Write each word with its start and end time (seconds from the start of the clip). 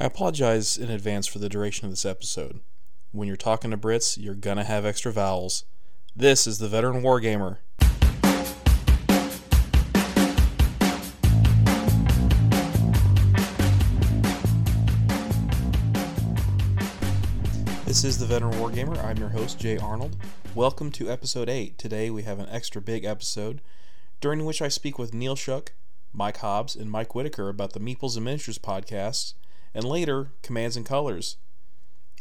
I 0.00 0.06
apologize 0.06 0.78
in 0.78 0.88
advance 0.90 1.26
for 1.26 1.40
the 1.40 1.50
duration 1.50 1.84
of 1.84 1.92
this 1.92 2.06
episode. 2.06 2.60
When 3.12 3.28
you're 3.28 3.36
talking 3.36 3.70
to 3.70 3.76
Brits, 3.76 4.16
you're 4.16 4.34
gonna 4.34 4.64
have 4.64 4.86
extra 4.86 5.12
vowels. 5.12 5.66
This 6.16 6.46
is 6.46 6.56
the 6.58 6.68
Veteran 6.68 7.02
Wargamer. 7.02 7.58
This 17.84 18.02
is 18.02 18.16
the 18.18 18.24
Veteran 18.24 18.54
Wargamer. 18.54 19.04
I'm 19.04 19.18
your 19.18 19.28
host, 19.28 19.58
Jay 19.58 19.76
Arnold. 19.76 20.16
Welcome 20.54 20.90
to 20.92 21.10
episode 21.10 21.50
8. 21.50 21.76
Today 21.76 22.08
we 22.08 22.22
have 22.22 22.38
an 22.38 22.48
extra 22.48 22.80
big 22.80 23.04
episode, 23.04 23.60
during 24.22 24.46
which 24.46 24.62
I 24.62 24.68
speak 24.68 24.98
with 24.98 25.12
Neil 25.12 25.36
Shuck, 25.36 25.74
Mike 26.14 26.38
Hobbs, 26.38 26.74
and 26.74 26.90
Mike 26.90 27.14
Whitaker 27.14 27.50
about 27.50 27.74
the 27.74 27.80
Meeples 27.80 28.16
and 28.16 28.24
Miniatures 28.24 28.56
podcast, 28.56 29.34
and 29.74 29.84
later, 29.84 30.32
Commands 30.42 30.76
and 30.76 30.86
Colors. 30.86 31.36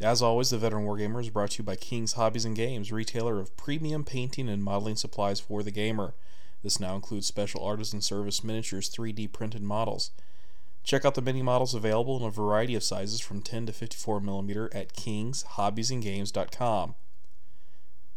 As 0.02 0.22
always, 0.22 0.50
the 0.50 0.58
Veteran 0.58 0.86
Wargamer 0.86 1.20
is 1.20 1.30
brought 1.30 1.52
to 1.52 1.60
you 1.60 1.66
by 1.66 1.76
King's 1.76 2.14
Hobbies 2.14 2.46
and 2.46 2.56
Games, 2.56 2.92
retailer 2.92 3.40
of 3.40 3.56
premium 3.58 4.06
painting 4.06 4.48
and 4.48 4.64
modeling 4.64 4.96
supplies 4.96 5.40
for 5.40 5.62
the 5.62 5.72
gamer. 5.72 6.14
This 6.64 6.80
now 6.80 6.96
includes 6.96 7.28
special 7.28 7.64
artisan 7.64 8.02
service 8.02 8.44
miniatures 8.44 8.90
3D 8.90 9.32
printed 9.32 9.62
models. 9.62 10.12
Check 10.84 11.06
out 11.06 11.16
the 11.16 11.22
mini 11.22 11.42
models 11.42 11.74
available 11.74 12.18
in 12.18 12.24
a 12.24 12.32
variety 12.32 12.76
of 12.76 12.84
sizes 12.84 13.20
from 13.20 13.42
10 13.42 13.66
to 13.66 13.74
54 13.74 14.22
millimeter 14.22 14.70
at 14.74 14.94
kingshobbiesandgames.com. 14.94 16.96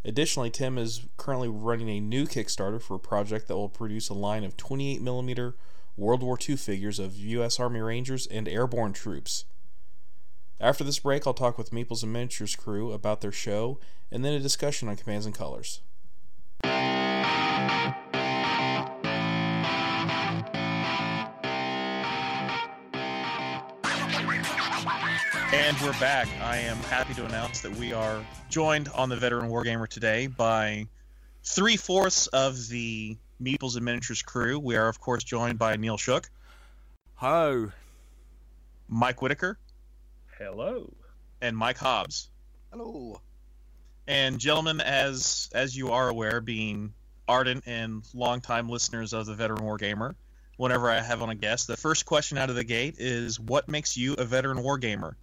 Additionally, 0.04 0.50
Tim 0.50 0.78
is 0.78 1.02
currently 1.16 1.48
running 1.48 1.88
a 1.88 2.00
new 2.00 2.26
Kickstarter 2.26 2.80
for 2.80 2.94
a 2.94 3.00
project 3.00 3.48
that 3.48 3.56
will 3.56 3.68
produce 3.68 4.08
a 4.08 4.14
line 4.14 4.42
of 4.42 4.56
28 4.56 5.00
millimeter 5.00 5.54
World 5.96 6.22
War 6.22 6.38
II 6.48 6.56
figures 6.56 6.98
of 6.98 7.16
U.S. 7.16 7.60
Army 7.60 7.80
Rangers 7.80 8.26
and 8.26 8.48
airborne 8.48 8.92
troops. 8.92 9.44
After 10.58 10.84
this 10.84 11.00
break, 11.00 11.26
I'll 11.26 11.34
talk 11.34 11.58
with 11.58 11.70
Meeples 11.70 12.02
and 12.02 12.12
Miniatures 12.12 12.56
crew 12.56 12.92
about 12.92 13.20
their 13.20 13.32
show 13.32 13.78
and 14.10 14.24
then 14.24 14.32
a 14.32 14.40
discussion 14.40 14.88
on 14.88 14.96
commands 14.96 15.26
and 15.26 15.34
colors. 15.34 15.80
And 25.54 25.76
we're 25.82 25.98
back. 26.00 26.28
I 26.40 26.56
am 26.56 26.78
happy 26.78 27.12
to 27.14 27.26
announce 27.26 27.60
that 27.60 27.76
we 27.76 27.92
are 27.92 28.24
joined 28.48 28.88
on 28.94 29.10
the 29.10 29.16
Veteran 29.16 29.50
Wargamer 29.50 29.86
today 29.86 30.26
by 30.26 30.86
three 31.44 31.76
fourths 31.76 32.28
of 32.28 32.68
the 32.68 33.18
Meeples 33.42 33.76
and 33.76 33.84
Miniatures 33.84 34.22
crew. 34.22 34.58
We 34.58 34.76
are, 34.76 34.88
of 34.88 35.00
course, 35.00 35.24
joined 35.24 35.58
by 35.58 35.76
Neil 35.76 35.96
Shuck. 35.96 36.30
Ho. 37.16 37.70
Mike 38.88 39.22
Whitaker. 39.22 39.58
Hello. 40.38 40.92
And 41.40 41.56
Mike 41.56 41.78
Hobbs. 41.78 42.28
Hello. 42.70 43.20
And 44.06 44.38
gentlemen, 44.38 44.80
as 44.80 45.48
as 45.54 45.76
you 45.76 45.92
are 45.92 46.08
aware, 46.08 46.40
being 46.40 46.92
ardent 47.28 47.64
and 47.66 48.02
longtime 48.14 48.68
listeners 48.68 49.12
of 49.12 49.26
the 49.26 49.34
Veteran 49.34 49.60
Wargamer, 49.60 50.14
whenever 50.56 50.90
I 50.90 51.00
have 51.00 51.22
on 51.22 51.30
a 51.30 51.34
guest, 51.34 51.66
the 51.66 51.76
first 51.76 52.04
question 52.06 52.38
out 52.38 52.50
of 52.50 52.56
the 52.56 52.64
gate 52.64 52.96
is 52.98 53.38
what 53.38 53.68
makes 53.68 53.96
you 53.96 54.14
a 54.14 54.24
veteran 54.24 54.58
wargamer? 54.58 55.14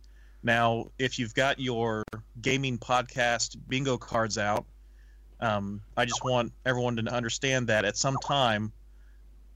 Now, 0.41 0.91
if 0.97 1.19
you've 1.19 1.33
got 1.33 1.59
your 1.59 2.03
gaming 2.41 2.77
podcast 2.77 3.57
bingo 3.67 3.97
cards 3.97 4.37
out, 4.37 4.65
um, 5.39 5.81
I 5.95 6.05
just 6.05 6.23
want 6.23 6.51
everyone 6.65 6.97
to 6.97 7.13
understand 7.13 7.67
that 7.67 7.85
at 7.85 7.97
some 7.97 8.17
time, 8.17 8.71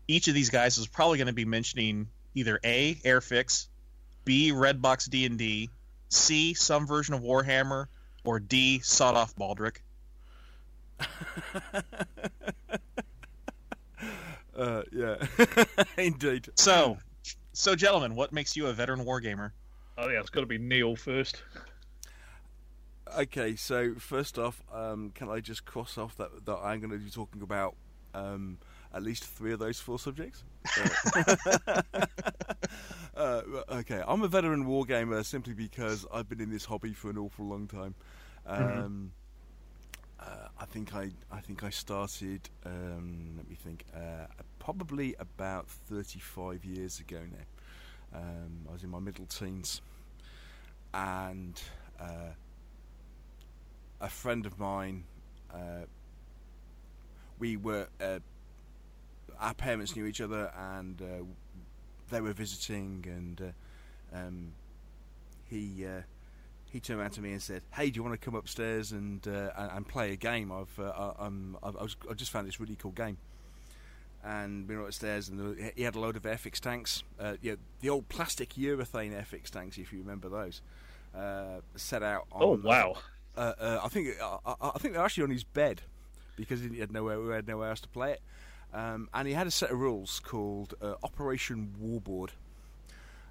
each 0.08 0.28
of 0.28 0.34
these 0.34 0.50
guys 0.50 0.78
is 0.78 0.88
probably 0.88 1.18
going 1.18 1.28
to 1.28 1.34
be 1.34 1.46
mentioning 1.46 2.08
either 2.36 2.60
A, 2.64 2.96
Airfix, 2.96 3.68
B, 4.26 4.52
Redbox 4.52 5.10
D&D, 5.10 5.70
C, 6.10 6.54
some 6.54 6.88
version 6.88 7.14
of 7.14 7.22
Warhammer, 7.22 7.88
or 8.24 8.40
D, 8.40 8.80
Sawed 8.80 9.16
Off 9.16 9.36
Baldric. 9.36 9.78
uh, 14.58 14.84
yeah, 14.92 15.16
indeed. 15.98 16.50
So, 16.56 16.98
so 17.52 17.76
gentlemen, 17.76 18.16
what 18.16 18.32
makes 18.32 18.56
you 18.56 18.68
a 18.68 18.74
veteran 18.74 19.04
wargamer? 19.04 19.52
Oh 19.98 20.10
yeah, 20.10 20.20
it's 20.20 20.30
got 20.30 20.42
to 20.42 20.46
be 20.46 20.58
Neil 20.58 20.96
first. 20.96 21.44
Okay, 23.16 23.56
so 23.56 23.94
first 23.96 24.40
off, 24.40 24.64
um, 24.74 25.12
can 25.14 25.30
I 25.30 25.40
just 25.40 25.66
cross 25.66 25.98
off 25.98 26.18
that 26.18 26.46
that 26.46 26.58
I'm 26.58 26.80
going 26.80 26.92
to 26.92 26.98
be 26.98 27.12
talking 27.12 27.44
about 27.44 27.76
um, 28.16 28.58
at 28.94 29.04
least 29.04 29.24
three 29.26 29.54
of 29.54 29.60
those 29.60 29.80
four 29.80 30.00
subjects? 30.00 30.44
uh, 30.78 31.36
uh, 33.18 33.42
okay, 33.70 34.02
I'm 34.08 34.24
a 34.24 34.28
veteran 34.28 34.66
wargamer 34.66 35.24
simply 35.24 35.54
because 35.54 36.08
I've 36.12 36.28
been 36.28 36.42
in 36.42 36.50
this 36.50 36.66
hobby 36.66 36.94
for 36.94 37.12
an 37.12 37.18
awful 37.20 37.46
long 37.46 37.68
time. 37.68 37.94
Um, 38.48 38.62
mm-hmm. 38.62 39.06
uh, 40.20 40.48
I 40.60 40.66
think 40.66 40.96
I 40.96 41.12
I 41.32 41.40
think 41.40 41.64
I 41.64 41.70
started. 41.70 42.50
Um, 42.66 43.34
let 43.38 43.48
me 43.48 43.56
think. 43.56 43.86
Uh, 43.96 44.26
probably 44.58 45.14
about 45.20 45.68
35 45.68 46.66
years 46.66 47.00
ago 47.00 47.20
now. 47.20 48.20
Um, 48.20 48.66
I 48.70 48.74
was 48.74 48.84
in 48.84 48.90
my 48.90 49.00
middle 49.00 49.26
teens, 49.26 49.82
and 50.94 51.62
uh, 52.00 52.34
a 54.04 54.10
friend 54.10 54.46
of 54.46 54.60
mine. 54.60 55.06
Uh, 55.52 55.86
we 57.40 57.58
were 57.58 57.88
uh, 58.00 58.20
our 59.40 59.54
parents 59.54 59.96
knew 59.96 60.06
each 60.06 60.22
other, 60.22 60.52
and 60.56 61.02
uh, 61.02 61.24
they 62.12 62.22
were 62.22 62.34
visiting, 62.34 63.06
and 63.08 63.42
uh, 63.42 64.18
um, 64.18 64.52
he 65.46 65.86
uh, 65.86 66.02
he 66.70 66.80
turned 66.80 67.00
around 67.00 67.12
to 67.12 67.22
me 67.22 67.32
and 67.32 67.42
said, 67.42 67.64
"Hey, 67.74 67.90
do 67.90 67.98
you 67.98 68.04
want 68.04 68.20
to 68.20 68.24
come 68.24 68.36
upstairs 68.36 68.92
and 68.92 69.26
and 69.26 69.88
play 69.88 70.12
a 70.12 70.18
game? 70.18 70.52
I've 70.52 70.80
um, 71.20 71.58
I've, 71.64 71.96
I 72.10 72.14
just 72.14 72.32
found 72.32 72.48
this 72.48 72.60
really 72.60 72.76
cool 72.76 72.92
game." 72.92 73.18
and 74.26 74.70
we 74.70 74.76
went 74.76 74.88
upstairs, 74.88 75.28
and 75.28 75.74
he 75.76 75.84
had 75.84 75.96
a 75.96 76.00
load 76.00 76.16
of 76.16 76.24
Airfix 76.24 76.60
tanks. 76.60 77.04
Uh, 77.20 77.34
yeah, 77.42 77.56
the 77.82 77.90
old 77.90 78.08
plastic 78.08 78.54
urethane 78.54 79.12
Airfix 79.12 79.50
tanks, 79.50 79.78
if 79.78 79.92
you 79.92 80.00
remember 80.00 80.30
those, 80.30 80.62
uh, 81.14 81.60
set 81.76 82.04
out. 82.04 82.26
On, 82.32 82.42
oh 82.42 82.60
wow! 82.64 82.96
Uh, 83.36 83.54
uh 83.60 83.80
I 83.84 83.88
think 83.88 84.10
uh, 84.22 84.38
I, 84.46 84.56
I, 84.76 84.78
think 84.80 84.94
they're 84.94 85.04
actually 85.04 85.24
on 85.24 85.32
his 85.32 85.44
bed 85.44 85.82
because 86.36 86.62
he 86.62 86.80
had 86.80 86.92
nowhere 86.92 87.20
we 87.20 87.34
had 87.34 87.48
nowhere 87.48 87.70
else 87.70 87.82
to 87.82 87.90
play 87.90 88.14
it. 88.14 88.22
Um, 88.74 89.08
and 89.14 89.28
he 89.28 89.34
had 89.36 89.46
a 89.46 89.52
set 89.52 89.70
of 89.70 89.80
rules 89.80 90.20
called 90.20 90.74
uh, 90.82 90.96
Operation 91.04 91.74
Warboard, 91.80 92.30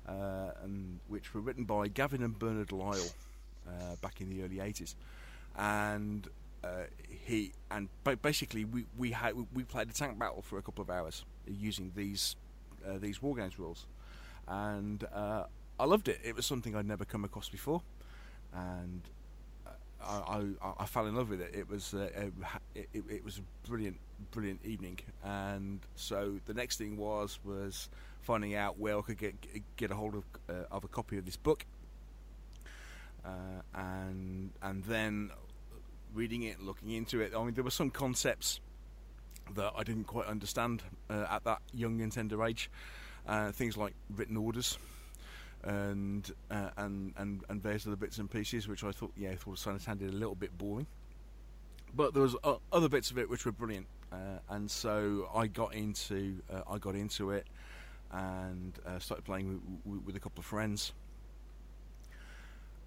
and 0.06 1.00
which 1.08 1.34
were 1.34 1.40
written 1.40 1.64
by 1.64 1.88
Gavin 1.88 2.22
and 2.22 2.38
Bernard 2.38 2.68
Lyall 2.68 3.12
back 4.00 4.20
in 4.20 4.30
the 4.30 4.44
early 4.44 4.56
'80s, 4.56 4.94
and 5.56 6.28
uh, 6.64 6.84
he 7.08 7.52
and 7.70 7.88
basically 8.22 8.64
we 8.64 8.86
we 8.96 9.10
had 9.10 9.34
we 9.52 9.64
played 9.64 9.90
a 9.90 9.92
tank 9.92 10.18
battle 10.18 10.42
for 10.42 10.58
a 10.58 10.62
couple 10.62 10.82
of 10.82 10.90
hours 10.90 11.24
using 11.46 11.92
these 11.96 12.36
uh, 12.86 12.98
these 12.98 13.20
war 13.20 13.34
games 13.34 13.58
rules, 13.58 13.86
and 14.46 15.04
uh, 15.12 15.44
I 15.78 15.84
loved 15.84 16.08
it. 16.08 16.20
It 16.22 16.36
was 16.36 16.46
something 16.46 16.76
I'd 16.76 16.86
never 16.86 17.04
come 17.04 17.24
across 17.24 17.48
before, 17.48 17.82
and 18.54 19.02
uh, 19.04 19.08
I, 20.04 20.44
I, 20.62 20.72
I 20.80 20.86
fell 20.86 21.06
in 21.06 21.14
love 21.14 21.30
with 21.30 21.40
it. 21.40 21.54
It 21.54 21.68
was 21.68 21.94
uh, 21.94 22.08
it, 22.74 22.88
it, 22.92 23.24
was 23.24 23.38
a 23.38 23.68
brilliant 23.68 23.98
brilliant 24.30 24.64
evening, 24.64 24.98
and 25.24 25.80
so 25.94 26.38
the 26.46 26.54
next 26.54 26.78
thing 26.78 26.96
was 26.96 27.38
was 27.44 27.88
finding 28.20 28.54
out 28.54 28.78
where 28.78 28.98
I 28.98 29.02
could 29.02 29.18
get 29.18 29.34
get 29.76 29.90
a 29.90 29.94
hold 29.94 30.14
of 30.14 30.24
uh, 30.48 30.64
of 30.70 30.84
a 30.84 30.88
copy 30.88 31.18
of 31.18 31.24
this 31.24 31.36
book. 31.36 31.64
Uh, 33.24 33.62
and 33.74 34.50
and 34.62 34.84
then 34.84 35.30
reading 36.14 36.42
it, 36.42 36.60
looking 36.60 36.90
into 36.90 37.20
it. 37.20 37.32
I 37.36 37.42
mean, 37.44 37.54
there 37.54 37.64
were 37.64 37.70
some 37.70 37.90
concepts 37.90 38.60
that 39.54 39.72
I 39.76 39.82
didn't 39.82 40.04
quite 40.04 40.26
understand 40.26 40.82
uh, 41.08 41.26
at 41.30 41.44
that 41.44 41.60
young 41.72 42.00
and 42.00 42.12
tender 42.12 42.42
age. 42.44 42.70
Uh, 43.26 43.52
things 43.52 43.76
like 43.76 43.94
written 44.10 44.36
orders 44.36 44.78
and 45.64 46.30
uh, 46.50 46.70
and 46.76 47.12
and 47.16 47.44
and 47.48 47.62
various 47.62 47.86
other 47.86 47.96
bits 47.96 48.18
and 48.18 48.30
pieces, 48.30 48.68
which 48.68 48.84
I 48.84 48.92
thought, 48.92 49.12
yeah, 49.16 49.30
I 49.30 49.36
thought 49.36 49.58
sounded 49.58 50.10
a 50.10 50.12
little 50.12 50.34
bit 50.34 50.56
boring. 50.56 50.86
But 51.94 52.14
there 52.14 52.22
was 52.22 52.36
uh, 52.42 52.56
other 52.72 52.88
bits 52.88 53.10
of 53.10 53.18
it 53.18 53.28
which 53.28 53.44
were 53.44 53.52
brilliant, 53.52 53.86
uh, 54.12 54.38
and 54.50 54.70
so 54.70 55.28
I 55.34 55.46
got 55.46 55.74
into 55.74 56.40
uh, 56.52 56.62
I 56.68 56.78
got 56.78 56.94
into 56.94 57.30
it 57.30 57.46
and 58.10 58.78
started 58.98 59.24
playing 59.24 59.58
with, 59.86 60.04
with, 60.04 60.16
a 60.16 60.20
couple 60.20 60.40
of 60.40 60.44
friends. 60.44 60.92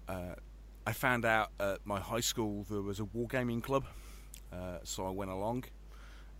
I 0.08 0.92
found 0.92 1.24
out 1.24 1.50
at 1.58 1.84
my 1.84 1.98
high 1.98 2.20
school 2.20 2.64
there 2.70 2.80
was 2.80 3.00
a 3.00 3.02
wargaming 3.02 3.60
club, 3.60 3.86
uh, 4.52 4.78
so 4.84 5.04
I 5.04 5.10
went 5.10 5.32
along. 5.32 5.64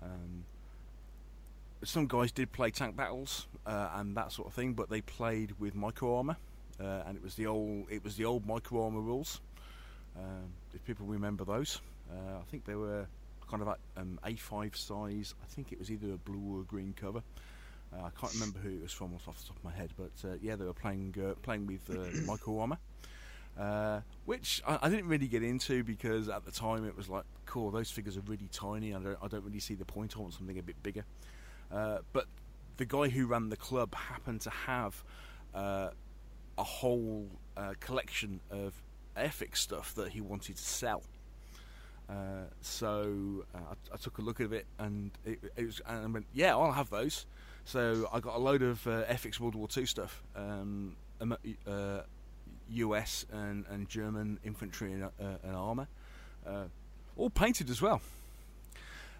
Um, 0.00 0.44
some 1.84 2.06
guys 2.06 2.32
did 2.32 2.52
play 2.52 2.70
tank 2.70 2.96
battles 2.96 3.46
uh, 3.66 3.90
and 3.94 4.16
that 4.16 4.32
sort 4.32 4.48
of 4.48 4.54
thing, 4.54 4.74
but 4.74 4.90
they 4.90 5.00
played 5.00 5.52
with 5.58 5.74
micro 5.74 6.16
armor, 6.16 6.36
uh, 6.80 7.02
and 7.06 7.16
it 7.16 7.22
was 7.22 7.34
the 7.34 7.46
old 7.46 7.86
it 7.90 8.02
was 8.04 8.16
the 8.16 8.24
old 8.24 8.46
micro 8.46 8.84
armor 8.84 9.00
rules. 9.00 9.40
Um, 10.16 10.52
if 10.74 10.84
people 10.84 11.06
remember 11.06 11.44
those, 11.44 11.80
uh, 12.10 12.38
I 12.38 12.44
think 12.50 12.64
they 12.64 12.74
were 12.74 13.06
kind 13.50 13.62
of 13.62 13.68
at 13.68 13.78
um, 13.96 14.18
A5 14.24 14.76
size. 14.76 15.34
I 15.42 15.46
think 15.46 15.72
it 15.72 15.78
was 15.78 15.90
either 15.90 16.12
a 16.14 16.16
blue 16.16 16.56
or 16.56 16.60
a 16.62 16.64
green 16.64 16.94
cover. 16.98 17.22
Uh, 17.92 18.04
I 18.04 18.10
can't 18.18 18.32
remember 18.34 18.58
who 18.58 18.70
it 18.70 18.82
was 18.82 18.92
from 18.92 19.14
off 19.14 19.24
the 19.24 19.46
top 19.48 19.56
of 19.56 19.64
my 19.64 19.72
head, 19.72 19.90
but 19.96 20.28
uh, 20.28 20.34
yeah, 20.42 20.56
they 20.56 20.64
were 20.64 20.72
playing 20.72 21.14
uh, 21.22 21.34
playing 21.42 21.66
with 21.66 21.88
uh, 21.90 22.50
Armour, 22.60 22.78
uh, 23.58 24.00
which 24.24 24.62
I, 24.66 24.78
I 24.82 24.88
didn't 24.88 25.08
really 25.08 25.28
get 25.28 25.42
into 25.42 25.84
because 25.84 26.28
at 26.28 26.44
the 26.44 26.50
time 26.50 26.86
it 26.86 26.96
was 26.96 27.08
like, 27.08 27.24
cool, 27.44 27.70
those 27.70 27.90
figures 27.90 28.16
are 28.16 28.22
really 28.22 28.48
tiny. 28.52 28.94
I 28.94 28.98
don't 28.98 29.18
I 29.22 29.28
don't 29.28 29.44
really 29.44 29.60
see 29.60 29.74
the 29.74 29.84
point. 29.84 30.16
I 30.16 30.20
want 30.20 30.34
something 30.34 30.58
a 30.58 30.62
bit 30.62 30.82
bigger. 30.82 31.04
Uh, 31.72 31.98
but 32.12 32.26
the 32.76 32.84
guy 32.84 33.08
who 33.08 33.26
ran 33.26 33.48
the 33.48 33.56
club 33.56 33.94
happened 33.94 34.40
to 34.42 34.50
have 34.50 35.02
uh, 35.54 35.90
a 36.58 36.64
whole 36.64 37.28
uh, 37.56 37.74
collection 37.80 38.40
of 38.50 38.74
Airfix 39.16 39.56
stuff 39.58 39.94
that 39.94 40.10
he 40.10 40.20
wanted 40.20 40.56
to 40.56 40.62
sell. 40.62 41.02
Uh, 42.08 42.44
so 42.60 43.44
uh, 43.54 43.58
I, 43.58 43.94
I, 43.94 43.96
took 43.96 44.18
a 44.18 44.22
look 44.22 44.40
at 44.40 44.52
it 44.52 44.66
and 44.78 45.10
it, 45.24 45.40
it, 45.56 45.64
was, 45.64 45.80
and 45.86 46.04
I 46.04 46.06
went, 46.06 46.26
yeah, 46.32 46.52
I'll 46.54 46.70
have 46.70 46.88
those. 46.88 47.26
So 47.64 48.08
I 48.12 48.20
got 48.20 48.36
a 48.36 48.38
load 48.38 48.62
of 48.62 48.86
uh, 48.86 49.04
Airfix 49.06 49.40
World 49.40 49.56
War 49.56 49.66
II 49.76 49.86
stuff, 49.86 50.22
um, 50.36 50.94
US 52.70 53.26
and, 53.32 53.64
and 53.68 53.88
German 53.88 54.38
infantry 54.44 54.92
and, 54.92 55.10
and 55.18 55.56
armour, 55.56 55.88
all 57.16 57.30
painted 57.30 57.70
as 57.70 57.82
well. 57.82 58.00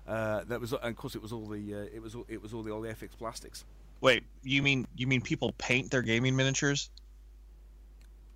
Uh, 0.06 0.44
that 0.44 0.60
was, 0.60 0.72
and 0.72 0.84
of 0.84 0.96
course, 0.96 1.14
it 1.16 1.22
was 1.22 1.32
all 1.32 1.46
the 1.46 1.74
uh, 1.74 1.78
it 1.92 2.00
was 2.00 2.14
all, 2.14 2.24
it 2.28 2.40
was 2.40 2.54
all 2.54 2.62
the 2.62 2.70
old 2.70 2.84
Airfix 2.84 3.10
plastics. 3.18 3.64
Wait, 4.00 4.22
you 4.42 4.62
mean 4.62 4.86
you 4.96 5.06
mean 5.06 5.20
people 5.20 5.52
paint 5.58 5.90
their 5.90 6.02
gaming 6.02 6.36
miniatures? 6.36 6.90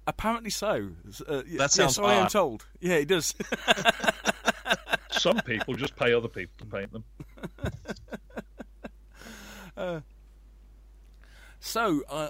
Apparently 0.06 0.50
so. 0.50 0.90
Uh, 1.28 1.42
that 1.58 1.70
sounds. 1.70 1.96
Yes, 1.96 1.98
I 1.98 2.14
am 2.14 2.28
told. 2.28 2.66
Yeah, 2.80 2.94
it 2.94 3.06
does. 3.06 3.34
Some 5.10 5.38
people 5.40 5.74
just 5.74 5.94
pay 5.94 6.12
other 6.12 6.28
people 6.28 6.52
to 6.58 6.64
paint 6.66 6.92
them. 6.92 7.04
Uh, 9.76 10.00
so 11.60 12.02
uh, 12.10 12.28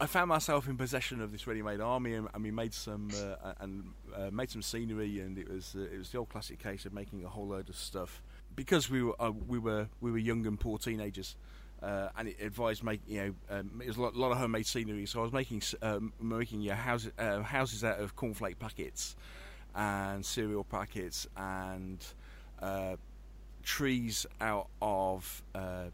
I 0.00 0.06
found 0.06 0.28
myself 0.28 0.68
in 0.68 0.76
possession 0.76 1.22
of 1.22 1.32
this 1.32 1.46
ready-made 1.46 1.80
army, 1.80 2.12
and, 2.12 2.28
and 2.34 2.42
we 2.42 2.50
made 2.50 2.74
some 2.74 3.08
uh, 3.14 3.54
and 3.60 3.92
uh, 4.14 4.30
made 4.30 4.50
some 4.50 4.60
scenery, 4.60 5.20
and 5.20 5.38
it 5.38 5.48
was 5.48 5.74
uh, 5.74 5.82
it 5.82 5.96
was 5.96 6.10
the 6.10 6.18
old 6.18 6.28
classic 6.28 6.58
case 6.58 6.84
of 6.84 6.92
making 6.92 7.24
a 7.24 7.28
whole 7.28 7.46
load 7.46 7.70
of 7.70 7.76
stuff 7.76 8.22
because 8.56 8.90
we 8.90 9.02
were 9.02 9.14
uh, 9.20 9.32
we 9.48 9.58
were 9.58 9.88
we 10.00 10.10
were 10.10 10.18
young 10.18 10.46
and 10.46 10.58
poor 10.58 10.78
teenagers. 10.78 11.36
Uh, 11.82 12.10
and 12.18 12.28
it 12.28 12.36
advised 12.42 12.84
make 12.84 13.00
you 13.06 13.24
know 13.24 13.34
um, 13.56 13.80
it 13.82 13.86
was 13.86 13.96
a 13.96 14.02
lot, 14.02 14.14
lot, 14.14 14.30
of 14.30 14.36
homemade 14.36 14.66
scenery. 14.66 15.06
So 15.06 15.20
I 15.20 15.22
was 15.22 15.32
making 15.32 15.62
um, 15.80 16.12
making 16.20 16.60
yeah, 16.60 16.74
houses 16.74 17.12
uh, 17.18 17.40
houses 17.40 17.84
out 17.84 17.98
of 17.98 18.14
cornflake 18.16 18.58
packets 18.58 19.16
and 19.74 20.24
cereal 20.24 20.64
packets 20.64 21.26
and 21.36 22.04
uh, 22.60 22.96
trees 23.62 24.26
out 24.40 24.68
of 24.82 25.42
uh, 25.54 25.84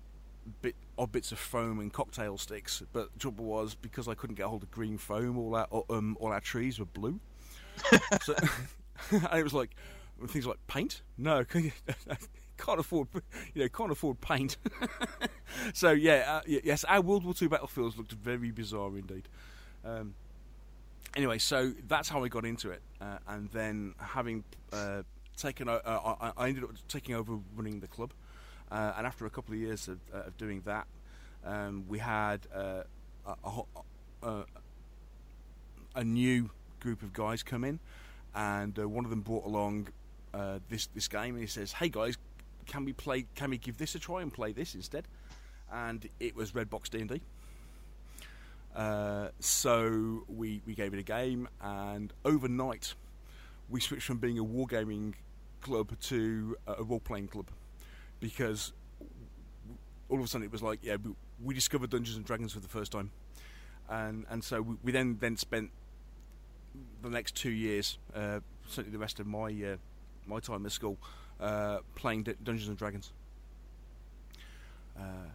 bit 0.62 0.74
odd 0.98 1.12
bits 1.12 1.32
of 1.32 1.38
foam 1.38 1.78
and 1.78 1.92
cocktail 1.92 2.38
sticks. 2.38 2.82
But 2.92 3.12
the 3.12 3.18
trouble 3.18 3.44
was 3.44 3.74
because 3.74 4.08
I 4.08 4.14
couldn't 4.14 4.36
get 4.36 4.46
hold 4.46 4.62
of 4.62 4.70
green 4.70 4.98
foam, 4.98 5.38
all 5.38 5.54
our 5.54 5.68
um, 5.90 6.16
all 6.20 6.32
our 6.32 6.40
trees 6.40 6.78
were 6.78 6.86
blue. 6.86 7.20
so, 8.22 8.34
and 9.10 9.38
it 9.38 9.44
was 9.44 9.54
like 9.54 9.76
things 10.28 10.46
like 10.46 10.58
paint. 10.66 11.02
No, 11.18 11.44
can't 12.56 12.80
afford, 12.80 13.08
you 13.54 13.62
know, 13.62 13.68
can't 13.68 13.92
afford 13.92 14.20
paint. 14.20 14.56
so 15.74 15.90
yeah, 15.90 16.40
uh, 16.40 16.40
yes, 16.46 16.84
our 16.84 17.00
World 17.00 17.24
War 17.24 17.34
II 17.40 17.48
battlefields 17.48 17.96
looked 17.96 18.12
very 18.12 18.50
bizarre 18.50 18.96
indeed. 18.96 19.28
Um, 19.84 20.14
anyway, 21.16 21.38
so 21.38 21.72
that's 21.88 22.08
how 22.08 22.24
I 22.24 22.28
got 22.28 22.44
into 22.44 22.70
it, 22.70 22.82
uh, 23.00 23.18
and 23.28 23.48
then 23.50 23.94
having 23.98 24.44
uh, 24.72 25.02
taken, 25.36 25.68
uh, 25.68 25.78
I, 26.36 26.48
ended 26.48 26.64
up 26.64 26.70
taking 26.88 27.14
over 27.14 27.38
running 27.56 27.80
the 27.80 27.86
club, 27.88 28.12
uh, 28.70 28.94
and 28.96 29.06
after 29.06 29.26
a 29.26 29.30
couple 29.30 29.54
of 29.54 29.60
years 29.60 29.88
of, 29.88 29.98
uh, 30.14 30.24
of 30.26 30.36
doing 30.36 30.62
that, 30.66 30.86
um, 31.44 31.84
we 31.88 31.98
had 31.98 32.40
a, 32.52 32.84
a, 34.22 34.44
a, 35.94 36.04
new 36.04 36.50
group 36.80 37.02
of 37.02 37.12
guys 37.12 37.42
come 37.42 37.62
in, 37.62 37.78
and 38.34 38.76
one 38.76 39.04
of 39.04 39.10
them 39.10 39.20
brought 39.20 39.46
along 39.46 39.88
this 40.68 40.88
this 40.88 41.08
game, 41.08 41.34
and 41.34 41.40
he 41.40 41.46
says, 41.46 41.72
"Hey 41.72 41.88
guys, 41.88 42.18
can 42.66 42.84
we 42.84 42.92
play? 42.92 43.26
Can 43.34 43.50
we 43.50 43.58
give 43.58 43.78
this 43.78 43.94
a 43.94 43.98
try 43.98 44.22
and 44.22 44.32
play 44.32 44.52
this 44.52 44.74
instead? 44.74 45.06
And 45.72 46.08
it 46.20 46.36
was 46.36 46.54
Red 46.54 46.70
Box 46.70 46.88
D 46.88 47.00
and 47.00 47.08
D. 47.08 47.20
Uh, 48.74 49.28
so 49.40 50.24
we 50.28 50.60
we 50.66 50.74
gave 50.74 50.92
it 50.92 50.98
a 50.98 51.02
game, 51.02 51.48
and 51.62 52.12
overnight 52.24 52.94
we 53.68 53.80
switched 53.80 54.06
from 54.06 54.18
being 54.18 54.38
a 54.38 54.44
wargaming 54.44 55.14
club 55.62 55.98
to 56.00 56.56
a 56.66 56.82
role 56.82 57.00
playing 57.00 57.26
club 57.26 57.46
because 58.20 58.72
all 60.08 60.18
of 60.18 60.24
a 60.24 60.28
sudden 60.28 60.44
it 60.44 60.52
was 60.52 60.62
like 60.62 60.78
yeah 60.82 60.96
we 61.42 61.54
discovered 61.54 61.90
Dungeons 61.90 62.16
and 62.16 62.24
Dragons 62.24 62.52
for 62.52 62.60
the 62.60 62.68
first 62.68 62.92
time, 62.92 63.10
and 63.88 64.26
and 64.30 64.44
so 64.44 64.62
we, 64.62 64.76
we 64.84 64.92
then 64.92 65.16
then 65.20 65.36
spent 65.36 65.70
the 67.02 67.10
next 67.10 67.34
two 67.34 67.50
years, 67.50 67.98
uh, 68.14 68.40
certainly 68.68 68.92
the 68.92 68.98
rest 68.98 69.20
of 69.20 69.26
my 69.26 69.46
uh, 69.46 69.76
my 70.26 70.40
time 70.40 70.66
at 70.66 70.72
school, 70.72 70.98
uh, 71.40 71.78
playing 71.94 72.24
D- 72.24 72.34
Dungeons 72.42 72.68
and 72.68 72.76
Dragons. 72.76 73.12
Uh, 74.98 75.28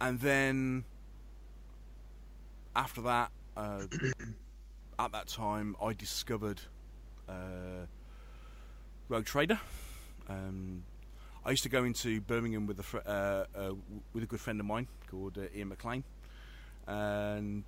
and 0.00 0.18
then 0.20 0.84
after 2.74 3.00
that, 3.02 3.30
uh, 3.56 3.82
at 4.98 5.12
that 5.12 5.28
time, 5.28 5.76
I 5.82 5.92
discovered 5.92 6.60
uh, 7.28 7.86
Rogue 9.08 9.26
Trader. 9.26 9.60
Um, 10.28 10.84
I 11.44 11.50
used 11.50 11.62
to 11.62 11.68
go 11.68 11.84
into 11.84 12.20
Birmingham 12.20 12.66
with 12.66 12.80
a 12.80 12.82
fr- 12.82 12.98
uh, 13.06 13.44
uh, 13.54 13.72
with 14.12 14.24
a 14.24 14.26
good 14.26 14.40
friend 14.40 14.60
of 14.60 14.66
mine 14.66 14.88
called 15.10 15.38
Ian 15.54 15.68
McLean, 15.68 16.04
and 16.86 17.64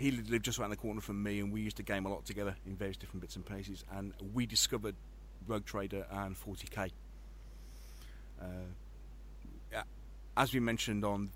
he 0.00 0.10
lived 0.10 0.46
just 0.46 0.58
around 0.58 0.70
the 0.70 0.76
corner 0.76 1.02
from 1.02 1.22
me, 1.22 1.40
and 1.40 1.52
we 1.52 1.60
used 1.60 1.76
to 1.76 1.82
game 1.82 2.06
a 2.06 2.08
lot 2.08 2.24
together 2.24 2.56
in 2.66 2.74
various 2.74 2.96
different 2.96 3.20
bits 3.20 3.36
and 3.36 3.44
pieces. 3.44 3.84
And 3.92 4.14
we 4.32 4.46
discovered 4.46 4.94
Rogue 5.46 5.66
Trader 5.66 6.06
and 6.10 6.34
40k. 6.34 6.90
Uh, 8.40 8.44
yeah, 9.70 9.82
as 10.38 10.54
we 10.54 10.60
mentioned 10.60 11.04
on 11.04 11.28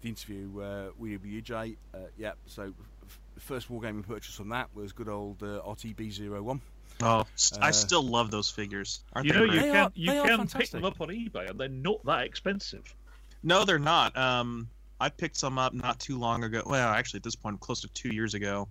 the 0.00 0.08
interview 0.08 0.60
uh, 0.60 0.88
with 0.98 1.22
UJ, 1.22 1.76
uh, 1.94 1.98
yeah. 2.18 2.32
So 2.46 2.74
f- 3.06 3.20
first 3.38 3.70
wargaming 3.70 4.04
purchase 4.04 4.34
from 4.34 4.48
that 4.48 4.68
was 4.74 4.92
good 4.92 5.08
old 5.08 5.40
uh, 5.40 5.60
RTB01. 5.64 6.60
Oh, 7.02 7.24
I 7.60 7.68
uh, 7.68 7.72
still 7.72 8.02
love 8.02 8.32
those 8.32 8.50
figures. 8.50 9.04
Aren't 9.12 9.28
you 9.28 9.32
know, 9.32 9.44
you 9.44 9.60
can 9.60 9.76
are, 9.76 9.92
you 9.94 10.10
can 10.10 10.48
pick 10.48 10.70
them 10.70 10.84
up 10.84 11.00
on 11.00 11.08
eBay, 11.08 11.48
and 11.50 11.58
they're 11.58 11.68
not 11.68 12.04
that 12.06 12.24
expensive. 12.24 12.96
No, 13.44 13.64
they're 13.64 13.78
not. 13.78 14.16
Um, 14.16 14.68
I 15.02 15.08
picked 15.08 15.36
some 15.36 15.58
up 15.58 15.74
not 15.74 15.98
too 15.98 16.16
long 16.16 16.44
ago. 16.44 16.62
Well, 16.64 16.88
actually, 16.88 17.18
at 17.18 17.24
this 17.24 17.34
point, 17.34 17.58
close 17.58 17.80
to 17.80 17.88
two 17.88 18.10
years 18.14 18.34
ago, 18.34 18.68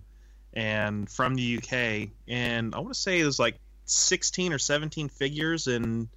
and 0.54 1.08
from 1.10 1.34
the 1.34 1.58
UK. 1.58 2.08
And 2.26 2.74
I 2.74 2.78
want 2.78 2.94
to 2.94 2.98
say 2.98 3.20
it 3.20 3.26
was 3.26 3.38
like 3.38 3.56
16 3.84 4.50
or 4.50 4.58
17 4.58 5.10
figures, 5.10 5.66
and 5.66 6.08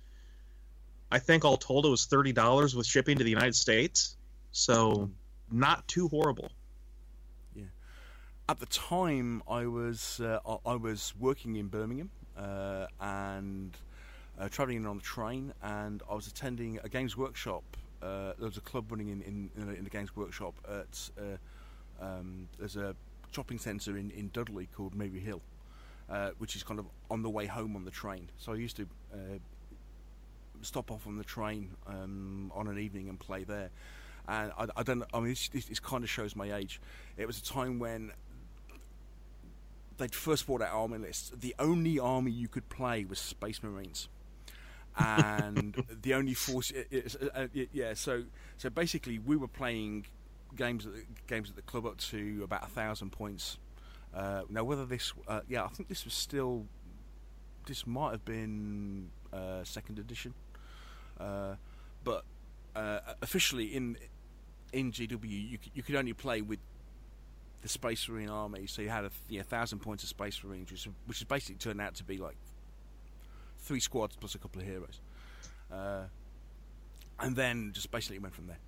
I 1.12 1.20
think 1.20 1.44
all 1.44 1.58
told 1.58 1.86
it 1.86 1.90
was 1.90 2.06
thirty 2.06 2.32
dollars 2.32 2.74
with 2.74 2.86
shipping 2.86 3.18
to 3.18 3.26
the 3.26 3.30
United 3.30 3.56
States. 3.56 4.16
So 4.54 5.12
not 5.52 5.86
too 5.90 6.08
horrible. 6.08 6.50
Yeah. 7.54 7.66
At 8.48 8.62
the 8.62 8.68
time, 8.68 9.44
I 9.50 9.66
was 9.66 10.22
uh, 10.22 10.40
I 10.66 10.76
was 10.76 11.14
working 11.20 11.58
in 11.58 11.68
Birmingham 11.68 12.10
uh, 12.38 12.88
and 13.02 13.76
uh, 14.40 14.48
traveling 14.48 14.86
on 14.86 14.96
the 14.96 15.04
train, 15.04 15.54
and 15.62 16.02
I 16.10 16.16
was 16.16 16.28
attending 16.28 16.80
a 16.86 16.88
games 16.88 17.18
workshop 17.18 17.64
uh, 18.06 18.34
there 18.38 18.48
was 18.48 18.58
a 18.58 18.62
club 18.62 18.92
running 18.92 19.10
in 19.10 19.22
in, 19.22 19.50
in 19.76 19.84
the 19.84 19.90
Games 19.90 20.16
Workshop 20.16 20.54
at 20.70 21.10
uh, 21.18 22.04
um, 22.06 22.48
there's 22.60 22.76
a 22.76 22.96
shopping 23.32 23.58
centre 23.58 23.98
in, 23.98 24.12
in 24.12 24.30
Dudley 24.34 24.68
called 24.76 24.94
Merry 24.96 25.20
Hill, 25.20 25.42
uh, 26.10 26.32
which 26.38 26.56
is 26.56 26.64
kind 26.64 26.80
of 26.80 26.86
on 27.10 27.24
the 27.24 27.30
way 27.30 27.46
home 27.46 27.76
on 27.76 27.84
the 27.84 27.92
train. 27.92 28.30
So 28.38 28.54
I 28.54 28.56
used 28.56 28.78
to 28.78 28.88
uh, 29.14 29.18
stop 30.62 30.92
off 30.92 31.08
on 31.08 31.18
the 31.18 31.24
train 31.24 31.72
um, 31.88 32.52
on 32.54 32.68
an 32.68 32.78
evening 32.78 33.10
and 33.10 33.20
play 33.20 33.44
there. 33.44 33.72
And 34.28 34.52
I, 34.58 34.68
I 34.78 34.84
don't. 34.84 35.04
I 35.14 35.20
mean, 35.20 35.30
this, 35.30 35.66
this, 35.66 35.80
kind 35.80 36.04
of 36.04 36.10
shows 36.10 36.36
my 36.36 36.54
age. 36.54 36.82
It 37.18 37.26
was 37.26 37.40
a 37.40 37.44
time 37.44 37.80
when 37.80 38.12
they'd 39.98 40.14
first 40.14 40.46
brought 40.46 40.62
out 40.62 40.74
army 40.74 40.98
lists. 40.98 41.32
The 41.36 41.56
only 41.60 42.00
army 42.00 42.32
you 42.32 42.48
could 42.48 42.70
play 42.70 43.06
was 43.06 43.20
Space 43.20 43.64
Marines 43.64 44.10
and 44.98 45.84
the 46.02 46.14
only 46.14 46.34
force, 46.34 46.72
uh, 46.72 47.28
uh, 47.34 47.48
yeah. 47.54 47.94
So 47.94 48.24
so 48.58 48.70
basically, 48.70 49.20
we 49.20 49.36
were 49.36 49.48
playing 49.48 50.06
games 50.56 50.86
at 50.86 50.94
the, 50.94 51.04
games 51.28 51.50
at 51.50 51.56
the 51.56 51.62
club 51.62 51.86
up 51.86 51.98
to 51.98 52.42
about 52.44 52.64
a 52.64 52.70
thousand 52.70 53.12
points. 53.12 53.58
Uh, 54.14 54.44
now, 54.50 54.64
whether 54.64 54.86
this, 54.86 55.14
uh, 55.28 55.42
yeah, 55.50 55.66
I 55.66 55.68
think 55.68 55.90
this 55.90 56.06
was 56.06 56.14
still, 56.14 56.66
this 57.68 57.86
might 57.86 58.12
have 58.12 58.24
been 58.24 59.10
uh, 59.34 59.64
second 59.66 60.00
edition, 60.00 60.34
uh, 61.20 61.56
but 62.04 62.24
officially 63.22 63.66
in 63.66 63.98
in 64.72 64.92
GW, 64.92 65.24
you 65.24 65.58
you 65.74 65.84
could 65.84 65.96
only 65.96 66.14
play 66.14 66.42
with 66.42 66.60
the 67.62 67.70
Space 67.70 68.08
Marine 68.08 68.30
army. 68.30 68.68
So 68.68 68.82
you 68.82 68.90
had 68.90 69.06
a 69.06 69.44
thousand 69.44 69.80
points 69.80 70.04
of 70.04 70.10
Space 70.10 70.42
Marines, 70.44 70.72
which, 70.72 70.88
which 71.08 71.18
is 71.18 71.24
basically 71.24 71.56
turned 71.56 71.82
out 71.82 71.96
to 71.96 72.04
be 72.04 72.18
like 72.18 72.38
three 73.66 73.80
squads 73.80 74.16
plus 74.16 74.36
a 74.36 74.38
couple 74.40 74.62
of 74.62 74.68
heroes. 74.68 75.02
Uh, 75.72 76.04
and 77.20 77.36
then 77.36 77.72
just 77.74 77.92
basically 77.92 78.20
went 78.20 78.34
from 78.34 78.48
there. 78.48 78.60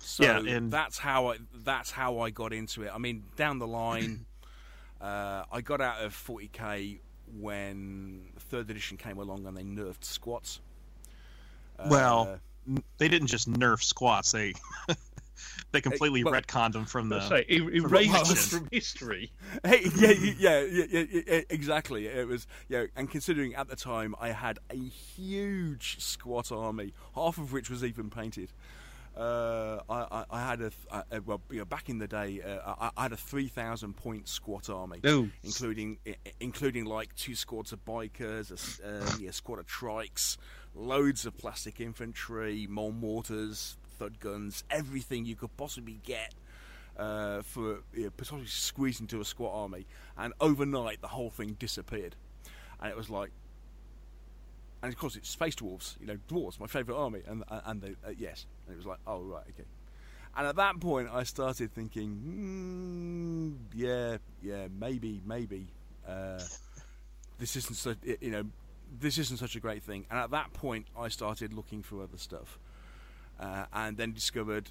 So 0.00 0.24
Yeah, 0.24 0.38
and- 0.56 0.72
that's 0.72 0.98
how 0.98 1.28
I 1.32 1.36
that's 1.54 1.90
how 1.90 2.18
I 2.20 2.30
got 2.30 2.52
into 2.52 2.82
it. 2.82 2.90
I 2.92 2.98
mean, 2.98 3.24
down 3.36 3.58
the 3.58 3.66
line, 3.66 4.26
uh, 5.00 5.44
I 5.50 5.60
got 5.60 5.80
out 5.80 6.02
of 6.02 6.12
40k 6.14 6.98
when 7.38 8.32
third 8.38 8.68
edition 8.70 8.96
came 8.96 9.18
along 9.18 9.46
and 9.46 9.56
they 9.56 9.62
nerfed 9.62 10.04
squats. 10.04 10.60
Uh, 11.78 11.86
Well, 11.88 12.38
They 12.98 13.08
didn't 13.08 13.28
just 13.28 13.48
nerf 13.50 13.82
squats; 13.82 14.32
they 14.32 14.54
they 15.72 15.80
completely 15.80 16.24
well- 16.24 16.34
retconned 16.34 16.72
them 16.72 16.84
from 16.84 17.08
the. 17.08 17.20
Say, 17.28 17.44
er- 17.50 17.80
from 17.80 17.94
erased 17.94 18.50
from 18.52 18.68
history. 18.70 19.30
Hey, 19.64 19.82
yeah, 19.96 20.10
yeah, 20.10 20.32
yeah, 20.38 20.60
yeah, 20.60 20.84
yeah, 21.10 21.20
yeah, 21.26 21.40
exactly. 21.50 22.06
It 22.06 22.26
was, 22.28 22.46
yeah, 22.68 22.86
and 22.96 23.10
considering 23.10 23.54
at 23.54 23.68
the 23.68 23.76
time 23.76 24.14
I 24.20 24.28
had 24.30 24.58
a 24.70 24.76
huge 24.76 25.96
squat 26.00 26.50
army, 26.52 26.92
half 27.14 27.38
of 27.38 27.52
which 27.52 27.70
was 27.70 27.84
even 27.84 28.10
painted. 28.10 28.50
Uh, 29.14 29.80
I, 29.90 30.06
I, 30.10 30.24
I 30.30 30.40
had 30.48 30.60
a, 30.60 30.70
th- 30.70 30.72
uh, 30.90 31.02
uh, 31.12 31.20
well, 31.26 31.42
you 31.50 31.58
know, 31.58 31.66
back 31.66 31.90
in 31.90 31.98
the 31.98 32.08
day, 32.08 32.40
uh, 32.40 32.74
I, 32.80 32.90
I 32.96 33.02
had 33.02 33.12
a 33.12 33.16
three 33.18 33.46
thousand 33.48 33.94
point 33.94 34.26
squat 34.26 34.70
army, 34.70 35.00
Ooh. 35.06 35.28
including 35.44 35.98
i- 36.06 36.16
i- 36.26 36.32
including 36.40 36.86
like 36.86 37.14
two 37.14 37.34
squads 37.34 37.72
of 37.72 37.84
bikers, 37.84 38.80
a, 38.82 38.88
um, 39.12 39.20
yeah, 39.20 39.30
squad 39.30 39.58
of 39.58 39.66
trikes, 39.66 40.38
loads 40.74 41.26
of 41.26 41.36
plastic 41.36 41.78
infantry, 41.78 42.66
mole 42.70 42.92
mortars, 42.92 43.76
thud 43.98 44.20
guns, 44.20 44.64
everything 44.70 45.24
you 45.24 45.36
could 45.36 45.56
possibly 45.56 46.00
get 46.04 46.34
uh, 46.96 47.42
for 47.42 47.80
you 47.94 48.04
know, 48.04 48.10
potentially 48.10 48.46
squeezed 48.46 49.00
into 49.00 49.20
a 49.20 49.24
squat 49.24 49.52
army, 49.54 49.86
and 50.16 50.32
overnight 50.40 51.00
the 51.00 51.08
whole 51.08 51.30
thing 51.30 51.56
disappeared, 51.58 52.16
and 52.80 52.90
it 52.90 52.96
was 52.96 53.08
like, 53.08 53.30
and 54.82 54.92
of 54.92 54.98
course 54.98 55.16
it's 55.16 55.28
space 55.28 55.54
dwarves, 55.54 55.96
you 56.00 56.06
know, 56.06 56.18
dwarves, 56.28 56.60
my 56.60 56.66
favourite 56.66 56.98
army, 56.98 57.20
and 57.26 57.44
and 57.48 57.80
they, 57.80 57.94
uh, 58.06 58.10
yes, 58.16 58.46
and 58.66 58.74
it 58.74 58.76
was 58.76 58.86
like, 58.86 58.98
oh 59.06 59.20
right, 59.20 59.44
okay, 59.50 59.68
and 60.36 60.46
at 60.46 60.56
that 60.56 60.80
point 60.80 61.08
I 61.10 61.22
started 61.22 61.72
thinking, 61.72 63.56
mm, 63.56 63.74
yeah, 63.74 64.18
yeah, 64.42 64.68
maybe, 64.78 65.22
maybe, 65.24 65.68
uh, 66.06 66.40
this 67.38 67.56
isn't 67.56 67.76
so, 67.76 67.94
you 68.20 68.30
know, 68.30 68.44
this 69.00 69.16
isn't 69.18 69.38
such 69.38 69.56
a 69.56 69.60
great 69.60 69.82
thing, 69.82 70.04
and 70.10 70.18
at 70.18 70.30
that 70.32 70.52
point 70.52 70.86
I 70.98 71.08
started 71.08 71.54
looking 71.54 71.82
for 71.82 72.02
other 72.02 72.18
stuff, 72.18 72.58
uh, 73.42 73.64
and 73.72 73.96
then 73.96 74.12
discovered 74.12 74.70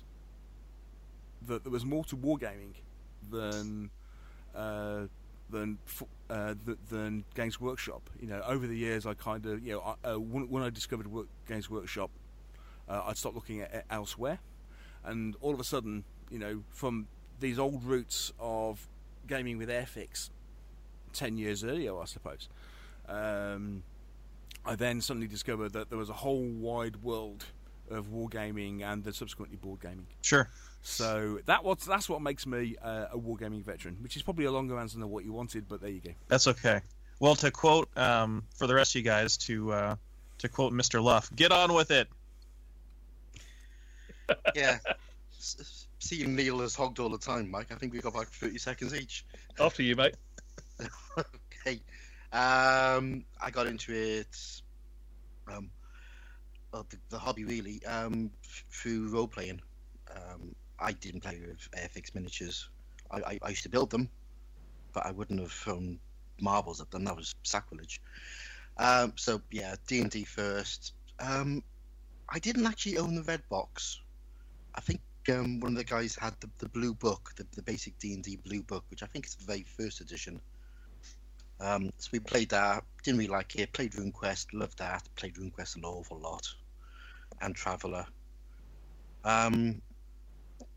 that 1.48 1.64
there 1.64 1.72
was 1.72 1.86
more 1.86 2.04
to 2.06 2.16
wargaming 2.16 2.74
than 3.30 3.90
uh, 4.56 5.02
than 5.50 5.78
uh, 6.30 6.56
than 6.90 7.26
Games 7.36 7.60
Workshop. 7.60 8.10
You 8.20 8.28
know, 8.28 8.42
over 8.48 8.66
the 8.66 8.78
years, 8.78 9.06
I 9.06 9.14
kind 9.14 9.46
of 9.46 9.64
you 9.64 9.74
know 9.74 9.82
I, 10.04 10.14
uh, 10.14 10.20
when, 10.20 10.50
when 10.50 10.64
I 10.64 10.70
discovered 10.70 11.08
work, 11.08 11.28
Games 11.48 11.70
Workshop, 11.70 12.10
uh, 12.88 13.04
I'd 13.08 13.18
stopped 13.18 13.36
looking 13.36 13.62
at 13.62 13.86
elsewhere, 13.90 14.40
and 15.04 15.36
all 15.42 15.54
of 15.54 15.60
a 15.60 15.66
sudden, 15.66 16.06
you 16.30 16.40
know, 16.40 16.64
from 16.70 17.08
these 17.40 17.60
old 17.60 17.84
roots 17.84 18.32
of 18.40 18.88
gaming 19.28 19.58
with 19.58 19.68
Airfix, 19.68 20.30
ten 21.12 21.38
years 21.38 21.64
earlier, 21.64 22.00
I 22.00 22.06
suppose. 22.06 22.48
Um, 23.10 23.84
I 24.64 24.76
then 24.76 25.02
suddenly 25.02 25.28
discovered 25.28 25.74
that 25.74 25.90
there 25.90 25.98
was 25.98 26.10
a 26.10 26.14
whole 26.14 26.46
wide 26.46 26.98
world 26.98 27.46
of 27.92 28.08
wargaming 28.08 28.82
and 28.84 29.04
then 29.04 29.14
subsequently 29.14 29.58
board 29.58 29.82
gaming. 29.82 30.08
Sure. 30.22 30.50
So 30.82 31.40
that 31.46 31.64
was 31.64 31.86
that's 31.86 32.10
what 32.10 32.22
makes 32.22 32.46
me 32.48 32.76
uh, 32.82 33.06
a 33.12 33.18
wargaming 33.18 33.64
veteran, 33.64 33.98
which 34.02 34.16
is 34.16 34.24
probably 34.24 34.46
a 34.46 34.52
longer 34.52 34.80
answer 34.80 34.98
than 34.98 35.10
what 35.10 35.24
you 35.24 35.34
wanted, 35.34 35.68
but 35.68 35.82
there 35.82 35.92
you 35.92 36.00
go. 36.02 36.12
That's 36.28 36.48
okay. 36.48 36.82
Well, 37.20 37.36
to 37.36 37.52
quote 37.52 37.96
um, 37.98 38.44
for 38.56 38.66
the 38.66 38.74
rest 38.74 38.96
of 38.96 39.00
you 39.00 39.04
guys, 39.04 39.38
to 39.38 39.72
uh, 39.72 39.96
to 40.40 40.50
quote 40.50 40.74
Mr. 40.74 41.04
Luff, 41.04 41.30
get 41.36 41.52
on 41.52 41.74
with 41.74 41.92
it. 41.92 42.08
Yeah. 44.56 44.78
S- 45.38 45.58
s- 45.60 45.88
Seeing 46.00 46.36
Neil 46.36 46.60
has 46.60 46.74
hogged 46.74 47.00
all 47.00 47.10
the 47.10 47.18
time, 47.18 47.52
Mike. 47.52 47.68
I 47.72 47.76
think 47.76 47.92
we've 47.94 48.02
got 48.02 48.14
about 48.16 48.28
30 48.28 48.58
seconds 48.58 48.96
each. 48.96 49.26
After 49.60 49.84
you, 49.84 49.96
mate. 49.96 50.16
okay. 51.18 51.80
Um, 52.34 53.24
I 53.42 53.52
got 53.52 53.68
into 53.68 53.94
it, 53.94 54.28
um, 55.48 55.70
the, 56.72 56.98
the 57.10 57.20
hobby 57.20 57.44
really, 57.44 57.84
um, 57.86 58.32
through 58.70 59.10
role 59.10 59.28
playing. 59.28 59.62
Um, 60.10 60.56
I 60.80 60.94
didn't 60.94 61.22
play 61.22 61.40
with 61.46 61.70
Airfix 61.72 62.16
miniatures. 62.16 62.70
I, 63.12 63.18
I, 63.18 63.40
I 63.44 63.50
used 63.50 63.64
to 63.64 63.70
build 63.70 63.90
them, 63.90 64.10
but 64.94 65.06
I 65.06 65.12
wouldn't 65.12 65.40
have 65.40 65.52
thrown 65.52 66.00
marbles 66.40 66.82
at 66.82 66.90
them. 66.92 67.04
That 67.06 67.16
was 67.16 67.36
sacrilege. 67.44 68.02
Um, 68.78 69.14
so 69.16 69.42
yeah, 69.52 69.76
D 69.88 70.02
and 70.02 70.10
D 70.10 70.24
first. 70.24 70.94
Um, 71.20 71.64
I 72.30 72.40
didn't 72.40 72.66
actually 72.66 72.98
own 72.98 73.16
the 73.16 73.24
red 73.24 73.42
box. 73.50 74.00
I 74.74 74.82
think 74.82 75.02
um, 75.30 75.60
one 75.60 75.74
of 75.74 75.78
the 75.78 75.84
guys 75.84 76.16
had 76.16 76.34
the, 76.40 76.50
the 76.58 76.70
blue 76.70 76.94
book, 76.94 77.34
the, 77.36 77.46
the 77.56 77.62
basic 77.62 77.98
D 78.00 78.14
and 78.14 78.24
D 78.24 78.38
blue 78.38 78.64
book, 78.64 78.86
which 78.90 79.04
I 79.04 79.06
think 79.08 79.26
is 79.26 79.36
the 79.36 79.46
very 79.46 79.66
first 79.78 80.02
edition. 80.02 80.40
Um, 81.60 81.92
so 81.98 82.10
we 82.12 82.20
played 82.20 82.50
that. 82.50 82.84
Didn't 83.04 83.20
really 83.20 83.30
like 83.30 83.56
it. 83.56 83.72
Played 83.72 83.92
RuneQuest. 83.92 84.48
Loved 84.54 84.80
that. 84.80 85.08
Played 85.16 85.36
RuneQuest 85.36 85.76
an 85.76 85.86
awful 85.86 86.18
lot, 86.18 86.48
and 87.42 87.56
Traveller. 87.56 88.06
Um, 89.24 89.82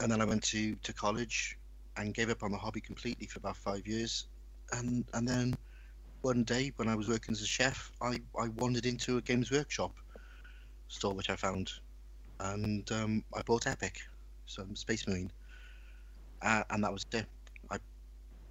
and 0.00 0.10
then 0.10 0.20
I 0.20 0.24
went 0.24 0.42
to, 0.44 0.74
to 0.76 0.92
college 0.92 1.58
and 1.96 2.14
gave 2.14 2.30
up 2.30 2.42
on 2.42 2.52
the 2.52 2.58
hobby 2.58 2.80
completely 2.80 3.26
for 3.26 3.38
about 3.38 3.56
five 3.56 3.86
years. 3.86 4.28
And 4.72 5.04
and 5.14 5.28
then 5.28 5.54
one 6.22 6.44
day 6.44 6.72
when 6.76 6.88
I 6.88 6.96
was 6.96 7.08
working 7.08 7.32
as 7.32 7.42
a 7.42 7.46
chef, 7.46 7.92
I, 8.02 8.20
I 8.38 8.48
wandered 8.48 8.86
into 8.86 9.18
a 9.18 9.22
Games 9.22 9.50
Workshop 9.50 9.92
store 10.88 11.14
which 11.14 11.30
I 11.30 11.36
found, 11.36 11.70
and 12.40 12.90
um, 12.92 13.24
I 13.34 13.42
bought 13.42 13.66
Epic, 13.66 14.00
so 14.46 14.66
Space 14.74 15.06
Marine, 15.06 15.30
uh, 16.42 16.64
and 16.70 16.84
that 16.84 16.92
was 16.92 17.04
it. 17.12 17.26
I 17.70 17.78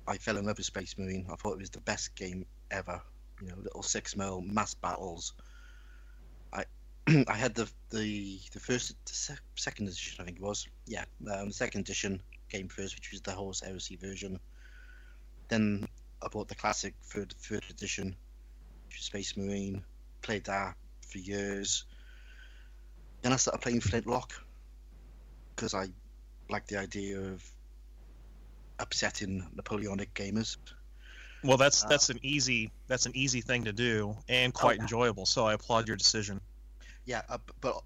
I 0.08 0.18
fell 0.18 0.38
in 0.38 0.46
love 0.46 0.58
with 0.58 0.66
Space 0.68 0.98
Marine. 0.98 1.28
I 1.32 1.36
thought 1.36 1.54
it 1.54 1.60
was 1.60 1.70
the 1.72 1.82
best 1.82 2.16
game 2.16 2.46
ever. 2.72 3.02
You 3.42 3.50
know, 3.50 3.58
little 3.58 3.84
six 3.84 4.16
mil 4.16 4.42
mass 4.42 4.74
battles. 4.76 5.34
I 7.28 7.36
had 7.36 7.54
the 7.54 7.70
the 7.90 8.40
the 8.54 8.60
first 8.60 8.96
the 9.06 9.14
sec- 9.14 9.42
second 9.56 9.88
edition 9.88 10.22
I 10.22 10.26
think 10.26 10.38
it 10.38 10.44
was 10.44 10.68
yeah 10.86 11.06
um, 11.32 11.48
the 11.48 11.54
second 11.54 11.82
edition 11.82 12.22
came 12.50 12.68
first 12.68 12.96
which 12.96 13.12
was 13.12 13.22
the 13.22 13.32
Horus 13.32 13.62
Heresy 13.62 13.96
version. 13.96 14.40
Then 15.50 15.88
I 16.22 16.28
bought 16.30 16.48
the 16.48 16.56
classic 16.56 16.94
third 17.04 17.34
third 17.34 17.64
edition, 17.70 18.16
which 18.88 18.98
was 18.98 19.06
Space 19.06 19.36
Marine. 19.36 19.84
Played 20.22 20.46
that 20.46 20.76
for 21.08 21.18
years. 21.18 21.86
Then 23.22 23.34
I 23.34 23.36
started 23.38 23.62
playing 23.62 23.82
Flintlock 23.82 24.34
because 25.56 25.74
I 25.74 25.88
like 26.50 26.68
the 26.68 26.78
idea 26.78 27.20
of 27.20 27.44
upsetting 28.80 29.46
Napoleonic 29.56 30.14
gamers. 30.14 30.58
Well, 31.44 31.58
that's 31.58 31.84
Uh, 31.84 31.90
that's 31.90 32.10
an 32.10 32.20
easy 32.22 32.72
that's 32.88 33.06
an 33.06 33.12
easy 33.16 33.42
thing 33.42 33.66
to 33.66 33.74
do 33.74 34.16
and 34.30 34.54
quite 34.54 34.78
yeah. 34.78 34.84
enjoyable. 34.84 35.26
So 35.26 35.46
I 35.46 35.54
applaud 35.54 35.88
your 35.88 35.98
decision. 35.98 36.40
Yeah, 37.06 37.22
uh, 37.30 37.38
but 37.62 37.82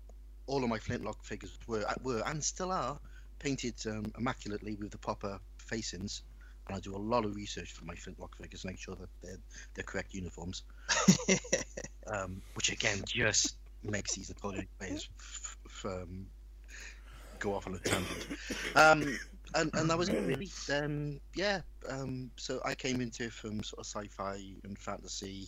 all 0.46 0.64
of 0.64 0.70
my 0.70 0.80
Flintlock 0.80 1.24
figures 1.24 1.58
were 1.68 1.84
uh, 1.88 1.96
were 2.04 2.22
and 2.26 2.44
still 2.44 2.72
are 2.72 3.00
painted 3.40 3.76
um, 3.88 4.12
immaculately 4.18 4.76
with 4.76 4.92
the 4.92 4.98
proper 4.98 5.40
facings. 5.58 6.24
And 6.68 6.76
I 6.76 6.80
do 6.82 6.96
a 6.96 6.98
lot 6.98 7.24
of 7.24 7.36
research 7.36 7.72
for 7.72 7.86
my 7.86 7.96
Flintlock 7.96 8.36
figures, 8.38 8.62
to 8.62 8.68
make 8.68 8.80
sure 8.80 8.96
that 8.96 9.10
they're 9.22 9.40
they're 9.74 9.84
correct 9.84 10.14
uniforms. 10.14 10.64
um, 12.08 12.42
which 12.56 12.72
again 12.72 13.04
just 13.06 13.56
makes 13.84 14.16
these 14.16 14.30
Napoleonic 14.30 14.68
players 14.78 15.08
f- 15.20 15.58
f- 15.66 15.86
um, 15.86 16.28
go 17.40 17.54
off 17.54 17.68
on 17.68 17.76
a 17.76 17.80
tangent. 17.80 18.28
Um, 18.76 19.18
and, 19.56 19.72
and 19.76 19.90
that 19.90 19.98
was 19.98 20.10
it 20.10 20.22
really. 20.26 20.50
Um, 20.74 21.20
yeah, 21.36 21.62
um, 21.90 22.32
so 22.36 22.60
I 22.66 22.76
came 22.76 23.02
into 23.02 23.26
it 23.26 23.34
from 23.34 23.64
sort 23.64 23.80
of 23.80 23.86
sci-fi 23.86 24.42
and 24.64 24.78
fantasy. 24.78 25.48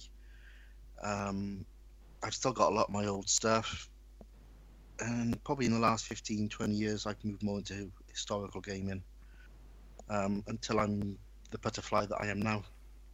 Um, 1.01 1.65
I've 2.23 2.33
still 2.33 2.53
got 2.53 2.71
a 2.71 2.75
lot 2.75 2.87
of 2.87 2.93
my 2.93 3.05
old 3.05 3.29
stuff. 3.29 3.89
And 4.99 5.41
probably 5.43 5.65
in 5.65 5.73
the 5.73 5.79
last 5.79 6.05
15, 6.05 6.49
20 6.49 6.75
years, 6.75 7.05
I've 7.05 7.23
moved 7.23 7.43
more 7.43 7.59
into 7.59 7.91
historical 8.07 8.61
gaming. 8.61 9.03
Um, 10.09 10.43
until 10.47 10.79
I'm 10.79 11.17
the 11.51 11.59
butterfly 11.59 12.05
that 12.07 12.21
I 12.21 12.27
am 12.27 12.39
now. 12.39 12.63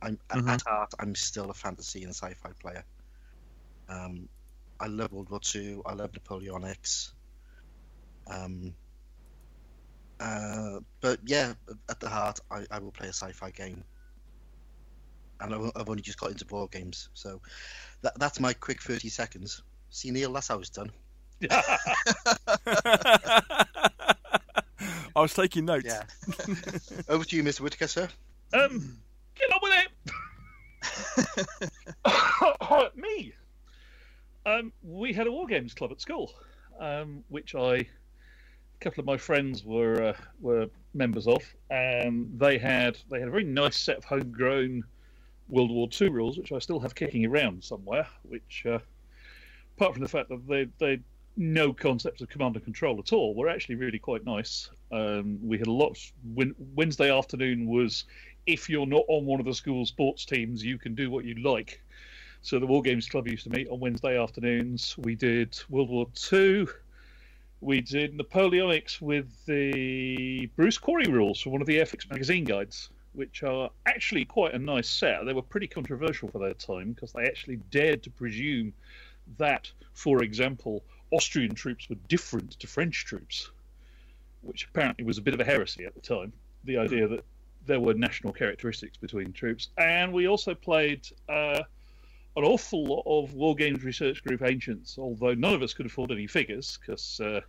I'm 0.01 0.19
Mhm. 0.33 0.49
at 0.49 0.61
heart, 0.67 0.91
I'm 0.99 1.15
still 1.15 1.49
a 1.49 1.53
fantasy 1.53 2.03
and 2.03 2.13
sci-fi 2.13 2.51
player. 2.61 2.85
Um, 3.89 4.29
I 4.79 4.87
love 4.87 5.11
World 5.11 5.29
War 5.29 5.39
Two. 5.39 5.81
I 5.85 5.93
love 5.93 6.11
Napoleonics. 6.11 7.13
Um, 8.27 8.75
uh, 10.19 10.79
but 11.01 11.19
yeah, 11.25 11.53
at 11.89 11.99
the 11.99 12.09
heart, 12.09 12.39
I, 12.51 12.65
I 12.71 12.79
will 12.79 12.91
play 12.91 13.07
a 13.07 13.13
sci-fi 13.13 13.51
game. 13.51 13.83
And 15.41 15.53
I've 15.53 15.71
I've 15.75 15.89
only 15.89 16.01
just 16.01 16.19
got 16.19 16.31
into 16.31 16.45
board 16.45 16.71
games, 16.71 17.09
so 17.13 17.41
that, 18.01 18.17
that's 18.19 18.39
my 18.39 18.53
quick 18.53 18.81
30 18.81 19.09
seconds. 19.09 19.61
See, 19.89 20.11
Neil, 20.11 20.31
that's 20.33 20.47
how 20.47 20.59
it's 20.59 20.69
done. 20.69 20.91
I 25.15 25.21
was 25.21 25.33
taking 25.33 25.65
notes. 25.65 25.85
Yeah. 25.85 26.03
Over 27.09 27.23
to 27.25 27.35
you, 27.35 27.43
Mr. 27.43 27.61
Whitaker, 27.61 27.87
sir. 27.87 28.09
Um, 28.53 28.97
get 29.35 29.49
on 29.51 29.59
with 29.61 29.73
it. 32.05 32.95
Me. 32.95 33.33
Um, 34.45 34.71
we 34.83 35.13
had 35.13 35.27
a 35.27 35.31
war 35.31 35.47
games 35.47 35.73
club 35.73 35.91
at 35.91 36.01
school. 36.01 36.31
um, 36.79 37.23
which 37.29 37.55
I, 37.55 37.75
a 37.75 37.87
couple 38.79 39.01
of 39.01 39.05
my 39.05 39.17
friends 39.17 39.63
were 39.63 40.03
uh, 40.03 40.13
were 40.41 40.67
members 40.93 41.27
of, 41.27 41.41
and 41.69 42.27
they 42.37 42.57
had 42.57 42.97
they 43.09 43.19
had 43.19 43.27
a 43.27 43.31
very 43.31 43.43
nice 43.43 43.77
set 43.77 43.97
of 43.97 44.03
homegrown 44.05 44.83
World 45.47 45.71
War 45.71 45.87
II 45.99 46.09
rules, 46.09 46.37
which 46.37 46.51
I 46.51 46.59
still 46.59 46.79
have 46.79 46.95
kicking 46.95 47.25
around 47.25 47.63
somewhere. 47.63 48.07
Which, 48.23 48.63
uh, 48.65 48.79
apart 49.77 49.93
from 49.93 50.01
the 50.01 50.09
fact 50.09 50.29
that 50.29 50.47
they 50.47 50.67
they 50.77 51.01
no 51.37 51.73
concepts 51.73 52.21
of 52.21 52.29
command 52.29 52.55
and 52.55 52.63
control 52.63 52.97
at 52.99 53.11
all, 53.11 53.35
were 53.35 53.49
actually 53.49 53.75
really 53.75 53.99
quite 53.99 54.23
nice. 54.25 54.69
Um, 54.91 55.37
we 55.41 55.57
had 55.57 55.67
a 55.67 55.71
lot. 55.71 55.97
Wednesday 56.75 57.15
afternoon 57.15 57.67
was 57.67 58.05
if 58.45 58.69
you're 58.69 58.85
not 58.85 59.03
on 59.07 59.25
one 59.25 59.39
of 59.39 59.45
the 59.45 59.53
school 59.53 59.85
sports 59.85 60.25
teams, 60.25 60.63
you 60.63 60.77
can 60.77 60.95
do 60.95 61.09
what 61.09 61.25
you 61.25 61.35
like. 61.35 61.81
So 62.41 62.59
the 62.59 62.67
War 62.67 62.81
Games 62.81 63.09
Club 63.09 63.27
used 63.27 63.43
to 63.45 63.49
meet 63.49 63.67
on 63.69 63.79
Wednesday 63.79 64.21
afternoons. 64.21 64.95
We 64.99 65.15
did 65.15 65.59
World 65.69 65.89
War 65.89 66.07
Two. 66.13 66.69
We 67.61 67.81
did 67.81 68.15
Napoleonics 68.15 69.01
with 69.01 69.27
the 69.45 70.45
Bruce 70.55 70.77
Quarrie 70.77 71.07
rules 71.07 71.41
from 71.41 71.53
one 71.53 71.61
of 71.61 71.67
the 71.67 71.79
Airfix 71.79 72.09
magazine 72.09 72.43
guides, 72.43 72.89
which 73.15 73.43
are 73.43 73.69
actually 73.85 74.25
quite 74.25 74.53
a 74.53 74.59
nice 74.59 74.89
set. 74.89 75.25
They 75.25 75.33
were 75.33 75.41
pretty 75.41 75.67
controversial 75.67 76.29
for 76.29 76.39
their 76.39 76.53
time 76.53 76.93
because 76.93 77.13
they 77.13 77.25
actually 77.25 77.57
dared 77.71 78.03
to 78.03 78.09
presume 78.09 78.73
that, 79.37 79.71
for 79.93 80.23
example, 80.23 80.83
Austrian 81.11 81.55
troops 81.55 81.89
were 81.89 81.95
different 82.07 82.51
to 82.59 82.67
French 82.67 83.05
troops, 83.05 83.49
which 84.41 84.67
apparently 84.67 85.05
was 85.05 85.17
a 85.17 85.21
bit 85.21 85.33
of 85.33 85.39
a 85.39 85.45
heresy 85.45 85.85
at 85.85 85.95
the 85.95 86.01
time. 86.01 86.33
The 86.63 86.77
idea 86.77 87.07
that 87.07 87.23
there 87.65 87.79
were 87.79 87.93
national 87.93 88.33
characteristics 88.33 88.97
between 88.97 89.31
troops. 89.31 89.69
And 89.77 90.13
we 90.13 90.27
also 90.27 90.53
played 90.53 91.07
uh, 91.27 91.61
an 92.35 92.43
awful 92.43 92.85
lot 92.85 93.03
of 93.05 93.33
War 93.33 93.55
Games 93.55 93.83
Research 93.83 94.23
Group 94.23 94.41
Ancients, 94.43 94.97
although 94.97 95.33
none 95.33 95.53
of 95.53 95.61
us 95.61 95.73
could 95.73 95.85
afford 95.85 96.11
any 96.11 96.27
figures 96.27 96.77
because 96.79 97.19
uh, 97.19 97.41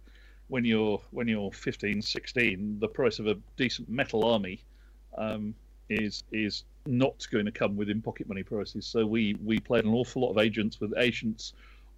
when 0.49 0.65
you're 0.65 1.01
when 1.11 1.29
you're 1.29 1.53
15, 1.53 2.03
16, 2.03 2.79
the 2.79 2.89
price 2.89 3.19
of 3.19 3.27
a 3.27 3.37
decent 3.57 3.89
metal 3.89 4.25
army 4.25 4.63
um, 5.17 5.55
is 5.89 6.25
is 6.33 6.65
not 6.87 7.27
going 7.31 7.45
to 7.45 7.53
come 7.53 7.77
within 7.77 8.01
pocket 8.01 8.29
money 8.29 8.43
prices. 8.43 8.87
So 8.87 9.07
we 9.07 9.37
we 9.45 9.59
played 9.59 9.85
an 9.85 9.93
awful 9.93 10.23
lot 10.23 10.31
of 10.31 10.39
agents 10.39 10.81
with 10.81 10.93
agents 10.97 11.53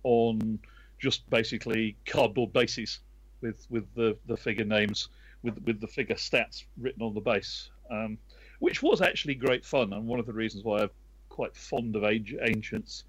on 0.05 0.59
just 0.99 1.29
basically 1.31 1.97
cardboard 2.07 2.53
bases 2.53 3.01
with 3.41 3.67
with 3.71 3.87
the, 3.95 4.17
the 4.27 4.37
figure 4.37 4.65
names 4.65 5.09
with 5.43 5.63
with 5.65 5.81
the 5.81 5.87
figure 5.87 6.17
stats 6.17 6.65
written 6.81 7.03
on 7.03 7.15
the 7.15 7.21
base, 7.21 7.71
um, 7.91 8.19
which 8.59 8.83
was 8.83 9.01
actually 9.01 9.35
great 9.35 9.65
fun 9.65 9.93
and 9.93 10.07
one 10.07 10.21
of 10.21 10.27
the 10.27 10.33
reasons 10.33 10.65
why 10.65 10.81
I'm 10.81 10.91
quite 11.29 11.55
fond 11.55 11.95
of 11.95 12.05
age, 12.05 12.35
ancients. 12.43 13.05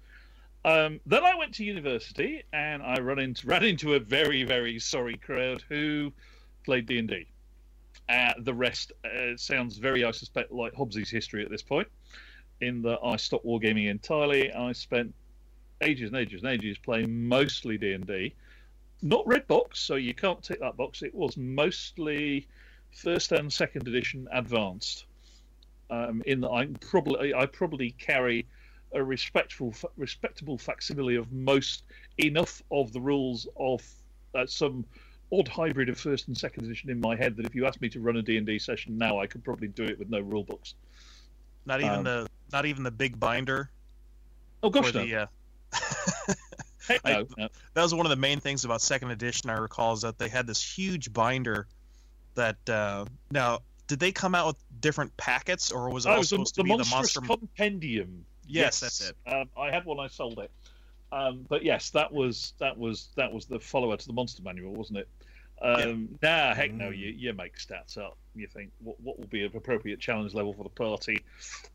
Um, 0.64 1.00
then 1.06 1.24
I 1.24 1.34
went 1.34 1.54
to 1.54 1.64
university 1.64 2.44
and 2.52 2.82
I 2.82 3.00
ran 3.00 3.18
into 3.18 3.46
ran 3.46 3.64
into 3.64 3.94
a 3.94 4.00
very 4.00 4.44
very 4.44 4.78
sorry 4.78 5.16
crowd 5.16 5.64
who 5.68 6.12
played 6.64 6.86
D 6.86 6.98
and 6.98 7.08
D. 7.08 7.26
Uh, 8.10 8.32
the 8.40 8.54
rest 8.54 8.92
uh, 9.04 9.36
sounds 9.36 9.78
very, 9.78 10.04
I 10.04 10.10
suspect, 10.10 10.50
like 10.50 10.74
Hobbs's 10.74 11.10
history 11.10 11.44
at 11.44 11.50
this 11.50 11.62
point. 11.62 11.86
In 12.60 12.82
that 12.82 12.98
I 13.04 13.16
stopped 13.16 13.46
wargaming 13.46 13.88
entirely. 13.88 14.52
I 14.52 14.72
spent 14.72 15.14
ages 15.80 16.08
and 16.08 16.16
ages 16.16 16.42
and 16.42 16.50
ages 16.50 16.76
playing 16.76 17.28
mostly 17.28 17.78
D 17.78 17.92
and 17.92 18.06
D, 18.06 18.34
not 19.00 19.26
red 19.26 19.46
box, 19.46 19.78
so 19.80 19.94
you 19.94 20.12
can't 20.12 20.42
tick 20.42 20.60
that 20.60 20.76
box. 20.76 21.02
It 21.02 21.14
was 21.14 21.36
mostly 21.36 22.48
first 22.90 23.32
and 23.32 23.50
second 23.52 23.86
edition 23.86 24.28
advanced. 24.32 25.06
Um, 25.88 26.22
in 26.26 26.40
that 26.42 26.50
I 26.50 26.66
probably 26.80 27.32
I 27.32 27.46
probably 27.46 27.92
carry 27.92 28.46
a 28.92 29.02
respectful 29.02 29.74
respectable 29.96 30.58
facsimile 30.58 31.16
of 31.16 31.32
most 31.32 31.84
enough 32.18 32.62
of 32.70 32.92
the 32.92 33.00
rules 33.00 33.46
of 33.56 33.82
uh, 34.34 34.46
some 34.46 34.84
odd 35.32 35.48
hybrid 35.48 35.88
of 35.88 35.98
first 35.98 36.28
and 36.28 36.36
second 36.36 36.64
edition 36.64 36.90
in 36.90 37.00
my 37.00 37.16
head 37.16 37.36
that 37.36 37.46
if 37.46 37.54
you 37.54 37.66
asked 37.66 37.80
me 37.80 37.88
to 37.88 38.00
run 38.00 38.16
a 38.16 38.22
D&D 38.22 38.58
session 38.58 38.98
now 38.98 39.18
I 39.18 39.26
could 39.26 39.44
probably 39.44 39.68
do 39.68 39.84
it 39.84 39.98
with 39.98 40.10
no 40.10 40.20
rule 40.20 40.44
books. 40.44 40.74
Not 41.66 41.80
even 41.80 41.94
um, 41.94 42.04
the 42.04 42.28
not 42.52 42.66
even 42.66 42.82
the 42.82 42.90
big 42.90 43.20
binder. 43.20 43.70
Oh 44.62 44.70
gosh, 44.70 44.92
no. 44.94 45.04
The, 45.04 45.14
uh... 45.14 45.26
I, 47.04 47.12
no, 47.12 47.26
no. 47.38 47.48
That 47.74 47.82
was 47.82 47.94
one 47.94 48.06
of 48.06 48.10
the 48.10 48.16
main 48.16 48.40
things 48.40 48.64
about 48.64 48.82
second 48.82 49.10
edition 49.10 49.50
I 49.50 49.58
recall 49.58 49.92
is 49.92 50.00
that 50.02 50.18
they 50.18 50.28
had 50.28 50.46
this 50.46 50.62
huge 50.62 51.12
binder 51.12 51.66
that 52.34 52.68
uh, 52.68 53.04
now 53.30 53.60
did 53.86 54.00
they 54.00 54.12
come 54.12 54.34
out 54.34 54.46
with 54.46 54.56
different 54.80 55.16
packets, 55.16 55.70
or 55.72 55.90
was 55.90 56.06
it 56.06 56.10
oh, 56.10 56.16
all 56.16 56.22
supposed 56.22 56.56
the, 56.56 56.62
to 56.62 56.64
be 56.64 56.76
the 56.76 56.88
monster 56.90 57.20
compendium? 57.20 58.24
Yes, 58.46 58.62
yes, 58.64 58.80
that's 58.80 59.10
it. 59.10 59.16
Um, 59.32 59.48
I 59.56 59.70
had 59.70 59.84
one. 59.84 60.00
I 60.00 60.08
sold 60.08 60.38
it. 60.38 60.50
Um, 61.12 61.44
but 61.48 61.64
yes, 61.64 61.90
that 61.90 62.12
was 62.12 62.52
that 62.58 62.78
was 62.78 63.08
that 63.16 63.32
was 63.32 63.46
the 63.46 63.58
follower 63.58 63.96
to 63.96 64.06
the 64.06 64.12
monster 64.12 64.42
manual, 64.42 64.72
wasn't 64.72 64.98
it? 64.98 65.08
Um, 65.62 66.08
yeah. 66.22 66.48
Nah, 66.48 66.54
heck 66.54 66.72
no. 66.72 66.86
Mm. 66.86 66.98
You 66.98 67.08
you 67.08 67.32
make 67.34 67.56
stats 67.56 67.98
up. 67.98 68.16
You 68.34 68.46
think 68.46 68.70
what 68.80 69.00
what 69.00 69.18
will 69.18 69.26
be 69.26 69.44
an 69.44 69.52
appropriate 69.54 70.00
challenge 70.00 70.34
level 70.34 70.52
for 70.52 70.64
the 70.64 70.70
party? 70.70 71.22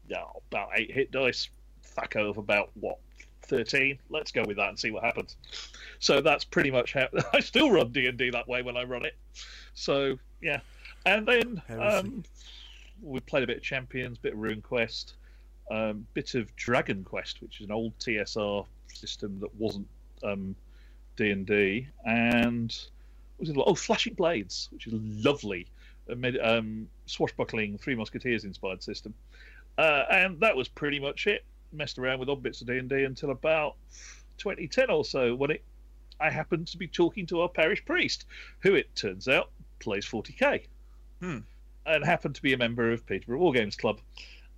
Yeah, 0.08 0.24
about 0.52 0.69
eight 0.76 0.91
hit 0.91 1.12
dice. 1.12 1.50
THAC0 1.98 2.32
of 2.32 2.38
about 2.38 2.71
what 2.74 2.98
13 3.43 4.00
let's 4.10 4.32
go 4.32 4.43
with 4.45 4.58
that 4.58 4.69
and 4.69 4.78
see 4.78 4.89
what 4.89 5.04
happens 5.04 5.38
so 6.00 6.19
that's 6.19 6.43
pretty 6.43 6.71
much 6.71 6.93
how 6.93 7.08
i 7.34 7.39
still 7.39 7.69
run 7.69 7.91
d&d 7.91 8.32
that 8.32 8.48
way 8.48 8.63
when 8.63 8.76
i 8.76 8.84
run 8.84 9.06
it 9.06 9.15
so 9.76 10.17
yeah 10.41 10.60
and 11.06 11.28
then 11.28 11.62
um, 11.80 12.24
we 13.02 13.19
played 13.19 13.43
a 13.43 13.48
bit 13.48 13.58
of 13.58 13.63
Champions, 13.63 14.17
bit 14.17 14.34
of 14.34 14.39
Rune 14.39 14.62
Quest, 14.62 15.15
um, 15.69 16.06
bit 16.13 16.36
of 16.36 16.54
Dragon 16.56 17.04
Quest, 17.04 17.41
which 17.41 17.60
is 17.62 17.65
an 17.65 17.71
old 17.71 17.98
TSR 18.00 18.65
system 18.93 19.39
that 19.39 19.54
wasn't 19.56 19.88
um, 20.24 20.56
D 21.15 21.32
and 21.32 21.45
D, 21.45 21.88
and 22.06 22.76
was 23.39 23.50
it 23.50 23.58
oh 23.58 23.76
Flashing 23.76 24.13
Blades, 24.13 24.69
which 24.71 24.88
is 24.88 24.93
lovely, 24.93 25.67
um, 26.41 26.88
swashbuckling 27.06 27.78
Three 27.78 27.95
Musketeers 27.95 28.45
inspired 28.45 28.84
system, 28.84 29.13
uh, 29.78 30.04
and 30.12 30.39
that 30.39 30.56
was 30.56 30.67
pretty 30.67 31.00
much 31.00 31.28
it. 31.28 31.43
Messed 31.71 31.98
around 31.98 32.19
with 32.19 32.30
odd 32.30 32.41
bits 32.41 32.62
of 32.62 32.67
D 32.67 32.78
and 32.78 32.89
D 32.89 33.04
until 33.04 33.32
about 33.32 33.76
2010 34.38 34.89
or 34.89 35.04
so, 35.04 35.36
when 35.36 35.52
it 35.52 35.63
I 36.19 36.30
happened 36.30 36.67
to 36.67 36.78
be 36.78 36.88
talking 36.88 37.26
to 37.28 37.41
our 37.41 37.50
parish 37.50 37.84
priest, 37.84 38.26
who 38.60 38.76
it 38.76 38.95
turns 38.95 39.28
out 39.28 39.50
plays 39.80 40.06
40k. 40.06 40.65
Hmm. 41.19 41.39
And 41.86 42.04
happened 42.04 42.36
to 42.36 42.41
be 42.41 42.54
a 42.54 42.58
member 42.58 42.91
of 42.91 43.06
Peterborough 43.06 43.39
War 43.39 43.54
Games 43.54 43.76
Club. 43.76 44.00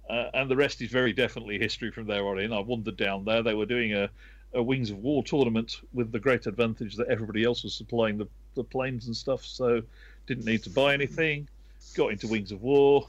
Uh, 0.09 0.29
and 0.33 0.49
the 0.49 0.55
rest 0.55 0.81
is 0.81 0.89
very 0.89 1.11
definitely 1.11 1.59
history 1.59 1.91
from 1.91 2.07
there 2.07 2.25
on 2.27 2.39
in. 2.39 2.53
I 2.53 2.59
wandered 2.59 2.95
down 2.95 3.25
there. 3.25 3.43
They 3.43 3.53
were 3.53 3.65
doing 3.65 3.93
a, 3.93 4.09
a 4.57 4.63
Wings 4.63 4.89
of 4.89 4.97
War 4.97 5.23
tournament 5.23 5.81
with 5.93 6.11
the 6.11 6.19
great 6.19 6.47
advantage 6.47 6.95
that 6.95 7.07
everybody 7.07 7.43
else 7.43 7.63
was 7.63 7.75
supplying 7.75 8.17
the, 8.17 8.27
the 8.55 8.63
planes 8.63 9.05
and 9.05 9.15
stuff, 9.15 9.45
so 9.45 9.81
didn't 10.25 10.45
need 10.45 10.63
to 10.63 10.69
buy 10.71 10.93
anything. 10.93 11.47
Got 11.95 12.11
into 12.11 12.27
Wings 12.27 12.51
of 12.51 12.61
War. 12.61 13.07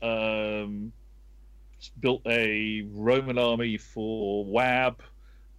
Um, 0.00 0.92
built 1.98 2.22
a 2.26 2.86
Roman 2.92 3.38
army 3.38 3.78
for 3.78 4.44
WAB. 4.44 5.02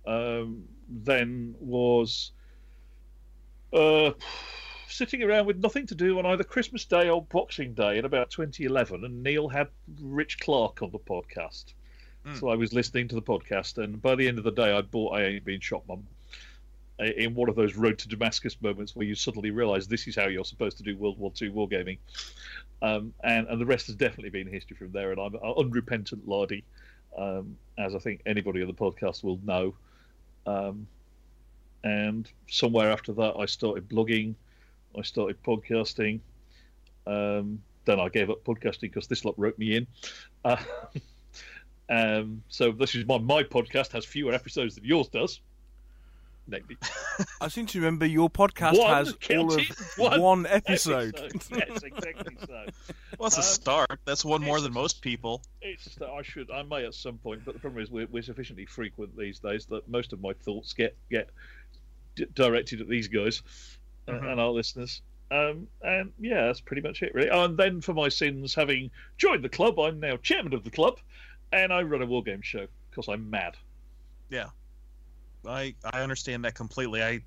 Um, 0.05 0.63
then 0.87 1.55
was. 1.59 2.31
Uh, 3.73 4.11
sitting 4.87 5.23
around 5.23 5.45
with 5.45 5.57
nothing 5.57 5.85
to 5.87 5.95
do 5.95 6.17
on 6.19 6.25
either 6.25 6.43
Christmas 6.43 6.85
Day 6.85 7.09
or 7.09 7.23
Boxing 7.23 7.73
Day 7.73 7.97
in 7.97 8.05
about 8.05 8.31
2011, 8.31 9.03
and 9.03 9.23
Neil 9.23 9.47
had 9.47 9.67
Rich 10.01 10.39
Clarke 10.39 10.81
on 10.81 10.91
the 10.91 10.99
podcast. 10.99 11.73
Mm. 12.25 12.39
So 12.39 12.49
I 12.49 12.55
was 12.55 12.73
listening 12.73 13.07
to 13.09 13.15
the 13.15 13.21
podcast, 13.21 13.81
and 13.81 14.01
by 14.01 14.15
the 14.15 14.27
end 14.27 14.37
of 14.37 14.43
the 14.43 14.51
day, 14.51 14.71
I 14.71 14.81
bought 14.81 15.17
I 15.17 15.23
Ain't 15.23 15.45
Been 15.45 15.59
Shot 15.59 15.83
Mum 15.87 16.05
in 16.99 17.33
one 17.33 17.47
of 17.47 17.55
those 17.55 17.75
road 17.75 17.97
to 17.97 18.09
Damascus 18.09 18.57
moments 18.61 18.95
where 18.95 19.05
you 19.05 19.15
suddenly 19.15 19.51
realise 19.51 19.87
this 19.87 20.07
is 20.07 20.15
how 20.15 20.27
you're 20.27 20.43
supposed 20.43 20.77
to 20.77 20.83
do 20.83 20.97
World 20.97 21.17
War 21.17 21.31
II 21.41 21.49
wargaming. 21.51 21.97
Um, 22.81 23.13
and, 23.23 23.47
and 23.47 23.59
the 23.59 23.65
rest 23.65 23.87
has 23.87 23.95
definitely 23.95 24.29
been 24.29 24.47
history 24.47 24.75
from 24.75 24.91
there, 24.91 25.11
and 25.11 25.19
I'm 25.19 25.35
an 25.35 25.53
unrepentant 25.57 26.27
lardy, 26.27 26.63
um, 27.17 27.57
as 27.77 27.95
I 27.95 27.99
think 27.99 28.21
anybody 28.25 28.61
on 28.61 28.67
the 28.67 28.73
podcast 28.73 29.23
will 29.23 29.39
know. 29.43 29.75
Um, 30.45 30.87
and 31.83 32.29
somewhere 32.49 32.91
after 32.91 33.13
that, 33.13 33.35
I 33.37 33.45
started 33.45 33.87
blogging. 33.87 34.35
I 34.97 35.01
started 35.03 35.41
podcasting. 35.43 36.19
Um, 37.07 37.61
then 37.85 37.99
I 37.99 38.09
gave 38.09 38.29
up 38.29 38.43
podcasting 38.43 38.81
because 38.81 39.07
this 39.07 39.23
lot 39.23 39.35
wrote 39.37 39.57
me 39.57 39.77
in. 39.77 39.87
Uh, 40.43 40.57
um, 41.89 42.43
so 42.49 42.71
this 42.71 42.95
is 42.95 43.05
my 43.05 43.17
my 43.17 43.43
podcast 43.43 43.91
has 43.91 44.05
fewer 44.05 44.33
episodes 44.33 44.75
than 44.75 44.85
yours 44.85 45.07
does. 45.07 45.41
Maybe. 46.47 46.77
I 47.41 47.47
seem 47.47 47.67
to 47.67 47.79
remember 47.79 48.05
your 48.05 48.29
podcast 48.29 48.79
one, 48.79 48.93
has 48.93 49.15
all 49.29 49.53
of 49.53 49.61
one, 49.97 50.21
one 50.21 50.45
episode. 50.47 51.15
episode. 51.15 51.63
yes, 51.69 51.83
exactly 51.83 52.37
so. 52.45 52.65
Well, 53.19 53.29
that's 53.29 53.37
um, 53.37 53.41
a 53.41 53.43
start. 53.43 53.99
That's 54.05 54.25
one 54.25 54.41
more 54.41 54.59
than 54.59 54.73
most 54.73 55.01
people. 55.01 55.43
It's 55.61 55.97
a. 56.01 56.07
I 56.07 56.23
should. 56.23 56.49
I 56.49 56.63
may 56.63 56.85
at 56.85 56.95
some 56.95 57.17
point, 57.17 57.41
but 57.45 57.53
the 57.53 57.59
problem 57.59 57.83
is 57.83 57.91
we're, 57.91 58.07
we're 58.07 58.23
sufficiently 58.23 58.65
frequent 58.65 59.15
these 59.15 59.39
days 59.39 59.65
that 59.67 59.87
most 59.87 60.11
of 60.11 60.21
my 60.21 60.33
thoughts 60.33 60.73
get 60.73 60.95
get 61.11 61.29
directed 62.33 62.81
at 62.81 62.87
these 62.87 63.07
guys 63.07 63.43
mm-hmm. 64.07 64.25
and 64.25 64.39
our 64.39 64.49
listeners. 64.49 65.01
Um, 65.31 65.67
and 65.83 66.11
yeah, 66.19 66.47
that's 66.47 66.61
pretty 66.61 66.81
much 66.81 67.03
it, 67.03 67.13
really. 67.13 67.29
Oh, 67.29 67.45
and 67.45 67.57
then 67.57 67.81
for 67.81 67.93
my 67.93 68.09
sins, 68.09 68.55
having 68.55 68.89
joined 69.17 69.43
the 69.43 69.49
club, 69.49 69.79
I'm 69.79 69.99
now 69.99 70.17
chairman 70.17 70.53
of 70.53 70.63
the 70.63 70.71
club, 70.71 70.99
and 71.51 71.73
I 71.73 71.81
run 71.83 72.01
a 72.01 72.05
war 72.05 72.23
game 72.23 72.41
show 72.41 72.67
because 72.89 73.07
I'm 73.07 73.29
mad. 73.29 73.55
Yeah, 74.29 74.49
I 75.47 75.75
I 75.83 76.01
understand 76.01 76.45
that 76.45 76.55
completely. 76.55 77.03
I 77.03 77.21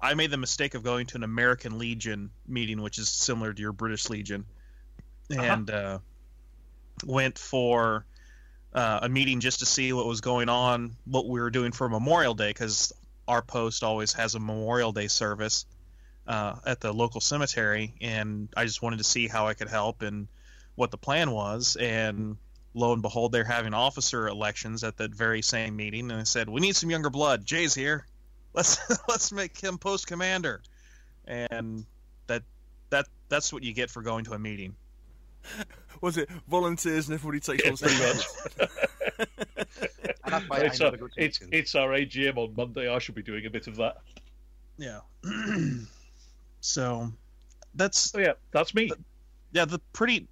I 0.00 0.14
made 0.14 0.30
the 0.30 0.36
mistake 0.36 0.74
of 0.74 0.82
going 0.82 1.06
to 1.06 1.16
an 1.16 1.22
American 1.22 1.78
Legion 1.78 2.30
meeting, 2.46 2.82
which 2.82 2.98
is 2.98 3.08
similar 3.08 3.52
to 3.52 3.62
your 3.62 3.72
British 3.72 4.10
Legion, 4.10 4.44
and 5.30 5.70
uh, 5.70 5.98
went 7.04 7.38
for 7.38 8.04
uh, 8.74 9.00
a 9.02 9.08
meeting 9.08 9.40
just 9.40 9.60
to 9.60 9.66
see 9.66 9.92
what 9.92 10.06
was 10.06 10.20
going 10.20 10.48
on, 10.48 10.96
what 11.04 11.28
we 11.28 11.40
were 11.40 11.50
doing 11.50 11.72
for 11.72 11.88
Memorial 11.88 12.34
Day, 12.34 12.50
because 12.50 12.92
our 13.28 13.42
post 13.42 13.84
always 13.84 14.12
has 14.14 14.34
a 14.34 14.40
Memorial 14.40 14.92
Day 14.92 15.08
service 15.08 15.66
uh, 16.26 16.56
at 16.66 16.80
the 16.80 16.92
local 16.92 17.20
cemetery, 17.20 17.94
and 18.00 18.48
I 18.56 18.64
just 18.64 18.82
wanted 18.82 18.98
to 18.98 19.04
see 19.04 19.28
how 19.28 19.46
I 19.46 19.54
could 19.54 19.68
help 19.68 20.02
and 20.02 20.28
what 20.74 20.90
the 20.90 20.98
plan 20.98 21.30
was. 21.30 21.76
And 21.76 22.36
lo 22.74 22.92
and 22.92 23.02
behold, 23.02 23.32
they're 23.32 23.44
having 23.44 23.74
officer 23.74 24.28
elections 24.28 24.84
at 24.84 24.96
that 24.98 25.14
very 25.14 25.42
same 25.42 25.76
meeting, 25.76 26.10
and 26.10 26.20
I 26.20 26.24
said, 26.24 26.48
"We 26.48 26.60
need 26.60 26.76
some 26.76 26.90
younger 26.90 27.10
blood. 27.10 27.44
Jay's 27.44 27.74
here. 27.74 28.06
Let's 28.54 28.78
let's 29.08 29.32
make 29.32 29.58
him 29.58 29.78
post 29.78 30.06
commander." 30.06 30.62
And 31.26 31.86
that 32.26 32.42
that 32.90 33.06
that's 33.28 33.52
what 33.52 33.62
you 33.62 33.72
get 33.72 33.90
for 33.90 34.02
going 34.02 34.24
to 34.26 34.32
a 34.32 34.38
meeting. 34.38 34.74
Was 36.00 36.16
it 36.16 36.28
volunteers 36.48 37.08
and 37.08 37.14
everybody 37.14 37.40
takes 37.40 37.68
on 37.68 37.76
stage? 37.76 38.26
And 40.24 40.32
that's 40.32 40.48
why 40.48 40.58
It's, 40.60 40.80
uh, 40.80 40.84
never 40.84 40.96
go 40.96 41.08
to 41.08 41.12
it's, 41.16 41.40
it's 41.50 41.74
our 41.74 41.90
AGM 41.90 42.36
on 42.36 42.54
Monday. 42.56 42.88
I 42.92 42.98
should 42.98 43.14
be 43.14 43.22
doing 43.22 43.44
a 43.46 43.50
bit 43.50 43.66
of 43.66 43.76
that. 43.76 43.98
Yeah. 44.78 45.00
so 46.60 47.12
that's 47.74 48.10
So 48.10 48.18
yeah, 48.18 48.32
that's 48.50 48.74
me. 48.74 48.90
yeah 49.52 49.64
the 49.64 49.78
pretty 49.92 50.26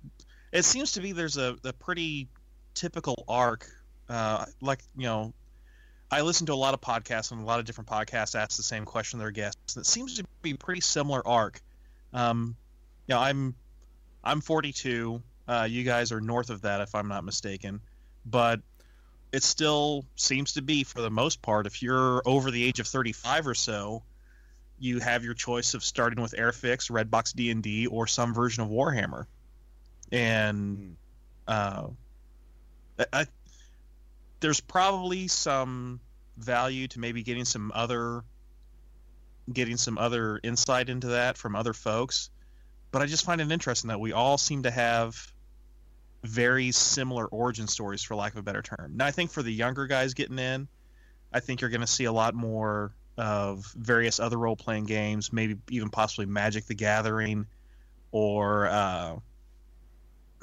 it 0.53 0.65
seems 0.65 0.93
to 0.93 1.01
be 1.01 1.13
there's 1.13 1.37
a, 1.37 1.57
a 1.65 1.73
pretty 1.73 2.29
typical 2.75 3.25
arc 3.29 3.69
uh 4.09 4.45
like 4.61 4.81
you 4.97 5.07
know 5.07 5.33
i 6.11 6.21
listen 6.21 6.47
to 6.47 6.53
a 6.53 6.55
lot 6.55 6.75
of 6.75 6.81
podcasts 6.81 7.33
and 7.33 7.41
a 7.41 7.45
lot 7.45 7.59
of 7.59 7.65
different 7.65 7.89
podcasts 7.89 8.35
ask 8.35 8.57
the 8.57 8.63
same 8.63 8.85
question 8.85 9.19
to 9.19 9.25
their 9.25 9.31
guests 9.31 9.77
and 9.77 9.83
it 9.83 9.87
seems 9.87 10.17
to 10.17 10.25
be 10.43 10.53
a 10.53 10.57
pretty 10.57 10.81
similar 10.81 11.27
arc. 11.27 11.61
Um 12.13 12.57
you 13.07 13.15
know 13.15 13.21
i'm 13.21 13.55
i'm 14.23 14.41
42 14.41 15.23
uh 15.49 15.67
you 15.69 15.85
guys 15.85 16.13
are 16.13 16.21
north 16.21 16.51
of 16.51 16.63
that 16.63 16.81
if 16.81 16.95
i'm 16.95 17.09
not 17.09 17.25
mistaken 17.25 17.81
but 18.25 18.61
it 19.33 19.43
still 19.43 20.05
seems 20.17 20.55
to 20.55 20.63
be 20.63 20.85
for 20.85 21.01
the 21.01 21.11
most 21.11 21.43
part 21.43 21.67
if 21.67 21.83
you're 21.83 22.23
over 22.25 22.51
the 22.51 22.63
age 22.63 22.81
of 22.81 22.87
35 22.87 23.47
or 23.47 23.55
so 23.55 24.03
you 24.79 24.99
have 24.99 25.25
your 25.25 25.35
choice 25.35 25.75
of 25.75 25.85
starting 25.85 26.23
with 26.23 26.33
airfix 26.33 26.91
redbox 26.91 27.35
d&d 27.35 27.87
or 27.89 28.07
some 28.07 28.33
version 28.33 28.63
of 28.63 28.71
warhammer 28.71 29.27
and 30.13 30.97
uh, 31.47 31.89
I, 32.99 33.07
I, 33.13 33.27
there's 34.41 34.61
probably 34.61 35.29
some 35.29 36.01
value 36.37 36.89
to 36.89 37.01
maybe 37.01 37.23
getting 37.23 37.45
some 37.45 37.71
other 37.75 38.23
getting 39.53 39.77
some 39.77 39.99
other 39.99 40.39
insight 40.43 40.89
into 40.89 41.09
that 41.09 41.37
from 41.37 41.57
other 41.57 41.73
folks. 41.73 42.31
But 42.93 43.03
i 43.03 43.07
just 43.07 43.25
find 43.25 43.41
it 43.41 43.51
interesting 43.51 43.89
that 43.89 44.01
we 44.01 44.13
all 44.13 44.39
seem 44.39 44.65
to 44.65 44.71
have 44.71 45.33
very 46.23 46.71
similar 46.71 47.27
origin 47.27 47.67
stories 47.67 48.03
for 48.03 48.15
lack 48.15 48.33
of 48.33 48.39
a 48.39 48.43
better 48.43 48.63
term. 48.63 48.93
Now 48.97 49.07
i 49.07 49.11
think 49.11 49.31
for 49.31 49.43
the 49.43 49.53
younger 49.53 49.87
guys 49.87 50.15
getting 50.15 50.39
in 50.39 50.69
i 51.33 51.41
think 51.41 51.61
you're 51.61 51.71
going 51.71 51.81
to 51.81 51.87
see 51.87 52.05
a 52.05 52.13
lot 52.13 52.35
more 52.35 52.93
of 53.17 53.65
various 53.77 54.19
other 54.19 54.39
role-playing 54.39 54.87
games 54.87 55.33
maybe 55.33 55.57
even 55.71 55.91
possibly 55.91 56.27
magic 56.27 56.67
the 56.67 56.75
gathering 56.75 57.47
or 58.13 58.67
uh, 58.67 59.17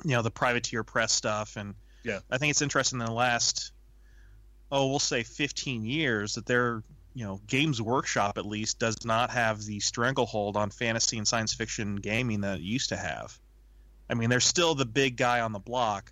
you 0.06 0.12
know 0.12 0.22
the 0.22 0.32
privateer 0.32 0.84
press 0.84 1.12
stuff 1.12 1.56
and 1.58 1.74
Yeah. 2.04 2.20
i 2.30 2.38
think 2.38 2.52
it's 2.52 2.62
interesting 2.62 3.00
in 3.00 3.06
the 3.06 3.12
last 3.12 3.72
oh 4.72 4.88
we'll 4.88 5.00
say 5.00 5.24
15 5.24 5.84
years 5.86 6.36
that 6.36 6.46
their 6.46 6.84
you 7.14 7.26
know 7.26 7.42
games 7.48 7.82
workshop 7.82 8.38
at 8.38 8.46
least 8.46 8.80
does 8.80 9.06
not 9.06 9.32
have 9.32 9.64
the 9.64 9.80
stranglehold 9.80 10.56
on 10.56 10.70
fantasy 10.70 11.18
and 11.18 11.28
science 11.28 11.54
fiction 11.54 11.96
gaming 11.96 12.42
that 12.42 12.58
it 12.60 12.62
used 12.62 12.90
to 12.90 12.98
have 12.98 13.38
i 14.10 14.14
mean 14.14 14.30
they're 14.30 14.40
still 14.40 14.76
the 14.76 14.86
big 14.86 15.18
guy 15.18 15.40
on 15.42 15.52
the 15.52 15.60
block 15.60 16.12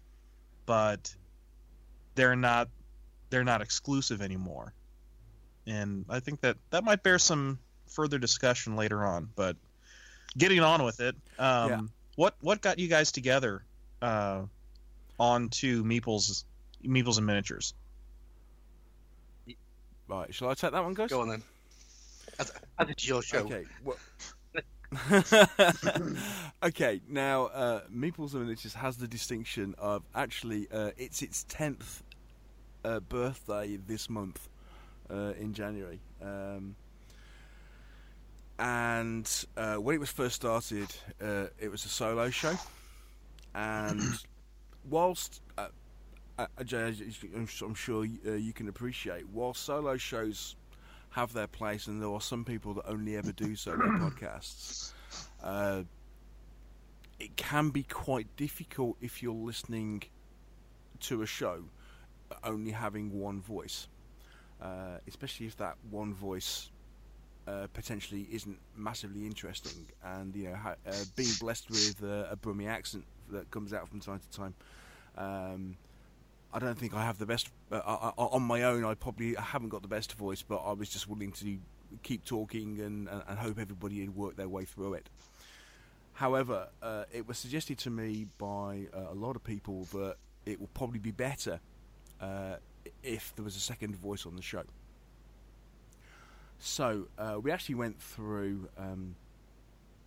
but 0.65 1.13
they're 2.15 2.35
not 2.35 2.69
they're 3.29 3.43
not 3.43 3.61
exclusive 3.61 4.21
anymore 4.21 4.73
and 5.67 6.05
i 6.09 6.19
think 6.19 6.41
that 6.41 6.57
that 6.71 6.83
might 6.83 7.03
bear 7.03 7.19
some 7.19 7.59
further 7.87 8.17
discussion 8.17 8.75
later 8.75 9.05
on 9.05 9.29
but 9.35 9.55
getting 10.37 10.59
on 10.59 10.83
with 10.83 10.99
it 11.01 11.15
um 11.37 11.69
Yeah. 11.69 11.81
what 12.15 12.35
what 12.41 12.61
got 12.61 12.79
you 12.79 12.87
guys 12.87 13.11
together 13.11 13.63
uh 14.01 14.41
onto 15.17 15.83
meeples 15.83 16.43
meeples 16.83 17.17
and 17.17 17.25
miniatures 17.25 17.73
Right, 20.07 20.33
shall 20.33 20.49
I 20.49 20.53
take 20.53 20.71
that 20.71 20.83
one, 20.83 20.93
guys? 20.93 21.09
Go 21.09 21.21
on 21.21 21.29
then. 21.29 21.43
As, 22.37 22.51
as 22.77 22.89
it's 22.89 23.07
your 23.07 23.21
show. 23.21 23.39
Okay. 23.39 23.65
Well... 23.83 23.97
okay. 26.63 27.01
Now, 27.09 27.45
uh, 27.47 27.81
Meeples 27.93 28.33
and 28.33 28.43
Miniatures 28.43 28.75
has 28.75 28.97
the 28.97 29.07
distinction 29.07 29.73
of 29.77 30.03
actually 30.13 30.67
uh, 30.71 30.91
it's 30.95 31.21
its 31.21 31.43
tenth 31.49 32.03
uh, 32.83 32.99
birthday 32.99 33.77
this 33.87 34.09
month 34.09 34.47
uh, 35.09 35.33
in 35.39 35.53
January, 35.53 35.99
um, 36.21 36.75
and 38.59 39.45
uh, 39.57 39.75
when 39.75 39.95
it 39.95 39.99
was 39.99 40.11
first 40.11 40.35
started, 40.35 40.87
uh, 41.21 41.47
it 41.59 41.69
was 41.69 41.83
a 41.83 41.89
solo 41.89 42.29
show, 42.29 42.53
and 43.55 44.01
whilst 44.89 45.41
uh, 45.57 45.69
uh, 46.37 46.47
Jay, 46.63 46.83
as 46.83 46.99
you- 46.99 47.47
I'm 47.63 47.75
sure 47.75 48.05
uh, 48.27 48.31
you 48.33 48.53
can 48.53 48.67
appreciate, 48.67 49.27
while 49.29 49.53
solo 49.53 49.97
shows 49.97 50.55
have 51.11 51.33
their 51.33 51.47
place, 51.47 51.87
and 51.87 52.01
there 52.01 52.09
are 52.11 52.21
some 52.21 52.43
people 52.45 52.73
that 52.75 52.87
only 52.87 53.15
ever 53.17 53.31
do 53.31 53.55
solo 53.55 53.77
podcasts. 53.99 54.93
Uh, 55.41 55.83
it 57.19 57.35
can 57.37 57.69
be 57.69 57.83
quite 57.83 58.35
difficult 58.35 58.97
if 59.01 59.23
you're 59.23 59.33
listening 59.33 60.03
to 61.01 61.21
a 61.21 61.25
show 61.25 61.63
only 62.43 62.71
having 62.71 63.11
one 63.19 63.41
voice, 63.41 63.87
uh, 64.61 64.97
especially 65.07 65.45
if 65.47 65.57
that 65.57 65.77
one 65.89 66.13
voice 66.13 66.71
uh, 67.47 67.67
potentially 67.73 68.27
isn't 68.31 68.59
massively 68.75 69.25
interesting. 69.25 69.87
And 70.03 70.35
you 70.35 70.49
know, 70.49 70.55
ha- 70.55 70.75
uh, 70.87 70.93
being 71.15 71.31
blessed 71.39 71.69
with 71.69 72.03
uh, 72.03 72.27
a 72.31 72.35
Brummie 72.37 72.67
accent 72.69 73.05
that 73.31 73.51
comes 73.51 73.73
out 73.73 73.87
from 73.89 73.99
time 73.99 74.19
to 74.19 74.37
time. 74.37 74.53
Um, 75.17 75.77
I 76.53 76.59
don't 76.59 76.77
think 76.77 76.93
I 76.93 77.03
have 77.03 77.17
the 77.17 77.25
best. 77.25 77.49
Uh, 77.71 77.81
I, 77.85 78.07
I, 78.17 78.23
on 78.23 78.41
my 78.43 78.63
own, 78.63 78.85
I 78.85 78.93
probably 78.93 79.35
haven't 79.35 79.69
got 79.69 79.81
the 79.81 79.87
best 79.87 80.13
voice, 80.13 80.41
but 80.41 80.57
I 80.57 80.71
was 80.71 80.89
just 80.89 81.07
willing 81.07 81.31
to 81.33 81.57
keep 82.03 82.25
talking 82.25 82.79
and, 82.79 83.07
and, 83.07 83.21
and 83.27 83.39
hope 83.39 83.59
everybody 83.59 83.99
had 83.99 84.15
worked 84.15 84.37
their 84.37 84.49
way 84.49 84.65
through 84.65 84.93
it. 84.95 85.09
However, 86.13 86.69
uh, 86.81 87.03
it 87.11 87.27
was 87.27 87.37
suggested 87.37 87.77
to 87.79 87.89
me 87.89 88.27
by 88.37 88.87
uh, 88.93 89.11
a 89.11 89.13
lot 89.13 89.35
of 89.35 89.43
people 89.43 89.83
that 89.91 90.15
it 90.45 90.59
will 90.59 90.69
probably 90.73 90.99
be 90.99 91.11
better 91.11 91.59
uh, 92.21 92.55
if 93.03 93.35
there 93.35 93.43
was 93.43 93.57
a 93.57 93.59
second 93.59 93.95
voice 93.97 94.25
on 94.25 94.35
the 94.37 94.41
show. 94.41 94.63
So 96.59 97.07
uh, 97.17 97.37
we 97.41 97.51
actually 97.51 97.75
went 97.75 98.01
through 98.01 98.69
um, 98.77 99.15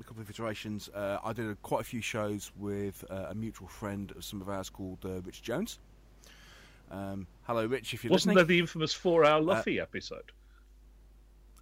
a 0.01 0.05
couple 0.05 0.23
of 0.23 0.31
iterations. 0.31 0.89
Uh, 0.89 1.19
I 1.25 1.33
did 1.33 1.49
a, 1.51 1.55
quite 1.57 1.81
a 1.81 1.85
few 1.85 2.01
shows 2.01 2.51
with 2.57 3.05
uh, 3.11 3.27
a 3.31 3.35
mutual 3.35 3.69
friend 3.69 4.13
of 4.17 4.25
some 4.25 4.41
of 4.41 4.49
ours 4.49 4.71
called 4.71 4.99
uh, 5.05 5.21
Rich 5.23 5.43
Jones. 5.43 5.79
Um, 6.91 7.27
hello, 7.43 7.67
Rich, 7.67 7.93
if 7.95 8.05
you're 8.05 8.11
Wasn't 8.11 8.35
listening. 8.35 8.37
there 8.37 8.45
the 8.57 8.59
infamous 8.61 8.95
four-hour 8.95 9.41
Luffy 9.41 9.79
episode? 9.81 10.33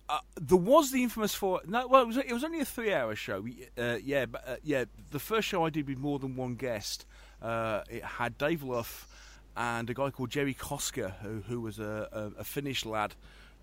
Uh, 0.08 0.20
there 0.40 0.56
was 0.56 0.92
the 0.92 1.02
infamous 1.02 1.34
four. 1.34 1.60
No, 1.66 1.88
well, 1.88 2.02
it 2.02 2.06
was, 2.06 2.16
it 2.18 2.32
was 2.32 2.44
only 2.44 2.60
a 2.60 2.64
three-hour 2.64 3.16
show. 3.16 3.40
We- 3.40 3.66
Uh, 3.76 3.98
yeah, 4.04 4.26
but 4.26 4.46
uh, 4.46 4.56
yeah, 4.62 4.84
the 5.10 5.18
first 5.18 5.48
show 5.48 5.64
I 5.66 5.70
did 5.70 5.88
with 5.88 5.98
more 5.98 6.18
than 6.20 6.36
one 6.36 6.54
guest. 6.54 7.06
Uh, 7.42 7.82
it 7.90 8.04
had 8.04 8.38
Dave 8.38 8.62
Luff 8.62 9.08
and 9.56 9.90
a 9.90 9.94
guy 9.94 10.10
called 10.10 10.30
Jerry 10.30 10.54
Koska, 10.54 11.16
who, 11.22 11.42
who 11.48 11.60
was 11.60 11.78
a, 11.80 12.08
a, 12.12 12.40
a 12.40 12.44
Finnish 12.44 12.84
lad 12.86 13.14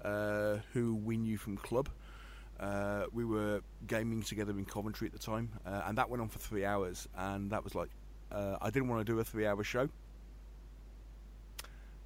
uh, 0.03 0.57
who 0.73 0.95
we 0.95 1.15
knew 1.15 1.37
from 1.37 1.55
club. 1.55 1.87
Uh, 2.63 3.07
we 3.11 3.25
were 3.25 3.59
gaming 3.87 4.21
together 4.21 4.53
in 4.57 4.63
Coventry 4.63 5.05
at 5.05 5.11
the 5.11 5.19
time, 5.19 5.49
uh, 5.65 5.81
and 5.85 5.97
that 5.97 6.09
went 6.09 6.21
on 6.21 6.29
for 6.29 6.39
three 6.39 6.63
hours. 6.63 7.09
And 7.17 7.51
that 7.51 7.61
was 7.61 7.75
like, 7.75 7.89
uh, 8.31 8.55
I 8.61 8.69
didn't 8.69 8.87
want 8.87 9.05
to 9.05 9.13
do 9.13 9.19
a 9.19 9.23
three-hour 9.23 9.65
show. 9.65 9.89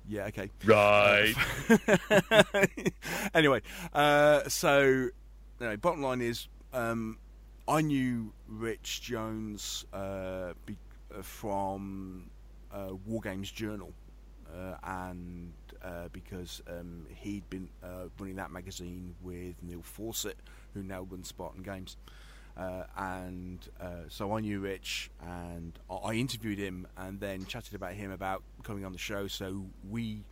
Yeah, 0.10 0.26
okay. 0.26 0.50
Right. 0.66 1.36
anyway, 3.36 3.62
uh, 3.94 4.50
so 4.50 5.10
anyway, 5.62 5.76
bottom 5.76 6.02
line 6.02 6.22
is, 6.22 6.48
um, 6.74 7.20
I 7.68 7.82
knew 7.82 8.34
Rich 8.48 9.02
Jones 9.04 9.86
uh, 9.94 10.54
be, 10.66 10.76
uh, 11.16 11.22
from 11.22 12.32
uh, 12.72 12.96
War 13.06 13.22
Games 13.22 13.52
Journal, 13.52 13.92
and 14.84 15.54
uh, 15.84 16.08
because 16.12 16.62
um, 16.68 17.06
he'd 17.10 17.50
been 17.50 17.70
uh, 17.84 18.10
running 18.20 18.36
that 18.36 18.52
magazine 18.52 19.16
with 19.22 19.56
Neil 19.62 19.82
Fawcett, 19.82 20.38
who 20.74 20.84
now 20.84 21.04
runs 21.04 21.28
Spartan 21.28 21.64
Games. 21.64 21.98
Uh, 22.58 22.84
and 22.98 23.60
uh, 23.80 24.04
so 24.10 24.36
I 24.36 24.40
knew 24.40 24.60
Rich, 24.60 25.12
and 25.22 25.78
I- 25.92 26.14
interviewed 26.14 26.58
him, 26.58 26.88
and 26.98 27.20
then 27.20 27.46
chatted 27.46 27.76
about 27.76 27.94
him 27.94 28.12
about 28.12 28.42
coming 28.64 28.84
on 28.84 28.94
the 28.94 28.98
show. 28.98 29.28
So 29.28 29.68
we, 29.88 30.24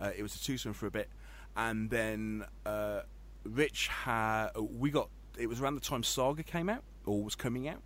uh, 0.00 0.10
it 0.16 0.22
was 0.22 0.34
a 0.34 0.42
twosome 0.42 0.72
for 0.72 0.86
a 0.86 0.90
bit, 0.90 1.10
and 1.54 1.90
then 1.90 2.46
uh, 2.64 3.02
Rich 3.44 3.88
had 3.88 4.48
we 4.56 4.90
got 4.90 5.10
it 5.38 5.48
was 5.48 5.60
around 5.60 5.74
the 5.74 5.82
time 5.82 6.02
Saga 6.02 6.42
came 6.42 6.70
out 6.70 6.82
or 7.04 7.22
was 7.22 7.34
coming 7.34 7.68
out, 7.68 7.82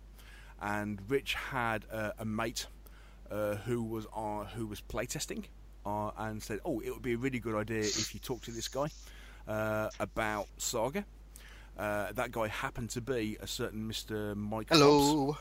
and 0.61 1.01
Rich 1.09 1.33
had 1.33 1.85
uh, 1.91 2.11
a 2.17 2.23
mate 2.23 2.67
uh, 3.29 3.55
who 3.55 3.83
was 3.83 4.05
on 4.13 4.45
who 4.45 4.67
was 4.67 4.79
playtesting 4.79 5.47
uh, 5.85 6.11
and 6.17 6.41
said, 6.41 6.59
"Oh, 6.65 6.79
it 6.79 6.91
would 6.91 7.01
be 7.01 7.13
a 7.13 7.17
really 7.17 7.39
good 7.39 7.55
idea 7.55 7.79
if 7.79 8.13
you 8.13 8.19
talk 8.19 8.41
to 8.43 8.51
this 8.51 8.67
guy 8.67 8.87
uh, 9.47 9.89
about 9.99 10.47
Saga." 10.57 11.05
Uh, 11.77 12.11
that 12.11 12.31
guy 12.31 12.47
happened 12.47 12.89
to 12.91 13.01
be 13.01 13.37
a 13.41 13.47
certain 13.47 13.89
Mr. 13.89 14.35
Mike. 14.35 14.67
Hello. 14.69 15.37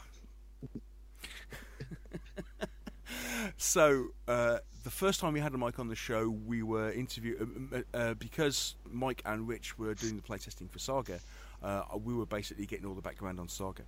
So 3.56 4.08
uh, 4.28 4.58
the 4.84 4.90
first 4.90 5.20
time 5.20 5.32
we 5.32 5.40
had 5.40 5.52
a 5.54 5.58
Mike 5.58 5.78
on 5.78 5.88
the 5.88 5.94
show, 5.94 6.28
we 6.28 6.62
were 6.62 6.90
interview 6.92 7.46
uh, 7.72 7.96
uh, 7.96 8.14
because 8.14 8.76
Mike 8.90 9.22
and 9.24 9.46
Rich 9.46 9.78
were 9.78 9.94
doing 9.94 10.16
the 10.16 10.22
playtesting 10.22 10.70
for 10.70 10.78
Saga. 10.78 11.20
Uh, 11.62 11.82
we 12.02 12.14
were 12.14 12.26
basically 12.26 12.66
getting 12.66 12.86
all 12.86 12.94
the 12.94 13.02
background 13.02 13.38
on 13.38 13.48
Saga, 13.48 13.82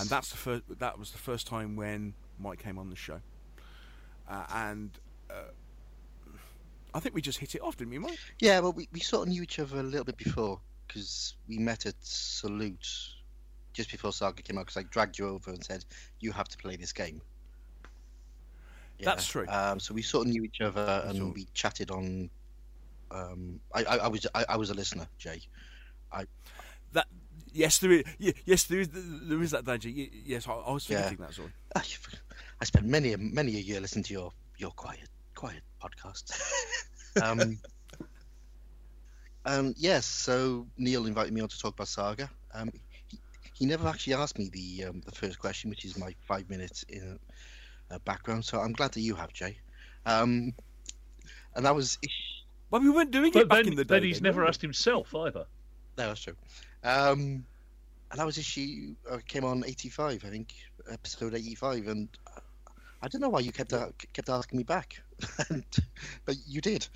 and 0.00 0.08
that's 0.08 0.30
the 0.30 0.36
first. 0.36 0.64
That 0.80 0.98
was 0.98 1.12
the 1.12 1.18
first 1.18 1.46
time 1.46 1.76
when 1.76 2.14
Mike 2.38 2.58
came 2.58 2.78
on 2.78 2.90
the 2.90 2.96
show, 2.96 3.20
uh, 4.28 4.44
and 4.52 4.90
uh, 5.30 5.50
I 6.94 7.00
think 7.00 7.14
we 7.14 7.20
just 7.20 7.38
hit 7.38 7.54
it 7.54 7.60
off, 7.62 7.76
didn't 7.76 7.90
we, 7.90 7.98
Mike? 7.98 8.18
Yeah, 8.38 8.60
well, 8.60 8.72
we, 8.72 8.88
we 8.92 9.00
sort 9.00 9.26
of 9.26 9.32
knew 9.32 9.42
each 9.42 9.58
other 9.58 9.80
a 9.80 9.82
little 9.82 10.04
bit 10.04 10.16
before 10.16 10.60
because 10.86 11.34
we 11.48 11.58
met 11.58 11.86
at 11.86 11.94
Salute 12.00 12.86
just 13.72 13.90
before 13.90 14.12
Saga 14.12 14.42
came 14.42 14.56
out 14.58 14.66
because 14.66 14.76
I 14.76 14.84
dragged 14.84 15.18
you 15.18 15.28
over 15.28 15.50
and 15.50 15.62
said, 15.64 15.84
you 16.20 16.30
have 16.30 16.48
to 16.48 16.56
play 16.56 16.76
this 16.76 16.92
game. 16.92 17.20
Yeah, 19.00 19.06
That's 19.06 19.26
true. 19.26 19.46
Um, 19.48 19.80
so 19.80 19.92
we 19.92 20.02
sort 20.02 20.26
of 20.28 20.32
knew 20.32 20.44
each 20.44 20.60
other 20.60 21.02
and 21.06 21.18
So- 21.18 21.32
we 21.34 21.46
chatted 21.52 21.90
on. 21.90 22.30
Um, 23.10 23.60
I, 23.74 23.84
I, 23.84 23.96
I 23.98 24.08
was 24.08 24.26
I, 24.34 24.44
I 24.50 24.56
was 24.56 24.70
a 24.70 24.74
listener, 24.74 25.06
Jay. 25.18 25.40
I 26.12 26.24
That 26.92 27.06
yes, 27.52 27.78
there 27.78 27.92
is. 27.92 28.04
Yes, 28.44 28.64
there 28.64 28.80
is. 28.80 28.88
There 28.92 29.40
is 29.42 29.50
that 29.52 29.64
danger. 29.64 29.88
Yes, 29.88 30.48
I, 30.48 30.52
I 30.52 30.72
was 30.72 30.88
Yeah. 30.88 31.02
forgetting 31.08 31.18
that. 31.18 31.34
Sorry. 31.34 31.52
I 32.60 32.64
spent 32.64 32.86
many 32.86 33.12
a 33.12 33.18
many 33.18 33.56
a 33.56 33.60
year 33.60 33.80
listening 33.80 34.04
to 34.04 34.12
your 34.12 34.32
your 34.58 34.70
quiet 34.72 35.08
quiet 35.44 35.62
podcasts. 35.82 36.32
um, 37.22 37.58
um, 39.44 39.74
yes, 39.76 40.06
so 40.06 40.66
Neil 40.78 41.06
invited 41.06 41.32
me 41.34 41.40
on 41.42 41.48
to 41.48 41.58
talk 41.58 41.74
about 41.74 41.88
Saga. 41.88 42.30
Um, 42.54 42.70
he, 43.08 43.18
he 43.52 43.66
never 43.66 43.86
actually 43.88 44.14
asked 44.14 44.38
me 44.38 44.48
the 44.50 44.84
um, 44.88 45.02
the 45.04 45.12
first 45.12 45.38
question, 45.38 45.70
which 45.70 45.84
is 45.84 45.98
my 45.98 46.14
five 46.26 46.48
minutes 46.48 46.84
in 46.88 47.18
uh, 47.90 47.98
background. 48.06 48.44
So 48.44 48.58
I'm 48.60 48.72
glad 48.72 48.92
that 48.92 49.00
you 49.00 49.14
have, 49.16 49.32
Jay. 49.32 49.58
Um, 50.06 50.54
and 51.54 51.66
that 51.66 51.74
was 51.74 51.98
Well, 52.70 52.80
we 52.80 52.90
weren't 52.90 53.10
doing 53.10 53.34
it 53.34 53.34
But 53.34 53.48
back 53.48 53.64
then, 53.64 53.68
in 53.68 53.74
the 53.74 53.84
day. 53.84 53.94
then 53.96 54.02
he's 54.02 54.20
then, 54.20 54.22
never 54.22 54.42
we? 54.42 54.48
asked 54.48 54.62
himself 54.62 55.14
either. 55.14 55.44
no, 55.98 56.08
that's 56.08 56.22
true. 56.22 56.36
Um, 56.82 57.44
and 58.10 58.20
that 58.20 58.26
was 58.26 58.38
issue 58.38 58.94
uh, 59.10 59.18
came 59.26 59.44
on 59.44 59.64
85, 59.66 60.24
I 60.24 60.30
think, 60.30 60.54
episode 60.90 61.34
85, 61.34 61.88
and 61.88 62.08
I 63.04 63.08
don't 63.08 63.20
know 63.20 63.28
why 63.28 63.40
you 63.40 63.52
kept 63.52 63.72
a- 63.72 63.92
kept 64.14 64.30
asking 64.30 64.58
me 64.58 64.64
back, 64.64 65.02
and, 65.50 65.64
but 66.24 66.36
you 66.46 66.60
did, 66.62 66.88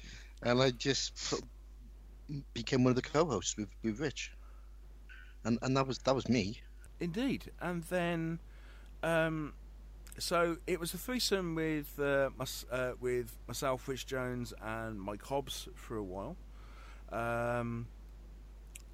and 0.42 0.62
I 0.62 0.70
just 0.70 1.18
of 1.18 1.42
became 2.54 2.84
one 2.84 2.90
of 2.90 2.96
the 2.96 3.02
co-hosts 3.02 3.56
with, 3.56 3.68
with 3.82 4.00
Rich, 4.00 4.32
and 5.44 5.58
and 5.62 5.76
that 5.76 5.86
was 5.86 5.98
that 6.00 6.14
was 6.14 6.28
me. 6.28 6.60
Indeed, 7.00 7.52
and 7.60 7.82
then, 7.84 8.40
um, 9.02 9.54
so 10.18 10.58
it 10.66 10.80
was 10.80 10.94
a 10.94 10.98
threesome 10.98 11.54
with 11.54 11.98
uh, 11.98 12.30
mys- 12.38 12.66
uh, 12.70 12.92
with 13.00 13.36
myself, 13.48 13.88
Rich 13.88 14.06
Jones, 14.06 14.54
and 14.62 15.00
Mike 15.00 15.22
Hobbs 15.24 15.68
for 15.74 15.96
a 15.96 16.04
while, 16.04 16.36
um, 17.12 17.86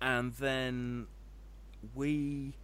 and 0.00 0.32
then 0.34 1.06
we 1.94 2.54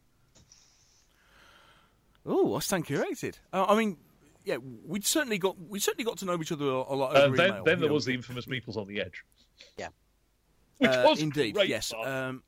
Oh, 2.26 2.54
I 2.56 2.60
stand 2.60 2.86
corrected. 2.86 3.38
Uh, 3.52 3.66
I 3.68 3.76
mean, 3.76 3.98
yeah, 4.44 4.56
we 4.86 5.00
certainly 5.02 5.38
got 5.38 5.58
we 5.60 5.78
certainly 5.78 6.04
got 6.04 6.18
to 6.18 6.24
know 6.24 6.40
each 6.40 6.52
other 6.52 6.64
a, 6.66 6.68
a 6.68 6.94
lot 6.96 7.14
over 7.16 7.26
And 7.26 7.36
then, 7.36 7.48
email. 7.50 7.64
then 7.64 7.80
there 7.80 7.88
know. 7.88 7.94
was 7.94 8.04
the 8.06 8.14
infamous 8.14 8.46
Meeples 8.46 8.76
on 8.76 8.86
the 8.86 9.00
Edge. 9.00 9.24
Yeah. 9.76 9.88
Which 10.78 10.90
Uh, 10.90 11.02
was 11.06 11.20
indeed, 11.20 11.54
great 11.54 11.68
yes. 11.68 11.90
fun. 11.92 12.08
Um, 12.08 12.42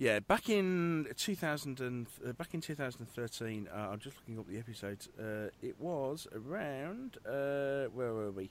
yeah, 0.00 0.18
back 0.18 0.48
in 0.48 1.08
2000 1.14 1.78
and 1.80 2.06
uh, 2.26 2.32
back 2.32 2.54
in 2.54 2.62
2013, 2.62 3.68
uh, 3.68 3.76
I'm 3.76 3.98
just 3.98 4.16
looking 4.16 4.38
up 4.38 4.48
the 4.48 4.56
episodes. 4.56 5.10
Uh, 5.18 5.50
it 5.60 5.78
was 5.78 6.26
around 6.34 7.18
uh, 7.26 7.84
where 7.92 8.14
were 8.14 8.30
we? 8.30 8.48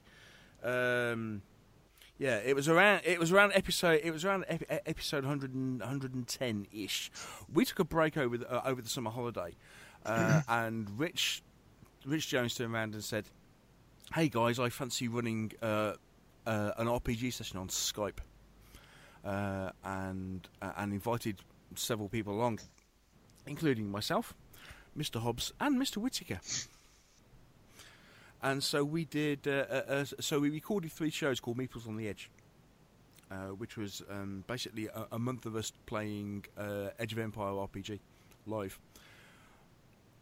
Um, 0.64 1.42
yeah, 2.20 2.36
it 2.36 2.56
was 2.56 2.70
around. 2.70 3.02
It 3.04 3.20
was 3.20 3.32
around 3.32 3.54
episode. 3.56 4.02
It 4.04 4.12
was 4.12 4.26
around 4.26 4.46
ep- 4.48 4.64
episode 4.70 5.24
100 5.24 5.80
110 5.80 6.68
ish. 6.72 7.10
We 7.52 7.66
took 7.66 7.80
a 7.80 7.84
break 7.84 8.16
over 8.16 8.38
the, 8.38 8.48
uh, 8.48 8.62
over 8.70 8.84
the 8.84 8.90
summer 8.90 9.10
holiday, 9.10 9.56
uh, 10.06 10.44
and 10.48 11.00
Rich 11.00 11.42
Rich 12.06 12.28
Jones 12.28 12.54
turned 12.54 12.76
around 12.76 12.94
and 12.94 13.04
said, 13.04 13.26
"Hey 14.14 14.30
guys, 14.30 14.60
I 14.60 14.70
fancy 14.70 15.08
running 15.08 15.54
uh, 15.64 15.94
uh, 16.46 16.74
an 16.78 16.86
RPG 16.86 17.34
session 17.34 17.58
on 17.58 17.70
Skype." 17.70 18.20
Uh, 19.24 19.72
and 19.84 20.48
uh, 20.62 20.72
and 20.78 20.94
invited 20.94 21.38
several 21.76 22.08
people 22.08 22.34
along, 22.34 22.60
including 23.46 23.92
myself, 23.92 24.34
Mr. 24.98 25.22
Hobbs, 25.22 25.52
and 25.60 25.80
Mr. 25.80 25.98
Whitaker. 25.98 26.40
And 28.42 28.64
so 28.64 28.84
we 28.84 29.06
did. 29.06 29.48
Uh, 29.48 29.66
uh, 29.88 30.06
so 30.20 30.40
we 30.40 30.50
recorded 30.50 30.92
three 30.92 31.10
shows 31.10 31.40
called 31.40 31.58
Meeples 31.58 31.88
on 31.88 31.98
the 31.98 32.08
Edge, 32.08 32.30
uh, 33.30 33.48
which 33.48 33.76
was 33.76 34.02
um, 34.10 34.44
basically 34.48 34.88
a, 34.88 35.08
a 35.12 35.20
month 35.20 35.46
of 35.46 35.56
us 35.56 35.72
playing 35.86 36.46
uh, 36.58 36.90
Edge 36.98 37.12
of 37.12 37.20
Empire 37.20 37.52
RPG 37.52 38.00
live. 38.46 38.80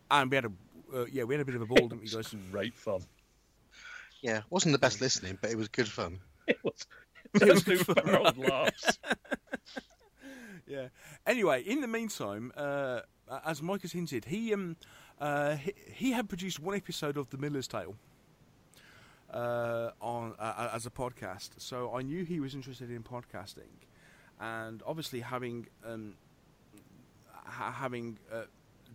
And 0.10 0.32
we 0.32 0.36
had 0.36 0.46
a 0.46 0.52
uh, 0.94 1.06
yeah, 1.12 1.24
we 1.24 1.36
had 1.36 1.42
a 1.42 1.46
bit 1.46 1.56
of 1.56 1.62
a 1.62 1.66
ball, 1.66 1.88
didn't 1.88 2.02
we, 2.02 2.08
guys? 2.14 2.34
Great 2.52 2.74
fun. 2.74 3.02
yeah, 4.22 4.42
wasn't 4.50 4.72
the 4.74 4.80
best 4.80 5.02
listening, 5.02 5.38
but 5.40 5.52
it 5.52 5.58
was 5.58 5.68
good 5.68 5.88
fun. 5.88 6.20
It 6.48 6.58
was. 6.64 6.88
It 7.36 7.42
It 7.44 7.54
was 7.54 7.66
was 7.66 7.82
fun. 7.84 7.96
barreled 7.96 8.38
laughs. 8.38 9.00
yeah. 10.68 10.88
Anyway, 11.26 11.62
in 11.64 11.82
the 11.82 11.88
meantime, 11.88 12.52
uh, 12.56 13.02
as 13.46 13.62
Mike 13.62 13.82
has 13.82 13.92
hinted, 13.92 14.26
he 14.26 14.54
um 14.54 14.76
uh, 15.20 15.56
he, 15.56 15.74
he 15.94 16.12
had 16.12 16.30
produced 16.30 16.60
one 16.60 16.76
episode 16.76 17.18
of 17.18 17.30
The 17.30 17.38
Miller's 17.38 17.68
Tale 17.68 17.96
uh, 19.34 19.90
on 20.02 20.34
uh, 20.40 20.70
as 20.74 20.86
a 20.86 20.90
podcast, 20.92 21.50
so 21.58 21.94
I 21.96 22.02
knew 22.02 22.24
he 22.24 22.40
was 22.40 22.54
interested 22.56 22.92
in 22.92 23.04
podcasting, 23.04 23.72
and 24.40 24.82
obviously 24.86 25.20
having 25.22 25.68
um 25.86 26.16
ha- 27.34 27.72
having 27.72 28.20
uh, 28.32 28.44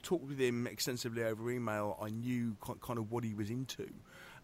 talked 0.02 0.26
with 0.26 0.38
him 0.40 0.66
extensively 0.66 1.22
over 1.24 1.50
email, 1.50 1.98
I 2.00 2.08
knew 2.10 2.56
kind 2.80 2.98
of 2.98 3.10
what 3.10 3.24
he 3.24 3.34
was 3.34 3.50
into. 3.50 3.88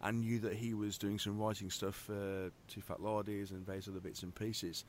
And 0.01 0.21
knew 0.21 0.39
that 0.39 0.53
he 0.53 0.73
was 0.73 0.97
doing 0.97 1.19
some 1.19 1.37
writing 1.37 1.69
stuff 1.69 2.09
uh, 2.09 2.49
to 2.69 2.81
Fat 2.81 2.99
Lardies 3.01 3.51
and 3.51 3.65
various 3.65 3.87
other 3.89 3.99
bits 3.99 4.23
and 4.23 4.33
pieces, 4.33 4.85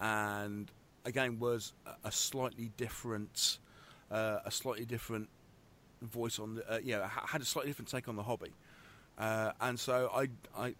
and 0.00 0.70
again 1.04 1.38
was 1.38 1.74
a- 2.02 2.10
slightly 2.10 2.70
different, 2.78 3.58
uh, 4.10 4.38
a 4.46 4.50
slightly 4.50 4.86
different 4.86 5.28
voice 6.00 6.38
on 6.38 6.54
the, 6.54 6.72
uh, 6.72 6.78
yeah, 6.82 7.06
ha- 7.06 7.26
had 7.26 7.42
a 7.42 7.44
slightly 7.44 7.70
different 7.70 7.90
take 7.90 8.08
on 8.08 8.16
the 8.16 8.22
hobby, 8.22 8.52
uh, 9.18 9.52
and 9.60 9.78
so 9.78 10.10
I, 10.14 10.28
I, 10.56 10.74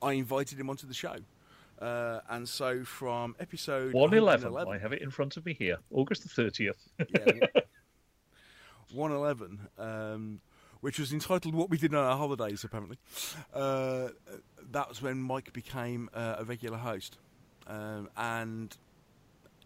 I 0.00 0.12
invited 0.14 0.58
him 0.58 0.70
onto 0.70 0.86
the 0.86 0.94
show, 0.94 1.16
Uh, 1.78 2.20
and 2.30 2.48
so 2.48 2.84
from 2.84 3.36
episode 3.38 3.92
111. 3.92 4.50
111 4.50 4.74
I 4.74 4.78
have 4.82 4.94
it 4.94 5.02
in 5.02 5.10
front 5.10 5.36
of 5.36 5.44
me 5.44 5.52
here. 5.52 5.76
August 5.90 6.22
the 6.34 6.42
30th. 6.42 6.72
yeah, 6.98 7.60
111, 8.94 9.60
um, 9.78 10.40
which 10.86 11.00
was 11.00 11.12
entitled 11.12 11.52
What 11.52 11.68
We 11.68 11.78
Did 11.78 11.92
on 11.96 12.04
Our 12.04 12.16
Holidays, 12.16 12.62
apparently. 12.62 12.96
Uh, 13.52 14.10
that 14.70 14.88
was 14.88 15.02
when 15.02 15.20
Mike 15.20 15.52
became 15.52 16.08
uh, 16.14 16.36
a 16.38 16.44
regular 16.44 16.78
host. 16.78 17.18
Um, 17.66 18.08
and 18.16 18.76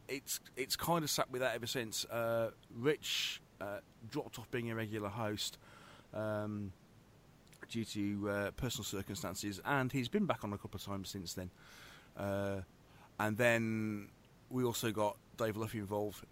it's 0.09 0.41
it's 0.57 0.77
kind 0.77 1.05
of 1.05 1.11
sat 1.11 1.31
with 1.31 1.43
that 1.43 1.55
ever 1.55 1.67
since. 1.67 2.07
Uh, 2.07 2.53
Rich 2.75 3.43
uh, 3.61 3.81
dropped 4.11 4.39
off 4.39 4.51
being 4.51 4.71
a 4.71 4.75
regular 4.75 5.11
host 5.11 5.59
um, 6.15 6.73
due 7.69 7.85
to 7.85 8.31
uh, 8.31 8.51
personal 8.53 8.85
circumstances, 8.85 9.61
and 9.67 9.93
he's 9.93 10.09
been 10.09 10.25
back 10.25 10.43
on 10.43 10.55
a 10.55 10.57
couple 10.57 10.79
of 10.79 10.85
times 10.87 11.11
since 11.11 11.35
then. 11.35 11.51
Uh, 12.17 12.63
and 13.19 13.37
then 13.37 14.09
we 14.49 14.65
also 14.65 14.91
got 14.91 15.19
Dave 15.37 15.59
Luffy 15.59 15.81
involved. 15.81 16.25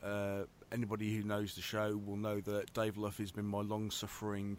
Anybody 0.71 1.17
who 1.17 1.23
knows 1.23 1.55
the 1.55 1.63
show 1.63 1.97
will 1.97 2.17
know 2.17 2.41
that 2.41 2.73
Dave 2.75 2.97
Luffy 2.99 3.23
has 3.23 3.33
been 3.33 3.47
my 3.47 3.61
long-suffering 3.61 4.59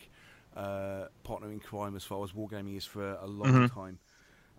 uh, 0.55 1.05
partner 1.23 1.51
in 1.51 1.59
crime 1.59 1.95
as 1.95 2.03
far 2.03 2.23
as 2.23 2.31
wargaming 2.31 2.75
is 2.75 2.85
for 2.85 3.13
a 3.21 3.27
long 3.27 3.67
Mhm. 3.67 3.73
time. 3.73 3.99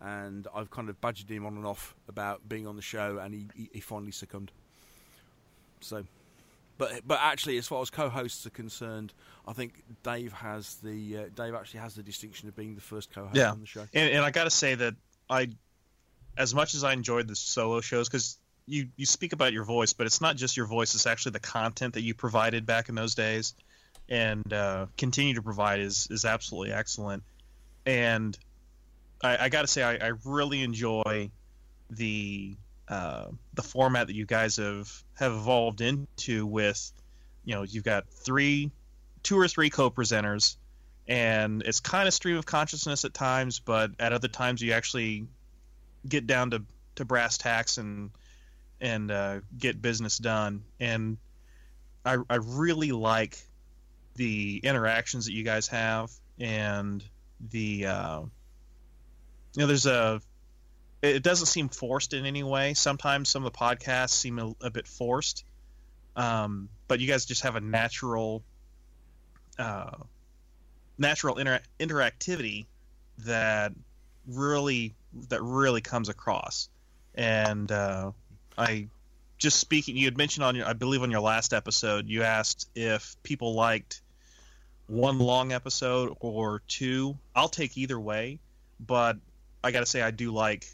And 0.01 0.47
I've 0.55 0.71
kind 0.71 0.89
of 0.89 1.01
badgered 1.01 1.29
him 1.31 1.45
on 1.45 1.57
and 1.57 1.67
off 1.67 1.95
about 2.09 2.49
being 2.49 2.67
on 2.67 2.77
the 2.77 2.83
show, 2.83 3.19
and 3.19 3.35
he, 3.35 3.49
he, 3.55 3.69
he 3.75 3.81
finally 3.81 4.13
succumbed. 4.13 4.53
So, 5.81 6.05
but 6.79 7.07
but 7.07 7.19
actually, 7.21 7.59
as 7.59 7.67
far 7.67 7.83
as 7.83 7.91
co-hosts 7.91 8.47
are 8.47 8.51
concerned, 8.51 9.13
I 9.47 9.53
think 9.53 9.83
Dave 10.03 10.33
has 10.33 10.77
the 10.77 11.17
uh, 11.19 11.25
Dave 11.35 11.55
actually 11.55 11.81
has 11.81 11.95
the 11.95 12.03
distinction 12.03 12.49
of 12.49 12.57
being 12.57 12.75
the 12.77 12.81
first 12.81 13.13
co-host 13.13 13.35
Yeah. 13.37 13.51
on 13.51 13.61
the 13.61 13.67
show. 13.67 13.87
and, 13.93 14.11
and 14.11 14.25
I 14.25 14.31
got 14.31 14.45
to 14.45 14.51
say 14.51 14.75
that 14.77 14.95
I, 15.29 15.51
as 16.37 16.55
much 16.55 16.75
as 16.75 16.85
I 16.85 16.93
enjoyed 16.93 17.29
the 17.29 17.37
solo 17.37 17.81
shows, 17.81 18.09
because 18.09 18.39
you 18.71 18.89
you 18.97 19.07
speak 19.07 19.33
about 19.33 19.53
your 19.53 19.65
voice, 19.65 19.93
but 19.93 20.07
it's 20.07 20.21
not 20.21 20.37
just 20.37 20.57
your 20.57 20.67
voice; 20.67 20.95
it's 20.95 21.07
actually 21.07 21.33
the 21.33 21.41
content 21.41 21.95
that 21.95 22.03
you 22.03 22.15
provided 22.15 22.67
back 22.67 22.89
in 22.89 22.95
those 22.95 23.15
days, 23.15 23.55
and 24.09 24.53
uh, 24.53 24.87
continue 24.97 25.35
to 25.35 25.43
provide 25.43 25.81
is 25.81 26.09
is 26.11 26.25
absolutely 26.25 26.73
excellent. 26.73 27.23
And 27.87 28.39
I, 29.23 29.45
I 29.45 29.49
got 29.49 29.63
to 29.63 29.67
say, 29.67 29.83
I, 29.83 30.09
I 30.09 30.13
really 30.25 30.63
enjoy 30.63 31.31
the 31.91 32.57
uh, 32.89 33.27
the 33.55 33.63
format 33.63 34.07
that 34.07 34.15
you 34.15 34.27
guys 34.27 34.57
have 34.57 34.91
have 35.15 35.33
evolved 35.33 35.81
into 35.81 36.47
with, 36.47 36.93
you 37.45 37.55
know, 37.55 37.63
you've 37.63 37.85
got 37.85 38.09
three, 38.09 38.71
two 39.23 39.39
or 39.39 39.49
three 39.49 39.71
co-presenters 39.71 40.57
and 41.11 41.63
it's 41.63 41.81
kind 41.81 42.07
of 42.07 42.15
stream 42.15 42.37
of 42.37 42.47
consciousness 42.47 43.05
at 43.05 43.13
times, 43.13 43.59
but 43.59 43.91
at 43.99 44.13
other 44.13 44.29
times 44.29 44.63
you 44.63 44.73
actually 44.73 45.27
get 46.09 46.27
down 46.27 46.53
to, 46.53 46.63
to 46.95 47.05
brass 47.05 47.37
tacks 47.37 47.79
and 47.79 48.11
and 48.81 49.11
uh, 49.11 49.41
get 49.57 49.81
business 49.81 50.19
done. 50.19 50.65
And 50.79 51.19
I 52.05 52.17
I 52.29 52.37
really 52.37 52.93
like 52.93 53.39
the 54.15 54.61
interactions 54.63 55.27
that 55.27 55.33
you 55.33 55.45
guys 55.45 55.69
have 55.69 56.11
and 56.39 57.03
the 57.51 57.87
uh, 57.87 58.21
you 58.21 58.29
know 59.59 59.67
there's 59.67 59.87
a 59.87 60.21
it 61.03 61.23
doesn't 61.23 61.47
seem 61.47 61.69
forced 61.69 62.13
in 62.13 62.27
any 62.27 62.43
way. 62.43 62.75
Sometimes 62.75 63.29
some 63.31 63.45
of 63.45 63.53
the 63.53 63.59
podcasts 63.59 64.11
seem 64.11 64.39
a, 64.39 64.53
a 64.61 64.71
bit 64.71 64.87
forced, 64.87 65.45
um, 66.15 66.69
but 66.89 67.01
you 67.01 67.07
guys 67.07 67.25
just 67.25 67.43
have 67.43 67.57
a 67.57 67.61
natural. 67.61 68.43
Uh, 69.59 69.97
natural 71.01 71.39
inter- 71.39 71.61
interactivity 71.81 72.67
that 73.19 73.73
really 74.27 74.95
that 75.29 75.43
really 75.43 75.81
comes 75.81 76.09
across 76.09 76.69
and 77.15 77.73
uh, 77.73 78.13
i 78.61 78.87
just 79.39 79.59
speaking 79.59 79.97
you 79.97 80.05
had 80.05 80.17
mentioned 80.17 80.45
on 80.45 80.55
your 80.55 80.67
i 80.67 80.73
believe 80.73 81.03
on 81.03 81.11
your 81.11 81.21
last 81.21 81.53
episode 81.53 82.09
you 82.09 82.23
asked 82.23 82.69
if 82.75 83.17
people 83.23 83.55
liked 83.55 84.03
one 84.91 85.21
long 85.21 85.53
episode 85.53 86.17
or 86.19 86.63
two. 86.67 87.17
I'll 87.35 87.49
take 87.49 87.79
either 87.79 87.99
way 87.99 88.41
but 88.87 89.17
i 89.63 89.71
gotta 89.71 89.87
say 89.87 90.01
i 90.01 90.11
do 90.11 90.33
like 90.33 90.67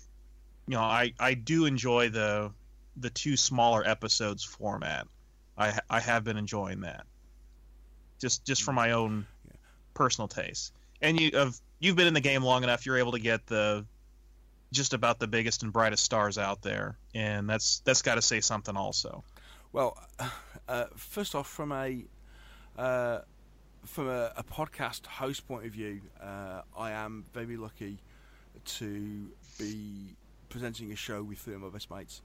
you 0.69 0.75
know 0.75 0.81
i 0.81 1.13
i 1.19 1.35
do 1.35 1.67
enjoy 1.67 2.09
the 2.09 2.53
the 2.97 3.11
two 3.11 3.37
smaller 3.37 3.87
episodes 3.87 4.43
format. 4.43 5.07
I 5.59 5.79
i 5.91 6.01
have 6.01 6.25
been 6.25 6.37
enjoying 6.37 6.81
that. 6.81 7.05
Just 8.21 8.45
just 8.47 8.63
for 8.63 8.73
my 8.73 8.93
own 8.93 9.27
personal 9.95 10.29
taste. 10.29 10.73
And 11.03 11.21
you 11.21 11.31
have 11.35 11.57
you've 11.79 11.97
been 11.97 12.07
in 12.07 12.15
the 12.15 12.21
game 12.21 12.43
long 12.43 12.65
enough, 12.65 12.87
you're 12.87 12.99
able 12.99 13.13
to 13.13 13.19
get 13.19 13.47
the 13.47 13.85
just 14.73 14.95
about 14.95 15.19
the 15.19 15.27
biggest 15.27 15.63
and 15.63 15.73
brightest 15.73 16.05
stars 16.05 16.39
out 16.39 16.63
there, 16.63 16.97
and 17.15 17.49
that's 17.49 17.81
that's 17.81 18.03
got 18.03 18.17
to 18.17 18.23
say 18.23 18.41
something 18.41 18.77
also. 18.77 19.25
Well, 19.73 19.97
uh, 20.69 20.87
first 20.97 21.35
off, 21.35 21.49
from 21.49 21.73
a 21.73 22.05
uh, 22.79 23.21
from 23.85 24.09
a, 24.09 24.33
a 24.37 24.45
podcast 24.45 25.07
host 25.07 25.47
point 25.47 25.67
of 25.67 25.73
view, 25.73 26.01
uh, 26.21 26.63
I 26.77 26.93
am 26.93 27.25
very 27.33 27.57
lucky 27.57 27.99
to 28.65 29.31
be 29.59 30.17
presenting 30.49 30.93
a 30.93 30.97
show 30.97 31.23
with 31.23 31.39
three 31.39 31.55
of 31.55 31.61
my 31.61 31.69
best 31.69 31.91
mates, 31.91 32.23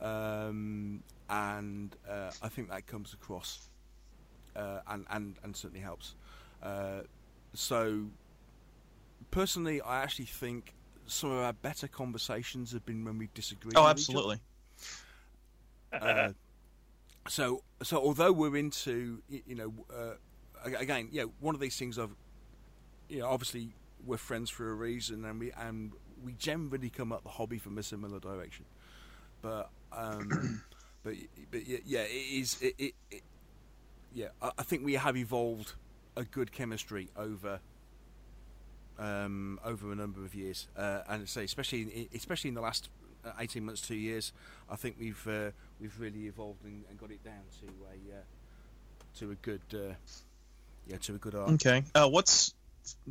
um, 0.00 1.02
and 1.28 1.94
uh, 2.08 2.30
I 2.42 2.48
think 2.48 2.70
that 2.70 2.86
comes 2.86 3.12
across 3.12 3.68
uh, 4.56 4.80
and, 4.88 5.06
and 5.10 5.36
and 5.42 5.56
certainly 5.56 5.82
helps. 5.82 6.14
Uh, 6.62 7.02
so, 7.54 8.06
personally, 9.30 9.80
I 9.80 10.02
actually 10.02 10.26
think 10.26 10.74
some 11.08 11.30
of 11.30 11.38
our 11.38 11.52
better 11.52 11.88
conversations 11.88 12.72
have 12.72 12.86
been 12.86 13.04
when 13.04 13.18
we 13.18 13.28
disagree. 13.34 13.72
Oh, 13.74 13.88
with 13.88 13.98
each 13.98 14.10
other. 14.10 14.18
absolutely. 14.18 14.40
Uh, 15.92 16.32
so, 17.28 17.62
so 17.82 17.98
although 17.98 18.32
we're 18.32 18.56
into, 18.56 19.22
you 19.28 19.54
know, 19.54 19.72
uh, 19.94 20.14
again, 20.64 21.08
yeah, 21.10 21.24
one 21.40 21.54
of 21.54 21.60
these 21.60 21.76
things 21.76 21.98
of, 21.98 22.10
you 23.08 23.20
know, 23.20 23.28
obviously 23.28 23.70
we're 24.04 24.16
friends 24.16 24.50
for 24.50 24.70
a 24.70 24.74
reason, 24.74 25.24
and 25.24 25.40
we 25.40 25.52
and 25.52 25.92
we 26.22 26.32
generally 26.34 26.90
come 26.90 27.12
up 27.12 27.22
the 27.22 27.30
hobby 27.30 27.58
from 27.58 27.78
a 27.78 27.82
similar 27.82 28.18
direction, 28.18 28.64
but 29.42 29.70
um, 29.92 30.62
but 31.02 31.14
but 31.50 31.66
yeah, 31.66 31.78
yeah 31.84 32.00
it 32.00 32.12
is 32.12 32.60
it, 32.60 32.74
it, 32.78 32.94
it 33.10 33.22
yeah, 34.14 34.28
I, 34.42 34.50
I 34.58 34.62
think 34.62 34.84
we 34.84 34.94
have 34.94 35.16
evolved 35.16 35.72
a 36.16 36.24
good 36.24 36.52
chemistry 36.52 37.08
over. 37.16 37.60
Um, 38.98 39.60
over 39.64 39.92
a 39.92 39.94
number 39.94 40.24
of 40.24 40.34
years, 40.34 40.66
uh, 40.76 41.02
and 41.08 41.28
say 41.28 41.44
especially 41.44 41.82
in, 41.82 42.08
especially 42.14 42.48
in 42.48 42.54
the 42.54 42.60
last 42.60 42.88
uh, 43.24 43.30
eighteen 43.38 43.64
months, 43.64 43.80
two 43.80 43.94
years, 43.94 44.32
I 44.68 44.74
think 44.74 44.96
we've 44.98 45.28
uh, 45.28 45.50
we've 45.80 45.98
really 46.00 46.26
evolved 46.26 46.64
and, 46.64 46.84
and 46.90 46.98
got 46.98 47.12
it 47.12 47.22
down 47.22 47.44
to 47.60 47.66
a 47.66 48.16
uh, 48.16 48.22
to 49.18 49.30
a 49.30 49.34
good 49.36 49.60
uh, 49.72 49.94
yeah 50.88 50.96
to 50.96 51.14
a 51.14 51.18
good 51.18 51.34
art. 51.34 51.50
Okay. 51.50 51.84
Uh, 51.94 52.08
what's 52.08 52.54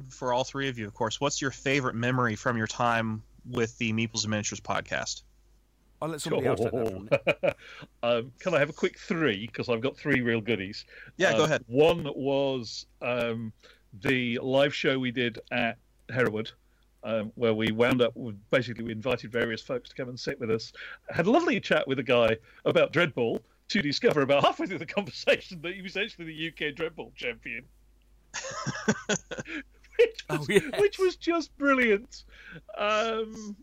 for 0.09 0.33
all 0.33 0.43
three 0.43 0.69
of 0.69 0.77
you, 0.77 0.87
of 0.87 0.93
course? 0.93 1.21
What's 1.21 1.41
your 1.41 1.51
favorite 1.51 1.95
memory 1.95 2.35
from 2.35 2.57
your 2.57 2.67
time 2.67 3.23
with 3.49 3.77
the 3.77 3.93
Meeples 3.93 4.23
and 4.23 4.31
Miniatures 4.31 4.59
podcast? 4.59 5.21
I'll 6.01 6.09
let 6.09 6.21
somebody 6.21 6.45
else 6.45 6.59
take 6.59 6.71
that 6.71 7.55
um, 8.03 8.31
can 8.39 8.53
I 8.53 8.59
have 8.59 8.69
a 8.69 8.73
quick 8.73 8.99
three? 8.99 9.47
Because 9.47 9.67
I've 9.67 9.81
got 9.81 9.97
three 9.97 10.21
real 10.21 10.41
goodies. 10.41 10.85
Yeah, 11.17 11.33
go 11.33 11.45
ahead. 11.45 11.63
One 11.67 12.07
was 12.15 12.85
um, 13.01 13.51
the 14.01 14.39
live 14.39 14.73
show 14.73 14.97
we 14.99 15.11
did 15.11 15.39
at 15.51 15.77
Hereward, 16.09 16.51
um, 17.03 17.31
where 17.35 17.53
we 17.53 17.71
wound 17.71 18.01
up 18.01 18.15
with 18.15 18.37
basically 18.49 18.83
we 18.83 18.91
invited 18.91 19.31
various 19.31 19.61
folks 19.61 19.89
to 19.89 19.95
come 19.95 20.09
and 20.09 20.19
sit 20.19 20.39
with 20.39 20.51
us. 20.51 20.71
Had 21.09 21.27
a 21.27 21.31
lovely 21.31 21.59
chat 21.59 21.87
with 21.87 21.99
a 21.99 22.03
guy 22.03 22.37
about 22.65 22.93
Dreadball 22.93 23.41
to 23.69 23.81
discover 23.81 24.21
about 24.21 24.43
halfway 24.43 24.65
through 24.67 24.79
the 24.79 24.85
conversation 24.97 25.61
that 25.61 25.73
he 25.73 25.81
was 25.81 25.97
actually 25.97 26.25
the 26.25 26.47
UK 26.47 26.73
Dreadball 26.75 27.13
champion. 27.15 27.63
which, 29.97 30.25
Oh, 30.29 30.37
was, 30.39 30.49
yes. 30.49 30.63
which 30.79 30.99
was 30.99 31.15
just 31.15 31.55
brilliant. 31.57 32.23
Um, 32.77 33.55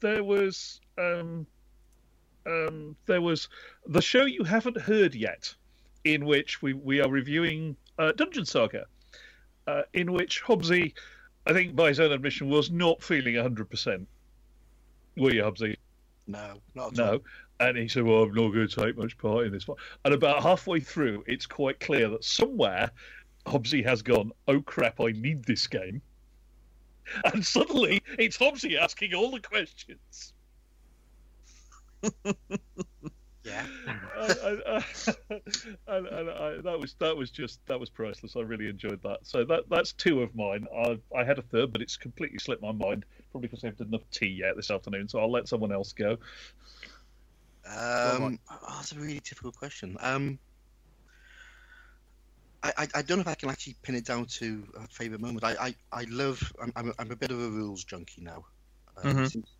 there 0.00 0.24
was 0.24 0.80
um, 0.98 1.46
um, 2.46 2.96
there 3.06 3.20
was 3.20 3.48
the 3.86 4.00
show 4.02 4.24
you 4.24 4.44
haven't 4.44 4.80
heard 4.80 5.14
yet, 5.14 5.54
in 6.04 6.24
which 6.24 6.62
we, 6.62 6.72
we 6.72 7.00
are 7.00 7.10
reviewing 7.10 7.76
uh, 7.98 8.12
Dungeon 8.12 8.44
Saga, 8.44 8.86
uh, 9.66 9.82
in 9.92 10.12
which 10.12 10.42
Hobbsy, 10.42 10.94
I 11.46 11.52
think 11.52 11.76
by 11.76 11.88
his 11.88 12.00
own 12.00 12.12
admission, 12.12 12.48
was 12.48 12.70
not 12.70 13.02
feeling 13.02 13.34
100%. 13.34 14.06
Were 15.16 15.32
you, 15.32 15.42
Hobbsy? 15.42 15.76
No, 16.26 16.54
not 16.74 16.98
at 16.98 17.00
all. 17.00 17.12
No. 17.12 17.20
And 17.60 17.76
he 17.76 17.88
said, 17.88 18.02
Well, 18.04 18.22
I'm 18.22 18.34
not 18.34 18.50
going 18.50 18.66
to 18.66 18.84
take 18.84 18.96
much 18.96 19.16
part 19.18 19.46
in 19.46 19.52
this 19.52 19.68
one. 19.68 19.76
And 20.04 20.14
about 20.14 20.42
halfway 20.42 20.80
through, 20.80 21.24
it's 21.26 21.46
quite 21.46 21.78
clear 21.80 22.08
that 22.08 22.24
somewhere 22.24 22.90
Hobbsy 23.46 23.84
has 23.84 24.02
gone, 24.02 24.32
Oh 24.48 24.60
crap, 24.60 25.00
I 25.00 25.12
need 25.12 25.44
this 25.44 25.66
game. 25.66 26.02
And 27.24 27.44
suddenly 27.44 28.00
it's 28.16 28.38
Hobbsy 28.38 28.78
asking 28.78 29.12
all 29.12 29.32
the 29.32 29.40
questions. 29.40 30.32
Yeah. 33.44 33.66
and, 33.86 34.30
and, 34.38 34.62
uh, 34.66 34.80
and, 35.88 36.30
I, 36.30 36.56
that 36.62 36.78
was 36.78 36.94
that 37.00 37.16
was 37.16 37.30
just 37.30 37.60
that 37.66 37.78
was 37.78 37.90
priceless. 37.90 38.36
I 38.36 38.40
really 38.40 38.68
enjoyed 38.68 39.02
that. 39.02 39.18
So 39.22 39.44
that 39.44 39.64
that's 39.68 39.92
two 39.92 40.22
of 40.22 40.34
mine. 40.34 40.66
I, 40.76 40.98
I 41.16 41.24
had 41.24 41.38
a 41.38 41.42
third, 41.42 41.72
but 41.72 41.82
it's 41.82 41.96
completely 41.96 42.38
slipped 42.38 42.62
my 42.62 42.72
mind. 42.72 43.04
Probably 43.30 43.48
because 43.48 43.64
I 43.64 43.68
haven't 43.68 43.86
had 43.86 43.88
enough 43.88 44.08
tea 44.10 44.28
yet 44.28 44.56
this 44.56 44.70
afternoon, 44.70 45.08
so 45.08 45.18
I'll 45.18 45.32
let 45.32 45.48
someone 45.48 45.72
else 45.72 45.92
go. 45.92 46.18
Um, 47.64 48.38
oh, 48.50 48.74
that's 48.76 48.92
a 48.92 48.98
really 48.98 49.20
difficult 49.20 49.56
question. 49.56 49.96
Um, 50.00 50.38
I, 52.62 52.72
I, 52.78 52.88
I 52.96 53.02
don't 53.02 53.18
know 53.18 53.22
if 53.22 53.28
I 53.28 53.34
can 53.34 53.50
actually 53.50 53.76
pin 53.82 53.94
it 53.94 54.04
down 54.04 54.26
to 54.38 54.64
a 54.76 54.86
favorite 54.88 55.20
moment. 55.20 55.44
I, 55.44 55.54
I, 55.60 55.74
I 55.92 56.04
love. 56.08 56.40
I'm, 56.76 56.92
I'm, 56.98 57.10
a 57.10 57.16
bit 57.16 57.30
of 57.30 57.40
a 57.40 57.48
rules 57.48 57.84
junkie 57.84 58.22
now. 58.22 58.44
Um, 58.96 59.14
Mhm. 59.14 59.30
since, 59.30 59.50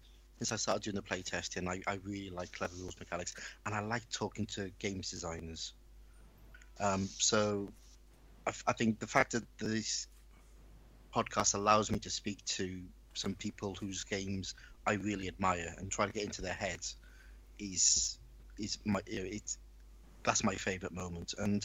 since 0.45 0.51
I 0.51 0.57
started 0.57 0.83
doing 0.83 0.97
the 0.97 1.03
playtesting, 1.03 1.69
I, 1.69 1.81
I 1.89 2.01
really 2.03 2.31
like 2.31 2.51
clever 2.51 2.75
rules 2.75 2.99
mechanics, 2.99 3.35
and 3.65 3.75
I 3.75 3.81
like 3.81 4.03
talking 4.11 4.47
to 4.47 4.73
games 4.81 5.11
designers. 5.11 5.73
Um, 6.81 7.09
so, 7.19 7.73
I, 8.45 8.73
think 8.73 8.99
the 8.99 9.07
fact 9.07 9.33
that 9.33 9.45
this 9.59 10.09
podcast 11.15 11.55
allows 11.55 11.93
me 11.93 12.01
to 12.01 12.11
speak 12.11 12.45
to 12.47 12.83
some 13.15 13.35
people 13.35 13.77
whose 13.77 14.03
games 14.03 14.57
I 14.85 14.95
really 14.95 15.29
admire 15.29 15.75
and 15.79 15.93
try 15.93 16.07
to 16.07 16.13
get 16.13 16.25
into 16.25 16.43
their 16.43 16.55
heads 16.55 16.97
is 17.61 18.19
is 18.59 18.79
my 18.85 19.01
you 19.07 19.21
know, 19.21 19.29
it's 19.31 19.59
that's 20.25 20.43
my 20.43 20.57
favorite 20.57 20.93
moment. 20.93 21.35
And 21.39 21.65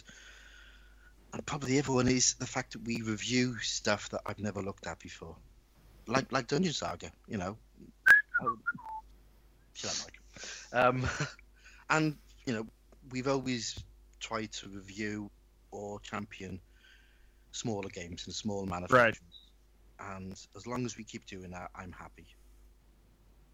and 1.34 1.44
probably 1.48 1.72
the 1.72 1.80
other 1.80 1.94
one 1.94 2.08
is 2.10 2.36
the 2.36 2.46
fact 2.46 2.74
that 2.74 2.84
we 2.86 3.02
review 3.02 3.58
stuff 3.58 4.10
that 4.10 4.22
I've 4.24 4.40
never 4.40 4.62
looked 4.62 4.86
at 4.86 5.00
before. 5.00 5.36
Like 6.06 6.32
like 6.32 6.48
Dungeon 6.48 6.74
Saga 6.74 7.12
you 7.28 7.38
know 7.38 7.58
Shut 9.74 9.92
up, 9.92 9.98
Mike. 10.06 10.84
um 10.84 11.08
and 11.90 12.18
you 12.46 12.54
know 12.54 12.68
we've 13.12 13.28
always 13.28 13.78
tried 14.20 14.52
to 14.52 14.70
review 14.70 15.30
or 15.72 16.00
champion 16.00 16.60
smaller 17.52 17.90
games 17.90 18.26
and 18.26 18.34
small 18.36 18.66
manufacturers. 18.66 19.20
And 20.00 20.34
as 20.56 20.68
long 20.68 20.86
as 20.86 20.98
we 20.98 21.04
keep 21.04 21.26
doing 21.26 21.52
that 21.52 21.70
I'm 21.76 21.92
happy. 21.92 22.28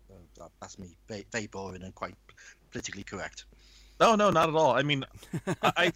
So 0.08 0.16
that, 0.38 0.52
that's 0.62 0.78
me. 0.78 0.98
Very, 1.08 1.26
very 1.32 1.48
boring 1.48 1.84
and 1.84 1.96
quite 1.96 2.16
politically 2.72 3.04
correct. 3.04 3.46
No, 4.00 4.16
no, 4.16 4.32
not 4.32 4.50
at 4.50 4.56
all. 4.56 4.72
I 4.72 4.84
mean, 4.84 5.06
I 5.62 5.94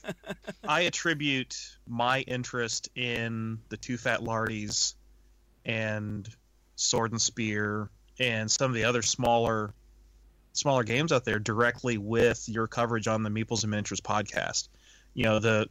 I 0.66 0.82
attribute 0.92 1.58
my 1.88 2.22
interest 2.22 2.90
in 2.96 3.60
the 3.70 3.78
Two 3.78 3.98
Fat 3.98 4.22
Lardies 4.22 4.94
and 5.66 6.28
Sword 6.76 7.12
and 7.12 7.22
Spear 7.22 7.90
and 8.20 8.50
some 8.50 8.70
of 8.70 8.76
the 8.76 8.84
other 8.84 9.02
smaller 9.02 9.74
smaller 10.54 10.84
games 10.84 11.12
out 11.12 11.24
there 11.24 11.40
directly 11.40 11.98
with 11.98 12.50
your 12.50 12.68
coverage 12.68 13.08
on 13.08 13.24
the 13.24 13.30
Meeples 13.30 13.64
and 13.64 13.72
Miniatures 13.72 14.02
podcast. 14.02 14.70
You 15.14 15.24
know, 15.24 15.40
the 15.40 15.70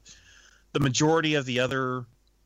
the 0.72 0.80
majority 0.80 1.34
of 1.34 1.44
the 1.44 1.61
other 1.61 2.05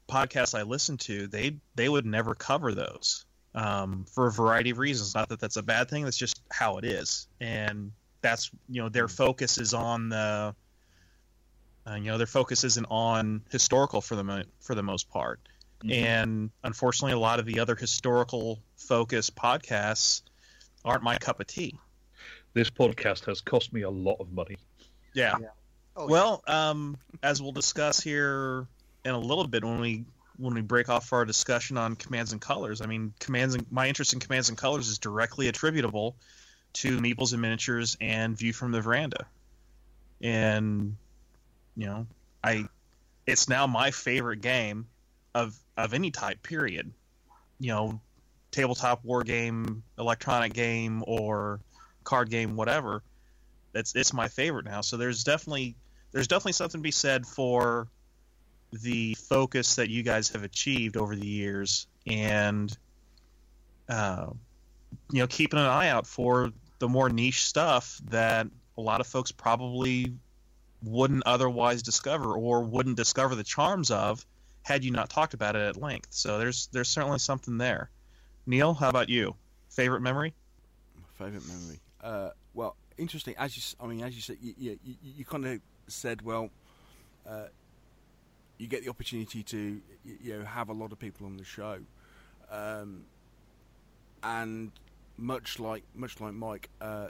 podcasts 0.08 0.58
I 0.58 0.62
listen 0.62 0.96
to, 0.98 1.26
they 1.26 1.56
they 1.74 1.88
would 1.88 2.06
never 2.06 2.34
cover 2.34 2.74
those 2.74 3.24
um, 3.54 4.04
for 4.12 4.26
a 4.26 4.32
variety 4.32 4.70
of 4.70 4.78
reasons. 4.78 5.14
Not 5.14 5.28
that 5.28 5.40
that's 5.40 5.56
a 5.56 5.62
bad 5.62 5.88
thing. 5.88 6.04
That's 6.04 6.16
just 6.16 6.40
how 6.50 6.78
it 6.78 6.84
is, 6.84 7.28
and 7.40 7.92
that's 8.22 8.50
you 8.68 8.82
know 8.82 8.88
their 8.88 9.08
focus 9.08 9.58
is 9.58 9.74
on 9.74 10.08
the 10.08 10.54
uh, 11.86 11.94
you 11.94 12.04
know 12.04 12.18
their 12.18 12.26
focus 12.26 12.64
isn't 12.64 12.86
on 12.90 13.42
historical 13.50 14.00
for 14.00 14.16
the 14.16 14.24
mo- 14.24 14.44
for 14.60 14.74
the 14.74 14.82
most 14.82 15.08
part 15.08 15.40
and 15.88 16.50
unfortunately 16.64 17.12
a 17.12 17.18
lot 17.18 17.38
of 17.38 17.46
the 17.46 17.60
other 17.60 17.74
historical 17.74 18.58
focused 18.76 19.34
podcasts 19.34 20.22
aren't 20.84 21.02
my 21.02 21.16
cup 21.16 21.40
of 21.40 21.46
tea. 21.46 21.78
This 22.52 22.70
podcast 22.70 23.24
has 23.26 23.40
cost 23.40 23.72
me 23.72 23.82
a 23.82 23.90
lot 23.90 24.16
of 24.20 24.32
money. 24.32 24.56
yeah. 25.14 25.36
Oh, 25.96 26.06
well 26.06 26.42
um 26.46 26.96
as 27.22 27.42
we'll 27.42 27.52
discuss 27.52 28.00
here 28.00 28.66
in 29.04 29.10
a 29.10 29.18
little 29.18 29.46
bit 29.46 29.64
when 29.64 29.80
we 29.80 30.04
when 30.36 30.54
we 30.54 30.60
break 30.60 30.88
off 30.88 31.12
our 31.12 31.24
discussion 31.24 31.76
on 31.76 31.96
commands 31.96 32.30
and 32.30 32.40
colors 32.40 32.80
i 32.80 32.86
mean 32.86 33.12
commands 33.18 33.56
and 33.56 33.66
my 33.72 33.88
interest 33.88 34.12
in 34.12 34.20
commands 34.20 34.48
and 34.50 34.56
colors 34.56 34.86
is 34.86 34.98
directly 34.98 35.48
attributable 35.48 36.14
to 36.74 36.98
meeples 36.98 37.32
and 37.32 37.42
miniatures 37.42 37.96
and 38.00 38.38
view 38.38 38.52
from 38.52 38.70
the 38.70 38.80
veranda. 38.80 39.26
And 40.22 40.96
you 41.76 41.86
know 41.86 42.06
i 42.44 42.66
it's 43.26 43.48
now 43.48 43.66
my 43.66 43.90
favorite 43.90 44.40
game 44.40 44.86
of 45.34 45.56
of 45.76 45.94
any 45.94 46.10
type 46.10 46.42
period. 46.42 46.92
You 47.58 47.68
know 47.68 48.00
tabletop 48.50 49.04
war 49.04 49.22
game 49.22 49.82
electronic 49.98 50.52
game 50.52 51.04
or 51.06 51.60
card 52.04 52.30
game 52.30 52.56
whatever. 52.56 53.02
It's 53.74 53.94
it's 53.94 54.12
my 54.12 54.28
favorite 54.28 54.64
now. 54.64 54.80
So 54.80 54.96
there's 54.96 55.24
definitely 55.24 55.76
there's 56.12 56.28
definitely 56.28 56.52
something 56.52 56.80
to 56.80 56.82
be 56.82 56.90
said 56.90 57.26
for 57.26 57.88
the 58.72 59.14
focus 59.14 59.76
that 59.76 59.90
you 59.90 60.02
guys 60.02 60.28
have 60.30 60.44
achieved 60.44 60.96
over 60.96 61.16
the 61.16 61.26
years 61.26 61.86
and 62.06 62.76
uh, 63.88 64.26
you 65.10 65.20
know 65.20 65.26
keeping 65.26 65.58
an 65.58 65.66
eye 65.66 65.88
out 65.88 66.06
for 66.06 66.50
the 66.78 66.88
more 66.88 67.08
niche 67.08 67.44
stuff 67.44 68.00
that 68.10 68.46
a 68.78 68.80
lot 68.80 69.00
of 69.00 69.06
folks 69.06 69.32
probably 69.32 70.12
wouldn't 70.82 71.22
otherwise 71.26 71.82
discover 71.82 72.32
or 72.32 72.62
wouldn't 72.62 72.96
discover 72.96 73.34
the 73.34 73.44
charms 73.44 73.90
of 73.90 74.24
had 74.62 74.84
you 74.84 74.90
not 74.90 75.10
talked 75.10 75.34
about 75.34 75.56
it 75.56 75.62
at 75.62 75.76
length 75.76 76.08
so 76.10 76.38
there's 76.38 76.68
there's 76.72 76.88
certainly 76.88 77.18
something 77.18 77.58
there 77.58 77.90
neil 78.46 78.74
how 78.74 78.88
about 78.88 79.08
you 79.08 79.34
favorite 79.68 80.00
memory 80.00 80.34
favorite 81.20 81.46
memory. 81.46 81.80
Uh, 82.02 82.30
well, 82.54 82.76
interesting. 82.96 83.34
As 83.38 83.56
you, 83.56 83.62
I 83.82 83.86
mean, 83.86 84.02
as 84.02 84.14
you 84.14 84.22
said, 84.22 84.38
you, 84.40 84.54
you, 84.56 84.78
you, 84.82 84.94
you 85.02 85.24
kind 85.24 85.46
of 85.46 85.60
said, 85.86 86.22
well, 86.22 86.50
uh, 87.28 87.46
you 88.58 88.66
get 88.66 88.82
the 88.82 88.90
opportunity 88.90 89.42
to, 89.42 89.80
you 90.04 90.38
know, 90.38 90.44
have 90.44 90.70
a 90.70 90.72
lot 90.72 90.92
of 90.92 90.98
people 90.98 91.26
on 91.26 91.36
the 91.36 91.44
show, 91.44 91.78
um, 92.50 93.04
and 94.22 94.72
much 95.16 95.58
like 95.58 95.82
much 95.94 96.20
like 96.20 96.32
Mike, 96.32 96.70
uh, 96.80 97.08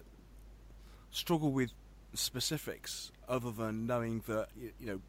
struggle 1.11 1.53
with 1.53 1.73
specifics 2.15 3.13
other 3.29 3.51
than 3.53 3.87
knowing 3.87 4.23
that 4.27 4.49
you 4.57 4.87
know 4.87 5.01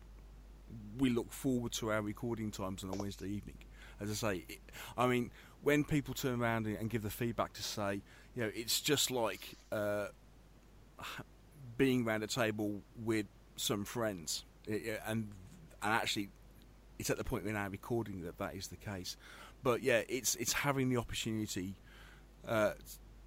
we 0.97 1.09
look 1.09 1.31
forward 1.31 1.71
to 1.73 1.91
our 1.91 2.01
recording 2.01 2.51
times 2.51 2.83
on 2.83 2.93
a 2.93 2.97
Wednesday 2.97 3.27
evening. 3.27 3.57
As 3.99 4.09
I 4.09 4.13
say, 4.13 4.45
it, 4.49 4.59
I 4.97 5.07
mean, 5.07 5.31
when 5.61 5.83
people 5.83 6.13
turn 6.13 6.41
around 6.41 6.65
and 6.65 6.77
and 6.77 6.89
give 6.89 7.03
the 7.03 7.09
feedback 7.09 7.53
to 7.53 7.63
say, 7.63 8.01
you 8.35 8.43
know, 8.43 8.51
it's 8.55 8.81
just 8.81 9.11
like 9.11 9.55
uh, 9.71 10.07
being 11.77 12.05
around 12.07 12.23
a 12.23 12.27
table 12.27 12.81
with 13.03 13.25
some 13.55 13.85
friends, 13.85 14.45
It- 14.67 15.01
and 15.05 15.29
and 15.83 15.93
actually, 15.93 16.29
it's 16.99 17.09
at 17.09 17.17
the 17.17 17.23
point 17.23 17.43
we're 17.43 17.53
now 17.53 17.67
recording 17.67 18.21
that 18.21 18.37
that 18.37 18.55
is 18.55 18.67
the 18.67 18.75
case. 18.75 19.17
But 19.63 19.81
yeah, 19.83 20.01
it's 20.07 20.35
it's 20.35 20.53
having 20.53 20.89
the 20.89 20.97
opportunity 20.97 21.75
uh, 22.47 22.73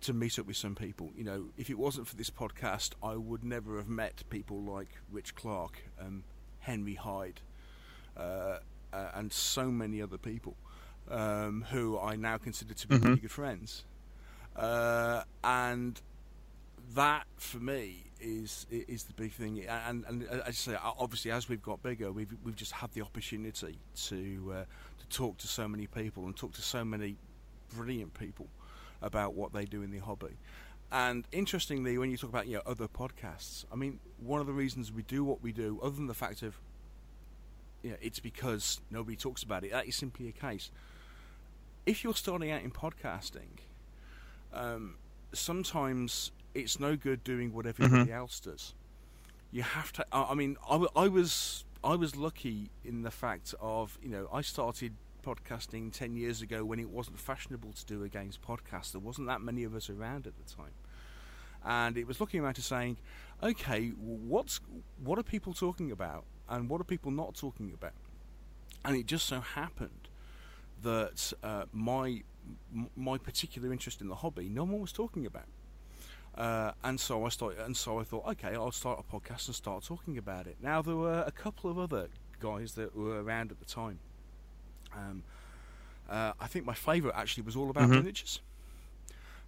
to 0.03 0.13
meet 0.13 0.39
up 0.39 0.47
with 0.47 0.57
some 0.57 0.75
people. 0.75 1.11
You 1.17 1.25
know, 1.25 1.47
if 1.57 1.71
it 1.71 1.79
wasn't 1.79 2.07
for 2.09 2.17
this 2.17 2.31
podcast, 2.31 2.93
I 3.03 3.15
would 3.17 3.45
never 3.45 3.77
have 3.77 3.89
met 3.89 4.23
people 4.31 4.61
like 4.63 4.89
Rich 5.11 5.35
Clarke, 5.35 5.83
um, 6.01 6.25
Henry 6.65 6.95
Hyde, 6.95 7.41
uh, 8.17 8.59
uh, 8.93 9.11
and 9.15 9.33
so 9.33 9.71
many 9.71 10.01
other 10.03 10.19
people 10.19 10.57
um, 11.11 11.67
who 11.71 11.99
I 11.99 12.17
now 12.17 12.39
consider 12.39 12.75
to 12.75 12.89
be 12.89 12.97
Mhm. 12.97 13.05
really 13.05 13.21
good 13.21 13.31
friends. 13.31 13.85
Uh, 14.57 15.23
and 15.43 16.01
that 16.95 17.27
for 17.37 17.59
me 17.59 18.05
is 18.21 18.67
is 18.71 19.05
the 19.05 19.13
big 19.15 19.33
thing. 19.33 19.61
And 19.67 20.05
and 20.07 20.23
as 20.25 20.41
I 20.47 20.51
say, 20.53 20.77
obviously, 20.83 21.31
as 21.31 21.49
we've 21.49 21.63
got 21.63 21.83
bigger, 21.83 22.13
we've 22.13 22.33
we've 22.45 22.57
just 22.57 22.73
had 22.73 22.91
the 22.93 23.03
opportunity 23.03 23.79
to 24.09 24.53
uh, 24.53 24.65
to 25.01 25.07
talk 25.09 25.39
to 25.39 25.47
so 25.49 25.69
many 25.69 25.87
people 25.87 26.25
and 26.25 26.37
talk 26.37 26.53
to 26.55 26.63
so 26.63 26.85
many 26.85 27.17
brilliant 27.75 28.15
people 28.15 28.49
about 29.03 29.35
what 29.35 29.53
they 29.53 29.65
do 29.65 29.83
in 29.83 29.91
the 29.91 29.99
hobby. 29.99 30.37
And 30.93 31.27
interestingly, 31.33 31.99
when 31.99 32.11
you 32.11 32.17
talk 32.17 32.31
about 32.31 32.47
you 32.47 32.57
know 32.57 32.63
other 32.67 32.87
podcasts, 32.87 33.65
I 33.73 33.77
mean, 33.77 34.01
one 34.19 34.41
of 34.41 34.47
the 34.47 34.53
reasons 34.53 34.93
we 34.93 35.03
do 35.03 35.25
what 35.25 35.43
we 35.43 35.53
do, 35.53 35.81
other 35.83 35.97
than 35.97 36.07
the 36.07 36.15
fact 36.15 36.43
of 36.43 36.61
you 37.83 37.91
know, 37.91 37.97
it's 38.01 38.21
because 38.21 38.81
nobody 38.91 39.17
talks 39.17 39.43
about 39.43 39.65
it. 39.65 39.73
That 39.73 39.87
is 39.87 39.97
simply 39.97 40.29
a 40.29 40.33
case. 40.33 40.71
If 41.85 42.03
you're 42.03 42.15
starting 42.15 42.51
out 42.51 42.63
in 42.63 42.71
podcasting, 42.71 43.59
um, 44.53 44.97
sometimes 45.33 46.31
it's 46.55 46.81
no 46.81 46.97
good 46.97 47.23
doing 47.25 47.53
what 47.53 47.67
everybody 47.67 48.13
else 48.13 48.41
does. 48.41 48.75
You 49.51 49.63
have 49.63 49.93
to. 49.95 50.07
I 50.13 50.31
I 50.31 50.35
mean, 50.35 50.57
I, 50.69 50.85
I 50.97 51.09
was 51.09 51.65
I 51.83 51.97
was 51.97 52.17
lucky 52.17 52.71
in 52.85 53.03
the 53.03 53.11
fact 53.11 53.55
of 53.61 53.99
you 54.03 54.09
know 54.09 54.29
I 54.33 54.41
started 54.41 54.95
podcasting 55.25 55.93
ten 55.93 56.17
years 56.17 56.43
ago 56.43 56.65
when 56.65 56.79
it 56.79 56.91
wasn't 56.91 57.19
fashionable 57.19 57.73
to 57.73 57.87
do 57.87 58.05
a 58.05 58.09
games 58.09 58.39
podcast. 58.49 58.93
There 58.93 59.01
wasn't 59.01 59.29
that 59.29 59.41
many 59.41 59.65
of 59.65 59.75
us 59.75 59.89
around 59.89 60.27
at 60.27 60.35
the 60.37 60.55
time, 60.55 60.75
and 61.65 61.97
it 61.97 62.07
was 62.07 62.21
looking 62.21 62.41
around 62.41 62.55
to 62.55 62.63
saying, 62.63 62.97
okay, 63.43 63.89
what's 63.91 64.61
what 65.03 65.19
are 65.19 65.23
people 65.23 65.55
talking 65.55 65.91
about, 65.91 66.25
and 66.49 66.69
what 66.69 66.81
are 66.81 66.85
people 66.85 67.11
not 67.11 67.35
talking 67.35 67.73
about? 67.73 67.95
And 68.85 68.97
it 68.97 69.07
just 69.07 69.27
so 69.27 69.41
happened 69.41 70.09
that 70.83 71.33
uh, 71.43 71.65
my 71.73 72.23
my 72.97 73.19
particular 73.19 73.73
interest 73.73 74.01
in 74.01 74.09
the 74.09 74.17
hobby, 74.17 74.49
no 74.49 74.65
one 74.65 74.81
was 74.81 74.93
talking 74.93 75.27
about. 75.27 75.49
Uh, 76.35 76.73
and 76.83 76.99
so 76.99 77.25
I 77.25 77.29
started, 77.29 77.61
and 77.61 77.77
so 77.77 78.01
I 78.01 78.03
thought, 78.03 78.27
okay, 78.27 78.55
I'll 78.55 78.73
start 78.73 78.99
a 78.99 79.17
podcast 79.17 79.47
and 79.47 79.55
start 79.55 79.85
talking 79.85 80.19
about 80.19 80.47
it. 80.47 80.57
Now 80.61 80.83
there 80.83 80.97
were 80.97 81.23
a 81.27 81.31
couple 81.31 81.71
of 81.71 81.79
other 81.79 82.09
guys 82.41 82.75
that 82.75 82.97
were 82.97 83.23
around 83.23 83.53
at 83.53 83.61
the 83.61 83.65
time. 83.65 84.01
Um, 84.97 85.23
uh, 86.09 86.33
I 86.41 86.47
think 86.47 86.65
my 86.67 86.75
favourite 86.75 87.17
actually 87.17 87.45
was 87.45 87.57
all 87.57 87.71
about 87.71 87.89
Mhm. 87.89 87.97
miniatures. 87.97 88.41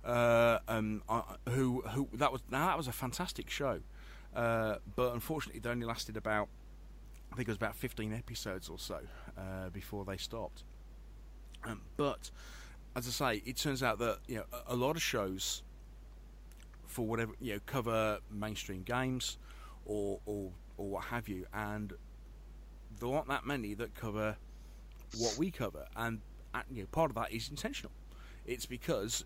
uh, 0.05 0.61
um, 0.69 1.03
uh, 1.09 1.23
who 1.49 1.81
who 1.83 2.09
that 2.15 2.31
was 2.31 2.41
now 2.51 2.67
that 2.67 2.77
was 2.77 2.87
a 2.87 2.93
fantastic 2.93 3.51
show, 3.51 3.81
uh, 4.37 4.77
but 4.95 5.13
unfortunately 5.15 5.61
it 5.61 5.67
only 5.67 5.85
lasted 5.87 6.17
about 6.17 6.49
I 7.33 7.37
think 7.37 7.49
it 7.49 7.51
was 7.51 7.57
about 7.57 7.75
15 7.75 8.13
episodes 8.13 8.69
or 8.69 8.79
so 8.79 9.01
uh, 9.37 9.69
before 9.71 10.05
they 10.05 10.17
stopped. 10.17 10.63
Um, 11.65 11.83
but 11.97 12.31
as 12.95 13.09
I 13.09 13.11
say, 13.11 13.43
it 13.45 13.57
turns 13.57 13.83
out 13.83 13.99
that 13.99 14.21
you 14.29 14.37
know 14.37 14.45
a, 14.53 14.75
a 14.75 14.77
lot 14.77 14.95
of 14.95 15.03
shows 15.03 15.63
for 16.87 17.05
whatever 17.07 17.33
you 17.41 17.55
know 17.55 17.61
cover 17.67 18.21
mainstream 18.31 18.83
games 18.85 19.39
or 19.85 20.21
or 20.25 20.53
or 20.77 20.89
what 20.89 21.05
have 21.07 21.29
you, 21.29 21.47
and 21.53 21.95
there 23.01 23.09
aren't 23.13 23.29
that 23.29 23.45
many 23.45 23.75
that 23.75 23.95
cover 23.97 24.37
what 25.19 25.37
we 25.39 25.51
cover, 25.51 25.87
and 25.97 26.21
uh, 26.55 26.63
you 26.71 26.83
know 26.83 26.89
part 26.93 27.11
of 27.11 27.17
that 27.17 27.33
is 27.33 27.49
intentional. 27.49 27.93
It's 28.47 28.67
because 28.67 29.25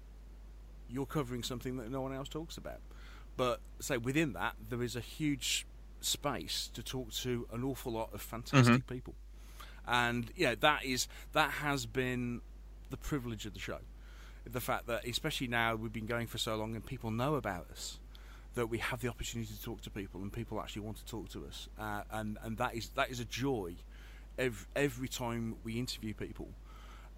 you're 0.89 1.07
covering 1.07 1.43
something 1.43 1.77
that 1.77 1.91
no 1.91 2.01
one 2.01 2.13
else 2.15 2.29
talks 2.29 2.57
about. 2.57 2.81
But 3.37 3.61
say 3.79 3.97
within 3.97 4.33
that, 4.35 4.55
there 4.69 4.83
is 4.83 4.97
a 4.97 5.01
huge 5.01 5.67
space 6.01 6.71
to 6.75 6.83
talk 6.83 7.13
to 7.13 7.47
an 7.53 7.63
awful 7.63 7.93
lot 7.93 8.11
of 8.13 8.21
fantastic 8.21 8.87
people, 8.87 9.15
and 9.87 10.31
you 10.37 10.47
know 10.47 10.55
that 10.57 10.85
is 10.85 11.09
that 11.33 11.51
has 11.51 11.87
been 11.87 12.41
the 12.91 12.97
privilege 12.97 13.47
of 13.47 13.55
the 13.55 13.61
show. 13.61 13.79
The 14.51 14.61
fact 14.61 14.87
that, 14.87 15.07
especially 15.07 15.49
now, 15.49 15.77
we've 15.77 15.93
been 15.93 16.07
going 16.07 16.27
for 16.27 16.39
so 16.39 16.57
long 16.57 16.75
and 16.75 16.85
people 16.85 17.11
know 17.11 17.35
about 17.35 17.67
us, 17.71 17.99
that 18.55 18.67
we 18.67 18.79
have 18.79 19.01
the 19.01 19.09
opportunity 19.09 19.53
to 19.55 19.63
talk 19.63 19.83
to 19.83 19.91
people 19.91 20.23
and 20.23 20.33
people 20.33 20.61
actually 20.61 20.83
want 20.83 20.97
to 20.97 21.05
talk 21.05 21.29
to 21.31 21.45
us, 21.47 21.69
uh, 21.79 22.03
and 22.11 22.39
and 22.43 22.57
that 22.57 22.75
is 22.75 22.89
that 22.91 23.11
is 23.11 23.21
a 23.21 23.25
joy 23.25 23.75
every, 24.41 24.67
every 24.75 25.09
time 25.09 25.57
we 25.63 25.79
interview 25.79 26.15
people, 26.15 26.49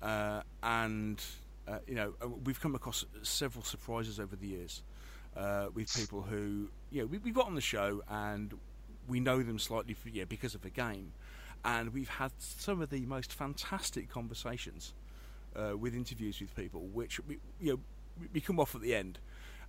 uh, 0.02 0.42
and 0.62 1.22
uh, 1.68 1.78
you 1.86 1.94
know 1.94 2.12
we've 2.44 2.60
come 2.60 2.74
across 2.74 3.04
several 3.22 3.64
surprises 3.64 4.18
over 4.18 4.36
the 4.36 4.48
years 4.48 4.82
uh, 5.36 5.66
with 5.72 5.94
people 5.94 6.22
who 6.22 6.68
you 6.90 7.00
know 7.00 7.06
we, 7.06 7.18
we've 7.18 7.34
got 7.34 7.46
on 7.46 7.54
the 7.54 7.60
show 7.60 8.02
and 8.10 8.52
we 9.08 9.20
know 9.20 9.42
them 9.42 9.58
slightly 9.58 9.94
for, 9.94 10.08
yeah 10.08 10.24
because 10.24 10.54
of 10.54 10.62
the 10.62 10.70
game, 10.70 11.12
and 11.64 11.94
we've 11.94 12.08
had 12.08 12.32
some 12.38 12.82
of 12.82 12.90
the 12.90 13.06
most 13.06 13.32
fantastic 13.32 14.10
conversations 14.10 14.92
uh, 15.56 15.76
with 15.76 15.94
interviews 15.94 16.40
with 16.40 16.54
people, 16.56 16.80
which 16.92 17.20
we, 17.26 17.38
you 17.60 17.72
know 17.72 17.78
we 18.34 18.40
come 18.40 18.60
off 18.60 18.74
at 18.74 18.82
the 18.82 18.94
end, 18.94 19.18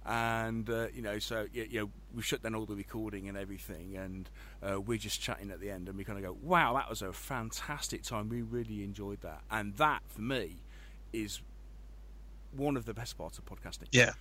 and 0.06 0.70
uh, 0.70 0.88
you 0.93 1.01
know 1.01 1.20
so 1.20 1.45
you, 1.54 1.68
you 1.70 1.80
know 1.82 1.89
we've 2.14 2.26
shut 2.26 2.43
down 2.43 2.56
all 2.56 2.66
the 2.66 2.76
recording 2.76 3.28
and 3.30 3.38
everything, 3.38 3.95
and 3.95 4.30
uh, 4.62 4.80
we're 4.80 4.97
just 4.97 5.22
chatting 5.22 5.51
at 5.51 5.60
the 5.60 5.70
end, 5.70 5.88
and 5.89 5.97
we 5.97 6.04
kind 6.04 6.18
of 6.18 6.24
go, 6.26 6.38
wow, 6.41 6.74
that 6.76 6.89
was 6.89 7.01
a 7.01 7.12
fantastic 7.14 8.04
time. 8.04 8.30
We 8.30 8.41
really 8.41 8.84
enjoyed 8.84 9.22
that, 9.22 9.41
and 9.49 9.76
that 9.78 10.01
for 10.08 10.22
me 10.22 10.58
is 11.12 11.41
one 12.56 12.78
of 12.78 12.86
the 12.86 12.93
best 12.93 13.18
parts 13.18 13.38
of 13.38 13.45
podcasting. 13.45 13.88
Yeah. 13.91 14.12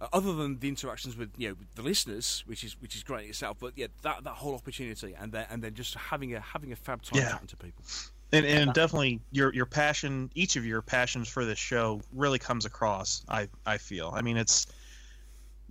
Uh, 0.00 0.08
other 0.12 0.32
than 0.34 0.58
the 0.58 0.68
interactions 0.68 1.16
with 1.16 1.30
you 1.36 1.48
know 1.48 1.54
with 1.54 1.74
the 1.74 1.82
listeners, 1.82 2.42
which 2.46 2.64
is 2.64 2.76
which 2.80 2.96
is 2.96 3.02
great 3.04 3.24
in 3.24 3.30
itself, 3.30 3.56
but 3.60 3.72
yeah, 3.76 3.86
that 4.02 4.24
that 4.24 4.34
whole 4.34 4.54
opportunity, 4.54 5.14
and 5.18 5.30
then 5.32 5.46
and 5.50 5.62
then 5.62 5.74
just 5.74 5.94
having 5.94 6.34
a 6.34 6.40
having 6.40 6.72
a 6.72 6.76
fab 6.76 7.02
time 7.02 7.20
Yeah. 7.20 7.32
chatting 7.32 7.46
to 7.48 7.56
people. 7.56 7.84
and, 8.32 8.46
and 8.46 8.72
definitely 8.72 9.20
your 9.30 9.52
your 9.54 9.66
passion 9.66 10.30
each 10.34 10.56
of 10.56 10.64
your 10.64 10.80
passions 10.82 11.28
for 11.28 11.44
this 11.44 11.58
show 11.58 12.00
really 12.14 12.38
comes 12.38 12.64
across 12.64 13.22
i 13.28 13.46
i 13.66 13.76
feel 13.76 14.10
i 14.14 14.22
mean 14.22 14.38
it's 14.38 14.66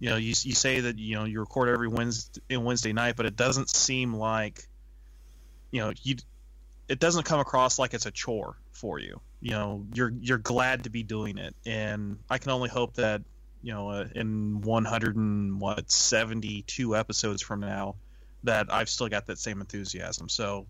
you 0.02 0.10
know 0.10 0.18
you, 0.18 0.34
you 0.42 0.54
say 0.54 0.82
that 0.82 1.00
you 1.00 1.16
know 1.16 1.24
you 1.24 1.40
record 1.40 1.70
every 1.70 1.88
wednesday 1.88 2.58
wednesday 2.58 2.92
night 2.92 3.16
but 3.16 3.26
it 3.26 3.38
doesn't 3.38 3.70
seem 3.70 4.14
like 4.14 4.68
you 5.72 5.80
know 5.80 5.94
you 6.04 6.18
it 6.92 7.00
doesn't 7.00 7.24
come 7.24 7.40
across 7.40 7.80
like 7.80 7.94
it's 7.94 8.06
a 8.06 8.12
chore 8.12 8.58
for 8.74 9.00
you. 9.00 9.22
You 9.40 9.52
know 9.52 9.86
you're 9.94 10.12
you're 10.20 10.38
glad 10.38 10.84
to 10.84 10.90
be 10.90 11.04
doing 11.04 11.38
it. 11.38 11.56
And 11.66 12.18
i 12.30 12.38
can 12.38 12.52
only 12.52 12.68
hope 12.68 12.96
that 12.96 13.22
you 13.64 13.72
know 13.72 13.90
uh, 13.90 14.08
in 14.14 14.60
100 14.60 15.16
and 15.16 15.62
what 15.62 15.90
72 15.90 16.96
episodes 16.98 17.42
from 17.42 17.62
now 17.62 17.96
that 18.44 18.74
i've 18.74 18.90
still 18.90 19.08
got 19.08 19.28
that 19.28 19.40
same 19.40 19.62
enthusiasm. 19.62 20.28
So 20.28 20.68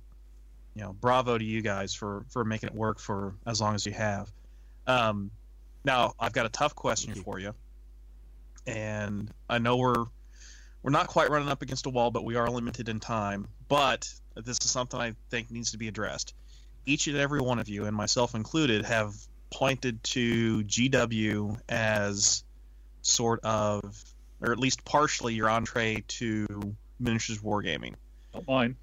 you 0.75 0.83
know, 0.83 0.93
bravo 0.93 1.39
to 1.39 1.43
you 1.43 1.63
guys 1.63 1.95
for 1.95 2.23
for 2.29 2.45
making 2.45 2.69
it 2.69 2.75
work 2.75 2.99
for 2.99 3.33
as 3.47 3.59
long 3.59 3.73
as 3.73 3.85
you 3.87 3.91
have. 3.93 4.31
Um, 4.85 5.31
now 5.83 6.13
I've 6.19 6.33
got 6.33 6.45
a 6.45 6.49
tough 6.49 6.75
question 6.75 7.15
for 7.15 7.39
you, 7.39 7.55
and 8.65 9.31
I 9.49 9.57
know 9.59 9.77
we're 9.77 10.05
we're 10.83 10.91
not 10.91 11.07
quite 11.07 11.29
running 11.29 11.49
up 11.49 11.61
against 11.61 11.85
a 11.85 11.89
wall, 11.89 12.11
but 12.11 12.23
we 12.23 12.35
are 12.35 12.49
limited 12.49 12.89
in 12.89 12.99
time. 12.99 13.47
But 13.67 14.11
this 14.35 14.57
is 14.63 14.71
something 14.71 14.99
I 14.99 15.13
think 15.29 15.51
needs 15.51 15.71
to 15.71 15.77
be 15.77 15.87
addressed. 15.87 16.33
Each 16.85 17.07
and 17.07 17.17
every 17.17 17.41
one 17.41 17.59
of 17.59 17.69
you, 17.69 17.85
and 17.85 17.95
myself 17.95 18.33
included, 18.33 18.85
have 18.85 19.13
pointed 19.51 20.03
to 20.03 20.63
GW 20.63 21.59
as 21.69 22.43
sort 23.03 23.41
of, 23.43 24.03
or 24.41 24.51
at 24.51 24.57
least 24.57 24.83
partially, 24.85 25.35
your 25.35 25.49
entree 25.49 26.03
to 26.07 26.75
miniatures 26.99 27.39
wargaming. 27.39 27.93
Not 28.33 28.47
mine. 28.47 28.75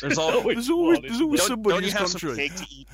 There's 0.00 0.16
all, 0.16 0.42
There's 0.42 0.70
always 0.70 1.02
there's 1.02 1.20
always 1.20 1.40
don't, 1.40 1.48
somebody 1.48 1.74
don't 1.74 1.82
you 1.82 1.90
who's 1.90 1.98
have 1.98 2.08
some 2.08 2.36
cake 2.36 2.54
to 2.54 2.66
eat? 2.70 2.88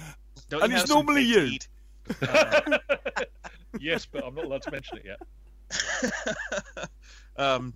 Don't 0.48 0.62
And 0.62 0.72
you 0.72 0.78
it's 0.78 0.82
have 0.82 0.88
some 0.88 1.06
normally 1.06 1.24
cake 1.24 1.34
to 1.34 1.52
you. 1.52 1.58
yes, 3.80 4.06
but 4.06 4.24
I'm 4.24 4.34
not 4.34 4.44
allowed 4.44 4.62
to 4.62 4.70
mention 4.70 4.98
it 4.98 5.04
yet. 5.06 6.88
um, 7.36 7.74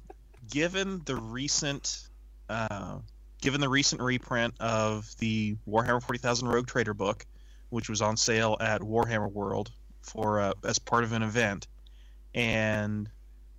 given 0.51 1.03
the 1.05 1.17
recent, 1.17 2.09
uh, 2.49 2.99
given 3.41 3.61
the 3.61 3.69
recent 3.69 4.03
reprint 4.03 4.55
of 4.61 5.11
the 5.19 5.57
Warhammer 5.69 6.03
40,000 6.03 6.49
Rogue 6.49 6.67
Trader 6.67 6.95
book, 6.95 7.27
which 7.71 7.89
was 7.89 8.03
on 8.03 8.17
sale 8.17 8.57
at 8.61 8.81
Warhammer 8.81 9.31
World 9.31 9.71
for 10.03 10.41
uh, 10.41 10.53
as 10.65 10.79
part 10.79 11.05
of 11.05 11.13
an 11.13 11.23
event, 11.23 11.67
and 12.35 13.09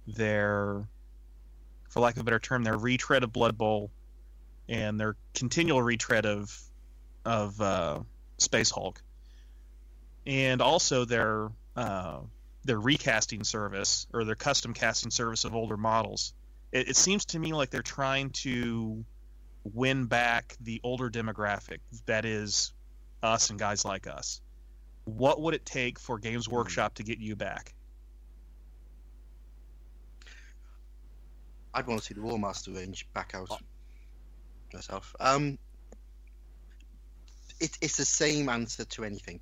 their, 0.07 0.84
for 1.89 1.99
lack 1.99 2.15
of 2.15 2.22
a 2.22 2.24
better 2.24 2.39
term, 2.39 2.63
their 2.63 2.78
retread 2.78 3.24
of 3.24 3.32
Blood 3.32 3.57
Bowl, 3.57 3.91
and 4.67 4.99
their 4.99 5.15
continual 5.34 5.82
retread 5.82 6.26
of, 6.26 6.57
of 7.26 7.59
uh, 7.61 7.99
Space 8.38 8.72
Hulk, 8.72 9.01
and 10.26 10.61
also 10.61 11.05
their 11.05 11.49
uh, 11.76 12.19
their 12.63 12.80
recasting 12.80 13.43
service 13.43 14.07
or 14.13 14.24
their 14.24 14.36
custom 14.36 14.74
casting 14.74 15.11
service 15.11 15.45
of 15.45 15.55
older 15.55 15.78
models. 15.78 16.34
It, 16.72 16.89
it 16.89 16.95
seems 16.95 17.26
to 17.26 17.39
me 17.39 17.53
like 17.53 17.69
they're 17.69 17.82
trying 17.82 18.30
to 18.32 19.03
win 19.63 20.05
back 20.05 20.55
the 20.61 20.80
older 20.84 21.09
demographic 21.09 21.80
that 22.05 22.26
is 22.26 22.74
us 23.24 23.49
and 23.49 23.59
guys 23.59 23.86
like 23.86 24.07
us. 24.07 24.41
What 25.05 25.41
would 25.41 25.53
it 25.53 25.65
take 25.65 25.99
for 25.99 26.19
Games 26.19 26.47
Workshop 26.47 26.95
to 26.95 27.03
get 27.03 27.19
you 27.19 27.36
back? 27.36 27.74
I'd 31.74 31.88
want 31.88 32.01
to 32.01 32.05
see 32.05 32.13
the 32.13 32.22
Warmaster 32.22 32.76
range 32.76 33.07
back 33.13 33.32
out 33.34 33.49
myself. 34.74 35.15
Um, 35.19 35.57
it, 37.59 37.78
it's 37.82 37.97
the 37.97 38.05
same 38.05 38.49
answer 38.49 38.84
to 38.86 39.05
anything. 39.05 39.41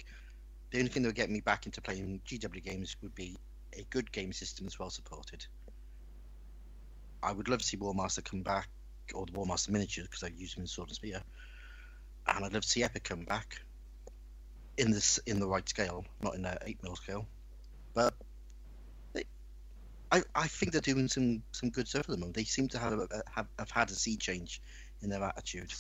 The 0.72 0.80
only 0.80 0.90
thing 0.90 1.04
that 1.04 1.10
would 1.10 1.16
get 1.16 1.30
me 1.30 1.42
back 1.42 1.66
into 1.66 1.82
playing 1.82 2.22
GW 2.28 2.64
games 2.64 2.96
would 3.02 3.16
be 3.16 3.38
a 3.74 3.84
good 3.90 4.12
game 4.12 4.34
system 4.34 4.66
that's 4.66 4.80
well 4.80 4.90
supported. 4.90 5.46
I 7.22 7.32
would 7.32 7.50
love 7.50 7.60
to 7.60 7.66
see 7.66 7.78
Warmaster 7.78 8.24
come 8.24 8.44
back, 8.44 8.70
or 9.14 9.26
the 9.26 9.32
Warmaster 9.32 9.70
miniatures, 9.70 10.08
because 10.08 10.24
I 10.24 10.28
use 10.28 10.54
them 10.54 10.64
in 10.64 10.68
Sword 10.68 10.90
and 10.90 10.96
Spear. 10.96 11.22
And 12.28 12.46
I'd 12.46 12.54
love 12.54 12.62
to 12.62 12.70
see 12.70 12.84
Epic 12.84 13.04
come 13.04 13.24
back 13.24 13.60
in 14.78 14.92
this 14.92 15.18
in 15.26 15.40
the 15.40 15.48
right 15.48 15.68
scale, 15.68 16.06
not 16.22 16.36
in 16.36 16.46
a 16.46 16.58
eight 16.66 16.82
mil 16.84 16.96
scale. 16.96 17.28
But 17.94 18.14
I, 20.12 20.24
I 20.34 20.48
think 20.48 20.72
they're 20.72 20.82
doing 20.82 21.08
some, 21.08 21.44
some 21.52 21.70
good 21.70 21.88
stuff 21.88 22.02
at 22.02 22.08
the 22.08 22.18
moment. 22.18 22.36
They 22.36 22.44
seem 22.44 22.68
to 22.70 22.80
have, 22.80 22.94
a, 22.94 23.08
have 23.34 23.48
have 23.60 23.70
had 23.70 23.92
a 23.92 23.94
sea 23.94 24.18
change 24.18 24.62
in 25.02 25.10
their 25.10 25.24
attitude, 25.24 25.74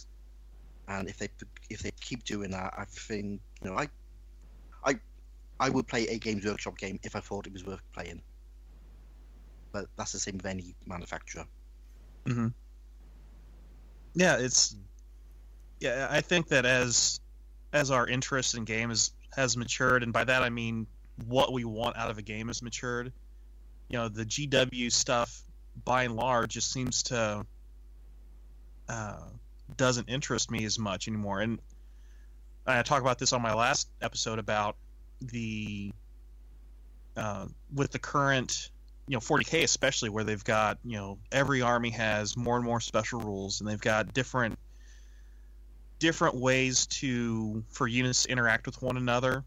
and 0.87 1.09
if 1.09 1.17
they 1.17 1.29
if 1.69 1.79
they 1.79 1.91
keep 1.99 2.23
doing 2.23 2.51
that, 2.51 2.73
I 2.77 2.85
think 2.85 3.41
you 3.61 3.69
know 3.69 3.77
I 3.77 3.89
I 4.86 4.95
I 5.59 5.69
would 5.69 5.88
play 5.88 6.07
a 6.07 6.17
Games 6.17 6.45
Workshop 6.45 6.77
game 6.77 6.99
if 7.03 7.15
I 7.15 7.19
thought 7.19 7.47
it 7.47 7.53
was 7.53 7.65
worth 7.65 7.82
playing. 7.93 8.21
But 9.71 9.86
that's 9.97 10.13
the 10.13 10.19
same 10.19 10.38
with 10.38 10.45
any 10.45 10.75
manufacturer. 10.86 11.45
Yeah, 14.13 14.38
it's 14.38 14.75
yeah. 15.80 16.07
I 16.09 16.21
think 16.21 16.47
that 16.49 16.65
as 16.65 17.19
as 17.73 17.91
our 17.91 18.07
interest 18.07 18.55
in 18.55 18.65
games 18.65 19.11
has 19.36 19.55
matured, 19.55 20.03
and 20.03 20.11
by 20.11 20.23
that 20.23 20.43
I 20.43 20.49
mean 20.49 20.88
what 21.25 21.53
we 21.53 21.65
want 21.65 21.97
out 21.97 22.09
of 22.09 22.17
a 22.17 22.21
game 22.21 22.47
has 22.47 22.61
matured. 22.61 23.11
You 23.89 23.97
know, 23.97 24.09
the 24.09 24.25
GW 24.25 24.91
stuff 24.91 25.43
by 25.86 26.03
and 26.03 26.15
large 26.15 26.53
just 26.53 26.71
seems 26.71 27.03
to 27.03 27.45
uh, 28.88 29.21
doesn't 29.77 30.09
interest 30.09 30.51
me 30.51 30.65
as 30.65 30.80
much 30.80 31.07
anymore. 31.07 31.41
And 31.41 31.59
I 32.78 32.82
talked 32.84 33.01
about 33.01 33.20
this 33.20 33.34
on 33.34 33.41
my 33.41 33.53
last 33.53 33.89
episode 34.01 34.39
about 34.39 34.76
the 35.22 35.91
uh, 37.17 37.45
with 37.74 37.91
the 37.91 37.99
current 37.99 38.70
you 39.07 39.15
know 39.15 39.20
40k 39.20 39.63
especially 39.63 40.09
where 40.09 40.24
they've 40.24 40.43
got 40.43 40.78
you 40.84 40.97
know 40.97 41.17
every 41.32 41.61
army 41.61 41.89
has 41.89 42.38
more 42.38 42.55
and 42.55 42.65
more 42.65 42.80
special 42.80 43.20
rules 43.20 43.59
and 43.59 43.70
they've 43.70 43.82
got 43.82 44.13
different 44.13 44.57
different 45.99 46.36
ways 46.36 46.86
to 46.88 47.63
for 47.70 47.88
units 47.88 48.24
to 48.24 48.32
interact 48.32 48.65
with 48.65 48.82
one 48.82 48.97
another 48.97 49.43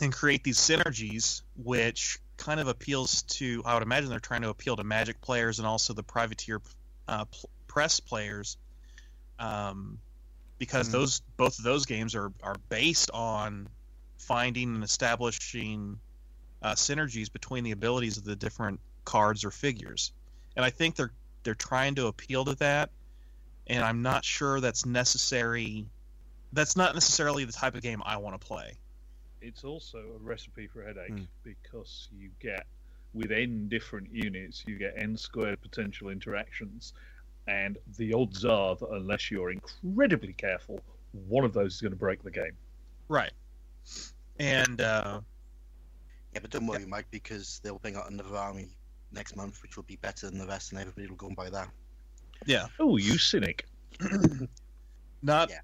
and 0.00 0.12
create 0.12 0.44
these 0.44 0.58
synergies, 0.58 1.42
which 1.56 2.18
kind 2.36 2.60
of 2.60 2.68
appeals 2.68 3.22
to. 3.22 3.62
I 3.64 3.74
would 3.74 3.82
imagine 3.82 4.10
they're 4.10 4.18
trying 4.18 4.42
to 4.42 4.48
appeal 4.48 4.76
to 4.76 4.84
Magic 4.84 5.20
players 5.20 5.58
and 5.58 5.66
also 5.66 5.92
the 5.92 6.02
privateer 6.02 6.60
uh, 7.06 7.26
press 7.66 8.00
players, 8.00 8.56
um, 9.38 9.98
because 10.60 10.88
Mm. 10.88 10.92
those 10.92 11.20
both 11.36 11.58
of 11.58 11.64
those 11.64 11.84
games 11.84 12.14
are 12.14 12.30
are 12.44 12.54
based 12.68 13.10
on 13.12 13.68
finding 14.18 14.74
and 14.76 14.84
establishing 14.84 15.98
uh, 16.62 16.74
synergies 16.74 17.32
between 17.32 17.64
the 17.64 17.72
abilities 17.72 18.16
of 18.16 18.24
the 18.24 18.36
different 18.36 18.78
cards 19.04 19.44
or 19.44 19.50
figures, 19.50 20.12
and 20.54 20.64
I 20.64 20.70
think 20.70 20.94
they're 20.94 21.10
they're 21.42 21.54
trying 21.56 21.96
to 21.96 22.06
appeal 22.06 22.44
to 22.44 22.54
that, 22.56 22.90
and 23.66 23.82
I'm 23.82 24.02
not 24.02 24.24
sure 24.24 24.60
that's 24.60 24.86
necessary. 24.86 25.86
That's 26.52 26.76
not 26.76 26.94
necessarily 26.94 27.44
the 27.44 27.52
type 27.52 27.74
of 27.74 27.82
game 27.82 28.02
I 28.04 28.16
want 28.18 28.38
to 28.40 28.46
play. 28.46 28.78
It's 29.40 29.64
also 29.64 29.98
a 29.98 30.18
recipe 30.18 30.66
for 30.66 30.82
headache 30.84 31.08
Hmm. 31.10 31.24
because 31.42 32.08
you 32.12 32.30
get 32.40 32.66
within 33.14 33.68
different 33.68 34.08
units 34.12 34.62
you 34.68 34.78
get 34.78 34.94
n 34.96 35.16
squared 35.16 35.60
potential 35.62 36.10
interactions, 36.10 36.92
and 37.46 37.78
the 37.96 38.12
odds 38.14 38.44
are 38.44 38.76
that 38.76 38.88
unless 38.90 39.30
you're 39.30 39.50
incredibly 39.50 40.32
careful, 40.32 40.80
one 41.28 41.44
of 41.44 41.52
those 41.52 41.74
is 41.74 41.80
going 41.80 41.92
to 41.92 41.96
break 41.98 42.22
the 42.22 42.30
game. 42.30 42.52
Right. 43.08 43.32
And 44.38 44.80
uh, 44.80 45.20
Yeah, 46.34 46.40
but 46.40 46.50
don't 46.50 46.66
worry, 46.66 46.86
Mike, 46.86 47.06
because 47.10 47.60
they'll 47.62 47.78
bring 47.78 47.96
out 47.96 48.10
another 48.10 48.36
army 48.36 48.68
next 49.12 49.36
month, 49.36 49.62
which 49.62 49.76
will 49.76 49.84
be 49.84 49.96
better 49.96 50.28
than 50.30 50.38
the 50.38 50.46
rest, 50.46 50.70
and 50.72 50.80
everybody 50.80 51.08
will 51.08 51.16
go 51.16 51.26
and 51.26 51.36
buy 51.36 51.50
that. 51.50 51.68
yeah, 52.46 52.66
Oh, 52.78 52.96
you 52.96 53.18
cynic! 53.18 53.66
not 55.22 55.50
Yeah. 55.50 55.58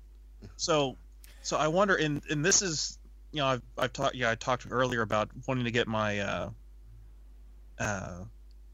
so. 0.56 0.96
So 1.42 1.56
I 1.56 1.68
wonder, 1.68 1.94
and 1.94 2.20
and 2.28 2.44
this 2.44 2.60
is, 2.60 2.98
you 3.30 3.38
know, 3.38 3.46
I've 3.46 3.62
I've 3.78 3.92
talked, 3.92 4.16
yeah, 4.16 4.32
I 4.32 4.34
talked 4.34 4.66
earlier 4.68 5.02
about 5.02 5.30
wanting 5.46 5.64
to 5.64 5.70
get 5.70 5.86
my, 5.86 6.18
uh, 6.18 6.50
uh, 7.78 8.24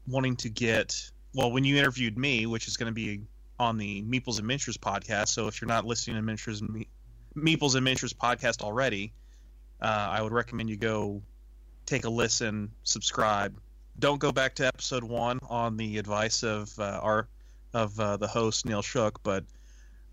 wanting 0.07 0.35
to 0.37 0.49
get. 0.49 1.11
Well, 1.35 1.51
when 1.51 1.63
you 1.63 1.77
interviewed 1.77 2.17
me, 2.17 2.45
which 2.45 2.67
is 2.67 2.77
going 2.77 2.91
to 2.91 2.93
be 2.93 3.21
on 3.59 3.77
the 3.77 4.01
Meeples 4.03 4.39
and 4.39 4.47
Miniatures 4.47 4.77
podcast. 4.77 5.29
So 5.29 5.47
if 5.47 5.61
you're 5.61 5.67
not 5.67 5.85
listening 5.85 6.17
to 6.17 6.21
Miniatures 6.21 6.61
and 6.61 6.69
Me- 6.69 6.87
Meeples 7.35 7.75
and 7.75 7.83
Miniatures 7.83 8.13
podcast 8.13 8.61
already, 8.61 9.13
uh, 9.81 10.07
I 10.11 10.21
would 10.21 10.31
recommend 10.31 10.69
you 10.69 10.77
go 10.77 11.21
take 11.85 12.05
a 12.05 12.09
listen, 12.09 12.71
subscribe. 12.83 13.55
Don't 13.99 14.19
go 14.19 14.31
back 14.31 14.55
to 14.55 14.65
episode 14.65 15.03
one 15.03 15.39
on 15.49 15.77
the 15.77 15.97
advice 15.97 16.43
of 16.43 16.77
uh, 16.79 16.99
our 17.01 17.27
of 17.73 17.99
uh, 17.99 18.17
the 18.17 18.27
host 18.27 18.65
Neil 18.67 18.83
Shuck, 18.83 19.19
but 19.23 19.43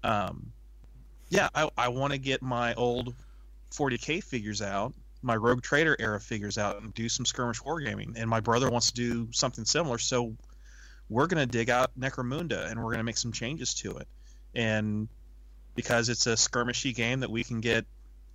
um, 0.03 0.51
yeah, 1.29 1.49
I, 1.55 1.69
I 1.77 1.89
want 1.89 2.13
to 2.13 2.19
get 2.19 2.41
my 2.41 2.73
old 2.75 3.15
40k 3.71 4.25
figures 4.25 4.63
out, 4.63 4.95
my 5.21 5.37
Rogue 5.37 5.63
Trader 5.63 5.95
era 5.99 6.19
figures 6.19 6.57
out, 6.57 6.81
and 6.81 6.95
do 6.95 7.09
some 7.11 7.27
skirmish 7.27 7.61
wargaming. 7.61 8.15
And 8.17 8.31
my 8.31 8.41
brother 8.41 8.71
wants 8.71 8.91
to 8.93 8.95
do 8.95 9.29
something 9.33 9.67
similar, 9.67 9.99
so 9.99 10.35
we're 11.11 11.27
gonna 11.27 11.45
dig 11.47 11.69
out 11.69 11.91
Necromunda 11.99 12.71
and 12.71 12.83
we're 12.83 12.93
gonna 12.93 13.05
make 13.05 13.19
some 13.19 13.33
changes 13.33 13.75
to 13.75 13.99
it. 13.99 14.09
And 14.55 15.09
because 15.75 16.09
it's 16.09 16.27
a 16.27 16.33
skirmishy 16.35 16.95
game 16.95 17.21
that 17.21 17.31
we 17.31 17.45
can 17.45 17.61
get 17.61 17.85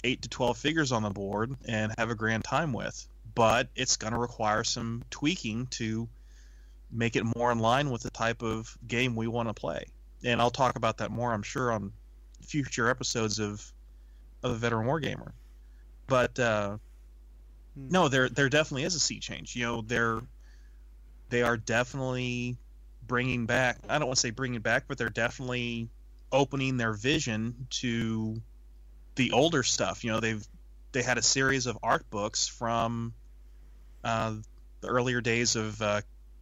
eight 0.04 0.22
to 0.22 0.30
twelve 0.30 0.58
figures 0.58 0.92
on 0.92 1.02
the 1.02 1.10
board 1.10 1.56
and 1.68 1.92
have 1.98 2.12
a 2.12 2.16
grand 2.16 2.44
time 2.44 2.74
with, 2.74 3.08
but 3.34 3.70
it's 3.76 3.96
gonna 3.98 4.20
require 4.20 4.64
some 4.64 5.04
tweaking 5.10 5.66
to 5.68 6.08
make 6.92 7.16
it 7.16 7.24
more 7.36 7.52
in 7.52 7.58
line 7.60 7.90
with 7.90 8.04
the 8.04 8.12
type 8.12 8.44
of 8.44 8.78
game 8.88 9.16
we 9.16 9.28
want 9.28 9.50
to 9.50 9.54
play. 9.54 9.86
And 10.24 10.40
I'll 10.40 10.52
talk 10.52 10.76
about 10.76 10.98
that 10.98 11.12
more, 11.12 11.34
I'm 11.34 11.44
sure, 11.44 11.72
on 11.72 11.92
future 12.42 12.90
episodes 12.90 13.40
of 13.40 13.66
of 14.44 14.52
the 14.52 14.58
Veteran 14.58 14.86
Wargamer. 14.88 15.32
But 16.08 16.38
uh, 16.38 16.78
Hmm. 17.76 17.90
no, 17.90 18.08
there 18.08 18.30
there 18.30 18.50
definitely 18.50 18.84
is 18.84 18.96
a 18.96 19.00
sea 19.00 19.20
change. 19.20 19.56
You 19.56 19.64
know, 19.64 19.82
they're 19.82 20.22
they 21.30 21.42
are 21.42 21.58
definitely 21.58 22.58
bringing 23.08 23.46
back. 23.46 23.78
I 23.88 23.98
don't 24.00 24.08
want 24.08 24.18
to 24.18 24.22
say 24.22 24.32
bringing 24.32 24.62
back, 24.62 24.86
but 24.88 24.98
they're 24.98 25.10
definitely 25.10 25.90
opening 26.32 26.78
their 26.78 26.94
vision 26.94 27.68
to 27.70 28.42
the 29.16 29.32
older 29.32 29.64
stuff. 29.64 30.04
You 30.04 30.12
know, 30.12 30.20
they've 30.20 30.46
they 30.92 31.04
had 31.04 31.18
a 31.18 31.22
series 31.22 31.66
of 31.66 31.78
art 31.84 32.10
books 32.10 32.48
from 32.48 33.14
uh, 34.04 34.36
the 34.82 34.88
earlier 34.88 35.22
days 35.22 35.56
of 35.56 35.82
uh, 35.82 36.02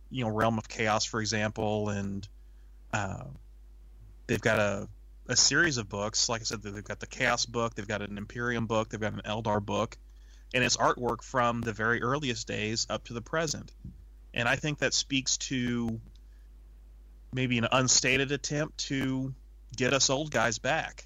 you 0.10 0.24
know 0.24 0.30
Realm 0.30 0.58
of 0.58 0.68
Chaos, 0.68 1.06
for 1.06 1.22
example, 1.22 1.90
and 1.90 2.28
uh, 2.94 3.26
they've 4.28 4.42
got 4.42 4.60
a 4.60 4.88
a 5.28 5.36
series 5.36 5.78
of 5.78 5.88
books. 5.90 6.30
Like 6.30 6.42
I 6.42 6.44
said, 6.44 6.62
they've 6.62 6.84
got 6.84 7.00
the 7.00 7.08
Chaos 7.08 7.46
book, 7.46 7.76
they've 7.76 7.88
got 7.88 8.02
an 8.02 8.18
Imperium 8.18 8.68
book, 8.68 8.90
they've 8.90 9.00
got 9.00 9.14
an 9.14 9.22
Eldar 9.26 9.64
book, 9.64 9.98
and 10.54 10.64
it's 10.64 10.78
artwork 10.78 11.22
from 11.24 11.62
the 11.62 11.74
very 11.74 12.02
earliest 12.02 12.48
days 12.48 12.86
up 12.90 13.06
to 13.06 13.14
the 13.14 13.22
present. 13.22 13.72
And 14.34 14.48
I 14.48 14.56
think 14.56 14.80
that 14.80 14.94
speaks 14.94 15.38
to 15.38 16.00
maybe 17.34 17.58
an 17.58 17.68
unstated 17.72 18.32
attempt 18.32 18.78
to 18.78 19.34
get 19.76 19.94
us 19.94 20.10
old 20.10 20.32
guys 20.32 20.60
back. 20.60 21.06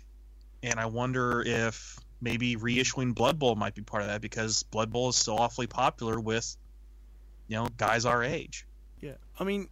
And 0.64 0.80
I 0.80 0.88
wonder 0.88 1.42
if 1.46 2.00
maybe 2.22 2.56
reissuing 2.56 3.14
Blood 3.14 3.40
Bowl 3.40 3.56
might 3.56 3.76
be 3.76 3.82
part 3.82 4.04
of 4.04 4.10
that 4.10 4.22
because 4.22 4.64
Blood 4.64 4.92
Bowl 4.92 5.10
is 5.10 5.16
still 5.16 5.38
awfully 5.38 5.68
popular 5.68 6.20
with, 6.20 6.56
you 7.48 7.56
know, 7.56 7.68
guys 7.78 8.06
our 8.06 8.24
age. 8.24 8.66
Yeah, 9.02 9.14
I 9.40 9.44
mean, 9.44 9.70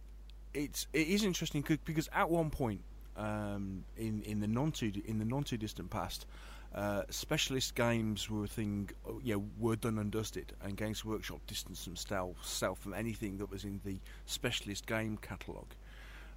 it's 0.54 0.86
it 0.92 1.08
is 1.08 1.24
interesting 1.24 1.64
because 1.84 2.08
at 2.14 2.30
one 2.30 2.50
point 2.50 2.80
um, 3.16 3.84
in 3.96 4.22
in 4.22 4.40
the 4.40 4.46
non 4.46 4.72
too 4.72 4.92
in 5.04 5.18
the 5.18 5.24
non 5.24 5.42
too 5.44 5.56
distant 5.56 5.90
past, 5.90 6.26
uh, 6.74 7.02
specialist 7.10 7.74
games 7.74 8.30
were 8.30 8.46
thing. 8.46 8.90
know, 9.34 9.44
were 9.58 9.76
done 9.76 9.98
and 9.98 10.10
dusted, 10.10 10.52
and 10.62 10.76
Games 10.76 11.04
Workshop 11.04 11.40
distanced 11.46 11.84
themselves 11.84 12.62
from 12.78 12.94
anything 12.94 13.38
that 13.38 13.50
was 13.50 13.64
in 13.64 13.80
the 13.84 13.98
specialist 14.26 14.86
game 14.86 15.18
catalogue. 15.20 15.74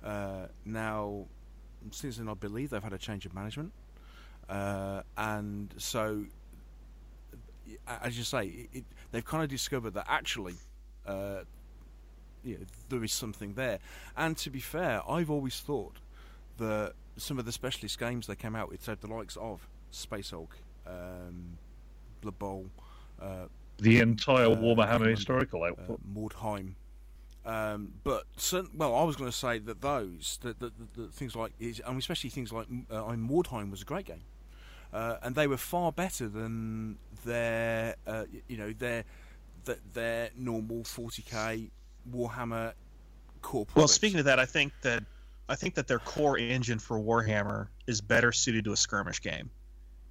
Uh, 0.03 0.47
now, 0.65 1.25
since 1.91 2.17
then, 2.17 2.29
I 2.29 2.33
believe 2.33 2.69
they've 2.69 2.83
had 2.83 2.93
a 2.93 2.97
change 2.97 3.25
of 3.25 3.33
management, 3.33 3.71
uh, 4.49 5.01
and 5.17 5.73
so. 5.77 6.25
As 7.87 8.17
you 8.17 8.23
say, 8.23 8.47
it, 8.47 8.69
it, 8.73 8.85
they've 9.11 9.25
kind 9.25 9.43
of 9.43 9.49
discovered 9.49 9.93
that 9.93 10.07
actually 10.09 10.55
uh, 11.05 11.41
you 12.43 12.57
know, 12.57 12.65
there 12.89 13.03
is 13.03 13.13
something 13.13 13.53
there. 13.53 13.79
And 14.17 14.37
to 14.37 14.49
be 14.49 14.59
fair, 14.59 15.01
I've 15.07 15.29
always 15.29 15.59
thought 15.59 15.97
that 16.57 16.93
some 17.17 17.39
of 17.39 17.45
the 17.45 17.51
specialist 17.51 17.99
games 17.99 18.27
they 18.27 18.35
came 18.35 18.55
out 18.55 18.69
with, 18.69 18.83
so 18.83 18.95
the 18.95 19.07
likes 19.07 19.37
of 19.37 19.67
Space 19.91 20.31
Hulk, 20.31 20.57
um, 20.87 21.57
Blood 22.21 22.39
Bowl, 22.39 22.65
uh, 23.21 23.45
The 23.79 23.99
entire 23.99 24.51
Uh, 24.51 24.55
Warhammer 24.55 25.07
uh, 25.07 25.09
historical 25.09 25.63
uh, 25.63 25.67
output. 25.67 25.99
Mordheim. 26.13 26.75
Um, 27.49 27.93
but 28.03 28.25
certain, 28.37 28.69
well, 28.77 28.93
I 28.93 29.03
was 29.03 29.15
going 29.15 29.31
to 29.31 29.35
say 29.35 29.57
that 29.57 29.81
those, 29.81 30.37
that, 30.43 30.59
that, 30.59 30.77
that, 30.77 30.93
that 30.93 31.13
things 31.13 31.35
like, 31.35 31.51
is, 31.59 31.81
mean, 31.87 31.97
especially 31.97 32.29
things 32.29 32.53
like 32.53 32.67
uh, 32.91 33.07
I 33.07 33.15
mean, 33.15 33.27
Mordheim 33.27 33.71
was 33.71 33.81
a 33.81 33.85
great 33.85 34.05
game, 34.05 34.21
uh, 34.93 35.15
and 35.23 35.33
they 35.33 35.47
were 35.47 35.57
far 35.57 35.91
better 35.91 36.27
than 36.27 36.99
their, 37.25 37.95
uh, 38.05 38.25
you 38.47 38.55
know, 38.55 38.71
their, 38.73 39.03
their, 39.65 39.77
their 39.93 40.29
normal 40.37 40.83
40k 40.83 41.71
Warhammer 42.13 42.73
core. 43.41 43.65
Well, 43.73 43.87
speaking 43.87 44.19
of 44.19 44.25
that, 44.25 44.37
I 44.39 44.45
think 44.45 44.71
that 44.83 45.03
I 45.47 45.55
think 45.55 45.73
that 45.73 45.87
their 45.87 45.99
core 45.99 46.37
engine 46.37 46.77
for 46.77 46.99
Warhammer 46.99 47.69
is 47.87 47.99
better 47.99 48.31
suited 48.31 48.65
to 48.65 48.73
a 48.73 48.77
skirmish 48.77 49.21
game. 49.21 49.49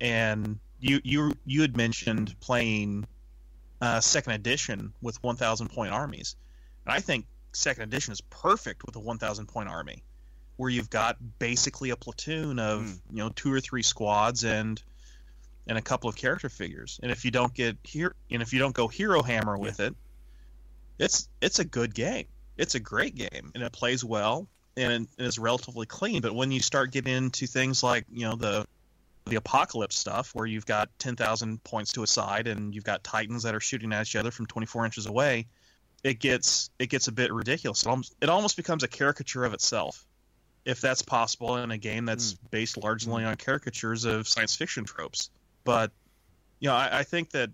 And 0.01 0.59
you 0.80 1.01
you 1.05 1.32
you 1.45 1.62
had 1.62 1.76
mentioned 1.76 2.34
playing 2.41 3.07
uh, 3.80 4.01
second 4.01 4.32
edition 4.32 4.93
with 5.03 5.22
1,000 5.22 5.68
point 5.68 5.93
armies, 5.93 6.34
and 6.89 6.97
I 6.97 7.01
think 7.01 7.26
second 7.53 7.82
edition 7.84 8.12
is 8.12 8.20
perfect 8.22 8.84
with 8.86 8.97
a 8.97 9.01
1,000 9.01 9.47
point 9.47 9.68
army, 9.68 10.03
where 10.57 10.70
you've 10.70 10.91
got 10.91 11.16
basically 11.39 11.91
a 11.91 11.97
platoon 11.97 12.59
of 12.59 12.80
Mm. 12.80 13.01
you 13.11 13.16
know 13.18 13.28
two 13.28 13.53
or 13.53 13.61
three 13.61 13.82
squads 13.82 14.45
and 14.45 14.82
and 15.66 15.76
a 15.76 15.82
couple 15.82 16.09
of 16.09 16.16
character 16.16 16.49
figures. 16.49 16.99
And 17.03 17.12
if 17.12 17.26
you 17.26 17.30
don't 17.30 17.53
get 17.53 17.76
here, 17.84 18.14
and 18.30 18.41
if 18.41 18.55
you 18.55 18.59
don't 18.59 18.74
go 18.74 18.89
hero 18.89 19.22
hammer 19.22 19.59
with 19.59 19.80
it, 19.80 19.95
it's 20.99 21.28
it's 21.43 21.59
a 21.59 21.64
good 21.64 21.95
game. 21.95 22.26
It's 22.57 22.74
a 22.74 22.80
great 22.80 23.14
game, 23.14 23.53
and 23.55 23.62
it 23.62 23.70
plays 23.72 24.03
well, 24.03 24.49
and, 24.76 24.93
and 24.93 25.26
it's 25.26 25.39
relatively 25.39 25.84
clean. 25.86 26.22
But 26.22 26.34
when 26.34 26.51
you 26.51 26.61
start 26.61 26.91
getting 26.91 27.14
into 27.14 27.47
things 27.47 27.82
like 27.82 28.07
you 28.11 28.26
know 28.26 28.36
the 28.36 28.66
the 29.26 29.36
apocalypse 29.36 29.99
stuff, 29.99 30.34
where 30.34 30.47
you've 30.47 30.64
got 30.64 30.89
ten 30.99 31.16
thousand 31.16 31.62
points 31.64 31.93
to 31.93 32.03
a 32.03 32.07
side, 32.07 32.47
and 32.49 32.74
you've 32.74 32.84
got 32.84 33.05
titans 33.05 33.43
that 33.43 33.55
are 33.55 33.61
shooting 33.61 33.93
at 33.93 34.07
each 34.07 34.16
other 34.16 34.30
from 34.30 34.47
twenty 34.47 34.66
four 34.66 34.86
inches 34.86 35.05
away, 35.05 35.47
it 36.05 36.20
gets 36.20 36.70
it 36.78 36.88
gets 36.88 37.09
a 37.09 37.12
bit 37.12 37.32
ridiculous. 37.32 37.82
It 37.82 37.88
almost, 37.88 38.14
it 38.20 38.28
almost 38.28 38.57
becomes 38.57 38.82
a 38.82 38.88
caricature 38.88 39.44
of 39.44 39.55
itself, 39.55 40.05
if 40.64 40.80
that's 40.80 41.03
possible 41.03 41.57
in 41.57 41.70
a 41.70 41.78
game 41.78 42.05
that's 42.05 42.34
based 42.51 42.76
largely 42.76 43.24
on 43.24 43.36
caricatures 43.36 44.05
of 44.05 44.28
science 44.28 44.55
fiction 44.57 44.84
tropes. 44.84 45.30
But 45.64 45.90
you 46.61 46.68
know, 46.68 46.74
I, 46.74 47.01
I 47.01 47.03
think 47.03 47.30
that 47.30 47.51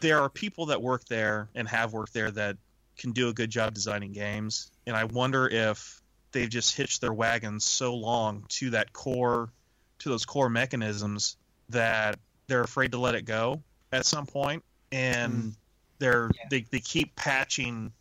there 0.00 0.20
are 0.20 0.28
people 0.28 0.66
that 0.66 0.82
work 0.82 1.04
there 1.06 1.48
and 1.54 1.68
have 1.68 1.92
worked 1.92 2.12
there 2.14 2.30
that 2.32 2.56
can 2.98 3.12
do 3.12 3.28
a 3.28 3.32
good 3.32 3.50
job 3.50 3.74
designing 3.74 4.12
games, 4.12 4.70
and 4.86 4.96
I 4.96 5.04
wonder 5.04 5.48
if 5.48 6.00
they've 6.32 6.48
just 6.48 6.76
hitched 6.76 7.00
their 7.00 7.12
wagons 7.12 7.64
so 7.64 7.94
long 7.94 8.44
to 8.48 8.70
that 8.70 8.92
core 8.92 9.52
to 10.00 10.08
those 10.08 10.24
core 10.24 10.50
mechanisms 10.50 11.36
that 11.68 12.18
they're 12.48 12.62
afraid 12.62 12.92
to 12.92 12.98
let 12.98 13.14
it 13.14 13.24
go 13.24 13.62
at 13.92 14.04
some 14.04 14.26
point, 14.26 14.62
and 14.92 15.32
Mm. 15.32 15.56
They're 15.98 16.30
they, 16.50 16.66
they 16.70 16.80
keep 16.80 17.14
patching 17.16 17.92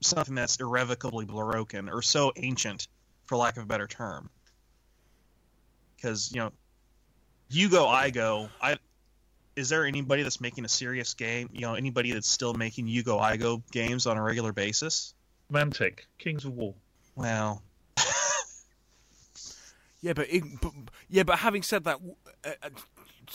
something 0.00 0.34
that's 0.34 0.56
irrevocably 0.56 1.24
broken 1.24 1.88
or 1.88 2.02
so 2.02 2.32
ancient, 2.36 2.88
for 3.24 3.36
lack 3.36 3.56
of 3.56 3.64
a 3.64 3.66
better 3.66 3.86
term. 3.86 4.30
Because 5.96 6.32
you 6.32 6.40
know, 6.40 6.52
you 7.48 7.68
go, 7.68 7.88
I 7.88 8.10
go. 8.10 8.48
I 8.60 8.76
is 9.54 9.68
there 9.68 9.84
anybody 9.84 10.22
that's 10.22 10.40
making 10.40 10.64
a 10.64 10.68
serious 10.68 11.14
game? 11.14 11.50
You 11.52 11.62
know, 11.62 11.74
anybody 11.74 12.12
that's 12.12 12.28
still 12.28 12.54
making 12.54 12.88
you 12.88 13.02
go, 13.02 13.18
I 13.18 13.36
go 13.36 13.62
games 13.70 14.06
on 14.06 14.16
a 14.16 14.22
regular 14.22 14.52
basis? 14.52 15.14
Mantic, 15.52 16.00
Kings 16.18 16.44
of 16.44 16.54
War. 16.54 16.74
Well, 17.14 17.62
Yeah, 20.02 20.14
but, 20.14 20.26
it, 20.30 20.42
but 20.60 20.72
yeah, 21.08 21.22
but 21.22 21.38
having 21.38 21.62
said 21.62 21.84
that, 21.84 22.00
uh, 22.44 22.50
uh, 22.60 22.68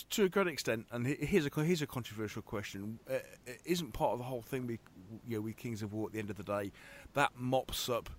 to 0.04 0.24
a 0.26 0.30
great 0.30 0.48
extent, 0.48 0.86
and 0.92 1.06
here's 1.08 1.46
a 1.46 1.64
here's 1.64 1.82
a 1.82 1.88
controversial 1.88 2.42
question: 2.42 3.00
uh, 3.10 3.14
uh, 3.16 3.52
isn't 3.66 3.94
part 3.94 4.14
of 4.14 4.20
the 4.20 4.26
whole 4.26 4.42
thing, 4.42 4.68
we, 4.68 4.80
you 5.28 5.38
know, 5.38 5.42
with 5.42 5.58
Kings 5.58 5.82
of 5.82 5.94
War 5.94 6.08
at 6.08 6.14
the 6.14 6.20
end 6.20 6.30
of 6.30 6.36
the 6.38 6.44
day, 6.44 6.72
that 7.14 7.32
mops 7.38 7.90
up 7.90 8.10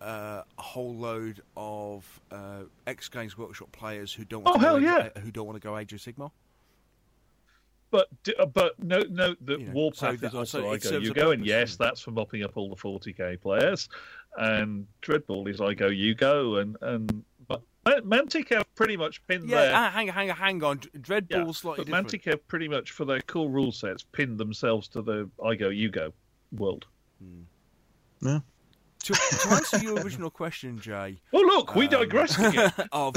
uh, 0.00 0.42
a 0.58 0.62
whole 0.62 0.94
load 0.94 1.40
of 1.56 2.20
uh, 2.30 2.62
ex 2.86 3.08
Games 3.08 3.36
Workshop 3.36 3.72
players 3.72 4.12
who 4.12 4.24
don't 4.24 4.44
want 4.44 4.56
Oh, 4.56 4.60
to 4.60 4.64
hell 4.66 4.80
go, 4.80 4.86
yeah. 4.86 5.20
who 5.20 5.30
don't 5.30 5.46
want 5.46 5.60
to 5.60 5.66
go 5.66 5.76
Age 5.76 5.92
of 5.92 6.00
Sigmar. 6.00 6.30
But 7.90 8.08
uh, 8.38 8.44
but 8.46 8.78
note 8.82 9.08
note 9.10 9.38
that 9.46 9.60
You 9.60 9.66
know, 9.66 9.72
Warpath 9.72 10.20
so 10.20 10.26
is 10.26 10.34
also 10.34 10.60
so 10.62 10.72
I 10.72 10.78
go 10.78 10.98
you 10.98 11.14
go, 11.14 11.30
and 11.30 11.44
yes, 11.46 11.76
that's 11.76 12.00
for 12.02 12.10
mopping 12.10 12.42
up 12.44 12.56
all 12.56 12.68
the 12.68 12.76
40k 12.76 13.40
players, 13.40 13.88
and 14.36 14.86
Dreadball 15.00 15.48
is 15.48 15.60
I 15.60 15.72
go 15.72 15.86
you 15.86 16.14
go, 16.14 16.56
and 16.56 16.76
and 16.82 17.24
but 17.46 17.62
Ma- 17.88 18.16
Mantic 18.16 18.48
have 18.54 18.72
pretty 18.74 18.96
much 18.96 19.24
pinned 19.26 19.48
Yeah, 19.48 19.60
their 19.62 19.74
ah, 19.74 19.90
hang 19.90 20.08
hang 20.08 20.28
hang 20.28 20.62
on, 20.62 20.78
Dreadball's 20.78 21.30
yeah, 21.30 21.50
slightly 21.52 21.84
but 21.84 21.86
different. 21.86 22.08
Mantic 22.08 22.24
have 22.30 22.46
pretty 22.48 22.68
much 22.68 22.90
for 22.92 23.04
their 23.04 23.20
cool 23.22 23.48
rule 23.50 23.72
sets 23.72 24.02
pinned 24.02 24.38
themselves 24.38 24.88
to 24.88 25.02
the 25.02 25.30
I 25.44 25.54
go 25.54 25.68
you 25.68 25.90
go 25.90 26.12
world. 26.52 26.86
to, 28.20 29.14
to 29.14 29.48
answer 29.50 29.78
your 29.78 30.00
original 30.00 30.30
question, 30.30 30.78
Jay, 30.80 31.20
Oh 31.32 31.38
look, 31.40 31.74
we 31.74 31.84
Um, 31.86 31.90
digressed 31.90 32.38
again. 32.44 32.72
of 32.92 33.14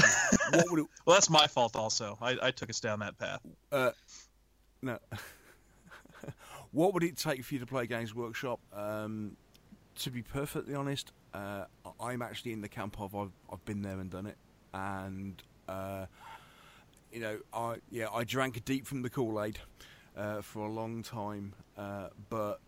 what 0.54 0.66
would 0.72 0.80
it, 0.82 0.86
well, 1.06 1.16
that's 1.16 1.30
my 1.30 1.48
fault 1.48 1.76
also. 1.76 2.18
I, 2.22 2.38
I 2.42 2.52
took 2.52 2.70
us 2.70 2.80
down 2.80 3.00
that 3.00 3.18
path. 3.18 3.42
No. 4.84 4.98
what 6.72 6.94
would 6.94 7.04
it 7.04 7.18
take 7.18 7.44
for 7.44 7.54
you 7.54 7.60
to 7.60 7.66
play 7.66 7.88
Games 7.88 8.14
Workshop? 8.16 8.60
Um, 8.74 9.36
to 9.96 10.10
be 10.12 10.22
perfectly 10.22 10.74
honest, 10.76 11.12
uh, 11.34 11.66
I- 11.86 12.06
I'm 12.12 12.22
actually 12.22 12.54
in 12.54 12.62
the 12.62 12.70
camp 12.70 13.00
of 13.02 13.14
I've, 13.16 13.32
I've 13.52 13.64
been 13.66 13.82
there 13.82 14.00
and 14.00 14.10
done 14.10 14.26
it, 14.28 14.38
and 14.74 15.42
uh, 15.68 16.06
you 17.12 17.20
know, 17.20 17.40
I 17.54 17.76
yeah, 17.90 18.08
I 18.14 18.24
drank 18.24 18.64
deep 18.66 18.86
from 18.88 19.02
the 19.02 19.10
Kool 19.10 19.42
Aid 19.44 19.60
uh, 20.18 20.42
for 20.42 20.66
a 20.68 20.72
long 20.72 21.04
time, 21.04 21.54
uh, 21.78 22.08
but 22.30 22.60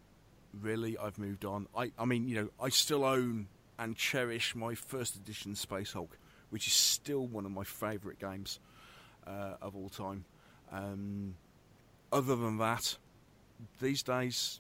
really, 0.59 0.97
I've 0.97 1.17
moved 1.17 1.45
on. 1.45 1.67
I, 1.75 1.91
I 1.97 2.05
mean, 2.05 2.27
you 2.27 2.35
know, 2.35 2.49
I 2.61 2.69
still 2.69 3.03
own 3.03 3.47
and 3.79 3.95
cherish 3.95 4.55
my 4.55 4.75
first 4.75 5.15
edition 5.15 5.55
Space 5.55 5.93
Hulk, 5.93 6.17
which 6.51 6.67
is 6.67 6.73
still 6.73 7.25
one 7.25 7.45
of 7.45 7.51
my 7.51 7.63
favourite 7.63 8.19
games 8.19 8.59
uh, 9.25 9.55
of 9.61 9.75
all 9.75 9.89
time. 9.89 10.25
Um, 10.71 11.35
other 12.11 12.35
than 12.35 12.57
that, 12.59 12.97
these 13.81 14.03
days, 14.03 14.59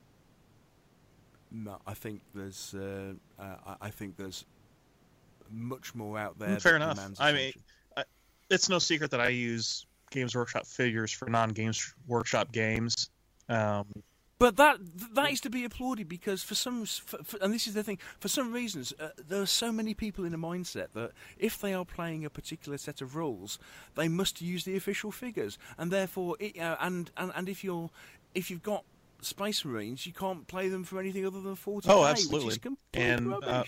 no, 1.51 1.77
I 1.85 1.93
think 1.93 2.21
there's, 2.33 2.73
uh, 2.73 3.13
uh, 3.37 3.55
I- 3.65 3.77
I 3.81 3.89
think 3.91 4.17
there's 4.17 4.45
much 5.53 5.95
more 5.95 6.17
out 6.17 6.39
there. 6.39 6.59
Fair 6.59 6.75
enough. 6.75 6.95
demands 6.95 7.19
I 7.19 7.31
mean, 7.31 7.39
attention. 7.39 7.61
It's 8.49 8.69
no 8.69 8.79
secret 8.79 9.11
that 9.11 9.21
I 9.21 9.29
use 9.29 9.85
Games 10.11 10.35
Workshop 10.35 10.65
figures 10.65 11.11
for 11.11 11.29
non-Games 11.29 11.93
Workshop 12.07 12.51
games. 12.51 13.09
Um, 13.49 13.85
But 14.37 14.57
that 14.57 14.77
that 15.13 15.31
is 15.31 15.39
to 15.41 15.49
be 15.49 15.63
applauded 15.63 16.09
because 16.09 16.43
for 16.43 16.53
some, 16.53 16.85
for, 16.85 17.23
for, 17.23 17.37
and 17.41 17.53
this 17.53 17.65
is 17.65 17.73
the 17.73 17.83
thing, 17.83 17.97
for 18.19 18.27
some 18.27 18.51
reasons, 18.51 18.93
uh, 18.99 19.09
there 19.17 19.41
are 19.41 19.47
so 19.47 19.71
many 19.71 19.93
people 19.93 20.25
in 20.25 20.33
a 20.33 20.37
mindset 20.37 20.87
that 20.93 21.11
if 21.37 21.57
they 21.59 21.73
are 21.73 21.85
playing 21.85 22.25
a 22.25 22.29
particular 22.29 22.77
set 22.77 23.01
of 23.01 23.15
rules, 23.15 23.57
they 23.95 24.09
must 24.09 24.41
use 24.41 24.65
the 24.65 24.75
official 24.75 25.11
figures, 25.11 25.57
and 25.77 25.91
therefore, 25.91 26.35
it, 26.39 26.59
uh, 26.59 26.75
and, 26.81 27.09
and 27.15 27.31
and 27.35 27.47
if 27.47 27.63
you're 27.63 27.89
if 28.35 28.51
you've 28.51 28.63
got 28.63 28.83
Space 29.21 29.63
Marines, 29.63 30.05
you 30.05 30.13
can't 30.13 30.45
play 30.47 30.67
them 30.67 30.83
for 30.83 30.99
anything 30.99 31.25
other 31.25 31.41
than 31.41 31.55
forty. 31.55 31.87
Oh, 31.89 32.01
Which 32.01 32.11
absolutely. 32.11 32.49
is 32.49 32.57
complete 32.57 33.01
And, 33.01 33.33
uh, 33.33 33.63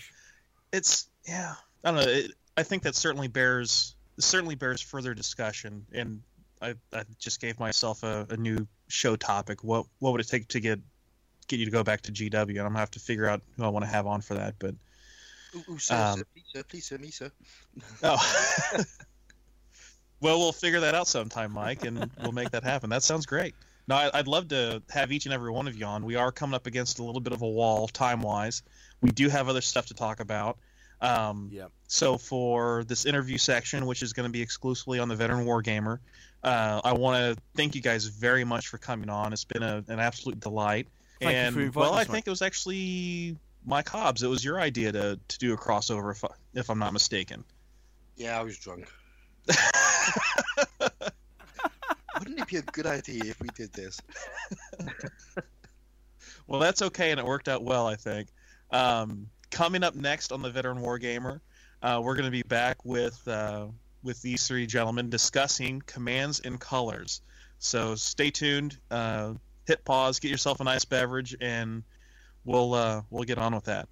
it's 0.72 1.08
yeah, 1.26 1.54
I 1.86 1.92
don't 1.92 2.04
know. 2.04 2.10
It, 2.10 2.32
I 2.56 2.64
think 2.64 2.82
that 2.82 2.96
certainly 2.96 3.28
bears 3.28 3.94
certainly 4.18 4.56
bears 4.56 4.80
further 4.80 5.14
discussion, 5.14 5.86
and 5.92 6.20
I, 6.60 6.74
I 6.92 7.04
just 7.18 7.40
gave 7.40 7.60
myself 7.60 8.02
a, 8.02 8.26
a 8.28 8.36
new 8.36 8.66
show 8.88 9.14
topic. 9.14 9.62
What 9.62 9.86
what 10.00 10.10
would 10.10 10.20
it 10.20 10.26
take 10.26 10.48
to 10.48 10.60
get 10.60 10.80
get 11.46 11.60
you 11.60 11.64
to 11.64 11.70
go 11.70 11.84
back 11.84 12.00
to 12.02 12.12
GW? 12.12 12.32
And 12.32 12.58
I'm 12.58 12.66
gonna 12.66 12.78
have 12.80 12.90
to 12.92 12.98
figure 12.98 13.26
out 13.26 13.40
who 13.56 13.64
I 13.64 13.68
want 13.68 13.84
to 13.84 13.90
have 13.90 14.06
on 14.08 14.20
for 14.20 14.34
that. 14.34 14.56
But 14.58 14.74
Ooh, 15.54 15.64
ooh, 15.70 15.78
sir, 15.78 15.94
Um, 15.94 16.18
sir, 16.18 16.24
please, 16.34 16.44
sir, 16.52 16.62
please, 16.64 16.86
sir, 16.86 16.98
me, 16.98 17.10
sir. 17.12 17.30
oh, 18.02 18.74
well, 20.20 20.38
we'll 20.40 20.52
figure 20.52 20.80
that 20.80 20.96
out 20.96 21.06
sometime, 21.06 21.52
Mike, 21.52 21.84
and 21.84 22.10
we'll 22.20 22.32
make 22.32 22.50
that 22.50 22.64
happen. 22.64 22.90
That 22.90 23.04
sounds 23.04 23.26
great. 23.26 23.54
No, 23.86 23.94
I, 23.94 24.10
I'd 24.12 24.26
love 24.26 24.48
to 24.48 24.82
have 24.90 25.12
each 25.12 25.26
and 25.26 25.32
every 25.32 25.52
one 25.52 25.68
of 25.68 25.76
you 25.76 25.86
on. 25.86 26.04
We 26.04 26.16
are 26.16 26.32
coming 26.32 26.54
up 26.54 26.66
against 26.66 26.98
a 26.98 27.04
little 27.04 27.20
bit 27.20 27.32
of 27.32 27.42
a 27.42 27.48
wall 27.48 27.86
time 27.86 28.22
wise. 28.22 28.64
We 29.00 29.10
do 29.10 29.28
have 29.28 29.48
other 29.48 29.60
stuff 29.60 29.86
to 29.86 29.94
talk 29.94 30.18
about. 30.18 30.58
Um, 31.00 31.50
yeah. 31.52 31.66
So 31.88 32.18
for 32.18 32.84
this 32.84 33.06
interview 33.06 33.38
section, 33.38 33.86
which 33.86 34.02
is 34.02 34.12
going 34.12 34.28
to 34.28 34.32
be 34.32 34.42
exclusively 34.42 34.98
on 34.98 35.08
the 35.08 35.16
Veteran 35.16 35.46
Wargamer, 35.46 35.98
uh, 36.42 36.80
I 36.84 36.92
want 36.92 37.36
to 37.36 37.42
thank 37.54 37.74
you 37.74 37.82
guys 37.82 38.06
very 38.06 38.44
much 38.44 38.68
for 38.68 38.78
coming 38.78 39.08
on. 39.08 39.32
It's 39.32 39.44
been 39.44 39.62
a, 39.62 39.84
an 39.88 40.00
absolute 40.00 40.40
delight. 40.40 40.88
Thank 41.20 41.32
you 41.32 41.38
and 41.38 41.54
for 41.54 41.60
inviting 41.62 41.80
well, 41.80 41.94
I 41.94 42.04
think 42.04 42.26
it 42.26 42.30
was 42.30 42.42
actually 42.42 43.36
Mike 43.64 43.88
Hobbs. 43.88 44.22
It 44.22 44.28
was 44.28 44.44
your 44.44 44.60
idea 44.60 44.92
to, 44.92 45.18
to 45.28 45.38
do 45.38 45.54
a 45.54 45.56
crossover, 45.56 46.12
if, 46.12 46.24
I, 46.24 46.28
if 46.54 46.70
I'm 46.70 46.78
not 46.78 46.92
mistaken. 46.92 47.44
Yeah, 48.16 48.38
I 48.38 48.42
was 48.42 48.58
drunk. 48.58 48.88
Wouldn't 52.18 52.40
it 52.40 52.46
be 52.48 52.56
a 52.56 52.62
good 52.62 52.86
idea 52.86 53.22
if 53.24 53.40
we 53.40 53.48
did 53.54 53.72
this? 53.72 54.00
Well, 56.46 56.60
that's 56.60 56.82
okay, 56.82 57.10
and 57.10 57.18
it 57.18 57.26
worked 57.26 57.48
out 57.48 57.64
well, 57.64 57.86
I 57.86 57.96
think. 57.96 58.28
Um, 58.70 59.28
coming 59.50 59.82
up 59.82 59.94
next 59.94 60.32
on 60.32 60.42
the 60.42 60.50
Veteran 60.50 60.78
Wargamer, 60.78 61.40
uh, 61.82 62.00
we're 62.02 62.14
going 62.14 62.24
to 62.24 62.30
be 62.30 62.42
back 62.42 62.84
with 62.84 63.26
uh, 63.28 63.66
with 64.02 64.20
these 64.22 64.46
three 64.46 64.66
gentlemen 64.66 65.10
discussing 65.10 65.82
commands 65.86 66.40
and 66.40 66.60
colors. 66.60 67.22
So 67.58 67.94
stay 67.94 68.30
tuned. 68.30 68.78
Uh, 68.90 69.34
hit 69.66 69.84
pause, 69.84 70.20
get 70.20 70.30
yourself 70.30 70.60
a 70.60 70.64
nice 70.64 70.84
beverage, 70.84 71.36
and 71.40 71.82
we'll 72.44 72.74
uh, 72.74 73.02
we'll 73.10 73.24
get 73.24 73.38
on 73.38 73.54
with 73.54 73.64
that. 73.64 73.88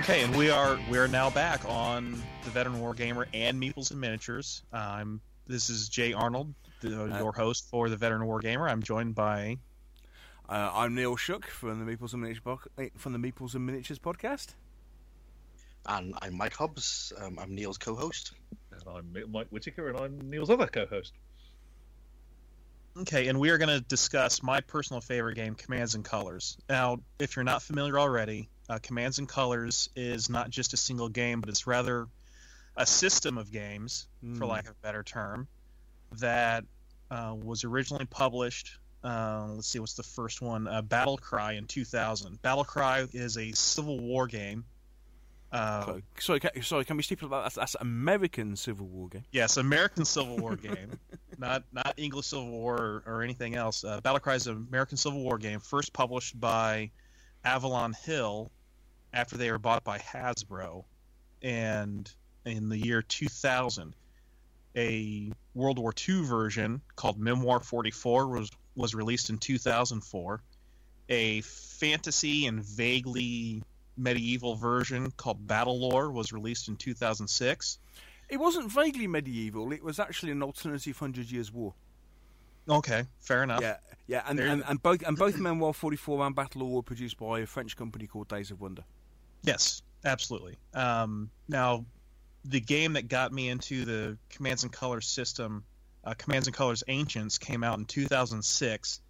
Okay, 0.00 0.22
and 0.22 0.36
we 0.36 0.50
are 0.50 0.78
we 0.88 0.98
are 0.98 1.08
now 1.08 1.30
back 1.30 1.60
on 1.68 2.22
the 2.44 2.50
Veteran 2.50 2.80
Wargamer 2.80 3.26
and 3.34 3.60
Meeples 3.60 3.90
and 3.90 4.00
Miniatures. 4.00 4.62
I'm 4.72 5.20
this 5.46 5.70
is 5.70 5.88
Jay 5.88 6.12
Arnold, 6.12 6.54
the, 6.80 7.04
Uh, 7.04 7.18
your 7.18 7.32
host 7.32 7.68
for 7.70 7.88
the 7.88 7.96
Veteran 7.96 8.22
Wargamer. 8.28 8.70
I'm 8.70 8.82
joined 8.82 9.14
by 9.14 9.58
Uh, 10.48 10.70
I'm 10.72 10.94
Neil 10.94 11.16
Shuck 11.16 11.46
from 11.48 11.84
the 11.84 11.96
Meeples 11.96 12.12
and 12.12 12.22
Miniatures 12.22 12.42
po- 12.44 12.60
eh, 12.78 12.90
from 12.96 13.12
the 13.12 13.18
Meeples 13.18 13.54
and 13.54 13.66
Miniatures 13.66 13.98
podcast. 13.98 14.54
And 15.86 16.14
I'm 16.22 16.36
Mike 16.36 16.54
Hobbs. 16.54 17.12
Um, 17.18 17.38
I'm 17.38 17.52
Neil's 17.54 17.78
co-host. 17.78 18.32
and 18.72 18.82
I'm 18.88 19.30
Mike 19.32 19.48
Whitaker, 19.50 19.88
and 19.88 19.98
I'm 19.98 20.30
Neil's 20.30 20.50
other 20.50 20.66
co-host. 20.68 21.12
Okay, 22.98 23.28
and 23.28 23.38
we 23.40 23.50
are 23.50 23.58
going 23.58 23.68
to 23.68 23.80
discuss 23.80 24.42
my 24.42 24.60
personal 24.60 25.00
favorite 25.00 25.34
game, 25.34 25.54
Commands 25.54 25.94
and 25.96 26.04
Colors. 26.04 26.56
Now, 26.68 26.98
if 27.18 27.36
you're 27.36 27.44
not 27.44 27.62
familiar 27.62 27.98
already, 27.98 28.48
uh, 28.68 28.78
Commands 28.82 29.18
and 29.18 29.28
Colors 29.28 29.90
is 29.96 30.30
not 30.30 30.48
just 30.50 30.72
a 30.74 30.76
single 30.76 31.08
game, 31.08 31.40
but 31.40 31.50
it's 31.50 31.66
rather 31.66 32.06
a 32.76 32.84
system 32.86 33.38
of 33.38 33.50
games, 33.50 34.08
for 34.20 34.26
Mm. 34.44 34.48
lack 34.48 34.64
of 34.64 34.72
a 34.72 34.82
better 34.82 35.02
term, 35.02 35.48
that 36.12 36.64
uh, 37.10 37.34
was 37.36 37.64
originally 37.64 38.06
published. 38.06 38.78
Uh, 39.04 39.46
let's 39.54 39.68
see, 39.68 39.78
what's 39.78 39.94
the 39.94 40.02
first 40.02 40.42
one? 40.42 40.66
Uh, 40.66 40.82
Battle 40.82 41.16
Cry 41.16 41.52
in 41.52 41.66
2000. 41.66 42.42
Battle 42.42 42.64
Cry 42.64 43.06
is 43.12 43.36
a 43.38 43.52
Civil 43.52 44.00
War 44.00 44.26
game. 44.26 44.64
Uh, 45.52 45.84
So, 45.84 46.00
sorry, 46.18 46.40
can, 46.40 46.62
sorry, 46.62 46.84
can 46.84 46.96
we 46.96 47.04
stipulate 47.04 47.30
that? 47.30 47.42
That's, 47.44 47.54
that's 47.54 47.76
American 47.80 48.56
Civil 48.56 48.88
War 48.88 49.08
game. 49.08 49.24
Yes, 49.30 49.56
American 49.56 50.04
Civil 50.04 50.38
War 50.38 50.56
game, 50.68 50.98
not 51.38 51.62
not 51.72 51.94
English 51.96 52.26
Civil 52.26 52.50
War 52.50 52.74
or, 52.76 53.02
or 53.06 53.22
anything 53.22 53.54
else. 53.54 53.84
Uh, 53.84 54.00
Battle 54.00 54.18
Cry 54.18 54.34
is 54.34 54.48
an 54.48 54.66
American 54.68 54.96
Civil 54.96 55.20
War 55.20 55.38
game, 55.38 55.60
first 55.60 55.92
published 55.92 56.38
by 56.40 56.90
Avalon 57.44 57.92
Hill 57.92 58.50
after 59.12 59.36
they 59.36 59.50
were 59.52 59.58
bought 59.60 59.84
by 59.84 59.98
Hasbro, 59.98 60.84
and 61.42 62.12
in 62.46 62.68
the 62.68 62.78
year 62.78 63.02
2000, 63.02 63.94
a 64.76 65.32
World 65.54 65.78
War 65.78 65.92
II 66.08 66.22
version 66.22 66.80
called 66.94 67.18
Memoir 67.18 67.60
44 67.60 68.28
was 68.28 68.50
was 68.76 68.94
released 68.94 69.30
in 69.30 69.38
2004, 69.38 70.42
a 71.08 71.40
fantasy 71.40 72.46
and 72.46 72.62
vaguely 72.62 73.62
medieval 73.96 74.54
version 74.54 75.10
called 75.12 75.46
BattleLore 75.46 76.12
was 76.12 76.30
released 76.30 76.68
in 76.68 76.76
2006. 76.76 77.78
It 78.28 78.36
wasn't 78.38 78.70
vaguely 78.70 79.06
medieval. 79.06 79.72
It 79.72 79.82
was 79.82 79.98
actually 79.98 80.32
an 80.32 80.42
alternative 80.42 80.98
Hundred 80.98 81.30
Years' 81.30 81.50
War. 81.50 81.74
Okay, 82.68 83.04
fair 83.20 83.44
enough. 83.44 83.62
Yeah, 83.62 83.76
yeah, 84.08 84.24
and, 84.26 84.38
and, 84.40 84.62
and 84.68 84.82
both 84.82 85.02
and 85.02 85.16
both 85.16 85.36
Memoir 85.38 85.72
44 85.72 86.26
and 86.26 86.36
BattleLore 86.36 86.70
were 86.70 86.82
produced 86.82 87.16
by 87.16 87.40
a 87.40 87.46
French 87.46 87.76
company 87.76 88.06
called 88.06 88.28
Days 88.28 88.50
of 88.50 88.60
Wonder. 88.60 88.84
Yes, 89.42 89.82
absolutely. 90.04 90.56
Um, 90.74 91.30
now, 91.48 91.86
the 92.48 92.60
game 92.60 92.94
that 92.94 93.08
got 93.08 93.32
me 93.32 93.48
into 93.48 93.84
the 93.84 94.18
Commands 94.30 94.62
and 94.62 94.72
Colors 94.72 95.06
system, 95.06 95.64
uh, 96.04 96.14
Commands 96.14 96.46
and 96.46 96.56
Colors 96.56 96.84
Ancients, 96.88 97.38
came 97.38 97.64
out 97.64 97.78
in 97.78 97.84
2006, 97.84 99.00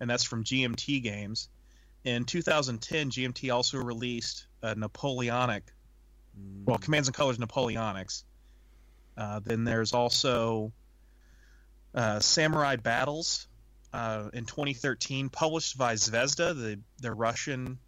and 0.00 0.10
that's 0.10 0.24
from 0.24 0.44
GMT 0.44 1.02
Games. 1.02 1.48
In 2.04 2.24
2010, 2.24 3.10
GMT 3.10 3.52
also 3.52 3.78
released 3.78 4.46
a 4.62 4.74
Napoleonic, 4.74 5.64
well, 6.64 6.78
Commands 6.78 7.08
and 7.08 7.16
Colors 7.16 7.38
Napoleonics. 7.38 8.24
Uh, 9.16 9.40
then 9.42 9.64
there's 9.64 9.92
also 9.92 10.72
uh, 11.94 12.20
Samurai 12.20 12.76
Battles 12.76 13.48
uh, 13.92 14.28
in 14.32 14.44
2013, 14.44 15.30
published 15.30 15.78
by 15.78 15.94
Zvezda, 15.94 16.54
the 16.54 16.78
the 17.00 17.12
Russian 17.12 17.78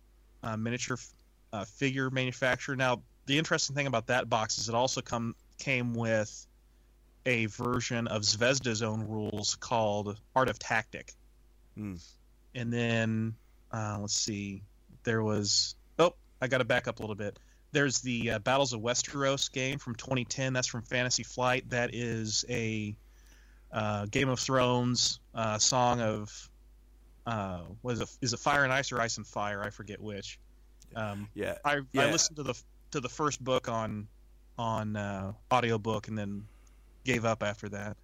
uh, 0.43 0.57
miniature 0.57 0.97
f- 0.97 1.13
uh, 1.53 1.65
figure 1.65 2.11
manufacturer. 2.11 2.77
Now, 2.77 3.03
the 3.29 3.39
interesting 3.39 3.76
thing 3.76 3.87
about 3.87 4.07
that 4.07 4.29
box 4.29 4.59
is 4.59 4.68
it 4.68 4.74
also 4.74 5.01
come 5.01 5.37
came 5.59 5.95
with 5.95 6.47
a 7.26 7.47
version 7.47 8.09
of 8.09 8.22
Zvezda's 8.22 8.83
own 8.83 9.07
rules 9.07 9.55
called 9.57 10.18
Art 10.35 10.49
of 10.49 10.59
Tactic. 10.59 11.12
Hmm. 11.76 11.97
And 12.55 12.72
then 12.72 13.35
uh, 13.70 13.99
let's 14.01 14.14
see, 14.14 14.62
there 15.05 15.22
was 15.22 15.76
oh, 15.99 16.14
I 16.41 16.49
got 16.49 16.59
to 16.59 16.64
back 16.64 16.89
up 16.89 16.99
a 16.99 17.03
little 17.03 17.14
bit. 17.14 17.39
There's 17.70 18.01
the 18.01 18.31
uh, 18.33 18.39
Battles 18.39 18.72
of 18.72 18.81
Westeros 18.81 19.53
game 19.53 19.79
from 19.79 19.95
2010. 19.97 20.55
That's 20.55 20.66
from 20.66 20.83
Fantasy 20.83 21.22
Flight. 21.22 21.68
That 21.68 21.95
is 21.95 22.47
a 22.49 22.97
uh, 23.70 24.07
Game 24.07 24.31
of 24.31 24.41
Thrones 24.41 25.20
uh, 25.35 25.59
song 25.59 26.01
of 26.01 26.51
uh, 27.26 27.61
what 27.83 27.93
is 27.93 28.01
it? 28.01 28.09
Is 28.22 28.33
it 28.33 28.41
Fire 28.41 28.64
and 28.64 28.72
Ice 28.72 28.91
or 28.91 29.03
Ice 29.03 29.18
and 29.18 29.26
Fire? 29.26 29.62
I 29.62 29.68
forget 29.68 30.01
which. 30.01 30.39
Um, 30.97 31.29
Yeah, 31.35 31.57
I, 31.62 31.81
Yeah. 31.93 32.05
I 32.05 32.11
listened 32.11 32.37
to 32.37 32.43
the 32.43 32.55
to 32.91 33.01
the 33.01 33.09
first 33.09 33.43
book 33.43 33.68
on 33.68 34.09
on 34.59 34.97
uh, 34.97 35.32
audiobook 35.53 36.09
and 36.09 36.18
then 36.18 36.45
gave 37.05 37.24
up 37.24 37.43
after 37.43 37.68
that. 37.68 37.97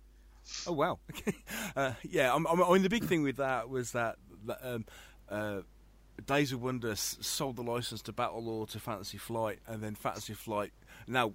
Oh 0.67 0.73
wow. 0.73 0.99
Okay. 1.11 1.37
Uh, 1.77 1.93
yeah. 2.09 2.33
I'm, 2.33 2.47
I'm, 2.47 2.63
I 2.63 2.73
mean, 2.73 2.83
the 2.83 2.89
big 2.89 3.03
thing 3.03 3.25
with 3.25 3.39
that 3.39 3.69
was 3.69 3.91
that 3.93 4.17
um, 4.63 4.85
uh, 5.29 5.63
Days 6.25 6.53
of 6.53 6.63
Wonder 6.63 6.95
sold 6.95 7.57
the 7.57 7.63
license 7.63 8.01
to 8.03 8.13
BattleLore 8.13 8.69
to 8.71 8.79
Fantasy 8.79 9.19
Flight, 9.19 9.59
and 9.67 9.83
then 9.83 9.97
Fantasy 9.97 10.35
Flight. 10.35 10.73
Now, 11.09 11.33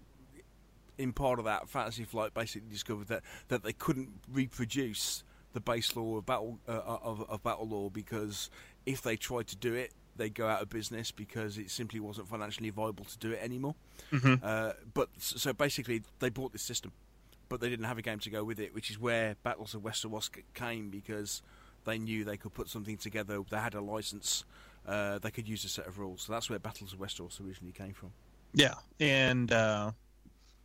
in 0.98 1.12
part 1.12 1.40
of 1.40 1.46
that, 1.46 1.68
Fantasy 1.68 2.06
Flight 2.06 2.34
basically 2.34 2.70
discovered 2.70 3.08
that 3.08 3.24
that 3.50 3.64
they 3.64 3.74
couldn't 3.74 4.10
reproduce 4.32 5.24
the 5.54 5.60
base 5.60 5.96
law 5.96 6.18
of 6.18 6.26
Battle 6.26 6.60
uh, 6.68 6.72
of, 6.72 7.30
of 7.30 7.44
BattleLore 7.44 7.92
because 7.92 8.50
if 8.86 9.02
they 9.02 9.18
tried 9.18 9.48
to 9.48 9.58
do 9.58 9.74
it, 9.74 9.92
they'd 10.20 10.36
go 10.36 10.48
out 10.48 10.62
of 10.62 10.70
business 10.70 11.10
because 11.10 11.58
it 11.58 11.72
simply 11.72 12.00
wasn't 12.00 12.28
financially 12.28 12.70
viable 12.70 13.06
to 13.06 13.18
do 13.18 13.32
it 13.32 13.40
anymore. 13.42 13.74
Mhm. 14.12 14.44
Uh, 14.44 14.74
but 14.94 15.10
so 15.18 15.52
basically, 15.54 16.04
they 16.20 16.30
bought 16.30 16.52
this 16.52 16.62
system 16.62 16.92
but 17.50 17.60
they 17.62 17.68
didn't 17.70 17.86
have 17.86 17.98
a 17.98 18.02
game 18.04 18.20
to 18.20 18.30
go 18.30 18.44
with 18.44 18.60
it, 18.60 18.76
which 18.76 18.92
is 18.92 19.00
where 19.00 19.36
Battles 19.42 19.74
of 19.74 19.82
Westeros 19.82 20.30
came 20.54 20.92
because 20.92 21.42
they 21.84 21.98
knew 21.98 22.24
they 22.24 22.38
could 22.38 22.54
put 22.54 22.70
something 22.70 22.96
together. 22.96 23.42
They 23.50 23.58
had 23.58 23.74
a 23.74 23.82
license. 23.82 24.44
Uh, 24.88 25.18
they 25.18 25.32
could 25.32 25.48
use 25.48 25.66
a 25.66 25.68
set 25.70 25.88
of 25.88 25.98
rules. 25.98 26.22
So 26.22 26.34
that's 26.34 26.48
where 26.48 26.60
Battles 26.60 26.94
of 26.94 27.00
Westeros 27.00 27.44
originally 27.44 27.74
came 27.74 27.94
from. 27.94 28.12
Yeah, 28.54 28.76
and 29.00 29.52
uh, 29.52 29.94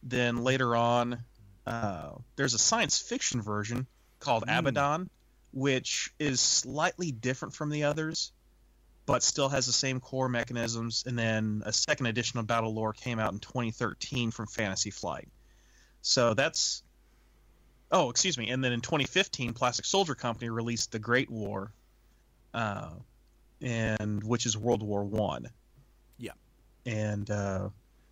then 0.03 0.45
later 0.45 0.77
on, 0.77 1.25
uh, 1.67 2.11
there's 2.37 2.53
a 2.53 2.59
science 2.59 2.99
fiction 2.99 3.41
version 3.41 3.87
called 4.21 4.45
Mm. 4.47 4.59
Abaddon, 4.59 5.11
which 5.53 6.13
is 6.19 6.39
slightly 6.41 7.13
different 7.13 7.55
from 7.55 7.71
the 7.71 7.85
others, 7.85 8.31
but 9.07 9.23
still 9.23 9.49
has 9.49 9.67
the 9.67 9.73
same 9.73 10.01
core 10.01 10.29
mechanisms. 10.29 11.05
And 11.07 11.19
then 11.19 11.63
a 11.67 11.73
second 11.73 12.07
edition 12.07 12.39
of 12.39 12.47
BattleLore 12.47 12.97
came 12.97 13.19
out 13.19 13.33
in 13.33 13.39
2013 13.39 14.31
from 14.31 14.47
Fantasy 14.47 14.91
Flight. 14.91 15.29
So 16.03 16.35
that's. 16.35 16.83
Oh, 17.93 18.11
excuse 18.11 18.39
me. 18.39 18.51
And 18.51 18.65
then 18.65 18.73
in 18.73 18.81
2015, 18.81 19.53
Plastic 19.53 19.85
Soldier 19.85 20.15
Company 20.15 20.49
released 20.49 20.91
the 20.91 20.99
Great 20.99 21.31
War, 21.31 21.71
uh, 22.53 22.91
and 23.61 24.25
which 24.25 24.47
is 24.47 24.57
World 24.57 24.83
War 24.83 25.05
One. 25.05 25.51
Yeah. 26.19 26.33
And 26.87 27.31
uh, 27.31 27.69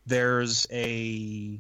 there's 0.07 0.67
a 0.71 1.59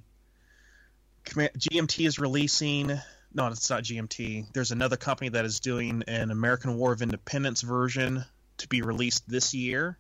GMT 1.24 2.06
is 2.06 2.18
releasing. 2.18 2.88
No, 3.34 3.46
it's 3.46 3.70
not 3.70 3.82
GMT. 3.84 4.52
There's 4.52 4.72
another 4.72 4.96
company 4.96 5.30
that 5.30 5.46
is 5.46 5.60
doing 5.60 6.04
an 6.06 6.30
American 6.30 6.76
War 6.76 6.92
of 6.92 7.00
Independence 7.00 7.62
version 7.62 8.24
to 8.58 8.68
be 8.68 8.82
released 8.82 9.28
this 9.28 9.54
year. 9.54 9.98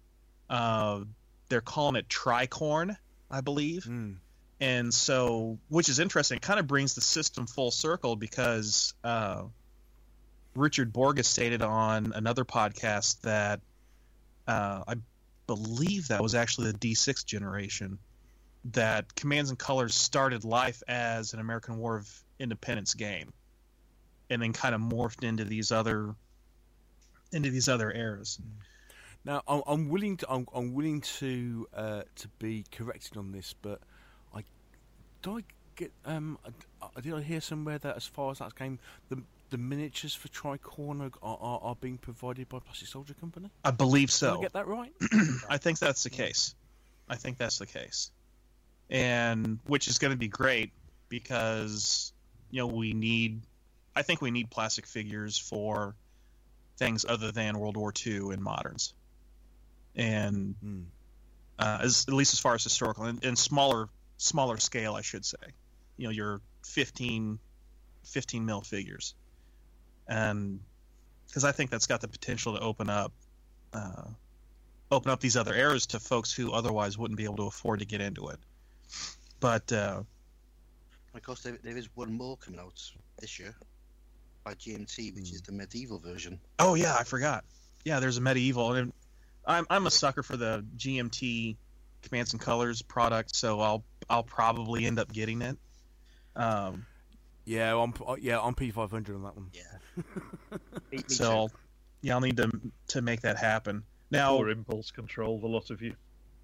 Uh, 0.48 1.00
they're 1.48 1.60
calling 1.60 1.96
it 1.96 2.08
Tricorne, 2.08 2.96
I 3.30 3.40
believe. 3.40 3.84
Mm. 3.84 4.16
And 4.60 4.94
so, 4.94 5.58
which 5.68 5.88
is 5.88 5.98
interesting, 5.98 6.36
it 6.36 6.42
kind 6.42 6.60
of 6.60 6.66
brings 6.66 6.94
the 6.94 7.00
system 7.00 7.46
full 7.46 7.70
circle 7.70 8.14
because 8.14 8.94
uh, 9.02 9.42
Richard 10.54 10.92
Borg's 10.92 11.26
stated 11.26 11.62
on 11.62 12.12
another 12.14 12.44
podcast 12.44 13.20
that 13.22 13.60
uh, 14.46 14.84
I 14.86 14.94
believe 15.46 16.08
that 16.08 16.22
was 16.22 16.34
actually 16.34 16.72
the 16.72 16.78
D6 16.78 17.24
generation 17.24 17.98
that 18.66 19.14
Commands 19.14 19.50
and 19.50 19.58
Colors 19.58 19.94
started 19.94 20.44
life 20.44 20.82
as 20.86 21.32
an 21.34 21.40
American 21.40 21.78
War 21.78 21.96
of 21.96 22.08
Independence 22.38 22.94
game, 22.94 23.32
and 24.30 24.40
then 24.40 24.52
kind 24.52 24.74
of 24.74 24.80
morphed 24.80 25.24
into 25.24 25.44
these 25.44 25.72
other 25.72 26.14
into 27.32 27.50
these 27.50 27.68
other 27.68 27.92
eras. 27.92 28.38
Now, 29.24 29.42
I'm, 29.46 29.62
I'm 29.66 29.88
willing 29.88 30.16
to. 30.18 30.30
I'm, 30.30 30.46
I'm 30.54 30.74
willing 30.74 31.00
to 31.18 31.66
uh, 31.74 32.02
to 32.16 32.28
be 32.38 32.64
corrected 32.72 33.16
on 33.16 33.32
this, 33.32 33.54
but 33.60 33.80
I 34.34 34.42
do 35.22 35.38
I 35.38 35.42
get. 35.76 35.92
Um, 36.04 36.38
uh, 36.44 36.88
did 37.00 37.14
I 37.14 37.22
hear 37.22 37.40
somewhere 37.40 37.78
that 37.78 37.96
as 37.96 38.04
far 38.04 38.32
as 38.32 38.38
that 38.38 38.56
came, 38.56 38.78
the 39.08 39.22
the 39.50 39.58
miniatures 39.58 40.14
for 40.14 40.28
Tricorne 40.28 41.12
are, 41.22 41.38
are, 41.40 41.60
are 41.62 41.76
being 41.76 41.98
provided 41.98 42.48
by 42.48 42.58
Plastic 42.58 42.88
Soldier 42.88 43.14
Company? 43.14 43.50
I 43.64 43.70
believe 43.70 44.08
Did 44.08 44.14
so. 44.14 44.38
I 44.38 44.42
get 44.42 44.54
that 44.54 44.66
right? 44.66 44.92
I 45.48 45.58
think 45.58 45.78
that's 45.78 46.02
the 46.02 46.10
case. 46.10 46.54
I 47.08 47.16
think 47.16 47.36
that's 47.36 47.58
the 47.58 47.66
case. 47.66 48.10
And 48.90 49.58
which 49.66 49.88
is 49.88 49.98
going 49.98 50.12
to 50.12 50.16
be 50.16 50.28
great 50.28 50.72
because 51.08 52.12
you 52.50 52.58
know 52.58 52.66
we 52.66 52.92
need 52.92 53.42
I 53.94 54.02
think 54.02 54.20
we 54.20 54.30
need 54.30 54.50
plastic 54.50 54.86
figures 54.86 55.38
for 55.38 55.94
things 56.76 57.04
other 57.08 57.32
than 57.32 57.58
World 57.58 57.76
War 57.76 57.92
II 58.06 58.32
and 58.32 58.42
moderns. 58.42 58.94
And 59.94 60.54
Mm. 60.64 60.84
uh, 61.58 61.78
as 61.82 62.06
at 62.08 62.14
least 62.14 62.32
as 62.32 62.40
far 62.40 62.54
as 62.54 62.64
historical 62.64 63.04
and, 63.04 63.22
and 63.24 63.38
smaller 63.38 63.88
smaller 64.16 64.56
scale 64.58 64.94
I 64.94 65.02
should 65.02 65.24
say. 65.24 65.36
You 65.96 66.04
know, 66.04 66.10
your 66.10 66.40
15 66.64 67.38
15 68.04 68.44
mil 68.44 68.60
figures. 68.62 69.14
And 70.08 70.60
because 71.26 71.44
I 71.44 71.52
think 71.52 71.70
that's 71.70 71.86
got 71.86 72.00
the 72.00 72.08
potential 72.08 72.56
to 72.56 72.60
open 72.60 72.90
up 72.90 73.12
uh, 73.72 74.04
open 74.90 75.10
up 75.10 75.20
these 75.20 75.36
other 75.36 75.54
eras 75.54 75.86
to 75.86 76.00
folks 76.00 76.32
who 76.32 76.52
otherwise 76.52 76.98
wouldn't 76.98 77.16
be 77.16 77.24
able 77.24 77.36
to 77.36 77.46
afford 77.46 77.80
to 77.80 77.86
get 77.86 78.00
into 78.00 78.28
it. 78.28 78.38
But 79.40 79.72
uh, 79.72 80.02
Of 81.14 81.22
course, 81.22 81.42
there, 81.42 81.58
there 81.62 81.76
is 81.76 81.88
one 81.94 82.12
more 82.12 82.36
coming 82.36 82.60
out 82.60 82.80
this 83.18 83.38
year 83.38 83.54
by 84.44 84.54
GMT, 84.54 85.14
which 85.14 85.32
is 85.32 85.42
the 85.42 85.52
medieval 85.52 85.98
version. 85.98 86.40
oh 86.58 86.74
yeah, 86.74 86.96
I 86.98 87.04
forgot. 87.04 87.44
Yeah, 87.84 88.00
there's 88.00 88.16
a 88.16 88.20
medieval, 88.20 88.72
and 88.74 88.92
I'm 89.46 89.66
I'm 89.70 89.86
a 89.86 89.90
sucker 89.90 90.22
for 90.22 90.36
the 90.36 90.64
GMT 90.76 91.56
commands 92.02 92.32
and 92.32 92.40
colors 92.40 92.82
product, 92.82 93.34
so 93.34 93.60
I'll 93.60 93.84
I'll 94.10 94.22
probably 94.24 94.86
end 94.86 94.98
up 94.98 95.12
getting 95.12 95.42
it. 95.42 95.56
Um, 96.36 96.86
Yeah, 97.44 97.76
I'm 97.76 97.92
uh, 98.06 98.16
yeah 98.20 98.40
I'm 98.40 98.54
P500 98.54 98.92
on 99.14 99.22
that 99.22 99.36
one. 99.36 99.50
Yeah. 99.52 99.62
Me- 100.92 100.98
me 100.98 101.04
so 101.06 101.24
too. 101.24 101.30
I'll, 101.30 101.50
yeah, 102.02 102.14
I'll 102.14 102.20
need 102.20 102.36
to 102.38 102.50
to 102.88 103.02
make 103.02 103.20
that 103.22 103.36
happen. 103.36 103.82
Now, 104.10 104.36
Or 104.36 104.50
impulse 104.50 104.90
control, 104.90 105.38
the 105.40 105.46
lot 105.46 105.70
of 105.70 105.80
you. 105.80 105.94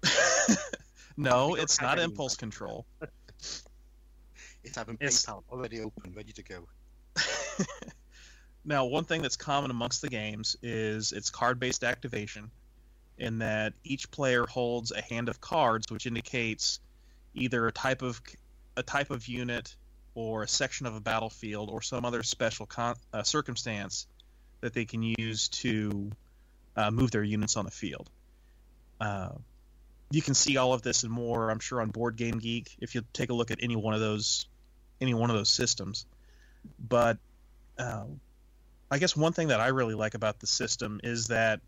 no, 1.17 1.55
it's 1.55 1.79
not 1.81 1.99
impulse 1.99 2.35
control. 2.35 2.85
it's 4.63 4.75
having 4.75 4.95
it's- 4.95 5.25
PayPal 5.25 5.43
already 5.51 5.81
open, 5.81 6.13
ready 6.15 6.31
to 6.33 6.43
go. 6.43 6.67
Now, 8.65 8.85
one 8.85 9.05
thing 9.05 9.21
that's 9.21 9.37
common 9.37 9.71
amongst 9.71 10.01
the 10.01 10.09
games 10.09 10.57
is 10.61 11.11
its 11.11 11.29
card-based 11.29 11.83
activation, 11.83 12.51
in 13.17 13.39
that 13.39 13.73
each 13.83 14.11
player 14.11 14.45
holds 14.45 14.91
a 14.91 15.01
hand 15.01 15.29
of 15.29 15.41
cards, 15.41 15.91
which 15.91 16.05
indicates 16.05 16.79
either 17.33 17.67
a 17.67 17.71
type 17.71 18.01
of 18.01 18.21
a 18.77 18.83
type 18.83 19.11
of 19.11 19.27
unit 19.27 19.75
or 20.15 20.43
a 20.43 20.47
section 20.47 20.85
of 20.85 20.95
a 20.95 20.99
battlefield 20.99 21.69
or 21.69 21.81
some 21.81 22.05
other 22.05 22.23
special 22.23 22.65
con- 22.65 22.95
uh, 23.13 23.23
circumstance 23.23 24.07
that 24.61 24.73
they 24.73 24.85
can 24.85 25.01
use 25.03 25.49
to 25.49 26.11
uh, 26.75 26.91
move 26.91 27.11
their 27.11 27.23
units 27.23 27.57
on 27.57 27.65
the 27.65 27.71
field. 27.71 28.09
Uh, 29.01 29.29
you 30.11 30.21
can 30.21 30.33
see 30.33 30.57
all 30.57 30.73
of 30.73 30.81
this 30.81 31.03
and 31.03 31.11
more, 31.11 31.49
I'm 31.49 31.59
sure, 31.59 31.81
on 31.81 31.89
Board 31.89 32.15
Game 32.15 32.39
Geek 32.39 32.75
if 32.79 32.95
you 32.95 33.03
take 33.13 33.29
a 33.29 33.33
look 33.33 33.51
at 33.51 33.59
any 33.61 33.75
one 33.75 33.93
of 33.93 33.99
those, 33.99 34.47
any 35.01 35.13
one 35.13 35.29
of 35.29 35.35
those 35.35 35.49
systems. 35.49 36.05
But 36.79 37.17
uh, 37.79 38.05
I 38.91 38.99
guess 38.99 39.15
one 39.15 39.33
thing 39.33 39.47
that 39.47 39.59
I 39.59 39.67
really 39.67 39.95
like 39.95 40.13
about 40.13 40.39
the 40.39 40.47
system 40.47 40.99
is 41.03 41.27
that 41.27 41.61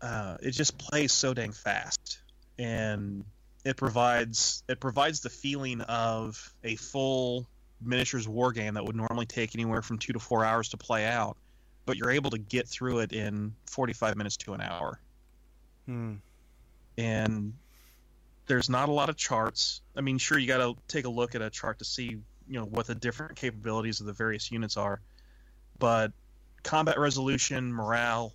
uh, 0.00 0.36
it 0.40 0.52
just 0.52 0.78
plays 0.78 1.12
so 1.12 1.34
dang 1.34 1.52
fast, 1.52 2.18
and 2.58 3.24
it 3.64 3.76
provides 3.76 4.62
it 4.68 4.80
provides 4.80 5.20
the 5.20 5.30
feeling 5.30 5.80
of 5.82 6.54
a 6.62 6.76
full 6.76 7.46
miniatures 7.82 8.28
war 8.28 8.52
game 8.52 8.74
that 8.74 8.84
would 8.84 8.96
normally 8.96 9.26
take 9.26 9.54
anywhere 9.54 9.82
from 9.82 9.98
two 9.98 10.12
to 10.12 10.18
four 10.18 10.44
hours 10.44 10.70
to 10.70 10.76
play 10.76 11.04
out, 11.04 11.36
but 11.86 11.96
you're 11.96 12.10
able 12.10 12.30
to 12.30 12.38
get 12.38 12.68
through 12.68 13.00
it 13.00 13.12
in 13.12 13.54
45 13.66 14.16
minutes 14.16 14.36
to 14.38 14.54
an 14.54 14.60
hour. 14.60 15.00
Hmm. 15.86 16.14
And 16.96 17.54
there's 18.46 18.68
not 18.68 18.88
a 18.88 18.92
lot 18.92 19.08
of 19.08 19.16
charts. 19.16 19.80
I 19.96 20.00
mean, 20.00 20.18
sure, 20.18 20.38
you 20.38 20.46
got 20.46 20.58
to 20.58 20.76
take 20.86 21.06
a 21.06 21.10
look 21.10 21.34
at 21.34 21.42
a 21.42 21.50
chart 21.50 21.78
to 21.80 21.84
see, 21.84 22.18
you 22.48 22.58
know, 22.58 22.66
what 22.66 22.86
the 22.86 22.94
different 22.94 23.36
capabilities 23.36 24.00
of 24.00 24.06
the 24.06 24.12
various 24.12 24.50
units 24.50 24.76
are, 24.76 25.00
but 25.78 26.12
combat 26.62 26.98
resolution, 26.98 27.72
morale, 27.72 28.34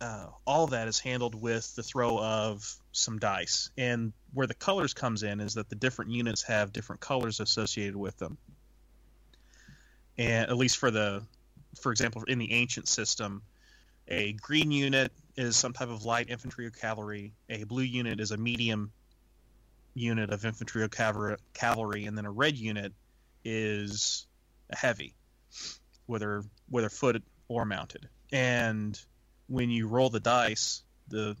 uh, 0.00 0.26
all 0.46 0.66
that 0.66 0.88
is 0.88 0.98
handled 0.98 1.34
with 1.34 1.74
the 1.74 1.82
throw 1.82 2.18
of 2.18 2.76
some 2.92 3.18
dice. 3.18 3.70
And 3.78 4.12
where 4.34 4.46
the 4.46 4.54
colors 4.54 4.92
comes 4.92 5.22
in 5.22 5.40
is 5.40 5.54
that 5.54 5.68
the 5.68 5.74
different 5.74 6.10
units 6.10 6.42
have 6.42 6.72
different 6.72 7.00
colors 7.00 7.40
associated 7.40 7.96
with 7.96 8.16
them. 8.18 8.36
And 10.18 10.48
at 10.50 10.56
least 10.56 10.78
for 10.78 10.90
the, 10.90 11.22
for 11.80 11.92
example, 11.92 12.22
in 12.24 12.38
the 12.38 12.52
ancient 12.52 12.88
system, 12.88 13.42
a 14.08 14.32
green 14.34 14.70
unit 14.70 15.12
is 15.36 15.56
some 15.56 15.72
type 15.72 15.88
of 15.88 16.04
light 16.04 16.30
infantry 16.30 16.66
or 16.66 16.70
cavalry. 16.70 17.32
A 17.50 17.64
blue 17.64 17.82
unit 17.82 18.20
is 18.20 18.30
a 18.30 18.36
medium 18.36 18.92
unit 19.94 20.30
of 20.30 20.44
infantry 20.44 20.82
or 20.82 20.88
cavalry, 20.88 22.04
and 22.04 22.16
then 22.16 22.26
a 22.26 22.30
red 22.30 22.56
unit 22.56 22.92
is 23.48 24.26
a 24.70 24.76
heavy, 24.76 25.14
whether 26.06 26.42
whether 26.68 26.88
footed 26.88 27.22
or 27.46 27.64
mounted. 27.64 28.08
And 28.32 29.00
when 29.46 29.70
you 29.70 29.86
roll 29.86 30.10
the 30.10 30.18
dice, 30.18 30.82
the 31.08 31.36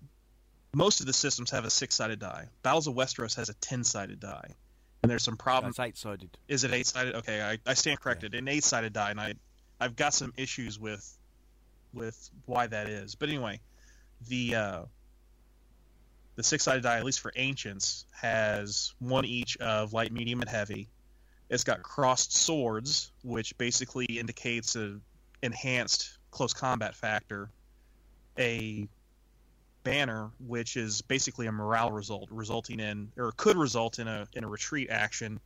most 0.72 1.00
of 1.00 1.06
the 1.06 1.12
systems 1.12 1.50
have 1.50 1.64
a 1.64 1.70
six-sided 1.70 2.20
die. 2.20 2.46
Battles 2.62 2.86
of 2.86 2.94
Westeros 2.94 3.34
has 3.36 3.48
a 3.48 3.54
ten-sided 3.54 4.20
die, 4.20 4.54
and 5.02 5.10
there's 5.10 5.24
some 5.24 5.36
problems. 5.36 5.80
Eight-sided. 5.80 6.30
Is 6.46 6.62
it 6.62 6.72
eight-sided? 6.72 7.16
Okay, 7.16 7.42
I, 7.42 7.58
I 7.66 7.74
stand 7.74 7.98
corrected. 7.98 8.34
Yeah. 8.34 8.38
An 8.38 8.48
eight-sided 8.48 8.92
die, 8.92 9.10
and 9.10 9.20
I 9.20 9.34
I've 9.80 9.96
got 9.96 10.14
some 10.14 10.32
issues 10.36 10.78
with 10.78 11.18
with 11.92 12.30
why 12.44 12.68
that 12.68 12.88
is. 12.88 13.16
But 13.16 13.30
anyway, 13.30 13.60
the 14.28 14.54
uh, 14.54 14.82
the 16.36 16.42
six-sided 16.44 16.84
die, 16.84 16.98
at 16.98 17.04
least 17.04 17.20
for 17.20 17.32
ancients, 17.34 18.06
has 18.12 18.94
one 19.00 19.24
each 19.24 19.56
of 19.56 19.92
light, 19.92 20.12
medium, 20.12 20.40
and 20.40 20.48
heavy. 20.48 20.88
It's 21.48 21.64
got 21.64 21.82
crossed 21.82 22.36
swords, 22.36 23.12
which 23.22 23.56
basically 23.58 24.06
indicates 24.06 24.74
a 24.76 24.98
enhanced 25.42 26.18
close 26.30 26.52
combat 26.52 26.94
factor 26.94 27.50
a 28.38 28.88
banner, 29.82 30.30
which 30.40 30.76
is 30.76 31.02
basically 31.02 31.46
a 31.46 31.52
morale 31.52 31.92
result, 31.92 32.28
resulting 32.30 32.80
in 32.80 33.10
or 33.16 33.32
could 33.32 33.56
result 33.56 33.98
in 33.98 34.08
a 34.08 34.26
in 34.34 34.44
a 34.44 34.48
retreat 34.48 34.90
action, 34.90 35.40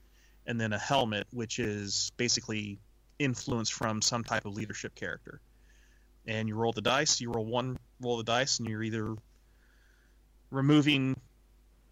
and 0.46 0.60
then 0.60 0.72
a 0.72 0.78
helmet, 0.78 1.26
which 1.30 1.58
is 1.58 2.10
basically 2.16 2.78
influence 3.18 3.68
from 3.68 4.00
some 4.00 4.24
type 4.24 4.46
of 4.46 4.54
leadership 4.54 4.94
character. 4.94 5.40
And 6.26 6.48
you 6.48 6.54
roll 6.54 6.72
the 6.72 6.80
dice. 6.80 7.20
You 7.20 7.30
roll 7.30 7.44
one 7.44 7.78
roll 8.00 8.16
the 8.16 8.24
dice, 8.24 8.58
and 8.58 8.68
you're 8.68 8.82
either 8.82 9.14
removing 10.50 11.20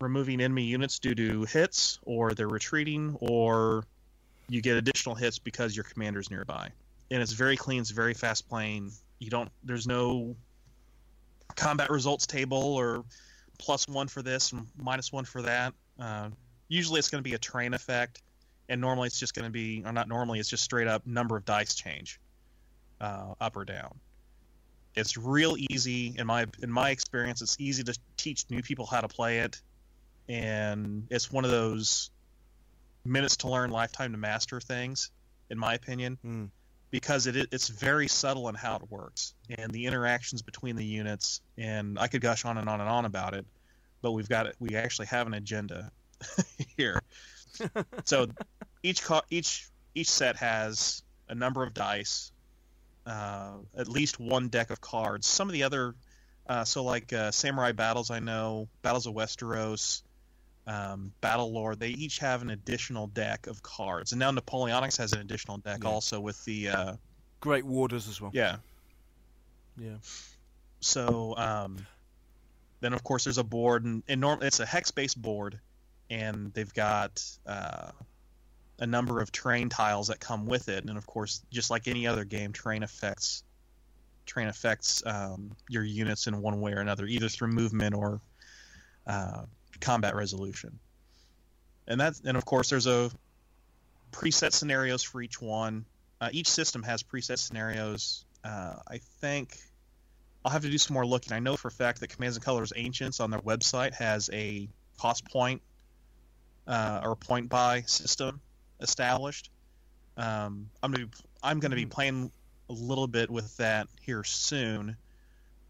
removing 0.01 0.41
enemy 0.41 0.65
units 0.65 0.99
due 1.01 1.15
to 1.15 1.45
hits, 1.45 1.99
or 2.03 2.33
they're 2.33 2.49
retreating, 2.49 3.17
or 3.21 3.85
you 4.49 4.61
get 4.63 4.77
additional 4.77 5.15
hits 5.15 5.39
because 5.39 5.77
your 5.77 5.85
commander's 5.85 6.31
nearby. 6.31 6.71
And 7.11 7.23
it's 7.23 7.33
very 7.33 7.57
clean. 7.57 7.81
It's 7.81 7.91
very 7.91 8.15
fast 8.15 8.49
playing. 8.49 8.93
You 9.19 9.31
don't. 9.31 9.51
There's 9.65 9.87
no 9.87 10.37
combat 11.57 11.91
results 11.91 12.27
table 12.27 12.59
or 12.59 13.05
plus 13.59 13.89
one 13.89 14.09
for 14.09 14.23
this 14.23 14.53
and 14.53 14.67
minus 14.77 15.13
one 15.13 15.25
for 15.25 15.43
that. 15.43 15.75
Uh, 15.99 16.31
usually 16.69 16.99
it's 16.99 17.09
going 17.09 17.23
to 17.23 17.29
be 17.29 17.35
a 17.35 17.39
terrain 17.39 17.75
effect, 17.75 18.23
and 18.69 18.81
normally 18.81 19.07
it's 19.07 19.19
just 19.19 19.35
going 19.35 19.45
to 19.45 19.51
be, 19.51 19.83
or 19.85 19.93
not 19.93 20.09
normally, 20.09 20.39
it's 20.39 20.49
just 20.49 20.65
straight 20.65 20.87
up 20.87 21.07
number 21.07 21.37
of 21.37 21.45
dice 21.45 21.75
change, 21.75 22.21
uh, 23.01 23.35
up 23.41 23.57
or 23.57 23.65
down. 23.65 23.95
It's 24.95 25.17
real 25.17 25.57
easy 25.71 26.15
in 26.17 26.27
my 26.27 26.47
in 26.63 26.71
my 26.71 26.91
experience. 26.91 27.43
It's 27.43 27.57
easy 27.59 27.83
to 27.85 27.99
teach 28.17 28.45
new 28.51 28.63
people 28.63 28.87
how 28.87 29.01
to 29.01 29.09
play 29.09 29.41
it, 29.41 29.61
and 30.29 31.07
it's 31.11 31.31
one 31.31 31.45
of 31.45 31.51
those 31.51 32.11
minutes 33.09 33.37
to 33.39 33.49
learn, 33.49 33.71
lifetime 33.71 34.13
to 34.13 34.19
master 34.19 34.61
things, 34.61 35.11
in 35.51 35.59
my 35.59 35.75
opinion. 35.75 36.19
Mm 36.25 36.49
because 36.91 37.27
it 37.27 37.37
it's 37.53 37.69
very 37.69 38.09
subtle 38.09 38.49
in 38.49 38.55
how 38.55 38.77
it 38.77 38.91
works 38.91 39.35
and 39.59 39.71
the 39.73 39.87
interactions 39.87 40.43
between 40.43 40.77
the 40.77 40.85
units. 40.85 41.41
And 41.57 41.99
I 41.99 42.09
could 42.09 42.21
gush 42.21 42.45
on 42.45 42.59
and 42.59 42.69
on 42.69 42.81
and 42.81 42.89
on 42.89 43.05
about 43.05 43.35
it, 43.35 43.47
but 44.03 44.13
we've 44.13 44.29
got 44.29 44.47
it. 44.47 44.57
We 44.59 44.77
actually 44.77 45.07
have 45.07 45.27
an 45.27 45.35
agenda 45.35 45.91
here. 46.77 47.03
so 48.05 48.29
each 48.83 49.03
each 49.31 49.69
each 49.95 50.11
set 50.11 50.37
has 50.37 51.03
a 51.29 51.35
number 51.35 51.63
of 51.63 51.75
dice, 51.75 52.33
uh, 53.07 53.53
at 53.77 53.89
least 53.89 54.19
one 54.19 54.49
deck 54.49 54.71
of 54.71 54.81
cards. 54.81 55.27
Some 55.27 55.49
of 55.49 55.53
the 55.53 55.65
other, 55.65 55.95
uh, 56.47 56.65
so 56.65 56.85
like 56.85 57.13
uh, 57.13 57.31
Samurai 57.31 57.73
Battles, 57.73 58.11
I 58.11 58.21
know 58.21 58.69
Battles 58.83 59.07
of 59.07 59.15
Westeros, 59.15 60.03
um, 60.69 61.13
BattleLore, 61.23 61.79
they 61.79 61.89
each 61.89 62.19
have 62.19 62.43
an 62.43 62.51
additional 62.51 63.07
deck 63.09 63.47
of 63.47 63.63
cards, 63.63 64.13
and 64.13 64.19
now 64.19 64.31
Napoleonics 64.31 64.99
has 64.99 65.15
an 65.15 65.21
additional 65.21 65.57
deck 65.59 65.81
yeah. 65.83 65.89
also 65.89 66.21
with 66.21 66.45
the 66.45 66.69
uh, 66.69 66.93
Great 67.41 67.65
Warders 67.65 68.07
as 68.07 68.21
well. 68.21 68.31
Yeah, 68.35 68.57
yeah. 69.79 69.97
So 70.81 71.35
um, 71.37 71.79
then, 72.81 72.93
of 72.93 73.03
course, 73.03 73.25
there's 73.25 73.39
a 73.39 73.45
board, 73.45 73.85
and, 73.85 74.03
and 74.09 74.21
norm- 74.21 74.43
it's 74.43 74.61
a 74.61 74.67
hex-based 74.67 75.21
board, 75.21 75.59
and 76.11 76.53
they've 76.53 76.73
got 76.75 77.25
uh, 77.47 77.91
a 78.79 78.87
number 78.87 79.21
of 79.21 79.33
terrain 79.33 79.71
tiles 79.71 80.09
that 80.09 80.21
come 80.21 80.45
with 80.45 80.69
it, 80.69 80.85
and 80.85 80.99
of 80.99 81.07
course, 81.07 81.43
just 81.51 81.71
like 81.71 81.89
any 81.89 82.07
other 82.07 82.25
game, 82.25 82.53
terrain 82.53 82.83
affects 82.83 83.43
terrain 84.27 84.49
affects 84.49 85.03
um, 85.07 85.51
your 85.71 85.83
units 85.83 86.27
in 86.27 86.43
one 86.43 86.61
way 86.61 86.73
or 86.73 86.81
another, 86.81 87.07
either 87.07 87.31
through 87.31 87.49
movement 87.49 87.95
or 87.95 88.21
uh, 89.07 89.45
combat 89.81 90.15
resolution. 90.15 90.79
And 91.87 92.01
that, 92.01 92.21
and 92.25 92.37
of 92.37 92.45
course, 92.45 92.71
there's 92.71 92.87
a 92.87 93.11
preset 94.13 94.53
scenarios 94.53 95.03
for 95.03 95.23
each 95.23 95.41
one. 95.41 95.85
Uh, 96.21 96.29
each 96.33 96.49
system 96.49 96.83
has 96.83 97.03
preset 97.03 97.39
scenarios. 97.39 98.25
Uh, 98.45 98.77
I 98.87 98.99
think 99.21 99.57
I'll 100.45 100.53
have 100.53 100.63
to 100.63 100.71
do 100.71 100.79
some 100.79 100.95
more 100.95 101.07
looking. 101.07 101.33
I 101.33 101.39
know 101.39 101.57
for 101.57 101.69
a 101.69 101.73
fact 101.73 102.01
that 102.01 102.09
Commands 102.09 102.37
and 102.37 102.45
Colors 102.45 102.73
Ancients 102.77 103.21
on 103.21 103.31
their 103.31 103.41
website 103.41 103.95
has 103.95 104.29
a 104.33 104.69
cost 104.99 105.25
point 105.31 105.63
uh, 106.67 107.01
or 107.05 107.17
point 107.17 107.49
buy 107.49 107.83
system 107.83 108.41
established. 108.81 109.51
Um, 110.17 110.71
I'm 110.83 110.93
gonna 110.93 111.07
be, 111.07 111.13
I'm 111.43 111.61
gonna 111.61 111.77
be 111.77 111.85
hmm. 111.85 111.91
playing 111.91 112.33
a 112.69 112.73
little 112.73 113.07
bit 113.07 113.31
with 113.31 113.57
that 113.57 113.89
here 114.03 114.25
soon. 114.25 114.97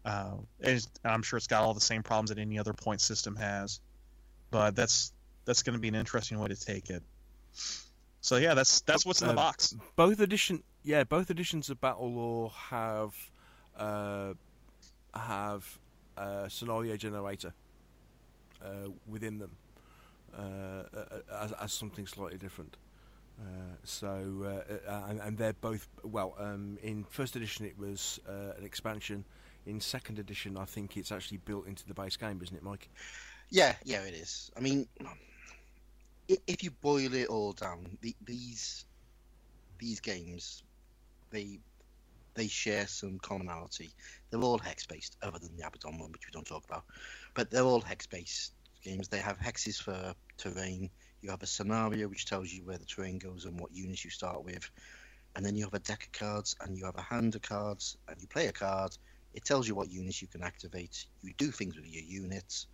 Uh, 0.03 0.35
and 0.61 0.87
I'm 1.05 1.21
sure 1.21 1.37
it's 1.37 1.47
got 1.47 1.63
all 1.63 1.73
the 1.73 1.81
same 1.81 2.03
problems 2.03 2.29
that 2.29 2.39
any 2.39 2.57
other 2.57 2.73
point 2.73 3.01
system 3.01 3.35
has 3.35 3.79
but 4.51 4.75
that's 4.75 5.13
that's 5.45 5.63
going 5.63 5.73
to 5.73 5.79
be 5.79 5.87
an 5.87 5.95
interesting 5.95 6.39
way 6.39 6.47
to 6.47 6.55
take 6.55 6.89
it. 6.89 7.03
So 8.21 8.37
yeah, 8.37 8.53
that's 8.53 8.81
that's 8.81 9.05
what's 9.05 9.21
in 9.21 9.27
the 9.27 9.33
uh, 9.33 9.37
box. 9.37 9.75
Both 9.95 10.19
edition, 10.19 10.63
yeah, 10.83 11.03
both 11.03 11.31
editions 11.31 11.69
of 11.69 11.79
BattleLore 11.79 12.51
have 12.51 13.15
uh, 13.77 14.33
have 15.13 15.79
a 16.17 16.49
scenario 16.49 16.97
generator 16.97 17.53
uh, 18.63 18.89
within 19.07 19.39
them 19.39 19.51
uh, 20.37 20.41
uh, 20.41 21.03
as, 21.41 21.53
as, 21.53 21.73
something 21.73 22.05
slightly 22.05 22.37
different. 22.37 22.77
Uh, 23.39 23.43
so 23.85 24.61
and, 25.09 25.19
and, 25.21 25.37
they're 25.37 25.53
both 25.53 25.87
well. 26.03 26.35
Um, 26.37 26.77
in 26.83 27.05
first 27.09 27.37
edition, 27.37 27.65
it 27.65 27.77
was 27.79 28.19
an 28.27 28.65
expansion. 28.65 29.23
In 29.65 29.79
second 29.79 30.19
edition, 30.19 30.57
I 30.57 30.65
think 30.65 30.97
it's 30.97 31.11
actually 31.11 31.37
built 31.37 31.67
into 31.67 31.87
the 31.87 31.93
base 31.93 32.17
game, 32.17 32.39
isn't 32.43 32.55
it, 32.55 32.63
Mike? 32.63 32.89
Yeah, 33.49 33.75
yeah, 33.83 34.01
it 34.03 34.13
is. 34.13 34.51
I 34.55 34.59
mean, 34.59 34.87
if 36.27 36.63
you 36.63 36.71
boil 36.71 37.13
it 37.13 37.27
all 37.27 37.53
down, 37.53 37.97
the, 38.01 38.15
these 38.25 38.85
these 39.79 39.99
games, 40.01 40.63
they 41.31 41.59
they 42.35 42.47
share 42.47 42.87
some 42.87 43.19
commonality. 43.19 43.93
They're 44.31 44.41
all 44.41 44.59
hex 44.59 44.85
based, 44.87 45.17
other 45.23 45.39
than 45.39 45.55
the 45.57 45.67
Abaddon 45.67 45.99
one, 45.99 46.11
which 46.11 46.27
we 46.27 46.31
don't 46.31 46.47
talk 46.47 46.65
about. 46.65 46.85
But 47.35 47.51
they're 47.51 47.63
all 47.63 47.81
hex 47.81 48.07
based 48.07 48.53
games. 48.83 49.07
They 49.09 49.19
have 49.19 49.39
hexes 49.39 49.81
for 49.81 50.13
terrain. 50.37 50.89
You 51.21 51.31
have 51.31 51.43
a 51.43 51.47
scenario 51.47 52.07
which 52.07 52.25
tells 52.25 52.51
you 52.51 52.65
where 52.65 52.77
the 52.77 52.85
terrain 52.85 53.19
goes 53.19 53.45
and 53.45 53.59
what 53.59 53.73
units 53.73 54.05
you 54.05 54.11
start 54.11 54.43
with, 54.43 54.69
and 55.35 55.45
then 55.45 55.55
you 55.55 55.65
have 55.65 55.73
a 55.73 55.79
deck 55.79 56.03
of 56.05 56.11
cards 56.11 56.55
and 56.61 56.77
you 56.77 56.85
have 56.85 56.97
a 56.97 57.01
hand 57.01 57.35
of 57.35 57.41
cards 57.41 57.97
and 58.07 58.21
you 58.21 58.27
play 58.27 58.47
a 58.47 58.53
card 58.53 58.97
It 59.33 59.45
tells 59.45 59.67
you 59.67 59.75
what 59.75 59.89
units 59.91 60.21
you 60.21 60.27
can 60.27 60.43
activate. 60.43 61.05
You 61.21 61.33
do 61.37 61.51
things 61.51 61.75
with 61.75 61.87
your 61.87 62.03
units, 62.03 62.67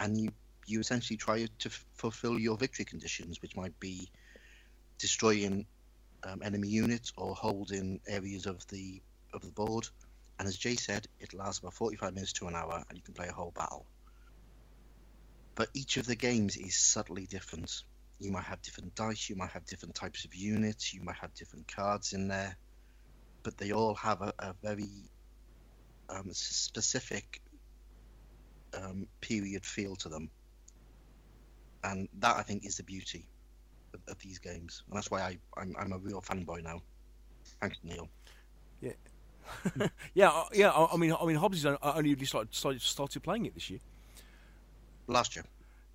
and 0.00 0.18
you 0.20 0.30
you 0.66 0.80
essentially 0.80 1.16
try 1.16 1.46
to 1.60 1.68
f- 1.68 1.86
fulfill 1.96 2.38
your 2.38 2.56
victory 2.58 2.84
conditions, 2.84 3.40
which 3.42 3.56
might 3.56 3.78
be 3.80 4.10
destroying 5.00 5.66
um, 6.24 6.42
enemy 6.44 6.68
units 6.68 7.12
or 7.16 7.34
holding 7.34 8.00
areas 8.08 8.46
of 8.46 8.62
the 8.68 9.02
of 9.34 9.42
the 9.42 9.52
board. 9.52 9.86
And 10.38 10.48
as 10.48 10.56
Jay 10.56 10.76
said, 10.76 11.06
it 11.20 11.34
lasts 11.34 11.60
about 11.60 11.74
45 11.74 12.14
minutes 12.14 12.34
to 12.34 12.48
an 12.48 12.56
hour, 12.56 12.84
and 12.88 12.96
you 12.98 13.02
can 13.02 13.14
play 13.14 13.28
a 13.28 13.32
whole 13.34 13.52
battle. 13.54 13.86
But 15.56 15.68
each 15.74 15.96
of 15.96 16.06
the 16.06 16.16
games 16.16 16.56
is 16.56 16.76
subtly 16.78 17.26
different. 17.26 17.70
You 18.18 18.32
might 18.32 18.44
have 18.44 18.62
different 18.62 18.94
dice, 18.94 19.28
you 19.28 19.36
might 19.36 19.50
have 19.52 19.66
different 19.66 19.94
types 19.94 20.24
of 20.24 20.34
units, 20.34 20.94
you 20.94 21.02
might 21.02 21.16
have 21.20 21.34
different 21.34 21.68
cards 21.74 22.12
in 22.12 22.28
there, 22.28 22.56
but 23.44 23.56
they 23.58 23.72
all 23.72 23.94
have 23.96 24.22
a, 24.22 24.32
a 24.38 24.54
very 24.62 25.10
um, 26.08 26.28
specific 26.32 27.40
um, 28.74 29.06
period 29.20 29.64
feel 29.64 29.96
to 29.96 30.08
them. 30.08 30.30
And 31.84 32.08
that, 32.20 32.36
I 32.36 32.42
think, 32.42 32.64
is 32.66 32.76
the 32.76 32.82
beauty 32.82 33.28
of, 33.94 34.00
of 34.08 34.18
these 34.18 34.38
games. 34.38 34.82
And 34.88 34.96
that's 34.96 35.10
why 35.10 35.20
I, 35.20 35.38
I'm, 35.56 35.74
I'm 35.78 35.92
a 35.92 35.98
real 35.98 36.20
fanboy 36.20 36.62
now. 36.62 36.80
Thanks, 37.60 37.78
Neil. 37.82 38.08
yeah, 40.14 40.28
uh, 40.28 40.44
yeah. 40.52 40.70
I 40.70 40.94
I 40.94 40.96
mean, 40.96 41.14
I 41.18 41.24
mean, 41.24 41.36
Hobbs 41.36 41.62
has 41.62 41.76
only 41.82 42.14
really 42.14 42.26
started, 42.26 42.54
started 42.54 42.82
started 42.82 43.22
playing 43.22 43.46
it 43.46 43.54
this 43.54 43.70
year. 43.70 43.80
Last 45.06 45.36
year. 45.36 45.44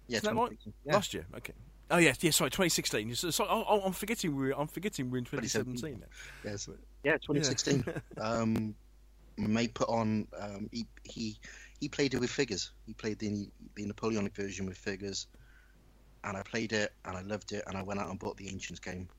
Yeah, 0.07 0.19
that 0.19 0.35
right? 0.35 0.57
yeah. 0.85 0.93
Last 0.93 1.13
year, 1.13 1.25
okay. 1.37 1.53
Oh 1.91 1.97
yes, 1.97 2.17
yeah. 2.21 2.31
Sorry, 2.31 2.49
2016. 2.49 3.15
So, 3.15 3.29
so, 3.29 3.45
I- 3.45 3.85
I'm 3.85 3.93
forgetting 3.93 4.35
we're 4.35 4.53
I'm 4.53 4.67
forgetting 4.67 5.09
we're 5.09 5.19
in 5.19 5.25
2017. 5.25 5.99
now. 5.99 6.07
Yes. 6.43 6.67
Yeah, 7.03 7.13
2016. 7.13 7.85
um, 8.21 8.75
my 9.37 9.47
mate 9.47 9.73
put 9.73 9.89
on. 9.89 10.27
Um, 10.39 10.69
he 10.71 10.85
he 11.03 11.37
he 11.83 11.89
played 11.89 12.13
it 12.13 12.19
with 12.21 12.29
figures. 12.29 12.71
He 12.85 12.93
played 12.93 13.19
the 13.19 13.49
the 13.75 13.85
Napoleonic 13.85 14.33
version 14.33 14.65
with 14.65 14.77
figures, 14.77 15.27
and 16.23 16.37
I 16.37 16.41
played 16.43 16.71
it 16.71 16.93
and 17.03 17.17
I 17.17 17.21
loved 17.23 17.51
it. 17.51 17.63
And 17.67 17.75
I 17.77 17.83
went 17.83 17.99
out 17.99 18.09
and 18.09 18.17
bought 18.17 18.37
the 18.37 18.47
Ancients 18.47 18.79
game 18.79 19.09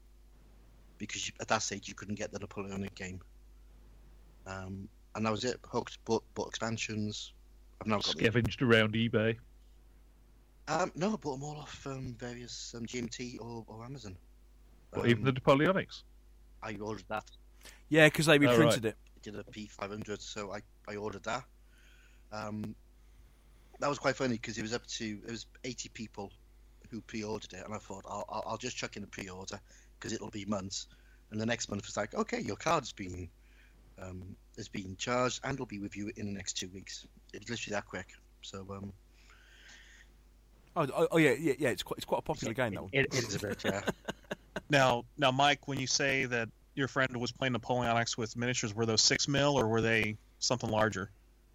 because 0.97 1.31
at 1.41 1.49
that 1.49 1.59
stage 1.63 1.89
you 1.89 1.95
couldn't 1.95 2.15
get 2.15 2.33
the 2.33 2.39
Napoleonic 2.39 2.95
game. 2.95 3.21
Um, 4.47 4.89
and 5.15 5.27
that 5.27 5.31
was 5.31 5.45
it. 5.45 5.61
Hooked, 5.65 6.03
bought 6.07 6.25
bought 6.35 6.49
expansions. 6.49 7.35
I've 7.83 7.87
now 7.87 7.97
got. 7.97 8.05
the- 8.07 8.11
Scavenged 8.13 8.63
around 8.63 8.95
eBay. 8.95 9.37
Um, 10.67 10.91
no, 10.95 11.13
I 11.13 11.17
bought 11.17 11.35
them 11.35 11.45
all 11.45 11.59
off 11.59 11.87
um, 11.87 12.17
various 12.19 12.75
um, 12.75 12.87
GMT 12.87 13.39
or, 13.41 13.65
or 13.67 13.85
Amazon. 13.85 14.17
What, 14.95 15.07
even 15.07 15.23
the 15.25 15.29
Um, 15.31 15.37
Napoleonics. 15.37 16.05
I 16.63 16.77
ordered 16.77 17.05
that. 17.09 17.31
Yeah, 17.91 18.07
because 18.07 18.25
they 18.25 18.37
Oh, 18.37 18.39
right. 18.39 18.51
reprinted 18.51 18.87
it. 18.87 18.97
did 19.21 19.37
a 19.37 19.43
P500, 19.45 20.23
so 20.23 20.53
I, 20.55 20.61
I 20.91 20.97
ordered 20.97 21.23
that. 21.25 21.45
Um, 22.35 22.75
that 23.81 23.89
was 23.89 23.99
quite 23.99 24.17
funny 24.17 24.35
because 24.35 24.59
it 24.59 24.63
was 24.63 24.73
up 24.73 24.87
to 24.87 25.19
it 25.27 25.31
was 25.31 25.47
80 25.65 25.89
people 25.91 26.33
who 26.91 27.01
pre-ordered 27.01 27.53
it, 27.53 27.65
and 27.65 27.75
I 27.75 27.79
thought 27.79 28.05
I'll, 28.09 28.25
I'll, 28.29 28.45
I'll 28.47 28.57
just 28.57 28.77
chuck 28.77 28.97
in 28.97 29.03
a 29.03 29.07
pre-order 29.07 29.61
because 29.99 30.13
it'll 30.13 30.31
be 30.31 30.45
months, 30.45 30.87
and 31.31 31.41
the 31.41 31.47
next 31.47 31.71
month 31.71 31.87
was 31.87 31.97
like, 31.97 32.15
okay, 32.15 32.41
your 32.41 32.57
card's 32.57 32.93
been 32.93 33.29
um, 34.03 34.37
has 34.57 34.69
been 34.69 34.97
charged 34.97 35.41
and 35.45 35.55
it'll 35.55 35.67
be 35.67 35.79
with 35.79 35.97
you 35.97 36.11
in 36.17 36.27
the 36.27 36.33
next 36.33 36.55
two 36.55 36.69
weeks. 36.69 37.07
It 37.33 37.41
was 37.41 37.51
literally 37.51 37.75
that 37.75 37.87
quick. 37.87 38.09
So 38.43 38.67
um, 38.71 38.93
Oh, 40.77 40.89
oh, 40.93 41.09
oh, 41.13 41.19
yeah, 41.19 41.35
yeah, 41.39 41.53
yeah. 41.59 41.69
It's 41.69 41.85
quite 41.85 41.99
it's 41.99 42.05
quite 42.05 42.19
a 42.19 42.23
popular 42.23 42.53
game 42.53 42.75
that 42.75 42.83
one. 42.83 42.91
it, 42.93 43.07
it 43.15 43.29
is 43.29 43.37
a 43.37 43.39
bit, 43.39 43.63
yeah. 43.65 43.83
Now, 44.71 45.05
now, 45.19 45.31
Mike, 45.31 45.69
when 45.69 45.79
you 45.79 45.87
say 45.87 46.25
that 46.25 46.49
your 46.75 46.89
friend 46.89 47.17
was 47.17 47.31
playing 47.31 47.53
Napoleonics 47.55 48.17
with 48.17 48.37
miniatures, 48.37 48.75
were 48.75 48.87
those 48.87 49.03
six 49.03 49.29
mil 49.29 49.59
or 49.59 49.69
were 49.69 49.81
they 49.81 50.17
something 50.39 50.71
larger? 50.71 51.11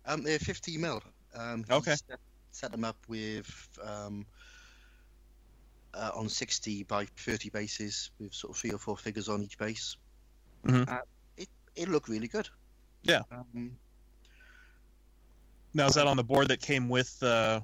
Um, 0.09 0.23
they're 0.23 0.39
50 0.39 0.77
mil. 0.77 1.01
Um, 1.35 1.63
Okay. 1.69 1.95
Set, 1.95 2.19
set 2.51 2.71
them 2.71 2.83
up 2.83 2.97
with 3.07 3.47
um, 3.83 4.25
uh, 5.93 6.11
on 6.15 6.27
60 6.27 6.83
by 6.83 7.05
30 7.17 7.49
bases 7.51 8.09
with 8.19 8.33
sort 8.33 8.51
of 8.51 8.57
three 8.57 8.71
or 8.71 8.79
four 8.79 8.97
figures 8.97 9.29
on 9.29 9.43
each 9.43 9.57
base. 9.57 9.95
Mhm. 10.65 10.89
Uh, 10.89 11.01
it 11.37 11.47
it 11.75 11.87
looked 11.87 12.09
really 12.09 12.27
good. 12.27 12.49
Yeah. 13.03 13.21
Um, 13.31 13.77
Now, 15.73 15.85
is 15.85 15.93
that 15.93 16.07
on 16.07 16.17
the 16.17 16.23
board 16.23 16.47
that 16.47 16.61
came 16.61 16.89
with 16.89 17.21
uh, 17.21 17.61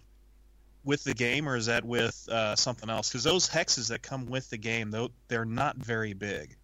with 0.84 1.04
the 1.04 1.16
game, 1.16 1.50
or 1.50 1.58
is 1.58 1.66
that 1.66 1.84
with 1.84 2.30
uh, 2.30 2.56
something 2.56 2.90
else? 2.90 3.10
Because 3.10 3.24
those 3.24 3.50
hexes 3.50 3.90
that 3.90 4.04
come 4.04 4.28
with 4.28 4.48
the 4.52 4.58
game, 4.58 4.92
though, 4.92 5.10
they're 5.28 5.44
not 5.44 5.76
very 5.78 6.14
big. 6.14 6.56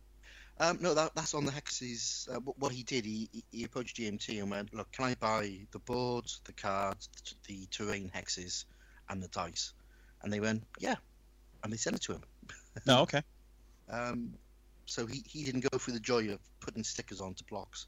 Um, 0.62 0.78
no, 0.80 0.94
that, 0.94 1.16
that's 1.16 1.34
on 1.34 1.44
the 1.46 1.52
hexes. 1.52 2.30
Uh, 2.34 2.40
what, 2.42 2.58
what 2.60 2.72
he 2.72 2.84
did, 2.84 3.04
he, 3.04 3.28
he- 3.34 3.44
he 3.52 3.64
approached 3.64 3.98
GMT 3.98 4.40
and 4.40 4.50
went, 4.52 4.74
"Look, 4.74 4.92
can 4.92 5.06
I 5.06 5.16
buy 5.16 5.58
the 5.72 5.80
boards, 5.80 6.40
the 6.46 6.54
cards, 6.54 7.10
the 7.48 7.66
terrain 7.72 8.12
hexes, 8.16 8.66
and 9.10 9.22
the 9.24 9.28
dice?" 9.30 9.74
And 10.22 10.32
they 10.32 10.40
went, 10.40 10.64
"Yeah," 10.80 10.96
and 11.64 11.74
they 11.74 11.78
sent 11.78 11.96
it 11.96 12.04
to 12.04 12.14
him. 12.14 12.22
No, 12.86 13.02
okay. 13.02 13.22
Um, 13.90 14.36
so 14.86 15.06
he, 15.06 15.22
he 15.28 15.44
didn't 15.44 15.70
go 15.70 15.78
through 15.78 15.96
the 15.96 16.00
joy 16.00 16.30
of 16.30 16.40
putting 16.62 16.82
stickers 16.84 17.20
onto 17.20 17.44
blocks. 17.50 17.88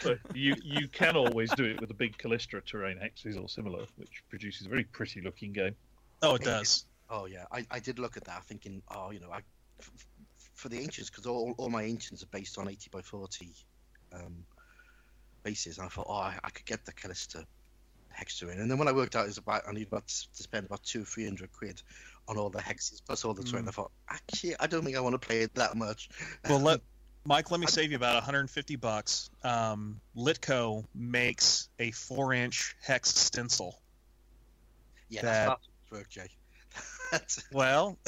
So 0.00 0.16
you 0.32 0.56
you 0.64 0.88
can 0.88 1.16
always 1.16 1.50
do 1.52 1.64
it 1.64 1.80
with 1.82 1.90
a 1.90 1.94
big 1.94 2.16
Kallistra 2.16 2.64
terrain 2.64 2.96
hexes 2.98 3.38
or 3.38 3.46
similar, 3.46 3.84
which 3.96 4.22
produces 4.30 4.66
a 4.66 4.70
very 4.70 4.84
pretty 4.84 5.20
looking 5.20 5.52
game. 5.52 5.74
Oh, 6.22 6.36
it 6.36 6.42
does. 6.44 6.86
Oh 7.10 7.26
yeah, 7.26 7.44
I, 7.52 7.66
I 7.70 7.80
did 7.80 7.98
look 7.98 8.16
at 8.16 8.24
that, 8.24 8.44
thinking, 8.44 8.80
oh, 8.88 9.10
you 9.10 9.20
know, 9.20 9.30
I 9.30 9.38
f- 9.80 9.90
f- 9.94 10.06
for 10.60 10.68
the 10.68 10.78
ancients 10.78 11.10
because 11.10 11.26
all, 11.26 11.54
all 11.58 11.70
my 11.70 11.82
ancients 11.82 12.22
are 12.22 12.26
based 12.26 12.58
on 12.58 12.68
eighty 12.68 12.88
by 12.92 13.00
forty 13.02 13.54
um, 14.12 14.44
bases, 15.42 15.78
and 15.78 15.86
I 15.86 15.88
thought, 15.88 16.06
oh, 16.08 16.14
I, 16.14 16.38
I 16.44 16.50
could 16.50 16.66
get 16.66 16.84
the 16.84 16.92
Kallistra 16.92 17.44
hexter 18.16 18.52
in, 18.52 18.60
and 18.60 18.70
then 18.70 18.76
when 18.78 18.88
I 18.88 18.92
worked 18.92 19.16
out, 19.16 19.26
it's 19.26 19.38
about 19.38 19.62
I 19.68 19.72
need 19.72 19.86
about 19.88 20.06
to 20.08 20.14
spend 20.42 20.66
about 20.66 20.82
two 20.82 21.04
three 21.04 21.24
hundred 21.24 21.50
quid 21.52 21.82
on 22.28 22.36
all 22.36 22.50
the 22.50 22.60
hexes 22.60 23.00
plus 23.04 23.24
all 23.24 23.34
the 23.34 23.42
terrain. 23.42 23.66
I 23.66 23.70
thought, 23.72 23.90
actually, 24.08 24.54
I 24.60 24.66
don't 24.66 24.84
think 24.84 24.96
I 24.96 25.00
want 25.00 25.14
to 25.20 25.26
play 25.26 25.40
it 25.42 25.54
that 25.54 25.76
much. 25.76 26.10
Well, 26.48 26.60
let 26.60 26.80
Mike, 27.24 27.50
let 27.50 27.60
me 27.60 27.66
save 27.66 27.90
you 27.90 27.96
about 27.96 28.14
150 28.14 28.76
bucks. 28.76 29.28
Um, 29.44 30.00
Litko 30.16 30.86
makes 30.94 31.68
a 31.78 31.90
four-inch 31.90 32.76
hex 32.82 33.10
stencil. 33.10 33.78
yeah, 35.10 35.20
that- 35.22 35.48
that's 35.48 35.68
work, 35.90 36.08
Jay. 36.08 36.28
Well, 37.52 37.98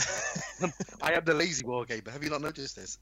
I 1.01 1.13
am 1.13 1.25
the 1.25 1.35
lazy 1.35 1.65
war 1.65 1.85
gamer. 1.85 2.11
Have 2.11 2.23
you 2.23 2.31
not 2.31 2.43
noticed 2.43 2.77
this? 2.77 2.99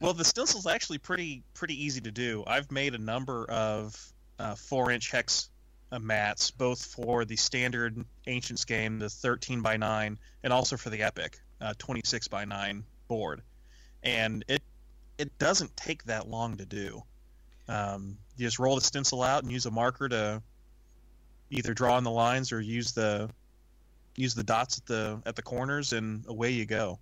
well, 0.00 0.14
the 0.14 0.24
stencil's 0.24 0.66
actually 0.66 0.98
pretty 0.98 1.42
pretty 1.54 1.82
easy 1.84 2.00
to 2.00 2.10
do. 2.10 2.44
I've 2.46 2.70
made 2.70 2.94
a 2.94 2.98
number 2.98 3.44
of 3.50 4.12
uh, 4.38 4.54
four-inch 4.54 5.10
hex 5.10 5.50
uh, 5.92 5.98
mats, 5.98 6.50
both 6.50 6.84
for 6.84 7.24
the 7.24 7.36
standard 7.36 8.04
Ancients 8.26 8.64
game, 8.64 8.98
the 8.98 9.08
13 9.08 9.60
by 9.60 9.76
9, 9.76 10.18
and 10.42 10.52
also 10.52 10.76
for 10.76 10.90
the 10.90 11.02
Epic, 11.02 11.38
uh, 11.60 11.74
26 11.78 12.28
by 12.28 12.44
9 12.44 12.84
board. 13.08 13.42
And 14.02 14.44
it 14.48 14.62
it 15.18 15.38
doesn't 15.38 15.76
take 15.76 16.04
that 16.04 16.28
long 16.28 16.56
to 16.56 16.66
do. 16.66 17.02
Um, 17.68 18.16
you 18.36 18.46
just 18.46 18.58
roll 18.58 18.74
the 18.74 18.80
stencil 18.80 19.22
out 19.22 19.42
and 19.42 19.52
use 19.52 19.66
a 19.66 19.70
marker 19.70 20.08
to 20.08 20.42
either 21.50 21.74
draw 21.74 21.96
on 21.96 22.04
the 22.04 22.10
lines 22.10 22.50
or 22.50 22.60
use 22.60 22.92
the 22.92 23.30
use 24.16 24.34
the 24.34 24.44
dots 24.44 24.78
at 24.78 24.86
the 24.86 25.22
at 25.26 25.36
the 25.36 25.42
corners, 25.42 25.92
and 25.92 26.24
away 26.26 26.50
you 26.50 26.66
go. 26.66 26.98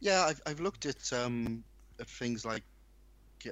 Yeah, 0.00 0.24
I've, 0.24 0.40
I've 0.46 0.60
looked 0.60 0.86
at 0.86 1.12
um 1.12 1.64
at 2.00 2.08
things 2.08 2.44
like 2.44 2.62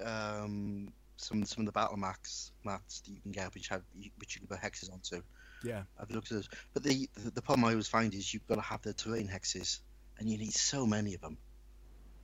um 0.05 0.93
some 1.17 1.45
some 1.45 1.63
of 1.63 1.67
the 1.67 1.73
battle 1.73 1.97
max 1.97 2.53
mats 2.65 3.01
that 3.01 3.11
you 3.11 3.21
can 3.21 3.33
get, 3.33 3.55
which 3.55 3.69
have 3.69 3.83
which 4.19 4.37
you 4.37 4.41
can 4.41 4.49
put 4.49 4.61
hexes 4.61 4.93
onto. 4.93 5.23
Yeah. 5.65 5.83
I've 6.01 6.11
looked 6.11 6.31
at 6.31 6.37
those, 6.37 6.49
but 6.75 6.83
the 6.83 7.09
the, 7.15 7.31
the 7.31 7.43
problem 7.43 7.65
I 7.65 7.71
always 7.71 7.89
find 7.89 8.15
is 8.15 8.33
you've 8.33 8.47
got 8.47 8.57
to 8.57 8.61
have 8.61 8.83
the 8.83 8.93
terrain 8.93 9.29
hexes, 9.29 9.81
and 10.19 10.29
you 10.29 10.39
need 10.39 10.53
so 10.53 10.87
many 10.87 11.15
of 11.15 11.21
them. 11.21 11.37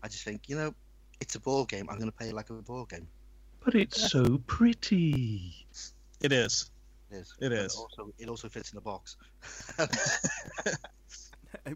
I 0.03 0.09
just 0.09 0.25
think 0.25 0.49
you 0.49 0.57
know, 0.57 0.75
it's 1.21 1.35
a 1.35 1.41
ball 1.41 1.65
game. 1.65 1.89
I'm 1.89 1.97
going 1.97 2.11
to 2.11 2.17
play 2.17 2.29
it 2.29 2.35
like 2.35 2.51
a 2.51 2.55
ball 2.55 2.85
game. 2.85 3.09
But 3.65 3.77
it's 3.77 4.11
so 4.11 4.41
pretty. 4.47 5.67
It 6.21 6.33
is. 6.33 6.72
It 7.13 7.17
is. 7.19 7.35
It 7.41 7.53
Also, 7.77 8.13
it 8.19 8.29
also 8.29 8.49
fits 8.49 8.73
in 8.73 8.79
a 8.79 8.81
box. 8.81 9.17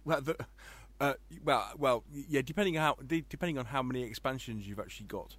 well, 0.05 0.21
the, 0.21 0.37
uh, 1.01 1.15
well, 1.45 1.73
well, 1.79 2.05
yeah. 2.11 2.43
Depending 2.43 2.79
on 2.79 2.83
how 2.83 2.97
depending 3.29 3.59
on 3.59 3.67
how 3.67 3.83
many 3.83 4.03
expansions 4.03 4.67
you've 4.67 4.81
actually 4.81 5.07
got. 5.07 5.37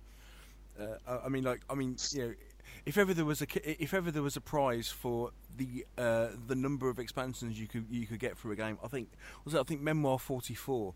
Uh, 0.79 0.97
I- 1.07 1.25
I 1.25 1.29
mean, 1.29 1.43
like, 1.43 1.61
I 1.69 1.75
mean, 1.75 1.97
you 2.11 2.19
know, 2.19 2.33
if 2.85 2.97
ever 2.97 3.13
there 3.13 3.25
was 3.25 3.41
a 3.41 3.47
if 3.83 3.93
ever 3.93 4.11
there 4.11 4.21
was 4.21 4.37
a 4.37 4.41
prize 4.41 4.89
for 4.89 5.31
the 5.55 5.85
uh, 5.97 6.27
the 6.45 6.55
number 6.55 6.89
of 6.89 6.99
expansions 6.99 7.59
you 7.59 7.67
could 7.67 7.85
you 7.89 8.05
could 8.05 8.19
get 8.19 8.37
through 8.37 8.51
a 8.51 8.55
game, 8.55 8.77
I 8.83 8.87
think 8.87 9.09
was 9.45 9.53
it, 9.55 9.59
I 9.59 9.63
think 9.63 9.81
Memoir 9.81 10.19
forty 10.19 10.53
four. 10.53 10.93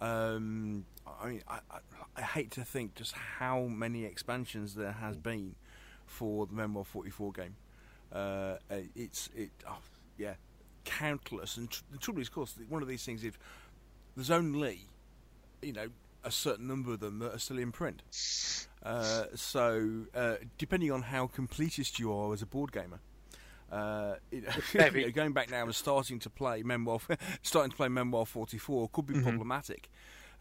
Um, 0.00 0.84
I 1.20 1.28
mean, 1.28 1.42
I, 1.48 1.60
I, 1.70 1.78
I 2.16 2.22
hate 2.22 2.50
to 2.52 2.64
think 2.64 2.94
just 2.94 3.12
how 3.12 3.62
many 3.62 4.04
expansions 4.04 4.74
there 4.74 4.92
has 4.92 5.16
been 5.16 5.54
for 6.06 6.46
the 6.46 6.52
Memoir 6.54 6.84
forty 6.84 7.10
four 7.10 7.32
game. 7.32 7.56
Uh, 8.12 8.56
it's 8.94 9.28
it, 9.34 9.50
oh, 9.68 9.78
yeah, 10.18 10.34
countless. 10.84 11.56
And 11.56 11.70
tr- 11.70 11.82
the 11.90 11.98
trouble 11.98 12.20
is, 12.20 12.28
of 12.28 12.34
course, 12.34 12.54
one 12.68 12.82
of 12.82 12.88
these 12.88 13.04
things. 13.04 13.24
If 13.24 13.38
there's 14.16 14.30
only, 14.30 14.80
you 15.62 15.72
know, 15.72 15.88
a 16.22 16.30
certain 16.30 16.66
number 16.66 16.92
of 16.92 17.00
them 17.00 17.18
that 17.18 17.34
are 17.34 17.38
still 17.38 17.58
in 17.58 17.72
print. 17.72 18.02
Uh, 18.82 19.24
so, 19.34 20.06
uh, 20.14 20.36
depending 20.58 20.90
on 20.92 21.02
how 21.02 21.26
completist 21.26 21.98
you 21.98 22.12
are 22.12 22.32
as 22.32 22.42
a 22.42 22.46
board 22.46 22.72
gamer, 22.72 23.00
uh, 23.72 24.14
it, 24.30 24.44
you 24.94 25.02
know, 25.06 25.10
going 25.10 25.32
back 25.32 25.50
now 25.50 25.62
and 25.64 25.74
starting 25.74 26.18
to 26.20 26.30
play 26.30 26.62
Memoir, 26.62 27.00
starting 27.42 27.70
to 27.70 27.76
play 27.76 27.88
Memoir 27.88 28.26
44 28.26 28.88
could 28.90 29.06
be 29.06 29.14
Mhm. 29.14 29.22
problematic 29.22 29.88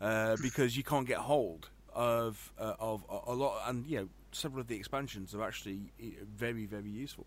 uh, 0.01 0.35
because 0.41 0.75
you 0.77 0.83
can't 0.83 1.07
get 1.07 1.17
hold 1.19 1.69
of 1.93 2.51
uh, 2.59 2.73
of 2.79 3.05
a, 3.09 3.31
a 3.31 3.33
lot, 3.33 3.61
and 3.67 3.85
you 3.87 3.97
know 3.97 4.09
several 4.31 4.61
of 4.61 4.67
the 4.67 4.75
expansions 4.75 5.33
are 5.35 5.43
actually 5.43 5.91
eh, 6.01 6.11
very 6.35 6.65
very 6.65 6.89
useful. 6.89 7.25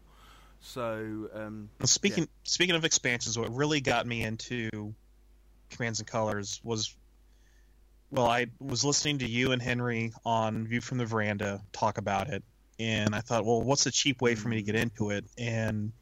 So, 0.60 1.28
um, 1.32 1.70
Well, 1.78 1.86
Speaking 1.86 2.28
speaking 2.44 2.74
of 2.74 2.84
expansions, 2.84 3.38
what 3.38 3.54
really 3.54 3.80
got 3.80 4.06
me 4.06 4.22
into 4.22 4.94
Commands 5.70 6.00
and 6.00 6.08
Colors 6.08 6.60
was, 6.64 6.94
well, 8.10 8.26
I 8.26 8.46
was 8.60 8.84
listening 8.84 9.18
to 9.18 9.28
you 9.28 9.52
and 9.52 9.60
Henry 9.60 10.12
on 10.24 10.66
View 10.66 10.80
from 10.80 10.98
the 10.98 11.06
Veranda 11.06 11.62
talk 11.72 11.98
about 11.98 12.30
it, 12.30 12.42
and 12.78 13.14
I 13.14 13.20
thought, 13.20 13.44
well, 13.44 13.62
what's 13.62 13.84
the 13.84 13.90
cheap 13.90 14.20
way 14.20 14.34
for 14.34 14.48
me 14.48 14.56
to 14.56 14.62
get 14.62 14.74
into 14.74 15.10
it? 15.10 15.24
And 15.38 15.92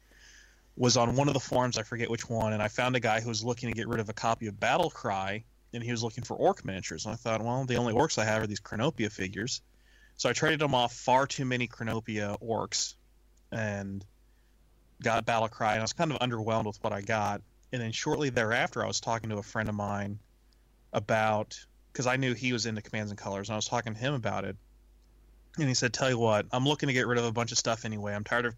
was 0.77 0.97
on 0.97 1.15
one 1.15 1.27
of 1.27 1.33
the 1.33 1.39
forums, 1.39 1.77
I 1.77 1.83
forget 1.83 2.09
which 2.09 2.29
one, 2.29 2.53
and 2.53 2.61
I 2.61 2.67
found 2.67 2.95
a 2.95 2.99
guy 2.99 3.21
who 3.21 3.29
was 3.29 3.43
looking 3.43 3.69
to 3.69 3.75
get 3.75 3.87
rid 3.87 3.99
of 3.99 4.09
a 4.09 4.13
copy 4.13 4.47
of 4.47 4.59
Battle 4.59 4.89
Cry, 4.89 5.43
and 5.73 5.81
he 5.81 5.91
was 5.91 6.03
looking 6.03 6.23
for 6.23 6.35
orc 6.35 6.65
miniatures. 6.65 7.05
And 7.05 7.13
I 7.13 7.15
thought, 7.15 7.41
well, 7.41 7.65
the 7.65 7.77
only 7.77 7.93
orcs 7.93 8.17
I 8.17 8.25
have 8.25 8.43
are 8.43 8.47
these 8.47 8.59
Chronopia 8.59 9.11
figures. 9.11 9.61
So 10.17 10.29
I 10.29 10.33
traded 10.33 10.59
them 10.59 10.75
off 10.75 10.93
far 10.93 11.27
too 11.27 11.45
many 11.45 11.67
Chronopia 11.67 12.41
orcs, 12.41 12.95
and 13.51 14.03
got 15.01 15.25
Battle 15.25 15.47
Cry, 15.47 15.73
and 15.73 15.79
I 15.79 15.83
was 15.83 15.93
kind 15.93 16.11
of 16.11 16.19
underwhelmed 16.19 16.65
with 16.65 16.83
what 16.83 16.93
I 16.93 17.01
got. 17.01 17.41
And 17.71 17.81
then 17.81 17.91
shortly 17.91 18.29
thereafter, 18.29 18.83
I 18.83 18.87
was 18.87 18.99
talking 18.99 19.29
to 19.29 19.37
a 19.37 19.43
friend 19.43 19.67
of 19.67 19.75
mine 19.75 20.19
about 20.93 21.59
because 21.91 22.07
I 22.07 22.17
knew 22.17 22.33
he 22.33 22.53
was 22.53 22.65
into 22.65 22.81
Commands 22.81 23.11
and 23.11 23.17
Colors, 23.17 23.49
and 23.49 23.53
I 23.53 23.57
was 23.57 23.67
talking 23.67 23.93
to 23.93 23.99
him 23.99 24.13
about 24.13 24.45
it. 24.45 24.55
And 25.57 25.67
he 25.67 25.73
said, 25.73 25.93
"Tell 25.93 26.09
you 26.09 26.17
what, 26.17 26.45
I'm 26.51 26.65
looking 26.65 26.87
to 26.87 26.93
get 26.93 27.07
rid 27.07 27.17
of 27.17 27.25
a 27.25 27.31
bunch 27.31 27.51
of 27.51 27.57
stuff 27.57 27.85
anyway. 27.85 28.13
I'm 28.13 28.23
tired 28.23 28.45
of 28.45 28.55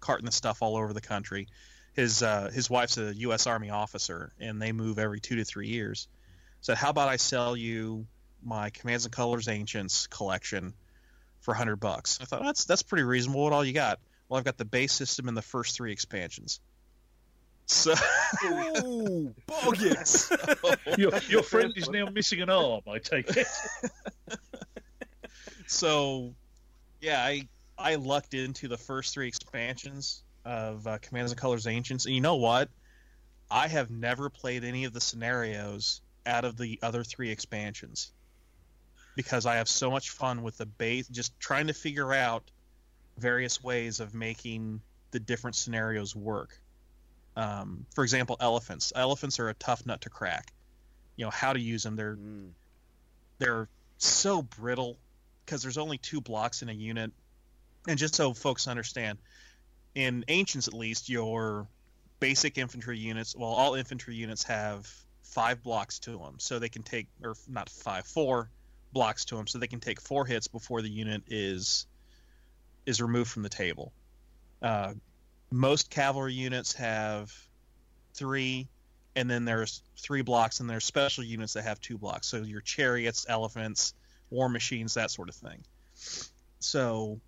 carting 0.00 0.26
the 0.26 0.32
stuff 0.32 0.62
all 0.62 0.76
over 0.76 0.92
the 0.92 1.00
country. 1.00 1.48
His 1.92 2.22
uh, 2.22 2.50
his 2.52 2.68
wife's 2.70 2.98
a 2.98 3.14
U.S. 3.14 3.46
Army 3.46 3.70
officer, 3.70 4.32
and 4.40 4.60
they 4.60 4.72
move 4.72 4.98
every 4.98 5.20
two 5.20 5.36
to 5.36 5.44
three 5.44 5.68
years. 5.68 6.08
Said, 6.62 6.76
how 6.76 6.90
about 6.90 7.08
I 7.08 7.16
sell 7.16 7.56
you 7.56 8.06
my 8.42 8.70
Commands 8.70 9.04
and 9.04 9.14
Colors 9.14 9.48
Ancients 9.48 10.06
collection 10.06 10.74
for 11.40 11.54
hundred 11.54 11.76
bucks? 11.76 12.18
I 12.20 12.24
thought 12.24 12.42
that's 12.42 12.64
that's 12.64 12.82
pretty 12.82 13.04
reasonable. 13.04 13.44
What 13.44 13.52
all 13.52 13.64
you 13.64 13.72
got? 13.72 13.98
Well, 14.30 14.38
I've 14.38 14.44
got 14.44 14.56
the 14.56 14.64
base 14.64 14.92
system 14.92 15.26
and 15.26 15.36
the 15.36 15.42
first 15.42 15.76
three 15.76 15.90
expansions. 15.90 16.60
So, 17.66 17.94
ooh, 18.44 19.34
bargains. 19.46 20.32
Your, 20.96 21.12
your 21.28 21.42
friend 21.44 21.72
is 21.76 21.90
now 21.90 22.06
missing 22.06 22.40
an 22.40 22.48
arm, 22.48 22.82
I 22.88 22.98
take 22.98 23.36
it. 23.36 23.46
so 25.66 26.32
yeah, 27.00 27.22
I 27.22 27.48
I 27.76 27.96
lucked 27.96 28.34
into 28.34 28.68
the 28.68 28.76
first 28.76 29.14
three 29.14 29.26
expansions 29.26 30.22
of 30.44 30.86
uh, 30.86 30.98
Commands 30.98 31.32
and 31.32 31.40
Colors 31.40 31.66
Ancients, 31.66 32.06
and 32.06 32.14
you 32.14 32.20
know 32.20 32.36
what? 32.36 32.68
I 33.50 33.66
have 33.66 33.90
never 33.90 34.30
played 34.30 34.64
any 34.64 34.84
of 34.84 34.92
the 34.92 35.00
scenarios 35.00 36.02
out 36.24 36.44
of 36.44 36.56
the 36.56 36.78
other 36.82 37.02
three 37.02 37.30
expansions 37.30 38.12
because 39.16 39.44
I 39.44 39.56
have 39.56 39.68
so 39.68 39.90
much 39.90 40.10
fun 40.10 40.42
with 40.42 40.56
the 40.56 40.66
base, 40.66 41.08
just 41.08 41.38
trying 41.40 41.66
to 41.66 41.74
figure 41.74 42.12
out 42.12 42.50
various 43.20 43.62
ways 43.62 44.00
of 44.00 44.14
making 44.14 44.80
the 45.10 45.20
different 45.20 45.56
scenarios 45.56 46.16
work. 46.16 46.60
Um, 47.36 47.86
for 47.94 48.02
example, 48.02 48.36
elephants. 48.40 48.92
Elephants 48.96 49.38
are 49.38 49.48
a 49.48 49.54
tough 49.54 49.86
nut 49.86 50.00
to 50.02 50.10
crack. 50.10 50.52
You 51.16 51.26
know 51.26 51.30
how 51.30 51.52
to 51.52 51.60
use 51.60 51.82
them. 51.82 51.96
They're 51.96 52.16
Mm. 52.16 52.52
they're 53.38 53.68
so 53.98 54.42
brittle 54.42 54.98
because 55.44 55.62
there's 55.62 55.78
only 55.78 55.98
two 55.98 56.20
blocks 56.20 56.62
in 56.62 56.68
a 56.68 56.72
unit. 56.72 57.12
And 57.88 57.98
just 57.98 58.14
so 58.14 58.34
folks 58.34 58.68
understand, 58.68 59.18
in 59.94 60.24
ancients 60.28 60.68
at 60.68 60.74
least, 60.74 61.08
your 61.08 61.66
basic 62.20 62.58
infantry 62.58 62.98
units, 62.98 63.34
well, 63.34 63.50
all 63.50 63.74
infantry 63.74 64.14
units 64.14 64.42
have 64.44 64.86
five 65.22 65.62
blocks 65.62 65.98
to 66.00 66.18
them, 66.18 66.34
so 66.38 66.58
they 66.58 66.68
can 66.68 66.82
take, 66.82 67.06
or 67.22 67.34
not 67.48 67.68
five, 67.70 68.06
four 68.06 68.50
blocks 68.92 69.24
to 69.26 69.36
them, 69.36 69.46
so 69.46 69.58
they 69.58 69.66
can 69.66 69.80
take 69.80 70.00
four 70.00 70.26
hits 70.26 70.48
before 70.48 70.82
the 70.82 70.90
unit 70.90 71.22
is 71.28 71.86
is 72.86 73.00
removed 73.00 73.30
from 73.30 73.42
the 73.42 73.48
table. 73.48 73.92
Uh, 74.62 74.94
most 75.50 75.90
cavalry 75.90 76.34
units 76.34 76.72
have 76.74 77.32
three, 78.14 78.68
and 79.16 79.28
then 79.28 79.44
there's 79.44 79.82
three 79.96 80.22
blocks, 80.22 80.60
and 80.60 80.70
there's 80.70 80.84
special 80.84 81.24
units 81.24 81.54
that 81.54 81.64
have 81.64 81.80
two 81.80 81.98
blocks. 81.98 82.26
So 82.26 82.38
your 82.38 82.60
chariots, 82.60 83.26
elephants, 83.28 83.94
war 84.30 84.48
machines, 84.48 84.94
that 84.94 85.10
sort 85.10 85.28
of 85.28 85.34
thing. 85.34 85.64
So, 86.60 87.20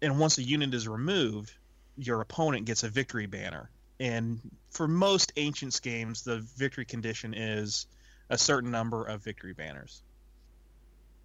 and 0.00 0.18
once 0.18 0.38
a 0.38 0.42
unit 0.42 0.74
is 0.74 0.86
removed, 0.86 1.52
your 1.96 2.20
opponent 2.20 2.66
gets 2.66 2.84
a 2.84 2.88
victory 2.88 3.26
banner. 3.26 3.70
And 4.00 4.40
for 4.70 4.86
most 4.86 5.32
ancients 5.36 5.80
games, 5.80 6.22
the 6.22 6.38
victory 6.56 6.84
condition 6.84 7.34
is 7.34 7.86
a 8.30 8.38
certain 8.38 8.70
number 8.70 9.04
of 9.04 9.24
victory 9.24 9.54
banners. 9.54 10.02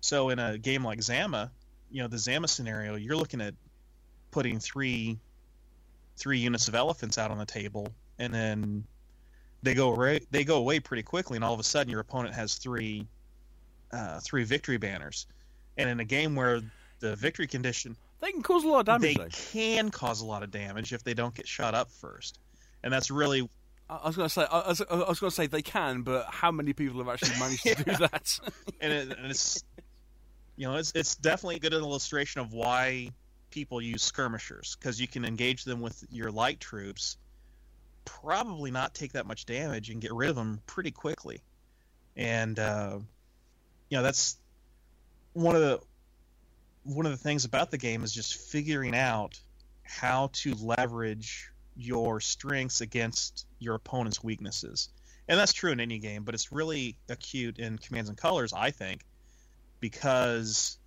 So 0.02 0.30
in 0.30 0.40
a 0.40 0.58
game 0.58 0.84
like 0.84 1.02
Zama, 1.02 1.52
you 1.94 2.02
know 2.02 2.08
the 2.10 2.18
Zama 2.18 2.48
scenario, 2.50 2.96
you're 2.96 3.16
looking 3.16 3.40
at 3.40 3.54
putting 4.32 4.60
three 4.60 5.18
three 6.18 6.40
units 6.40 6.68
of 6.68 6.76
elephants 6.76 7.18
out 7.18 7.32
on 7.32 7.38
the 7.38 7.46
table, 7.46 7.88
and 8.20 8.34
then 8.34 8.84
they 9.62 9.74
go 9.74 9.94
away, 9.94 10.20
they 10.32 10.44
go 10.44 10.58
away 10.58 10.80
pretty 10.80 11.04
quickly, 11.04 11.38
and 11.38 11.46
all 11.46 11.54
of 11.54 11.60
a 11.60 11.64
sudden 11.64 11.90
your 11.90 12.02
opponent 12.02 12.34
has 12.36 12.56
three 12.56 13.08
uh, 13.92 14.20
three 14.22 14.44
victory 14.44 14.78
banners. 14.78 15.28
And 15.78 15.90
in 15.90 16.00
a 16.00 16.06
game 16.06 16.36
where 16.36 16.62
the 17.00 17.16
victory 17.16 17.48
condition 17.48 17.96
They 18.22 18.32
can 18.32 18.44
cause 18.44 18.64
a 18.64 18.68
lot 18.68 18.80
of 18.82 18.86
damage. 18.86 19.02
they 19.02 19.14
though. 19.24 19.30
can 19.30 19.90
cause 19.90 20.22
a 20.22 20.26
lot 20.26 20.44
of 20.44 20.52
damage 20.52 20.94
if 20.94 21.04
they 21.04 21.14
don't 21.14 21.34
get 21.34 21.48
shot 21.48 21.74
up 21.76 21.90
first, 21.92 22.40
and 22.84 22.92
that's 22.92 23.12
really 23.12 23.48
I 23.90 24.08
was 24.08 24.16
going 24.16 24.28
to 24.28 24.34
say, 24.34 24.46
I 24.50 24.68
was, 24.70 24.82
I 24.82 24.96
was 25.10 25.20
going 25.20 25.30
to 25.30 25.36
say 25.36 25.46
they 25.46 25.62
can, 25.62 26.02
but 26.02 26.26
how 26.30 26.52
many 26.52 26.74
people 26.74 27.00
have 27.04 27.10
actually 27.10 27.38
managed 27.40 27.64
to 27.64 27.76
do 27.76 27.84
that? 28.00 28.40
and, 28.82 28.94
it, 28.94 29.18
and 29.18 29.30
it's 29.30 29.64
you 30.64 30.70
know 30.70 30.78
it's 30.78 30.94
it's 30.96 31.16
definitely 31.16 31.58
a 31.58 31.60
good 31.60 31.74
illustration 31.74 32.40
of 32.40 32.54
why 32.54 33.10
people 33.52 33.82
use 33.82 34.02
skirmishers 34.02 34.78
because 34.80 34.98
you 34.98 35.10
can 35.10 35.26
engage 35.26 35.66
them 35.66 35.82
with 35.82 36.06
your 36.10 36.32
light 36.32 36.62
troops, 36.62 37.18
probably 38.06 38.72
not 38.72 38.94
take 38.94 39.12
that 39.12 39.26
much 39.26 39.46
damage 39.46 39.90
and 39.90 40.00
get 40.00 40.14
rid 40.14 40.30
of 40.30 40.38
them 40.38 40.62
pretty 40.66 40.92
quickly, 40.92 41.42
and 42.16 42.58
uh, 42.60 42.98
you 43.90 43.98
know 43.98 44.04
that's 44.04 44.38
one 45.34 45.54
of 45.54 45.62
the 45.62 45.82
one 46.86 47.06
of 47.06 47.12
the 47.12 47.18
things 47.18 47.44
about 47.44 47.70
the 47.70 47.78
game 47.78 48.02
is 48.02 48.14
just 48.14 48.34
figuring 48.34 48.96
out 48.96 49.38
how 49.84 50.30
to 50.32 50.56
leverage 50.56 51.52
your 51.76 52.22
strengths 52.22 52.80
against 52.80 53.46
your 53.60 53.76
opponent's 53.76 54.24
weaknesses. 54.24 54.88
And 55.28 55.38
that's 55.38 55.52
true 55.52 55.74
in 55.74 55.82
any 55.82 56.00
game, 56.00 56.24
but 56.24 56.34
it's 56.34 56.54
really 56.54 56.96
acute 57.10 57.60
in 57.60 57.78
Commands 57.78 58.08
and 58.08 58.18
Colors, 58.18 58.54
I 58.54 58.72
think, 58.72 59.02
because 59.84 60.78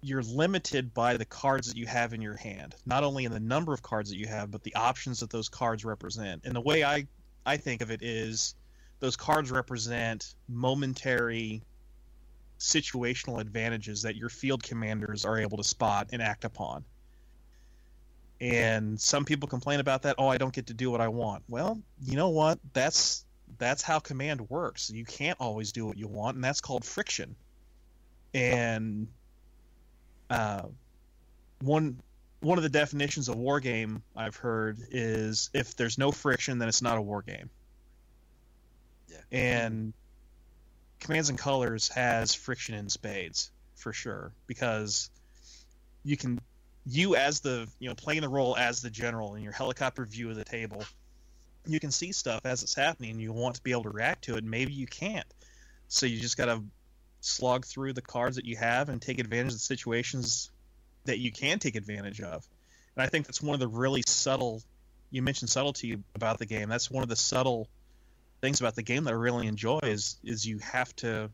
you're 0.00 0.22
limited 0.22 0.94
by 0.94 1.16
the 1.16 1.24
cards 1.24 1.66
that 1.66 1.76
you 1.76 1.86
have 1.86 2.12
in 2.12 2.22
your 2.22 2.36
hand. 2.36 2.76
Not 2.86 3.02
only 3.02 3.24
in 3.24 3.32
the 3.32 3.40
number 3.40 3.74
of 3.74 3.82
cards 3.82 4.10
that 4.10 4.16
you 4.16 4.28
have, 4.28 4.52
but 4.52 4.62
the 4.62 4.72
options 4.76 5.18
that 5.18 5.28
those 5.28 5.48
cards 5.48 5.84
represent. 5.84 6.42
And 6.44 6.54
the 6.54 6.60
way 6.60 6.84
I, 6.84 7.08
I 7.44 7.56
think 7.56 7.82
of 7.82 7.90
it 7.90 8.00
is 8.00 8.54
those 9.00 9.16
cards 9.16 9.50
represent 9.50 10.36
momentary 10.48 11.62
situational 12.60 13.40
advantages 13.40 14.02
that 14.02 14.14
your 14.14 14.28
field 14.28 14.62
commanders 14.62 15.24
are 15.24 15.36
able 15.36 15.56
to 15.56 15.64
spot 15.64 16.10
and 16.12 16.22
act 16.22 16.44
upon. 16.44 16.84
And 18.40 19.00
some 19.00 19.24
people 19.24 19.48
complain 19.48 19.80
about 19.80 20.02
that, 20.02 20.14
oh 20.18 20.28
I 20.28 20.38
don't 20.38 20.54
get 20.54 20.68
to 20.68 20.74
do 20.74 20.92
what 20.92 21.00
I 21.00 21.08
want. 21.08 21.42
Well, 21.48 21.76
you 22.04 22.14
know 22.14 22.28
what? 22.28 22.60
That's 22.72 23.24
that's 23.58 23.82
how 23.82 23.98
command 23.98 24.48
works. 24.50 24.90
You 24.90 25.04
can't 25.04 25.38
always 25.40 25.72
do 25.72 25.86
what 25.86 25.96
you 25.96 26.08
want, 26.08 26.36
and 26.36 26.44
that's 26.44 26.60
called 26.60 26.84
friction. 26.84 27.36
And 28.32 29.08
uh, 30.30 30.62
one 31.60 32.00
one 32.40 32.58
of 32.58 32.62
the 32.62 32.70
definitions 32.70 33.28
of 33.28 33.36
war 33.36 33.58
game 33.60 34.02
I've 34.14 34.36
heard 34.36 34.78
is 34.90 35.50
if 35.54 35.76
there's 35.76 35.96
no 35.96 36.12
friction, 36.12 36.58
then 36.58 36.68
it's 36.68 36.82
not 36.82 36.98
a 36.98 37.02
war 37.02 37.22
game. 37.22 37.48
Yeah. 39.08 39.16
And 39.32 39.92
Commands 41.00 41.30
and 41.30 41.38
Colors 41.38 41.88
has 41.88 42.34
friction 42.34 42.74
in 42.74 42.88
spades 42.88 43.50
for 43.76 43.92
sure 43.92 44.32
because 44.46 45.10
you 46.04 46.16
can 46.16 46.40
you 46.86 47.16
as 47.16 47.40
the 47.40 47.68
you 47.78 47.88
know 47.88 47.94
playing 47.94 48.20
the 48.20 48.28
role 48.28 48.56
as 48.56 48.82
the 48.82 48.90
general 48.90 49.34
in 49.34 49.42
your 49.42 49.52
helicopter 49.52 50.04
view 50.04 50.30
of 50.30 50.36
the 50.36 50.44
table 50.44 50.84
you 51.66 51.80
can 51.80 51.90
see 51.90 52.12
stuff 52.12 52.40
as 52.44 52.62
it's 52.62 52.74
happening 52.74 53.10
and 53.10 53.20
you 53.20 53.32
want 53.32 53.54
to 53.54 53.62
be 53.62 53.72
able 53.72 53.84
to 53.84 53.90
react 53.90 54.24
to 54.24 54.36
it 54.36 54.44
maybe 54.44 54.72
you 54.72 54.86
can't 54.86 55.26
so 55.88 56.06
you 56.06 56.20
just 56.20 56.36
got 56.36 56.46
to 56.46 56.62
slog 57.20 57.64
through 57.64 57.92
the 57.92 58.02
cards 58.02 58.36
that 58.36 58.44
you 58.44 58.56
have 58.56 58.88
and 58.88 59.00
take 59.00 59.18
advantage 59.18 59.52
of 59.52 59.58
the 59.58 59.58
situations 59.58 60.50
that 61.04 61.18
you 61.18 61.32
can 61.32 61.58
take 61.58 61.76
advantage 61.76 62.20
of 62.20 62.46
and 62.96 63.04
i 63.04 63.06
think 63.06 63.26
that's 63.26 63.42
one 63.42 63.54
of 63.54 63.60
the 63.60 63.68
really 63.68 64.02
subtle 64.06 64.62
you 65.10 65.22
mentioned 65.22 65.48
subtlety 65.48 65.98
about 66.14 66.38
the 66.38 66.46
game 66.46 66.68
that's 66.68 66.90
one 66.90 67.02
of 67.02 67.08
the 67.08 67.16
subtle 67.16 67.68
things 68.44 68.60
about 68.60 68.74
the 68.74 68.82
game 68.82 69.04
that 69.04 69.10
I 69.10 69.16
really 69.16 69.46
enjoy 69.46 69.78
is 69.82 70.18
is 70.22 70.46
you 70.46 70.58
have 70.58 70.94
to, 70.96 71.30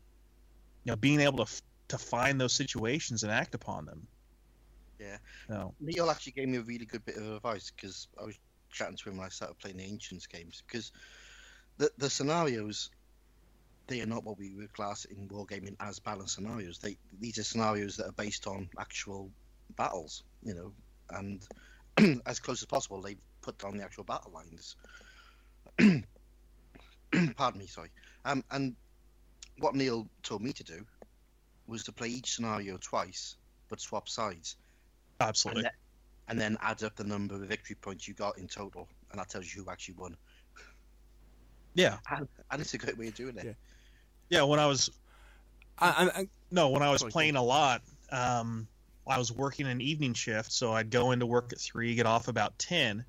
you 0.85 0.91
know, 0.91 0.95
being 0.95 1.19
able 1.19 1.37
to 1.37 1.43
f- 1.43 1.61
to 1.89 1.97
find 1.97 2.39
those 2.39 2.53
situations 2.53 3.23
and 3.23 3.31
act 3.31 3.53
upon 3.53 3.85
them. 3.85 4.07
Yeah. 4.97 5.17
So 5.49 5.73
Neil 5.81 6.09
actually 6.09 6.31
gave 6.31 6.47
me 6.47 6.57
a 6.57 6.61
really 6.61 6.85
good 6.85 7.03
bit 7.03 7.17
of 7.17 7.29
advice 7.33 7.69
because 7.75 8.07
I 8.17 8.23
was 8.23 8.39
chatting 8.71 8.97
to 8.97 9.09
him 9.09 9.17
when 9.17 9.25
I 9.25 9.29
started 9.29 9.59
playing 9.59 9.77
the 9.77 9.83
Ancients 9.83 10.27
games 10.27 10.63
because 10.65 10.91
the 11.77 11.91
the 11.97 12.09
scenarios 12.09 12.89
they 13.87 14.01
are 14.01 14.05
not 14.05 14.23
what 14.23 14.37
we 14.37 14.53
would 14.53 14.71
class 14.71 15.05
in 15.05 15.27
wargaming 15.27 15.75
as 15.79 15.99
balanced 15.99 16.35
scenarios. 16.35 16.79
They 16.79 16.97
these 17.19 17.37
are 17.37 17.43
scenarios 17.43 17.97
that 17.97 18.07
are 18.07 18.13
based 18.13 18.47
on 18.47 18.69
actual 18.79 19.29
battles, 19.75 20.23
you 20.43 20.53
know, 20.53 20.71
and 21.09 21.41
as 22.25 22.39
close 22.39 22.61
as 22.61 22.67
possible 22.67 23.01
they 23.01 23.17
put 23.41 23.57
down 23.57 23.77
the 23.77 23.83
actual 23.83 24.03
battle 24.03 24.31
lines. 24.31 24.75
Pardon 27.35 27.59
me, 27.59 27.67
sorry. 27.67 27.89
Um, 28.23 28.43
and 28.51 28.75
what 29.57 29.75
Neil 29.75 30.07
told 30.23 30.41
me 30.41 30.53
to 30.53 30.63
do 30.63 30.85
was 31.67 31.83
to 31.83 31.91
play 31.91 32.09
each 32.09 32.35
scenario 32.35 32.77
twice, 32.77 33.35
but 33.69 33.81
swap 33.81 34.07
sides 34.07 34.55
absolutely. 35.19 35.59
and, 35.59 35.65
then, 35.65 35.73
and 36.31 36.39
then 36.39 36.57
add 36.61 36.81
up 36.81 36.95
the 36.95 37.03
number 37.03 37.35
of 37.35 37.41
victory 37.41 37.75
points 37.75 38.07
you 38.07 38.13
got 38.13 38.37
in 38.37 38.47
total, 38.47 38.87
and 39.11 39.19
that 39.19 39.29
tells 39.29 39.53
you 39.53 39.63
who 39.63 39.69
actually 39.69 39.95
won. 39.97 40.15
Yeah. 41.73 41.97
And 42.09 42.61
it's 42.61 42.73
a 42.73 42.77
great 42.77 42.97
way 42.97 43.09
of 43.09 43.15
doing 43.15 43.37
it. 43.37 43.43
Yeah. 43.45 43.51
Yeah. 44.29 44.43
When 44.43 44.59
I 44.59 44.65
was 44.65 44.89
And, 45.81 45.95
and, 45.97 46.11
and 46.15 46.29
No, 46.51 46.69
when 46.69 46.81
I 46.83 46.89
was 46.89 47.01
Sorry, 47.01 47.11
playing 47.11 47.35
a 47.35 47.43
lot, 47.43 47.81
um, 48.11 48.67
I 49.07 49.17
was 49.17 49.31
working 49.31 49.67
an 49.67 49.81
evening 49.81 50.13
shift, 50.13 50.51
so 50.51 50.71
I'd 50.71 50.89
go 50.89 51.11
into 51.11 51.25
work 51.25 51.51
at 51.51 51.59
three, 51.59 51.95
get 51.95 52.05
off 52.05 52.27
about 52.27 52.57
ten, 52.59 53.03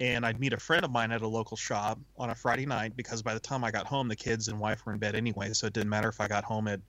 and 0.00 0.26
I'd 0.26 0.40
meet 0.40 0.52
a 0.52 0.58
friend 0.58 0.84
of 0.84 0.90
mine 0.90 1.12
at 1.12 1.22
a 1.22 1.28
local 1.28 1.56
shop 1.56 1.98
on 2.18 2.30
a 2.30 2.34
Friday 2.34 2.66
night 2.66 2.96
because 2.96 3.22
by 3.22 3.34
the 3.34 3.40
time 3.40 3.64
I 3.64 3.70
got 3.70 3.86
home, 3.86 4.08
the 4.08 4.16
kids 4.16 4.48
and 4.48 4.58
wife 4.60 4.84
were 4.84 4.92
in 4.92 4.98
bed 4.98 5.14
anyway, 5.14 5.52
so 5.52 5.66
it 5.66 5.72
didn't 5.72 5.88
matter 5.88 6.08
if 6.08 6.20
I 6.20 6.28
got 6.28 6.44
home 6.44 6.68
at 6.68 6.80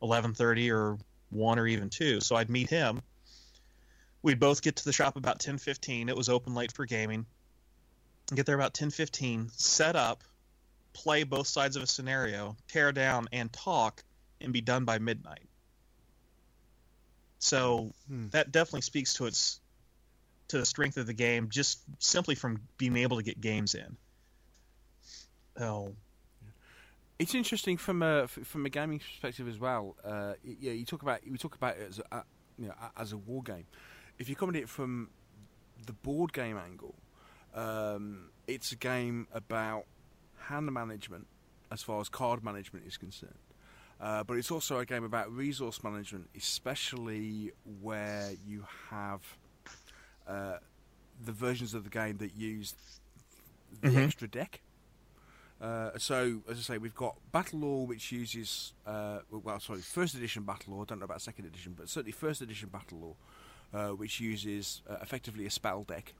eleven 0.00 0.32
thirty 0.32 0.70
or 0.70 0.96
one 1.30 1.58
or 1.58 1.66
even 1.66 1.90
two. 1.90 2.20
So 2.20 2.36
I'd 2.36 2.48
meet 2.48 2.70
him. 2.70 3.02
We'd 4.26 4.40
both 4.40 4.60
get 4.60 4.74
to 4.74 4.84
the 4.84 4.92
shop 4.92 5.14
about 5.16 5.38
ten 5.38 5.56
fifteen. 5.56 6.08
It 6.08 6.16
was 6.16 6.28
open 6.28 6.52
late 6.52 6.72
for 6.72 6.84
gaming. 6.84 7.26
Get 8.34 8.44
there 8.44 8.56
about 8.56 8.74
ten 8.74 8.90
fifteen, 8.90 9.52
set 9.54 9.94
up, 9.94 10.24
play 10.92 11.22
both 11.22 11.46
sides 11.46 11.76
of 11.76 11.84
a 11.84 11.86
scenario, 11.86 12.56
tear 12.66 12.90
down, 12.90 13.28
and 13.30 13.52
talk 13.52 14.02
and 14.40 14.52
be 14.52 14.60
done 14.60 14.84
by 14.84 14.98
midnight. 14.98 15.46
So 17.38 17.92
Hmm. 18.08 18.26
that 18.30 18.50
definitely 18.50 18.80
speaks 18.80 19.14
to 19.14 19.26
its 19.26 19.60
to 20.48 20.58
the 20.58 20.66
strength 20.66 20.96
of 20.96 21.06
the 21.06 21.14
game, 21.14 21.48
just 21.48 21.82
simply 22.00 22.34
from 22.34 22.60
being 22.78 22.96
able 22.96 23.18
to 23.18 23.22
get 23.22 23.40
games 23.40 23.76
in. 23.76 23.96
Oh, 25.60 25.94
It's 27.20 27.36
interesting 27.36 27.76
from 27.76 28.02
a 28.02 28.26
from 28.26 28.66
a 28.66 28.70
gaming 28.70 28.98
perspective 28.98 29.46
as 29.46 29.60
well. 29.60 29.94
Uh, 30.02 30.32
yeah, 30.42 30.72
you 30.72 30.84
talk 30.84 31.02
about 31.02 31.20
we 31.30 31.38
talk 31.38 31.54
about 31.54 31.76
it 31.76 31.90
as 31.90 32.00
a, 32.10 32.24
you 32.58 32.66
know 32.66 32.74
as 32.96 33.12
a 33.12 33.16
war 33.16 33.44
game. 33.44 33.66
If 34.18 34.28
you 34.28 34.36
come 34.36 34.50
at 34.50 34.56
it 34.56 34.68
from 34.68 35.10
the 35.84 35.92
board 35.92 36.32
game 36.32 36.56
angle, 36.56 36.94
um, 37.54 38.30
it's 38.46 38.72
a 38.72 38.76
game 38.76 39.26
about 39.32 39.84
hand 40.38 40.72
management 40.72 41.26
as 41.70 41.82
far 41.82 42.00
as 42.00 42.08
card 42.08 42.42
management 42.44 42.86
is 42.86 42.96
concerned. 42.96 43.34
Uh, 44.00 44.22
but 44.22 44.36
it's 44.36 44.50
also 44.50 44.78
a 44.78 44.84
game 44.86 45.04
about 45.04 45.32
resource 45.32 45.82
management, 45.82 46.28
especially 46.36 47.50
where 47.80 48.30
you 48.46 48.64
have 48.90 49.20
uh, 50.28 50.58
the 51.24 51.32
versions 51.32 51.72
of 51.72 51.84
the 51.84 51.90
game 51.90 52.18
that 52.18 52.34
use 52.36 52.74
the 53.80 53.88
Mhm. 53.88 54.04
extra 54.04 54.28
deck. 54.28 54.60
Uh, 55.60 55.96
so, 55.98 56.42
as 56.48 56.58
I 56.58 56.60
say, 56.62 56.78
we've 56.78 56.94
got 56.94 57.16
BattleLore, 57.32 57.86
which 57.86 58.12
uses, 58.12 58.74
uh, 58.84 59.20
well, 59.30 59.58
sorry, 59.60 59.80
first 59.80 60.14
edition 60.14 60.44
BattleLore. 60.44 60.82
I 60.82 60.84
don't 60.84 60.98
know 60.98 61.04
about 61.06 61.22
second 61.22 61.46
edition, 61.46 61.72
but 61.74 61.88
certainly 61.88 62.12
first 62.12 62.42
edition 62.42 62.68
BattleLore, 62.68 63.14
uh, 63.76 63.88
which 63.88 64.20
uses 64.20 64.80
uh, 64.88 64.96
effectively 65.02 65.44
a 65.44 65.50
spell 65.50 65.82
deck. 65.82 66.14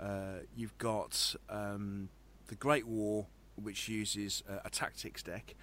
Uh, 0.00 0.40
you've 0.56 0.76
got 0.78 1.36
um, 1.48 2.08
the 2.48 2.56
Great 2.56 2.86
War, 2.86 3.26
which 3.54 3.88
uses 3.88 4.42
uh, 4.50 4.58
a 4.64 4.70
tactics 4.70 5.22
deck. 5.22 5.54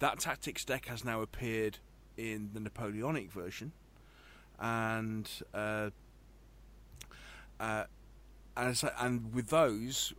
That 0.00 0.18
tactics 0.18 0.64
deck 0.64 0.86
has 0.86 1.04
now 1.04 1.22
appeared 1.22 1.78
in 2.16 2.50
the 2.52 2.60
Napoleonic 2.60 3.30
version, 3.30 3.72
and 4.58 5.30
and, 8.56 8.82
and 9.00 9.34
with 9.34 9.48
those, 9.50 10.12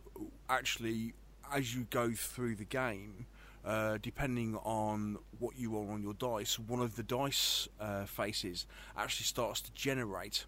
actually, 0.48 1.12
as 1.52 1.74
you 1.74 1.86
go 1.90 2.12
through 2.12 2.56
the 2.56 2.64
game, 2.64 3.26
uh, 3.66 3.98
depending 4.00 4.54
on 4.58 5.18
what 5.40 5.58
you 5.58 5.72
roll 5.72 5.90
on 5.90 6.00
your 6.00 6.14
dice, 6.14 6.56
one 6.56 6.80
of 6.80 6.94
the 6.94 7.02
dice 7.02 7.68
uh, 7.80 8.04
faces 8.04 8.64
actually 8.96 9.24
starts 9.24 9.60
to 9.60 9.72
generate 9.72 10.46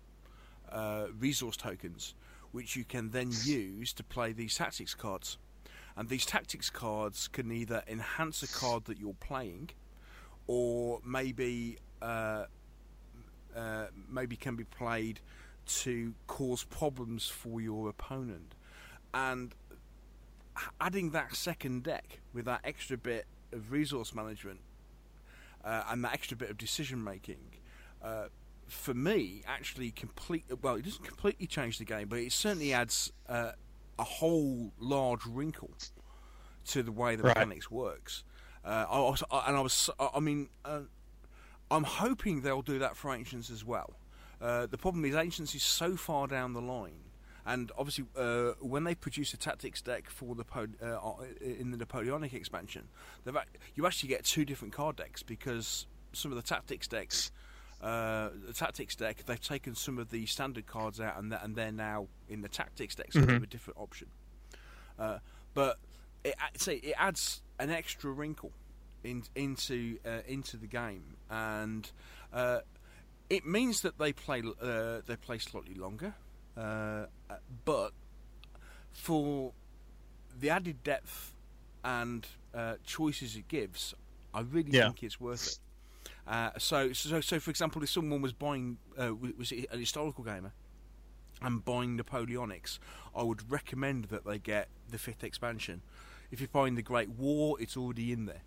uh, 0.71 1.07
resource 1.19 1.57
tokens, 1.57 2.15
which 2.53 2.77
you 2.77 2.85
can 2.85 3.11
then 3.11 3.31
use 3.43 3.93
to 3.93 4.05
play 4.05 4.33
these 4.33 4.55
tactics 4.55 4.95
cards. 4.95 5.37
And 5.97 6.09
these 6.09 6.25
tactics 6.25 6.71
cards 6.71 7.27
can 7.27 7.51
either 7.51 7.83
enhance 7.89 8.45
a 8.45 8.49
card 8.49 8.85
that 8.85 8.99
you're 8.99 9.15
playing, 9.15 9.71
or 10.47 11.01
maybe 11.05 11.79
uh, 12.01 12.45
uh, 13.57 13.87
maybe 14.09 14.37
can 14.37 14.55
be 14.55 14.63
played 14.63 15.19
to 15.67 16.15
cause 16.29 16.63
problems 16.63 17.27
for 17.27 17.61
your 17.61 17.89
opponent. 17.89 18.55
And 19.13 19.53
adding 20.81 21.11
that 21.11 21.35
second 21.35 21.83
deck 21.85 22.21
with 22.33 22.45
that 22.47 22.61
extra 22.65 22.97
bit 22.97 23.27
of 23.53 23.71
resource 23.73 24.15
management 24.15 24.61
uh, 25.65 25.85
and 25.91 26.05
that 26.05 26.13
extra 26.13 26.37
bit 26.37 26.51
of 26.51 26.59
decision 26.59 27.03
making, 27.03 27.39
uh, 28.03 28.25
for 28.67 28.95
me, 28.95 29.43
actually 29.47 29.91
complete. 29.91 30.45
Well, 30.63 30.75
it 30.77 30.85
doesn't 30.85 31.05
completely 31.05 31.47
change 31.47 31.79
the 31.79 31.85
game, 31.85 32.09
but 32.09 32.19
it 32.19 32.33
certainly 32.33 32.73
adds 32.73 33.13
uh, 33.29 33.53
a 33.99 34.05
whole 34.05 34.73
large 34.79 35.25
wrinkle 35.27 35.71
to 36.67 36.83
the 36.83 36.93
way 36.93 37.17
the 37.17 37.23
Right. 37.25 37.37
mechanics 37.37 37.71
works. 37.71 38.25
Uh, 38.65 38.85
I 38.91 38.99
was, 38.99 39.23
I- 39.31 39.45
and 39.49 39.57
I 39.57 39.61
was, 39.61 39.89
I 39.99 40.21
mean, 40.21 40.49
uh, 40.65 40.81
I'm 41.71 41.85
hoping 41.85 42.43
they'll 42.43 42.63
do 42.63 42.79
that 42.81 42.97
for 42.97 43.15
Ancients 43.15 43.51
as 43.51 43.65
well. 43.65 43.95
Uh, 44.41 44.67
the 44.67 44.79
problem 44.79 45.05
is 45.05 45.15
Ancients 45.15 45.55
is 45.55 45.63
so 45.63 45.97
far 45.97 46.27
down 46.27 46.53
the 46.53 46.61
line, 46.63 47.01
and 47.49 47.73
obviously 47.79 48.05
uh, 48.15 48.53
when 48.61 48.85
they 48.85 48.95
produce 48.95 49.33
a 49.33 49.39
tactics 49.39 49.81
deck 49.81 50.11
for 50.11 50.35
the 50.35 50.45
po- 50.45 50.67
uh, 50.83 51.25
in 51.41 51.71
the 51.71 51.79
Napoleonic 51.79 52.35
expansion, 52.35 52.89
you 53.75 53.87
actually 53.87 54.11
get 54.11 54.25
two 54.25 54.45
different 54.45 54.75
card 54.75 54.97
decks 54.97 55.23
because 55.23 55.87
some 56.13 56.31
of 56.31 56.37
the 56.37 56.43
tactics 56.43 56.87
decks, 56.87 57.33
uh, 57.83 58.29
the 58.47 58.53
tactics 58.53 58.95
deck, 58.95 59.25
they've 59.25 59.41
taken 59.41 59.75
some 59.75 59.99
of 59.99 60.11
the 60.11 60.27
standard 60.27 60.67
cards 60.67 61.01
out 61.01 61.19
and, 61.19 61.31
th- 61.31 61.41
and 61.43 61.57
they're 61.57 61.73
now 61.73 62.07
in 62.29 62.43
the 62.43 62.49
tactics 62.49 62.95
deck, 62.95 63.13
so 63.13 63.21
they 63.21 63.33
have 63.33 63.43
a 63.43 63.47
different 63.47 63.79
option. 63.79 64.09
Uh, 64.99 65.19
but 65.55 65.79
it, 66.25 66.35
say 66.57 66.77
it 66.77 66.95
adds 66.99 67.41
an 67.59 67.71
extra 67.71 68.11
wrinkle 68.11 68.53
in, 69.05 69.23
into 69.35 69.99
uh, 70.05 70.21
into 70.27 70.57
the 70.57 70.67
game, 70.67 71.17
and 71.31 71.91
uh, 72.33 72.61
it 73.31 73.47
means 73.47 73.81
that 73.83 73.99
they 73.99 74.13
play 74.13 74.43
uh, 74.61 75.01
they 75.07 75.17
play 75.17 75.39
slightly 75.39 75.75
longer, 75.75 76.15
uh, 76.59 77.07
uh, 77.31 77.37
but 77.65 77.93
for 78.93 79.53
the 80.39 80.51
added 80.51 80.83
depth 80.83 81.35
and 81.85 82.27
uh, 82.55 82.75
choices 82.85 83.37
it 83.37 83.49
gives, 83.49 83.95
I 84.35 84.41
really 84.41 84.73
Yeah. 84.73 84.87
think 84.87 85.03
it's 85.03 85.21
worth 85.21 85.47
it. 85.47 85.59
Uh, 86.27 86.51
so, 86.59 86.93
so, 86.93 87.21
so, 87.21 87.41
for 87.41 87.51
example, 87.51 87.83
if 87.83 87.91
someone 87.91 88.21
was 88.21 88.33
buying, 88.33 88.79
uh, 88.99 89.15
was 89.15 89.51
an 89.53 89.67
historical 89.73 90.25
gamer, 90.25 90.53
and 91.41 91.65
buying 91.65 91.97
Napoleonics, 91.97 92.79
I 93.15 93.23
would 93.23 93.51
recommend 93.51 94.07
that 94.07 94.25
they 94.27 94.39
get 94.39 94.69
the 94.91 94.99
fifth 94.99 95.23
expansion. 95.25 95.83
If 96.31 96.41
you're 96.41 96.49
buying 96.49 96.75
the 96.75 96.83
Great 96.83 97.09
War, 97.11 97.61
it's 97.61 97.77
already 97.77 98.13
in 98.13 98.27
there. 98.27 98.43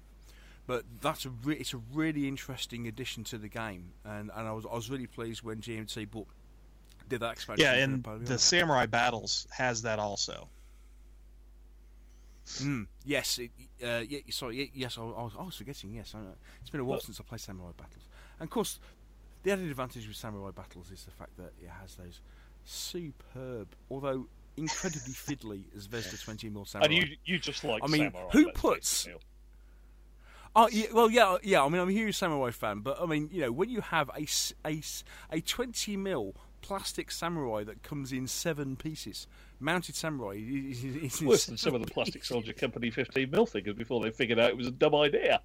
But 0.67 0.83
that's 1.01 1.25
a 1.25 1.29
re- 1.29 1.55
it's 1.55 1.73
a 1.73 1.81
really 1.93 2.27
interesting 2.27 2.87
addition 2.87 3.23
to 3.25 3.37
the 3.37 3.47
game, 3.47 3.93
and, 4.05 4.29
and 4.35 4.47
I 4.47 4.51
was 4.51 4.65
I 4.65 4.75
was 4.75 4.89
really 4.89 5.07
pleased 5.07 5.41
when 5.41 5.59
GMT 5.61 6.09
bought 6.11 6.27
did 7.11 7.19
that 7.21 7.33
expansion. 7.33 7.63
yeah, 7.65 7.73
and 7.83 8.03
the 8.25 8.39
Samurai 8.39 8.85
Battles 8.87 9.47
has 9.51 9.81
that 9.83 9.99
also. 9.99 10.49
Mm, 12.59 12.87
yes, 13.05 13.37
it, 13.39 13.51
uh, 13.83 14.03
yeah, 14.07 14.19
sorry, 14.29 14.71
yes, 14.73 14.97
I, 14.97 15.01
I, 15.01 15.05
was, 15.23 15.33
I 15.39 15.43
was 15.43 15.55
forgetting. 15.55 15.93
Yes, 15.93 16.13
I 16.15 16.19
it's 16.59 16.69
been 16.69 16.81
a 16.81 16.83
while 16.85 16.99
since 16.99 17.19
I 17.19 17.23
played 17.23 17.39
Samurai 17.39 17.71
Battles, 17.77 18.07
and 18.39 18.47
of 18.47 18.49
course, 18.49 18.79
the 19.43 19.51
added 19.51 19.69
advantage 19.69 20.07
with 20.07 20.17
Samurai 20.17 20.51
Battles 20.51 20.91
is 20.91 21.03
the 21.05 21.11
fact 21.11 21.37
that 21.37 21.53
it 21.61 21.69
has 21.81 21.95
those 21.95 22.19
superb, 22.65 23.67
although 23.89 24.27
incredibly 24.57 25.13
fiddly, 25.13 25.63
as 25.77 25.87
Zvezda 25.87 26.21
20 26.21 26.49
mil 26.49 26.65
Samurai. 26.65 26.85
And 26.93 26.93
you 27.09 27.15
you 27.25 27.39
just 27.39 27.63
like 27.63 27.83
I 27.83 27.87
mean, 27.87 28.11
samurai, 28.11 28.29
who 28.31 28.51
puts- 28.51 29.07
Oh, 30.53 30.67
yeah, 30.69 30.87
well, 30.93 31.09
yeah, 31.09 31.37
yeah. 31.43 31.63
I 31.63 31.69
mean, 31.69 31.79
I'm 31.81 31.87
a 31.87 31.93
huge 31.93 32.17
samurai 32.17 32.51
fan, 32.51 32.79
but 32.79 33.01
I 33.01 33.05
mean, 33.05 33.29
you 33.31 33.39
know, 33.39 33.53
when 33.53 33.69
you 33.69 33.79
have 33.79 34.09
a, 34.09 34.27
a, 34.67 34.81
a 35.31 35.39
20 35.39 35.95
mil 35.95 36.35
plastic 36.61 37.11
samurai 37.11 37.63
that 37.63 37.83
comes 37.83 38.11
in 38.11 38.27
seven 38.27 38.75
pieces. 38.75 39.27
Mounted 39.59 39.95
samurai. 39.95 40.35
It's, 40.37 40.83
it's 40.83 41.21
Worse 41.21 41.45
than 41.47 41.57
some 41.57 41.75
of 41.75 41.85
the 41.85 41.91
Plastic 41.91 42.23
Soldier 42.23 42.53
Company 42.53 42.89
15 42.91 43.29
mil 43.29 43.45
figures 43.45 43.75
before 43.75 44.01
they 44.01 44.09
figured 44.11 44.39
out 44.39 44.49
it 44.49 44.57
was 44.57 44.67
a 44.67 44.71
dumb 44.71 44.95
idea. 44.95 45.41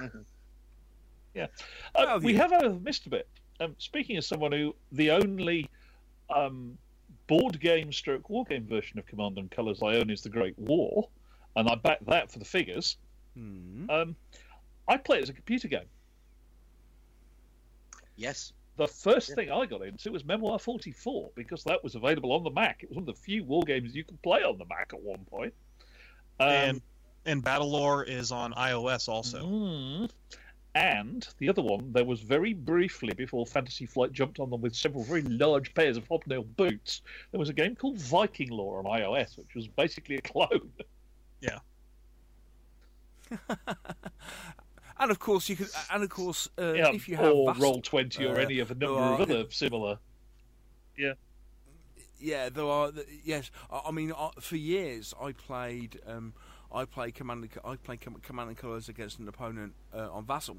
yeah. 1.34 1.46
Uh, 1.94 2.04
Well, 2.06 2.20
we 2.20 2.32
you- 2.32 2.38
have 2.38 2.52
uh, 2.52 2.70
missed 2.82 3.06
a 3.06 3.10
bit. 3.10 3.28
Um, 3.60 3.74
speaking 3.78 4.16
as 4.16 4.26
someone 4.26 4.52
who 4.52 4.74
the 4.92 5.10
only 5.10 5.68
um, 6.34 6.78
board 7.26 7.60
game 7.60 7.92
stroke 7.92 8.30
war 8.30 8.44
game 8.46 8.66
version 8.66 8.98
of 8.98 9.06
Command 9.06 9.36
and 9.36 9.50
Colours 9.50 9.82
I 9.82 9.96
own 9.96 10.08
is 10.08 10.22
the 10.22 10.30
Great 10.30 10.58
War, 10.58 11.08
and 11.56 11.68
I 11.68 11.74
back 11.74 11.98
that 12.06 12.30
for 12.32 12.38
the 12.38 12.44
figures. 12.46 12.96
Um, 13.36 14.16
I 14.88 14.96
play 14.96 15.18
it 15.18 15.22
as 15.24 15.28
a 15.28 15.32
computer 15.34 15.68
game. 15.68 15.84
Yes. 18.16 18.52
The 18.80 18.88
first 18.88 19.28
Yeah. 19.28 19.34
thing 19.34 19.50
I 19.50 19.66
got 19.66 19.82
into 19.82 20.10
was 20.10 20.24
Memoir 20.24 20.58
44 20.58 21.32
because 21.34 21.62
that 21.64 21.84
was 21.84 21.96
available 21.96 22.32
on 22.32 22.42
the 22.42 22.50
Mac. 22.50 22.82
It 22.82 22.88
was 22.88 22.96
one 22.96 23.02
of 23.06 23.14
the 23.14 23.20
few 23.20 23.44
war 23.44 23.62
games 23.62 23.94
you 23.94 24.04
could 24.04 24.22
play 24.22 24.42
on 24.42 24.56
the 24.56 24.64
Mac 24.64 24.94
at 24.94 25.02
one 25.02 25.22
point. 25.26 25.52
Um, 26.40 26.48
and 26.48 26.82
and 27.26 27.44
BattleLore 27.44 28.08
is 28.08 28.32
on 28.32 28.54
iOS 28.54 29.06
also. 29.06 29.44
Mm. 29.44 30.10
And 30.74 31.28
the 31.36 31.50
other 31.50 31.60
one, 31.60 31.92
there 31.92 32.06
was 32.06 32.22
very 32.22 32.54
briefly 32.54 33.12
before 33.12 33.44
Fantasy 33.44 33.84
Flight 33.84 34.12
jumped 34.12 34.40
on 34.40 34.48
them 34.48 34.62
with 34.62 34.74
several 34.74 35.04
very 35.04 35.20
large 35.24 35.74
pairs 35.74 35.98
of 35.98 36.08
hobnail 36.08 36.44
boots. 36.44 37.02
There 37.32 37.38
was 37.38 37.50
a 37.50 37.52
game 37.52 37.76
called 37.76 37.98
Viking 37.98 38.48
Lore 38.48 38.78
on 38.78 38.86
iOS, 38.86 39.36
which 39.36 39.54
was 39.54 39.68
basically 39.68 40.16
a 40.16 40.22
clone. 40.22 40.72
And 45.00 45.10
of 45.10 45.18
course 45.18 45.48
you 45.48 45.56
could. 45.56 45.70
And 45.90 46.02
of 46.04 46.10
course, 46.10 46.48
uh, 46.58 46.74
Yeah, 46.74 46.90
if 46.92 47.08
you 47.08 47.16
have 47.16 47.32
or 47.32 47.52
Vassal- 47.54 47.62
Roll 47.62 47.80
Twenty, 47.80 48.26
or 48.26 48.36
uh, 48.36 48.42
any 48.42 48.58
of 48.60 48.70
a 48.70 48.74
number 48.74 49.00
uh, 49.00 49.14
of 49.14 49.20
other 49.22 49.44
similar. 49.50 49.98
Yeah, 50.96 51.14
Yeah, 52.18 52.50
there 52.50 52.66
are. 52.66 52.92
Yes, 53.24 53.50
I, 53.70 53.80
I 53.86 53.90
mean, 53.90 54.12
uh, 54.12 54.28
for 54.40 54.56
years 54.56 55.14
I 55.20 55.32
played. 55.32 55.98
Um, 56.06 56.34
I 56.72 56.84
played 56.84 57.14
command. 57.14 57.42
and 57.42 57.50
I 57.64 57.76
played 57.76 58.00
command 58.22 58.48
and 58.50 58.56
colors 58.58 58.88
against 58.88 59.18
an 59.18 59.26
opponent 59.26 59.72
uh, 59.94 60.12
on 60.12 60.24
Vassal, 60.26 60.58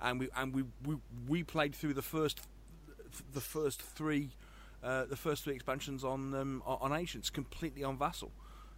and 0.00 0.18
we 0.18 0.28
and 0.36 0.54
we, 0.54 0.64
we 0.86 0.96
we 1.28 1.42
played 1.44 1.74
through 1.74 1.94
the 1.94 2.02
first 2.02 2.40
the 3.34 3.42
first 3.42 3.82
three 3.82 4.30
uh, 4.82 5.04
the 5.04 5.16
first 5.16 5.44
three 5.44 5.54
expansions 5.54 6.02
on 6.02 6.34
um, 6.34 6.62
on 6.64 6.92
on 6.92 6.98
Ancients 6.98 7.28
completely 7.28 7.84
on 7.84 7.98
Vassal. 7.98 8.32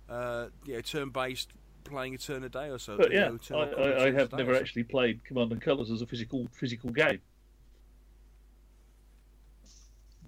Uh, 0.09 0.49
you 0.67 0.75
know, 0.75 0.81
turn 0.83 1.09
based, 1.11 1.53
playing 1.85 2.15
a 2.15 2.19
turn 2.19 2.43
a 2.45 2.49
day 2.49 2.71
or 2.71 2.79
so. 2.79 2.97
But 2.97 3.13
yeah, 3.13 3.29
know, 3.29 3.35
I, 3.35 3.39
turn 3.39 3.59
a 3.61 3.67
couple 3.69 3.85
of 3.85 3.99
I, 3.99 4.05
I 4.07 4.13
have 4.13 4.33
never 4.33 4.55
actually 4.55 4.85
played 4.85 5.25
Command 5.25 5.53
and 5.53 5.61
Colors 5.61 5.91
as 5.91 6.03
a 6.03 6.07
physical 6.07 6.49
physical 6.53 6.91
game. 6.91 7.21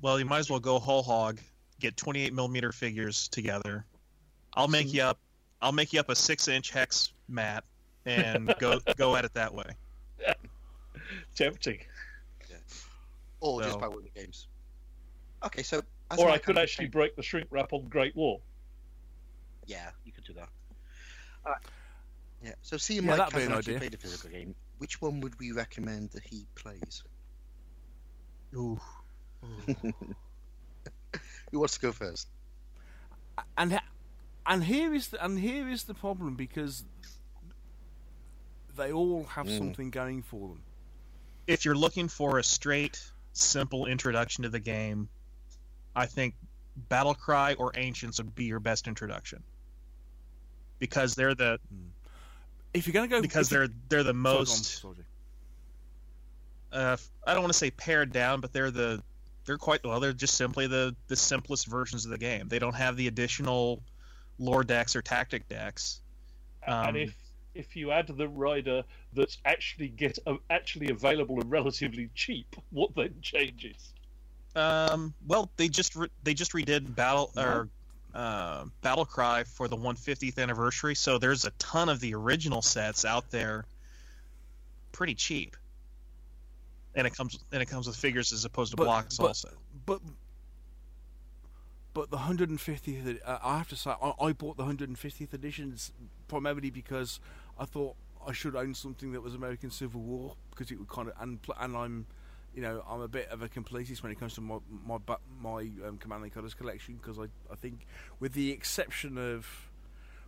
Well, 0.02 0.18
you 0.18 0.24
might 0.26 0.38
as 0.38 0.50
well 0.50 0.60
go 0.60 0.78
whole 0.78 1.02
hog, 1.02 1.40
get 1.80 1.96
28 1.96 2.32
millimeter 2.34 2.70
figures 2.72 3.28
together. 3.28 3.84
I'll 4.54 4.68
make 4.68 4.92
you 4.92 5.02
up. 5.02 5.18
I'll 5.60 5.72
make 5.72 5.92
you 5.92 6.00
up 6.00 6.10
a 6.10 6.14
six 6.14 6.48
inch 6.48 6.70
hex 6.70 7.12
mat 7.28 7.64
and 8.04 8.54
go 8.58 8.78
go 8.96 9.16
at 9.16 9.24
it 9.24 9.34
that 9.34 9.52
way. 9.54 9.70
Tempting. 11.34 11.80
Or 13.40 13.60
just 13.60 13.74
So- 13.74 13.80
by 13.80 13.88
winning 13.88 14.10
games. 14.14 14.48
Okay, 15.44 15.62
so. 15.62 15.82
as 16.10 16.18
Or 16.18 16.30
I 16.30 16.38
could 16.38 16.56
actually 16.56 16.88
break 16.88 17.14
the 17.16 17.22
shrink 17.22 17.48
wrap 17.50 17.72
on 17.72 17.84
Great 17.88 18.16
War. 18.16 18.40
Yeah, 19.66 19.90
you 20.04 20.12
could 20.12 20.24
do 20.24 20.32
that. 20.34 20.48
Alright. 21.46 21.62
Yeah, 22.42 22.52
so 22.62 22.76
seeing 22.76 23.02
Yeah, 23.04 23.10
Mike 23.10 23.18
that'd 23.18 23.32
be 23.34 23.40
hasn't 23.40 23.52
an 23.52 23.58
actually 23.58 23.74
idea. 23.76 23.88
played 23.88 23.94
a 23.94 23.98
physical 23.98 24.30
game, 24.30 24.54
which 24.78 25.00
one 25.00 25.20
would 25.20 25.38
we 25.38 25.52
recommend 25.52 26.10
that 26.10 26.22
he 26.24 26.46
plays? 26.54 27.02
Ooh. 28.54 28.78
Who 29.66 31.58
wants 31.58 31.74
to 31.74 31.80
go 31.80 31.92
first? 31.92 32.28
and 33.58 33.78
and 34.46 34.64
here 34.64 34.94
is 34.94 35.08
the, 35.08 35.22
and 35.24 35.38
here 35.38 35.68
is 35.68 35.84
the 35.84 35.94
problem 35.94 36.34
because 36.36 36.84
they 38.76 38.92
all 38.92 39.24
have 39.24 39.46
Mm. 39.46 39.58
something 39.58 39.90
going 39.90 40.22
for 40.22 40.48
them. 40.48 40.62
If 41.46 41.64
you're 41.64 41.74
looking 41.76 42.08
for 42.08 42.38
a 42.38 42.44
straight, 42.44 43.02
simple 43.32 43.86
introduction 43.86 44.42
to 44.42 44.48
the 44.48 44.60
game, 44.60 45.08
I 45.94 46.06
think 46.06 46.34
Battlecry 46.90 47.56
or 47.58 47.72
Ancients 47.74 48.18
would 48.18 48.34
be 48.34 48.44
your 48.44 48.60
best 48.60 48.86
introduction 48.88 49.42
because 50.78 51.14
they're 51.14 51.34
the 51.34 51.58
If 52.74 52.86
you're 52.86 52.94
going 52.94 53.08
to 53.08 53.16
go 53.16 53.22
because 53.22 53.48
they're 53.48 53.68
they're 53.88 54.02
the 54.02 54.12
Sorry, 54.12 54.14
most 54.14 54.80
sorry. 54.80 54.94
uh, 56.72 56.96
I 57.26 57.32
don't 57.34 57.42
want 57.42 57.52
to 57.52 57.58
say 57.58 57.70
pared 57.70 58.12
down, 58.12 58.40
but 58.40 58.52
they're 58.52 58.70
the 58.70 59.02
they're 59.44 59.58
quite 59.58 59.84
well. 59.84 60.00
They're 60.00 60.12
just 60.12 60.34
simply 60.34 60.66
the 60.66 60.94
the 61.08 61.16
simplest 61.16 61.66
versions 61.66 62.04
of 62.04 62.10
the 62.10 62.18
game. 62.18 62.48
They 62.48 62.58
don't 62.58 62.74
have 62.74 62.96
the 62.96 63.06
additional 63.06 63.82
lore 64.38 64.64
decks 64.64 64.94
or 64.96 65.02
tactic 65.02 65.48
decks. 65.48 66.00
Um, 66.66 66.88
and 66.88 66.96
if 66.96 67.14
if 67.54 67.76
you 67.76 67.90
add 67.90 68.08
the 68.08 68.28
rider 68.28 68.84
that's 69.14 69.38
actually 69.44 69.88
get 69.88 70.18
uh, 70.26 70.34
actually 70.50 70.90
available 70.90 71.40
and 71.40 71.50
relatively 71.50 72.10
cheap, 72.14 72.54
what 72.70 72.94
then 72.94 73.14
changes? 73.22 73.94
Um, 74.54 75.14
well, 75.26 75.50
they 75.56 75.68
just 75.68 75.96
re- 75.96 76.10
they 76.22 76.34
just 76.34 76.52
redid 76.52 76.94
battle 76.94 77.30
or 77.36 77.68
uh, 78.16 78.64
battle 78.80 79.04
cry 79.04 79.44
for 79.44 79.68
the 79.68 79.76
150th 79.76 80.38
anniversary, 80.38 80.94
so 80.94 81.18
there's 81.18 81.44
a 81.44 81.50
ton 81.58 81.90
of 81.90 82.00
the 82.00 82.14
original 82.14 82.62
sets 82.62 83.04
out 83.04 83.30
there, 83.30 83.66
pretty 84.92 85.14
cheap. 85.14 85.54
And 86.94 87.06
it 87.06 87.14
comes 87.14 87.38
and 87.52 87.60
it 87.60 87.66
comes 87.66 87.86
with 87.86 87.94
figures 87.96 88.32
as 88.32 88.46
opposed 88.46 88.70
to 88.70 88.76
But- 88.78 88.84
blocks 88.84 89.18
but- 89.18 89.26
also. 89.26 89.50
But 89.84 90.00
but 91.92 92.10
the 92.10 92.16
150th, 92.18 93.20
uh, 93.24 93.38
I 93.42 93.56
have 93.58 93.68
to 93.70 93.76
say, 93.76 93.90
I, 93.90 94.12
I 94.20 94.32
bought 94.32 94.58
the 94.58 94.64
150th 94.64 95.32
editions 95.32 95.92
primarily 96.28 96.68
because 96.68 97.20
I 97.58 97.64
thought 97.64 97.96
I 98.26 98.32
should 98.32 98.54
own 98.56 98.74
something 98.74 99.12
that 99.12 99.22
was 99.22 99.34
American 99.34 99.70
Civil 99.70 100.00
War 100.00 100.36
because 100.50 100.70
it 100.70 100.78
would 100.78 100.88
kind 100.88 101.08
of 101.08 101.14
and 101.20 101.38
and 101.60 101.76
I'm. 101.76 102.06
You 102.56 102.62
know, 102.62 102.82
I'm 102.88 103.02
a 103.02 103.08
bit 103.08 103.28
of 103.28 103.42
a 103.42 103.50
completist 103.50 104.02
when 104.02 104.10
it 104.10 104.18
comes 104.18 104.32
to 104.34 104.40
my 104.40 104.56
my 104.86 104.96
my 105.42 105.70
um, 105.86 105.98
Command 105.98 106.22
and 106.24 106.32
Colors 106.32 106.54
collection 106.54 106.96
because 106.96 107.18
I, 107.18 107.24
I 107.52 107.54
think, 107.54 107.86
with 108.18 108.32
the 108.32 108.50
exception 108.50 109.18
of, 109.18 109.46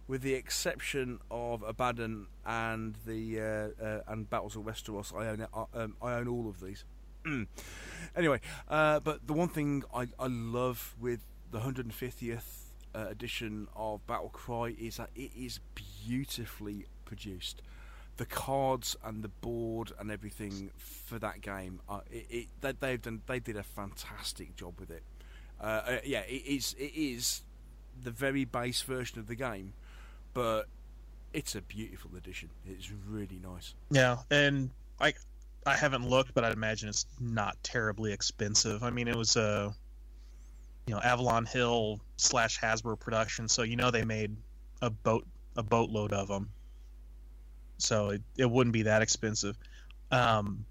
with 0.06 0.20
the 0.20 0.34
exception 0.34 1.20
of 1.30 1.62
Abaddon 1.62 2.26
and 2.44 2.96
the 3.06 3.40
uh, 3.40 3.82
uh, 3.82 4.00
and 4.08 4.28
Battles 4.28 4.56
of 4.56 4.64
Westeros, 4.64 5.18
I 5.18 5.28
own 5.28 5.46
I, 5.54 5.82
um, 5.82 5.96
I 6.02 6.12
own 6.16 6.28
all 6.28 6.50
of 6.50 6.60
these. 6.60 6.84
anyway, 8.14 8.40
uh, 8.68 9.00
but 9.00 9.26
the 9.26 9.32
one 9.32 9.48
thing 9.48 9.84
I, 9.94 10.08
I 10.18 10.26
love 10.26 10.94
with 11.00 11.20
the 11.50 11.60
150th 11.60 12.42
uh, 12.94 13.06
edition 13.08 13.68
of 13.74 14.06
Battle 14.06 14.28
Cry 14.28 14.74
is 14.78 14.98
that 14.98 15.08
it 15.16 15.30
is 15.34 15.60
beautifully 15.74 16.84
produced. 17.06 17.62
The 18.18 18.26
cards 18.26 18.96
and 19.02 19.22
the 19.22 19.28
board 19.28 19.92
and 19.98 20.10
everything 20.10 20.70
for 20.76 21.18
that 21.18 21.40
game, 21.40 21.80
uh, 21.88 22.00
it, 22.10 22.26
it 22.28 22.46
they, 22.60 22.72
they've 22.72 23.00
done 23.00 23.22
they 23.26 23.40
did 23.40 23.56
a 23.56 23.62
fantastic 23.62 24.54
job 24.56 24.74
with 24.78 24.90
it. 24.90 25.02
Uh, 25.60 25.64
uh, 25.64 25.98
yeah, 26.04 26.20
it 26.20 26.44
is 26.46 26.74
it 26.78 26.92
is 26.94 27.42
the 28.02 28.10
very 28.10 28.44
base 28.44 28.82
version 28.82 29.18
of 29.18 29.26
the 29.26 29.34
game, 29.34 29.72
but 30.34 30.66
it's 31.32 31.54
a 31.54 31.60
beautiful 31.62 32.10
edition. 32.16 32.50
It's 32.66 32.90
really 33.08 33.40
nice. 33.42 33.74
Yeah, 33.90 34.18
and 34.30 34.70
I 35.00 35.14
I 35.66 35.76
haven't 35.76 36.08
looked, 36.08 36.34
but 36.34 36.44
I'd 36.44 36.52
imagine 36.52 36.88
it's 36.88 37.06
not 37.20 37.56
terribly 37.62 38.12
expensive. 38.12 38.82
I 38.82 38.90
mean, 38.90 39.08
it 39.08 39.16
was 39.16 39.36
a 39.36 39.74
you 40.86 40.94
know 40.94 41.00
Avalon 41.00 41.44
Hill 41.44 42.00
slash 42.16 42.58
Hasbro 42.58 42.98
production, 42.98 43.48
so 43.48 43.62
you 43.62 43.76
know 43.76 43.90
they 43.90 44.04
made 44.04 44.36
a 44.80 44.90
boat 44.90 45.26
a 45.56 45.62
boatload 45.62 46.12
of 46.12 46.28
them, 46.28 46.50
so 47.78 48.10
it, 48.10 48.22
it 48.36 48.50
wouldn't 48.50 48.72
be 48.72 48.82
that 48.82 49.02
expensive. 49.02 49.56
Um, 50.10 50.64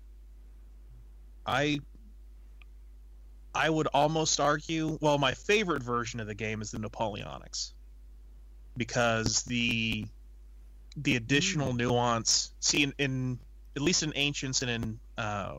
I 1.45 1.79
I 3.55 3.69
would 3.69 3.87
almost 3.87 4.39
argue. 4.39 4.97
Well, 5.01 5.17
my 5.17 5.33
favorite 5.33 5.81
version 5.81 6.19
of 6.19 6.27
the 6.27 6.35
game 6.35 6.61
is 6.61 6.71
the 6.71 6.77
Napoleonics 6.77 7.71
because 8.75 9.43
the 9.43 10.05
the 10.97 11.15
additional 11.15 11.73
nuance. 11.73 12.51
See, 12.59 12.83
in, 12.83 12.93
in 12.97 13.39
at 13.75 13.81
least 13.81 14.03
in 14.03 14.11
Ancients 14.15 14.61
and 14.61 14.71
in 14.71 14.99
uh, 15.17 15.55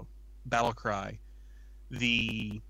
Battlecry, 0.49 1.19
the 1.91 2.61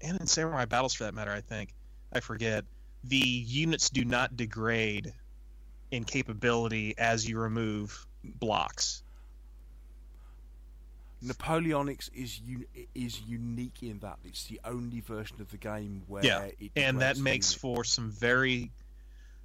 and 0.00 0.20
in 0.20 0.26
Samurai 0.26 0.66
Battles 0.66 0.94
for 0.94 1.04
that 1.04 1.14
matter, 1.14 1.32
I 1.32 1.40
think 1.40 1.74
I 2.12 2.20
forget 2.20 2.64
the 3.04 3.16
units 3.16 3.90
do 3.90 4.04
not 4.04 4.36
degrade 4.36 5.12
in 5.90 6.04
capability 6.04 6.94
as 6.98 7.28
you 7.28 7.38
remove 7.38 8.06
blocks. 8.24 9.02
Napoleonics 11.22 12.10
is 12.14 12.40
un- 12.46 12.66
is 12.94 13.20
unique 13.22 13.82
in 13.82 13.98
that 14.00 14.18
it's 14.24 14.44
the 14.44 14.60
only 14.64 15.00
version 15.00 15.40
of 15.40 15.50
the 15.50 15.56
game 15.56 16.02
where 16.06 16.24
Yeah, 16.24 16.48
it 16.58 16.72
and 16.76 17.00
that 17.00 17.16
makes 17.16 17.52
unit. 17.52 17.60
for 17.60 17.84
some 17.84 18.10
very 18.10 18.70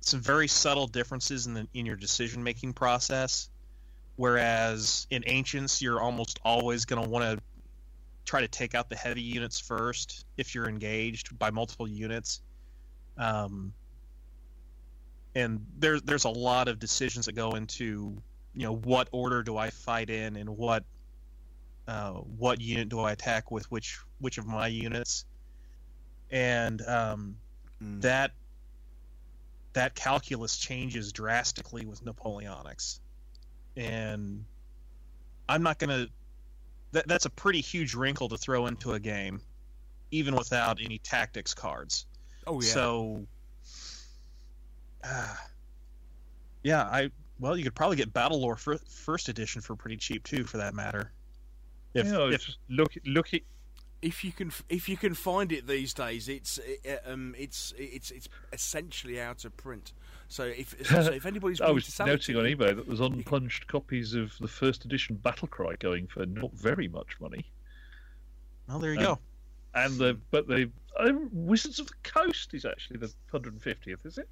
some 0.02 0.20
very 0.20 0.48
subtle 0.48 0.88
differences 0.88 1.48
in 1.48 1.54
the 1.54 1.68
in 1.74 1.86
your 1.86 1.96
decision 1.96 2.44
making 2.44 2.74
process 2.74 3.50
whereas 4.18 5.08
in 5.10 5.24
ancients 5.28 5.82
you're 5.82 6.02
almost 6.02 6.40
always 6.44 6.84
going 6.84 7.02
to 7.02 7.10
want 7.10 7.24
to 7.24 7.42
try 8.26 8.42
to 8.42 8.48
take 8.50 8.76
out 8.76 8.90
the 8.90 8.96
heavy 8.96 9.22
units 9.22 9.60
first 9.60 10.26
if 10.36 10.54
you're 10.54 10.68
engaged 10.68 11.38
by 11.40 11.50
multiple 11.50 11.88
units. 11.88 12.42
Um, 13.18 13.74
and 15.36 15.66
there's 15.78 16.02
there's 16.04 16.26
a 16.26 16.30
lot 16.30 16.68
of 16.68 16.80
decisions 16.80 17.26
that 17.26 17.34
go 17.34 17.52
into 17.52 18.22
you 18.56 18.64
know 18.64 18.76
what 18.76 19.10
order 19.12 19.44
do 19.44 19.58
I 19.58 19.70
fight 19.70 20.10
in 20.10 20.36
and 20.36 20.50
what 20.50 20.84
uh, 21.88 22.14
what 22.14 22.62
unit 22.62 22.90
do 22.90 23.00
I 23.00 23.12
attack 23.12 23.52
with 23.52 23.70
which 23.72 24.00
which 24.20 24.38
of 24.38 24.46
my 24.46 24.68
units, 24.68 25.26
and 26.32 26.82
um, 26.88 27.36
Mm. 27.82 28.02
that 28.02 28.32
that 29.74 29.96
calculus 29.96 30.58
changes 30.58 31.14
drastically 31.14 31.86
with 31.86 32.04
Napoleonics, 32.04 33.00
and 33.78 34.44
I'm 35.48 35.64
not 35.64 35.80
gonna. 35.80 36.08
That, 36.92 37.08
that's 37.08 37.26
a 37.26 37.30
pretty 37.30 37.62
huge 37.62 37.94
wrinkle 37.94 38.30
to 38.30 38.38
throw 38.38 38.66
into 38.66 38.94
a 38.94 39.00
game, 39.00 39.42
even 40.12 40.36
without 40.36 40.80
any 40.84 40.98
tactics 40.98 41.54
cards. 41.54 42.06
Oh 42.48 42.62
yeah. 42.62 42.74
So, 42.74 43.28
uh, 45.04 45.36
yeah, 46.64 46.84
I 46.84 47.12
well, 47.40 47.58
you 47.58 47.64
could 47.64 47.76
probably 47.76 47.96
get 47.98 48.14
BattleLore 48.14 48.58
fir- 48.60 48.80
first 48.90 49.30
edition 49.30 49.62
for 49.62 49.76
pretty 49.76 49.98
cheap 49.98 50.24
too, 50.24 50.44
for 50.44 50.58
that 50.58 50.74
matter. 50.74 51.12
If, 51.94 52.06
you 52.08 52.12
know, 52.12 52.28
if 52.28 52.36
it's 52.48 52.58
look 52.70 52.94
look 53.06 53.34
at 53.34 53.42
if 54.02 54.24
you 54.24 54.32
can 54.32 54.52
if 54.70 54.88
you 54.88 54.96
can 54.98 55.14
find 55.14 55.52
it 55.52 55.68
these 55.68 55.94
days, 55.94 56.30
it's 56.30 56.60
it, 56.60 57.02
um 57.06 57.34
it's 57.38 57.74
it's 57.78 58.12
it's 58.12 58.30
essentially 58.54 59.20
out 59.20 59.46
of 59.46 59.56
print. 59.58 59.94
So 60.28 60.44
if 60.44 60.76
so 60.86 61.00
if 61.14 61.26
anybody's 61.26 61.60
I 61.62 61.72
was 61.72 61.86
to 61.86 61.92
sell 61.92 62.08
noting 62.08 62.36
to 62.36 62.40
on 62.42 62.46
eBay 62.46 62.76
that 62.76 62.86
there's 62.88 63.00
unpunched 63.00 63.68
copies 63.68 64.14
of 64.14 64.38
the 64.40 64.48
first 64.48 64.86
edition 64.86 65.20
Battlecry 65.24 65.80
going 65.80 66.08
for 66.08 66.26
not 66.26 66.52
very 66.54 66.88
much 66.88 67.20
money, 67.20 67.46
well, 68.68 68.80
there 68.80 68.94
you 68.94 69.00
Um, 69.00 69.06
go. 69.06 69.20
and 69.76 69.98
the 69.98 70.18
but 70.30 70.48
the 70.48 70.70
uh, 71.00 71.12
Wizards 71.32 71.80
of 71.80 71.88
the 71.88 71.94
Coast 72.04 72.54
is 72.54 72.66
actually 72.66 72.98
the 72.98 73.12
150th, 73.34 74.06
is 74.06 74.18
it? 74.18 74.30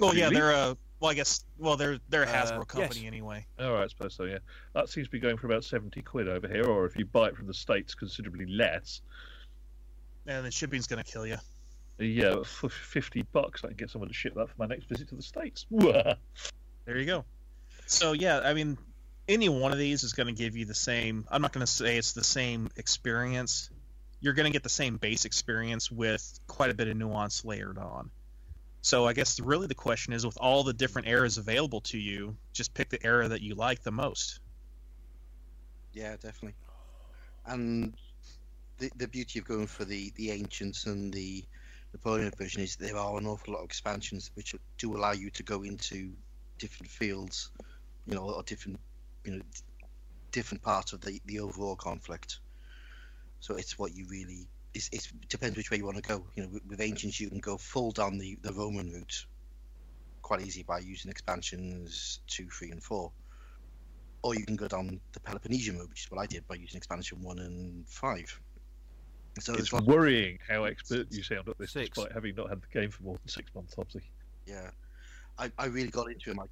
Well, 0.00 0.14
yeah, 0.14 0.30
they're 0.30 0.52
a 0.52 0.76
well, 1.00 1.10
I 1.10 1.14
guess 1.14 1.44
well, 1.58 1.76
they're 1.76 1.98
they're 2.08 2.24
a 2.24 2.26
Uh, 2.26 2.32
Hasbro 2.32 2.66
company 2.66 3.00
yes. 3.00 3.06
anyway. 3.06 3.46
All 3.58 3.72
right, 3.72 3.84
I 3.84 3.86
suppose 3.86 4.14
so. 4.14 4.24
Yeah, 4.24 4.38
that 4.74 4.88
seems 4.88 5.06
to 5.06 5.10
be 5.10 5.20
going 5.20 5.36
for 5.36 5.46
about 5.46 5.64
70 5.64 6.02
quid 6.02 6.28
over 6.28 6.48
here, 6.48 6.64
or 6.64 6.86
if 6.86 6.96
you 6.96 7.04
buy 7.04 7.28
it 7.28 7.36
from 7.36 7.46
the 7.46 7.54
states, 7.54 7.94
considerably 7.94 8.46
less. 8.46 9.00
And 10.26 10.44
the 10.44 10.50
shipping's 10.50 10.86
gonna 10.86 11.04
kill 11.04 11.26
you. 11.26 11.36
Yeah, 11.98 12.42
for 12.44 12.68
50 12.68 13.22
bucks, 13.32 13.64
I 13.64 13.68
can 13.68 13.76
get 13.76 13.90
someone 13.90 14.08
to 14.08 14.14
ship 14.14 14.34
that 14.34 14.48
for 14.48 14.54
my 14.56 14.66
next 14.66 14.88
visit 14.88 15.08
to 15.08 15.16
the 15.16 15.22
states. 15.22 15.66
There 15.70 16.16
you 16.96 17.06
go. 17.06 17.24
So 17.86 18.12
yeah, 18.12 18.40
I 18.40 18.54
mean, 18.54 18.78
any 19.28 19.48
one 19.48 19.72
of 19.72 19.78
these 19.78 20.04
is 20.04 20.12
going 20.12 20.28
to 20.28 20.32
give 20.32 20.56
you 20.56 20.64
the 20.64 20.74
same. 20.74 21.26
I'm 21.30 21.42
not 21.42 21.52
going 21.52 21.66
to 21.66 21.70
say 21.70 21.98
it's 21.98 22.12
the 22.12 22.24
same 22.24 22.70
experience. 22.76 23.70
You're 24.20 24.32
going 24.32 24.46
to 24.46 24.52
get 24.52 24.62
the 24.62 24.68
same 24.68 24.96
base 24.96 25.24
experience 25.24 25.90
with 25.90 26.40
quite 26.46 26.70
a 26.70 26.74
bit 26.74 26.88
of 26.88 26.96
nuance 26.96 27.44
layered 27.44 27.78
on. 27.78 28.10
So 28.88 29.06
I 29.06 29.12
guess 29.12 29.38
really 29.38 29.66
the 29.66 29.74
question 29.74 30.14
is, 30.14 30.24
with 30.24 30.38
all 30.40 30.64
the 30.64 30.72
different 30.72 31.08
eras 31.08 31.36
available 31.36 31.82
to 31.82 31.98
you, 31.98 32.34
just 32.54 32.72
pick 32.72 32.88
the 32.88 33.04
era 33.04 33.28
that 33.28 33.42
you 33.42 33.54
like 33.54 33.82
the 33.82 33.90
most. 33.90 34.40
Yeah, 35.92 36.12
definitely. 36.12 36.54
And 37.44 37.92
the 38.78 38.90
the 38.96 39.06
beauty 39.06 39.40
of 39.40 39.44
going 39.44 39.66
for 39.66 39.84
the 39.84 40.10
the 40.16 40.30
ancients 40.30 40.86
and 40.86 41.12
the 41.12 41.44
Napoleon 41.92 42.32
version 42.38 42.62
is 42.62 42.76
there 42.76 42.96
are 42.96 43.18
an 43.18 43.26
awful 43.26 43.52
lot 43.52 43.58
of 43.58 43.66
expansions 43.66 44.30
which 44.32 44.54
do 44.78 44.96
allow 44.96 45.12
you 45.12 45.28
to 45.32 45.42
go 45.42 45.64
into 45.64 46.10
different 46.56 46.90
fields, 46.90 47.50
you 48.06 48.14
know, 48.14 48.30
or 48.30 48.42
different 48.42 48.80
you 49.22 49.32
know 49.32 49.42
different 50.32 50.62
parts 50.62 50.94
of 50.94 51.02
the 51.02 51.20
the 51.26 51.40
overall 51.40 51.76
conflict. 51.76 52.40
So 53.40 53.54
it's 53.56 53.78
what 53.78 53.94
you 53.94 54.06
really 54.08 54.48
it's, 54.74 54.88
it's 54.92 55.06
it 55.06 55.28
depends 55.28 55.56
which 55.56 55.70
way 55.70 55.76
you 55.78 55.84
want 55.84 55.96
to 55.96 56.02
go. 56.02 56.24
You 56.36 56.44
know, 56.44 56.48
with, 56.52 56.66
with 56.66 56.80
ancients 56.80 57.20
you 57.20 57.28
can 57.28 57.38
go 57.40 57.56
full 57.56 57.90
down 57.90 58.18
the 58.18 58.36
the 58.42 58.52
Roman 58.52 58.92
route, 58.92 59.26
quite 60.22 60.40
easy 60.42 60.62
by 60.62 60.78
using 60.80 61.10
expansions 61.10 62.20
two, 62.26 62.48
three, 62.50 62.70
and 62.70 62.82
four 62.82 63.12
or 64.22 64.34
you 64.34 64.44
can 64.44 64.56
go 64.56 64.66
down 64.66 64.98
the 65.12 65.20
Peloponnesian 65.20 65.78
route, 65.78 65.88
which 65.90 66.04
is 66.06 66.10
what 66.10 66.20
I 66.20 66.26
did 66.26 66.46
by 66.48 66.56
using 66.56 66.76
expansion 66.76 67.22
one 67.22 67.38
and 67.38 67.86
five. 67.88 68.40
So 69.38 69.52
it's 69.52 69.70
there's 69.70 69.72
lot, 69.72 69.84
worrying 69.84 70.40
how 70.48 70.64
expert 70.64 71.06
you 71.12 71.22
sound 71.22 71.48
at 71.48 71.56
this, 71.56 71.70
Six. 71.70 71.90
despite 71.90 72.12
having 72.12 72.34
not 72.34 72.48
had 72.48 72.60
the 72.60 72.66
game 72.80 72.90
for 72.90 73.04
more 73.04 73.14
than 73.14 73.28
six 73.28 73.54
months, 73.54 73.76
obviously. 73.78 74.10
yeah, 74.44 74.70
I, 75.38 75.52
I 75.56 75.66
really 75.66 75.90
got 75.90 76.10
into 76.10 76.32
it. 76.32 76.36
Like, 76.36 76.50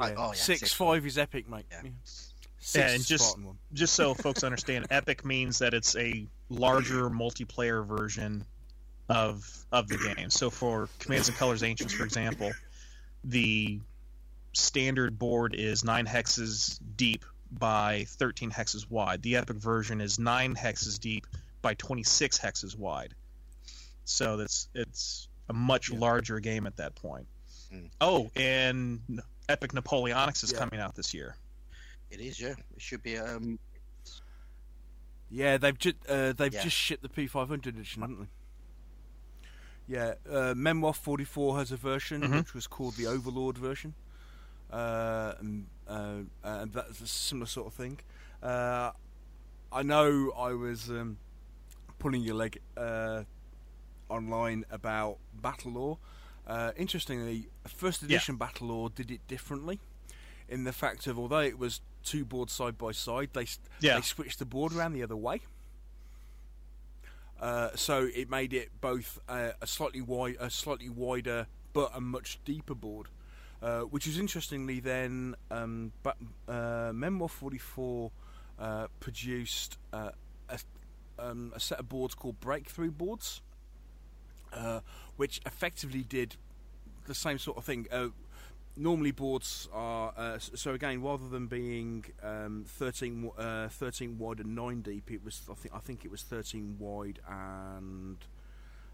I- 0.00 0.08
Yeah. 0.08 0.14
oh, 0.18 0.26
yeah, 0.26 0.32
six, 0.32 0.60
six, 0.60 0.72
five 0.72 1.06
is 1.06 1.18
epic, 1.18 1.48
mate. 1.48 1.66
Yeah. 1.70 1.82
Six 2.02 2.74
Yeah, 2.74 2.90
and 2.96 3.06
just- 3.06 3.38
one. 3.40 3.56
Just 3.72 3.94
so 3.94 4.12
folks 4.14 4.42
understand, 4.42 4.86
Epic 4.90 5.24
means 5.24 5.60
that 5.60 5.72
it's 5.72 5.94
a 5.94 6.26
larger 6.48 7.08
multiplayer 7.10 7.84
version 7.86 8.44
of 9.08 9.46
of 9.72 9.88
the 9.88 9.98
game. 10.14 10.30
So 10.30 10.50
for 10.50 10.88
Commands 10.98 11.28
and 11.28 11.36
Colors 11.36 11.62
Ancients, 11.62 11.92
for 11.94 12.04
example, 12.04 12.52
the 13.24 13.80
standard 14.52 15.18
board 15.18 15.54
is 15.54 15.84
nine 15.84 16.06
hexes 16.06 16.78
deep 16.96 17.24
by 17.50 18.04
13 18.08 18.50
hexes 18.50 18.88
wide. 18.90 19.22
The 19.22 19.36
Epic 19.36 19.56
version 19.56 20.00
is 20.00 20.18
nine 20.18 20.54
hexes 20.54 20.98
deep 20.98 21.26
by 21.62 21.74
26 21.74 22.38
hexes 22.38 22.76
wide. 22.78 23.14
So 24.04 24.36
that's 24.36 24.68
it's 24.74 25.28
a 25.48 25.52
much 25.52 25.90
Yeah. 25.90 25.98
larger 25.98 26.40
game 26.40 26.66
at 26.66 26.76
that 26.76 26.94
point. 26.94 27.26
Mm. 27.72 27.90
Oh, 28.00 28.30
and 28.36 29.00
Epic 29.48 29.72
Napoleonics 29.72 30.42
is 30.44 30.52
Yeah. 30.52 30.58
coming 30.58 30.80
out 30.80 30.94
this 30.94 31.12
year. 31.14 31.36
it 32.10 32.20
is, 32.20 32.38
yeah. 32.38 32.50
It 32.76 32.80
should 32.80 33.02
be. 33.02 33.18
Um, 33.18 33.58
Yeah, 35.30 35.56
they've 35.56 35.78
just 35.78 35.96
uh, 36.08 36.32
they've 36.32 36.52
Yeah. 36.52 36.62
just 36.62 36.76
shipped 36.76 37.02
the 37.02 37.08
P500 37.08 37.66
edition, 37.66 38.02
haven't 38.02 38.20
they? 38.20 38.28
Yeah, 39.86 40.14
uh, 40.30 40.54
Memoir 40.56 40.94
44 40.94 41.58
has 41.58 41.70
a 41.72 41.76
version 41.76 42.22
Mhm. 42.22 42.38
which 42.38 42.54
was 42.54 42.66
called 42.66 42.94
the 42.96 43.06
Overlord 43.06 43.58
version, 43.58 43.94
uh, 44.70 45.34
and, 45.38 45.66
uh, 45.86 46.22
and 46.42 46.72
that's 46.72 47.00
a 47.02 47.06
similar 47.06 47.46
sort 47.46 47.66
of 47.66 47.74
thing. 47.74 48.00
Uh, 48.42 48.92
I 49.72 49.82
know 49.82 50.30
I 50.32 50.52
was 50.54 50.88
um, 50.88 51.18
pulling 51.98 52.22
your 52.22 52.34
leg 52.34 52.60
uh, 52.76 53.24
online 54.08 54.64
about 54.70 55.18
BattleLore. 55.38 55.98
Uh, 56.46 56.72
interestingly, 56.76 57.48
first 57.66 58.00
Yeah. 58.02 58.06
edition 58.06 58.38
BattleLore 58.38 58.94
did 58.94 59.10
it 59.10 59.26
differently, 59.28 59.80
in 60.48 60.64
the 60.64 60.72
fact 60.72 61.06
of 61.06 61.18
although 61.18 61.40
it 61.40 61.58
was 61.58 61.80
two 62.04 62.24
boards 62.24 62.52
side 62.52 62.76
by 62.78 62.92
side, 62.92 63.30
they 63.32 63.46
Yeah. 63.80 63.96
they 63.96 64.02
switched 64.02 64.38
the 64.38 64.44
board 64.44 64.72
around 64.72 64.92
the 64.92 65.02
other 65.02 65.16
way. 65.16 65.40
Uh, 67.40 67.70
so 67.74 68.08
it 68.14 68.30
made 68.30 68.52
it 68.52 68.70
both 68.80 69.18
uh, 69.28 69.50
a 69.60 69.66
slightly 69.66 70.00
wide, 70.00 70.36
a 70.40 70.48
slightly 70.50 70.88
wider, 70.88 71.46
but 71.72 71.90
a 71.94 72.00
much 72.00 72.38
deeper 72.44 72.74
board, 72.74 73.08
uh, 73.60 73.80
which 73.80 74.06
is 74.06 74.18
interestingly 74.18 74.80
then. 74.80 75.34
Um, 75.50 75.92
but 76.02 76.16
uh, 76.48 76.92
Memoir 76.94 77.28
Forty 77.28 77.58
Four 77.58 78.12
uh, 78.58 78.86
produced 79.00 79.76
uh, 79.92 80.10
a, 80.48 80.58
um, 81.18 81.52
a 81.54 81.60
set 81.60 81.80
of 81.80 81.88
boards 81.88 82.14
called 82.14 82.40
Breakthrough 82.40 82.92
boards, 82.92 83.42
uh, 84.52 84.80
which 85.16 85.40
effectively 85.44 86.02
did 86.04 86.36
the 87.06 87.14
same 87.14 87.38
sort 87.38 87.58
of 87.58 87.64
thing. 87.64 87.86
Normally 88.76 89.12
boards 89.12 89.68
are 89.72 90.12
uh, 90.16 90.38
so 90.40 90.74
again 90.74 91.00
rather 91.00 91.28
than 91.28 91.46
being 91.46 92.04
um, 92.24 92.64
13, 92.66 93.30
uh, 93.38 93.68
13 93.68 94.18
wide 94.18 94.40
and 94.40 94.56
9 94.56 94.82
deep 94.82 95.10
it 95.12 95.24
was 95.24 95.42
I 95.48 95.54
think 95.54 95.74
I 95.74 95.78
think 95.78 96.04
it 96.04 96.10
was 96.10 96.22
13 96.22 96.76
wide 96.80 97.20
and 97.28 98.16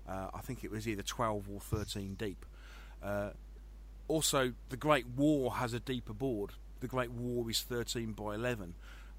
uh, 0.06 0.28
I 0.34 0.40
think 0.42 0.64
it 0.64 0.70
was 0.70 0.86
either 0.86 1.02
12 1.02 1.48
or 1.50 1.60
13 1.60 2.14
deep 2.14 2.44
uh, 3.02 3.30
also 4.06 4.52
the 4.68 4.76
Great 4.76 5.06
War 5.16 5.54
has 5.54 5.72
a 5.72 5.80
deeper 5.80 6.12
board 6.12 6.50
the 6.80 6.86
Great 6.88 7.10
War 7.12 7.48
is 7.48 7.62
13 7.62 8.12
by 8.12 8.34
11 8.34 8.74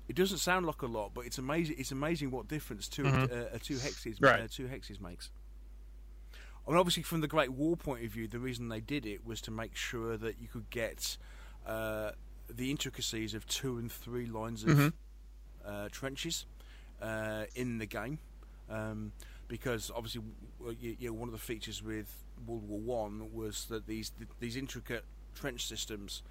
it 0.07 0.15
doesn't 0.15 0.39
sound 0.39 0.67
like 0.67 0.83
a 0.83 0.87
lot 0.87 1.11
but 1.15 1.25
it's 1.25 1.39
amazing 1.39 1.75
it's 1.79 1.91
amazing 1.91 2.29
what 2.29 2.47
difference 2.47 2.87
two 2.87 3.03
Mhm. 3.03 3.31
uh, 3.31 3.55
uh, 3.55 3.57
two 3.63 3.77
hexes 3.77 4.21
Right. 4.21 4.41
uh, 4.41 4.47
two 4.47 4.67
hexes 4.67 5.01
makes 5.01 5.31
I 6.67 6.71
mean, 6.71 6.79
obviously, 6.79 7.03
from 7.03 7.21
the 7.21 7.27
Great 7.27 7.51
War 7.51 7.75
point 7.75 8.05
of 8.05 8.11
view, 8.11 8.27
the 8.27 8.39
reason 8.39 8.69
they 8.69 8.79
did 8.81 9.05
it 9.05 9.25
was 9.25 9.41
to 9.41 9.51
make 9.51 9.75
sure 9.75 10.15
that 10.17 10.39
you 10.39 10.47
could 10.47 10.69
get 10.69 11.17
uh, 11.65 12.11
the 12.49 12.69
intricacies 12.71 13.33
of 13.33 13.45
two 13.47 13.77
and 13.77 13.91
three 13.91 14.25
lines 14.25 14.63
of 14.63 14.69
Mhm. 14.69 14.93
uh, 15.65 15.89
trenches 15.89 16.45
uh, 17.01 17.45
in 17.55 17.77
the 17.79 17.85
game. 17.85 18.19
Um, 18.69 19.11
because 19.47 19.91
obviously, 19.93 20.21
you, 20.79 20.95
you 20.99 21.09
know, 21.09 21.13
one 21.13 21.27
of 21.27 21.33
the 21.33 21.37
features 21.39 21.83
with 21.83 22.23
World 22.45 22.67
War 22.67 22.79
One 22.79 23.33
was 23.33 23.65
that 23.65 23.85
these 23.85 24.11
th- 24.11 24.29
these 24.39 24.55
intricate 24.55 25.03
trench 25.35 25.65
systems, 25.67 26.23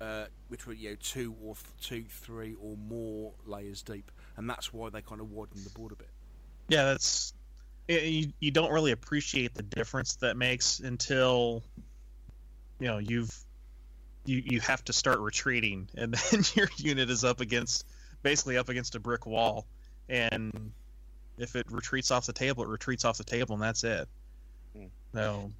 uh, 0.00 0.26
which 0.48 0.66
were 0.66 0.74
you 0.74 0.90
know 0.90 0.96
two 0.96 1.34
or 1.42 1.54
th- 1.54 1.66
two, 1.80 2.04
three 2.08 2.54
or 2.60 2.76
more 2.76 3.32
layers 3.46 3.82
deep, 3.82 4.10
and 4.36 4.48
that's 4.50 4.72
why 4.72 4.90
they 4.90 5.00
kind 5.00 5.20
of 5.20 5.30
widened 5.32 5.64
the 5.64 5.70
board 5.70 5.92
a 5.92 5.96
bit. 5.96 6.10
Yeah, 6.68 6.84
that's 6.84 7.32
y- 7.88 7.94
you, 7.96 8.32
you 8.40 8.50
don't 8.50 8.72
really 8.72 8.92
appreciate 8.92 9.54
the 9.54 9.62
difference 9.62 10.16
that 10.16 10.36
makes 10.36 10.80
until 10.80 11.62
you 12.78 12.86
know 12.88 12.98
you've 12.98 13.34
you 14.24 14.42
you 14.44 14.60
have 14.60 14.84
to 14.84 14.92
start 14.92 15.18
retreating 15.20 15.88
and 15.96 16.14
then 16.14 16.42
your 16.54 16.68
unit 16.78 17.10
is 17.10 17.24
up 17.24 17.40
against 17.40 17.86
basically 18.22 18.56
up 18.56 18.68
against 18.68 18.94
a 18.94 19.00
brick 19.00 19.26
wall, 19.26 19.66
and 20.08 20.72
if 21.38 21.54
it 21.54 21.70
retreats 21.70 22.10
off 22.10 22.26
the 22.26 22.32
table, 22.32 22.62
it 22.64 22.68
retreats 22.68 23.04
off 23.04 23.18
the 23.18 23.24
table, 23.24 23.54
and 23.54 23.62
that's 23.62 23.84
it. 23.84 24.08
Hmm. 24.76 24.86
So, 25.14 25.52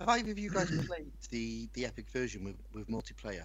Have 0.00 0.08
either 0.08 0.30
of 0.30 0.38
you 0.38 0.50
guys 0.50 0.70
played 0.86 1.10
the 1.30 1.68
the 1.74 1.84
epic 1.86 2.08
version 2.10 2.44
with 2.44 2.56
with 2.72 2.88
multiplayer? 2.88 3.44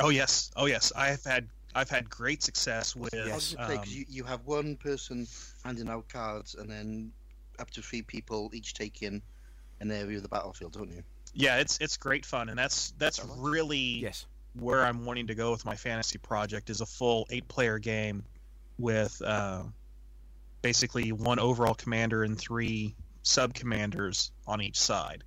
oh 0.00 0.08
yes, 0.10 0.50
oh 0.56 0.66
yes, 0.66 0.92
I've 0.96 1.22
had 1.24 1.48
I've 1.74 1.90
had 1.90 2.08
great 2.10 2.42
success 2.42 2.96
with. 2.96 3.14
How 3.14 3.24
does 3.24 3.52
it 3.52 3.56
play? 3.58 3.76
'Cause 3.76 3.86
um, 3.86 3.92
you, 3.92 4.04
you 4.08 4.24
have 4.24 4.44
one 4.46 4.76
person 4.76 5.26
handing 5.64 5.88
out 5.88 6.08
cards, 6.08 6.54
and 6.54 6.68
then 6.68 7.12
up 7.58 7.70
to 7.70 7.82
three 7.82 8.02
people 8.02 8.50
each 8.54 8.74
taking 8.74 9.22
an 9.80 9.90
area 9.90 10.16
of 10.16 10.22
the 10.22 10.28
battlefield, 10.28 10.72
don't 10.72 10.90
you? 10.90 11.02
yeah, 11.34 11.58
it's 11.58 11.78
it's 11.78 11.96
great 11.98 12.24
fun, 12.24 12.48
and 12.48 12.58
that's 12.58 12.92
that's 12.98 13.22
really 13.36 13.76
Yes. 14.00 14.24
where 14.54 14.82
I'm 14.84 15.04
wanting 15.04 15.26
to 15.26 15.34
go 15.34 15.50
with 15.50 15.66
my 15.66 15.74
fantasy 15.76 16.16
project 16.18 16.70
is 16.70 16.80
a 16.80 16.86
full 16.86 17.26
eight 17.30 17.46
player 17.46 17.78
game 17.78 18.24
with 18.78 19.20
uh, 19.22 19.62
basically 20.62 21.12
one 21.12 21.38
overall 21.38 21.74
commander 21.74 22.22
and 22.22 22.38
three 22.38 22.94
sub 23.22 23.52
commanders 23.52 24.32
on 24.46 24.62
each 24.62 24.80
side, 24.80 25.24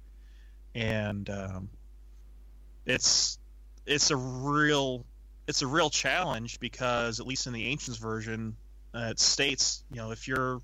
and 0.74 1.30
um, 1.30 1.70
it's 2.86 3.38
it's 3.86 4.10
a 4.12 4.16
real 4.18 5.06
it's 5.48 5.62
a 5.62 5.68
real 5.68 5.90
challenge 5.90 6.60
because 6.60 7.20
at 7.20 7.28
least 7.28 7.46
in 7.48 7.54
the 7.54 7.68
ancients 7.68 8.00
version 8.00 8.56
uh, 8.94 9.10
it 9.12 9.20
states 9.20 9.84
you 9.92 9.98
know 9.98 10.12
if 10.12 10.28
you're 10.28 10.60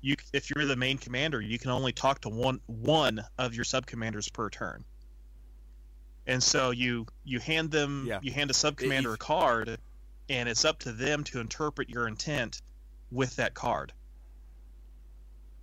you 0.00 0.16
if 0.32 0.50
you're 0.50 0.64
the 0.64 0.76
main 0.76 0.98
commander 0.98 1.40
you 1.40 1.58
can 1.58 1.70
only 1.70 1.92
talk 1.92 2.20
to 2.20 2.28
one 2.28 2.60
one 2.66 3.24
of 3.38 3.54
your 3.54 3.64
sub 3.64 3.86
commanders 3.86 4.28
per 4.28 4.48
turn. 4.50 4.84
And 6.26 6.42
so 6.42 6.70
you 6.70 7.06
you 7.24 7.40
hand 7.40 7.70
them 7.70 8.04
Yeah. 8.06 8.20
you 8.22 8.32
hand 8.32 8.50
a 8.50 8.54
sub 8.54 8.76
commander 8.76 9.14
a 9.14 9.18
card 9.18 9.78
and 10.28 10.48
it's 10.48 10.64
up 10.64 10.78
to 10.80 10.92
them 10.92 11.24
to 11.24 11.40
interpret 11.40 11.88
your 11.88 12.06
intent 12.06 12.60
with 13.10 13.34
that 13.36 13.54
card. 13.54 13.92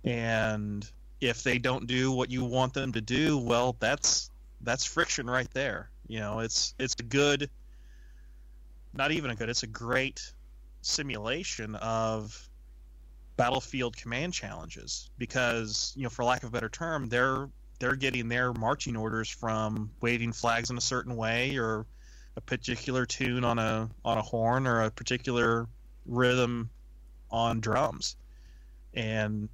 And 0.04 0.88
if 1.20 1.42
they 1.42 1.58
don't 1.58 1.86
do 1.86 2.12
what 2.12 2.30
you 2.30 2.44
want 2.44 2.74
them 2.74 2.92
to 2.92 3.00
do 3.00 3.38
well 3.38 3.76
that's 3.78 4.30
that's 4.60 4.84
friction 4.84 5.28
right 5.28 5.50
there. 5.54 5.90
You 6.08 6.18
know 6.20 6.40
it's 6.40 6.74
it's 6.78 6.94
a 6.98 7.02
good 7.02 7.48
not 8.92 9.12
even 9.12 9.30
a 9.30 9.34
good 9.34 9.48
it's 9.48 9.62
a 9.62 9.66
great 9.68 10.32
simulation 10.82 11.74
of 11.76 12.48
battlefield 13.36 13.96
command 13.96 14.32
challenges 14.32 15.10
because 15.18 15.92
you 15.96 16.02
know 16.02 16.08
for 16.08 16.24
lack 16.24 16.42
of 16.42 16.48
a 16.48 16.52
better 16.52 16.68
term 16.68 17.08
they're 17.08 17.48
they're 17.78 17.96
getting 17.96 18.28
their 18.28 18.52
marching 18.54 18.96
orders 18.96 19.28
from 19.28 19.90
waving 20.00 20.32
flags 20.32 20.70
in 20.70 20.78
a 20.78 20.80
certain 20.80 21.16
way 21.16 21.56
or 21.56 21.86
a 22.36 22.40
particular 22.40 23.04
tune 23.04 23.44
on 23.44 23.58
a 23.58 23.88
on 24.04 24.18
a 24.18 24.22
horn 24.22 24.66
or 24.66 24.82
a 24.82 24.90
particular 24.90 25.68
rhythm 26.06 26.70
on 27.30 27.60
drums 27.60 28.16
and 28.94 29.48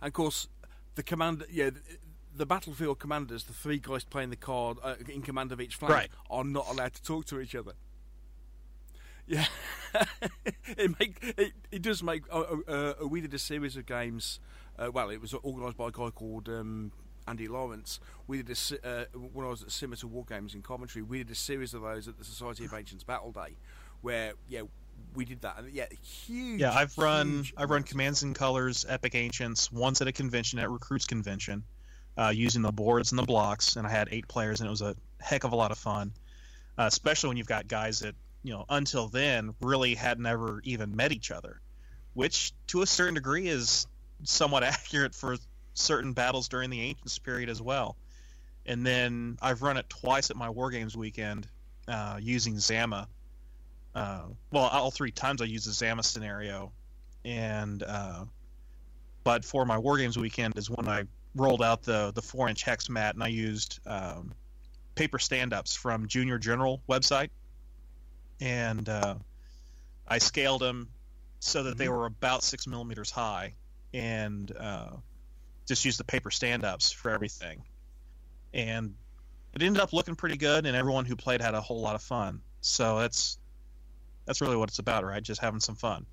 And 0.00 0.08
of 0.08 0.12
course, 0.12 0.48
the 0.94 1.02
commander, 1.02 1.46
yeah, 1.50 1.70
the, 1.70 1.80
the 2.36 2.46
battlefield 2.46 2.98
commanders, 2.98 3.44
the 3.44 3.52
three 3.52 3.78
guys 3.78 4.04
playing 4.04 4.30
the 4.30 4.36
card 4.36 4.78
uh, 4.82 4.94
in 5.08 5.22
command 5.22 5.52
of 5.52 5.60
each 5.60 5.76
flag 5.76 5.90
Right. 5.90 6.10
are 6.30 6.44
not 6.44 6.66
allowed 6.70 6.94
to 6.94 7.02
talk 7.02 7.24
to 7.26 7.40
each 7.40 7.54
other. 7.54 7.72
Yeah, 9.26 9.46
it 10.66 10.98
make 10.98 11.34
it, 11.38 11.52
it 11.70 11.82
does 11.82 12.02
make. 12.02 12.22
Uh, 12.30 12.56
uh, 12.68 12.94
we 13.08 13.20
did 13.20 13.32
a 13.32 13.38
series 13.38 13.76
of 13.76 13.86
games. 13.86 14.38
Uh, 14.78 14.90
well, 14.92 15.08
it 15.10 15.20
was 15.20 15.32
organised 15.34 15.76
by 15.76 15.88
a 15.88 15.90
guy 15.90 16.10
called 16.10 16.48
um, 16.48 16.92
Andy 17.26 17.48
Lawrence. 17.48 18.00
We 18.26 18.42
did 18.42 18.56
a 18.82 18.88
uh, 18.88 19.04
when 19.32 19.46
I 19.46 19.50
was 19.50 19.62
at 19.62 19.70
Scimitar 19.70 20.08
War 20.10 20.24
Games 20.28 20.54
in 20.54 20.62
Coventry. 20.62 21.02
We 21.02 21.18
did 21.18 21.30
a 21.30 21.34
series 21.34 21.74
of 21.74 21.82
those 21.82 22.06
at 22.08 22.18
the 22.18 22.24
Society 22.24 22.64
of 22.66 22.74
Ancients 22.74 23.04
Battle 23.04 23.32
Day, 23.32 23.56
where 24.02 24.32
yeah 24.48 24.62
we 25.14 25.24
did 25.24 25.40
that. 25.42 25.58
And 25.58 25.72
yeah, 25.72 25.86
huge. 26.02 26.60
Yeah, 26.60 26.72
I've 26.72 26.96
run 26.98 27.44
I've 27.56 27.70
run. 27.70 27.82
Commands 27.82 28.22
and 28.22 28.34
Colors 28.34 28.84
Epic 28.88 29.14
Ancients 29.14 29.72
once 29.72 30.00
at 30.00 30.08
a 30.08 30.12
convention 30.12 30.58
at 30.58 30.70
Recruits 30.70 31.06
Convention, 31.06 31.62
uh, 32.18 32.32
using 32.34 32.62
the 32.62 32.72
boards 32.72 33.12
and 33.12 33.18
the 33.18 33.24
blocks, 33.24 33.76
and 33.76 33.86
I 33.86 33.90
had 33.90 34.08
eight 34.10 34.28
players, 34.28 34.60
and 34.60 34.66
it 34.66 34.70
was 34.70 34.82
a 34.82 34.94
heck 35.20 35.44
of 35.44 35.52
a 35.52 35.56
lot 35.56 35.70
of 35.70 35.78
fun. 35.78 36.12
Uh, 36.76 36.86
especially 36.88 37.28
when 37.28 37.36
you've 37.36 37.46
got 37.46 37.68
guys 37.68 38.00
that 38.00 38.16
you 38.44 38.52
know 38.52 38.64
until 38.68 39.08
then 39.08 39.54
really 39.60 39.96
had 39.96 40.20
never 40.20 40.60
even 40.62 40.94
met 40.94 41.10
each 41.10 41.32
other, 41.32 41.60
which 42.12 42.52
to 42.68 42.82
a 42.82 42.86
certain 42.86 43.14
degree 43.14 43.48
is 43.48 43.88
somewhat 44.22 44.62
accurate 44.62 45.14
for 45.14 45.36
certain 45.72 46.12
battles 46.12 46.46
during 46.48 46.70
the 46.70 46.80
Ancients 46.80 47.18
period 47.18 47.48
as 47.48 47.60
well. 47.60 47.96
And 48.66 48.86
then 48.86 49.38
I've 49.42 49.62
run 49.62 49.76
it 49.76 49.88
twice 49.88 50.30
at 50.30 50.36
my 50.36 50.48
War 50.50 50.70
Games 50.70 50.96
weekend 50.96 51.48
uh, 51.88 52.18
using 52.20 52.58
Zama. 52.58 53.08
Uh, 53.94 54.22
well, 54.50 54.64
all 54.64 54.90
three 54.90 55.10
times 55.10 55.42
I 55.42 55.46
used 55.46 55.66
the 55.66 55.72
Zama 55.72 56.02
scenario, 56.02 56.72
and 57.24 57.82
uh, 57.82 58.24
but 59.24 59.44
for 59.44 59.64
my 59.64 59.78
War 59.78 59.98
Games 59.98 60.18
weekend 60.18 60.56
is 60.58 60.68
when 60.68 60.88
I 60.88 61.04
rolled 61.34 61.62
out 61.62 61.82
the 61.82 62.12
the 62.14 62.22
four 62.22 62.48
inch 62.48 62.62
hex 62.62 62.88
mat 62.88 63.14
and 63.14 63.22
I 63.22 63.28
used 63.28 63.80
um, 63.86 64.32
paper 64.94 65.18
stand 65.18 65.52
ups 65.52 65.74
from 65.74 66.08
Junior 66.08 66.38
General 66.38 66.82
website, 66.88 67.30
and 68.40 68.88
uh, 68.88 69.14
I 70.06 70.18
scaled 70.18 70.62
them 70.62 70.88
so 71.40 71.64
that 71.64 71.76
they 71.76 71.88
were 71.88 72.06
about 72.06 72.42
six 72.42 72.66
millimeters 72.66 73.10
high, 73.10 73.54
and 73.92 74.50
uh, 74.58 74.90
just 75.66 75.84
used 75.84 75.98
the 75.98 76.04
paper 76.04 76.30
stand 76.30 76.64
ups 76.64 76.90
for 76.90 77.10
everything, 77.10 77.62
and 78.52 78.94
it 79.54 79.62
ended 79.62 79.80
up 79.80 79.92
looking 79.92 80.16
pretty 80.16 80.36
good, 80.36 80.66
and 80.66 80.76
everyone 80.76 81.04
who 81.04 81.16
played 81.16 81.40
had 81.40 81.54
a 81.54 81.60
whole 81.60 81.80
lot 81.80 81.94
of 81.94 82.02
fun. 82.02 82.40
So 82.60 82.98
that's 82.98 83.38
that's 84.26 84.40
really 84.40 84.56
what 84.56 84.68
it's 84.68 84.78
about, 84.78 85.04
right? 85.04 85.22
Just 85.22 85.40
having 85.40 85.60
some 85.60 85.74
fun, 85.74 86.06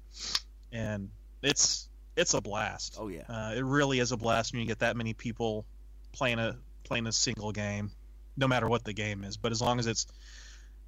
and 0.71 1.09
it's 1.41 1.89
it's 2.15 2.33
a 2.33 2.41
blast. 2.41 2.97
Oh 2.99 3.07
yeah. 3.07 3.23
Uh, 3.27 3.53
it 3.55 3.63
really 3.63 3.99
is 3.99 4.11
a 4.11 4.17
blast 4.17 4.53
when 4.53 4.61
you 4.61 4.67
get 4.67 4.79
that 4.79 4.95
many 4.95 5.13
people 5.13 5.65
playing 6.11 6.39
a 6.39 6.57
playing 6.83 7.07
a 7.07 7.11
single 7.11 7.51
game, 7.51 7.91
no 8.37 8.47
matter 8.47 8.67
what 8.67 8.83
the 8.83 8.93
game 8.93 9.23
is. 9.23 9.37
But 9.37 9.51
as 9.51 9.61
long 9.61 9.79
as 9.79 9.87
it's 9.87 10.07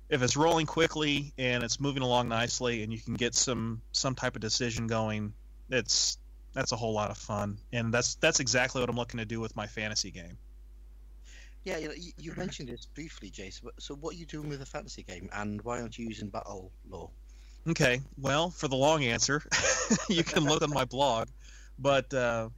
if 0.10 0.22
it's 0.22 0.36
rolling 0.36 0.66
quickly 0.66 1.34
and 1.38 1.64
it's 1.64 1.80
moving 1.80 2.04
along 2.04 2.30
nicely, 2.30 2.84
and 2.84 2.92
you 2.92 3.00
can 3.00 3.14
get 3.16 3.36
some 3.36 3.82
some 3.92 4.16
type 4.16 4.36
of 4.36 4.42
decision 4.42 4.88
going, 4.88 5.34
it's 5.70 6.18
that's 6.54 6.72
a 6.72 6.76
whole 6.76 6.94
lot 6.94 7.10
of 7.10 7.18
fun, 7.18 7.58
and 7.72 7.94
that's 7.94 8.16
that's 8.16 8.40
exactly 8.40 8.82
what 8.82 8.90
I'm 8.90 8.96
looking 8.96 9.20
to 9.20 9.26
do 9.26 9.40
with 9.40 9.56
my 9.56 9.68
fantasy 9.68 10.12
game. 10.12 10.38
Yeah, 11.64 11.78
you, 11.78 11.88
know, 11.88 11.94
you, 11.94 12.12
you 12.18 12.34
mentioned 12.36 12.68
this 12.68 12.86
briefly, 12.86 13.32
Jace. 13.32 13.62
So, 13.80 13.96
what 13.96 14.16
are 14.16 14.18
you 14.18 14.26
doing 14.26 14.50
with 14.50 14.62
a 14.62 14.66
fantasy 14.66 15.04
game, 15.04 15.30
and 15.34 15.62
why 15.62 15.82
aren't 15.82 15.98
you 15.98 16.06
using 16.06 16.28
Battle 16.28 16.72
Law? 16.90 17.10
Okay, 17.68 18.02
well, 18.20 18.50
for 18.50 18.68
the 18.68 18.76
long 18.76 19.06
answer, 19.06 19.42
you 20.10 20.24
can 20.24 20.44
look 20.44 20.62
on 20.62 20.70
my 20.70 20.84
blog. 20.84 21.30
But 21.80 22.14
uh, 22.14 22.50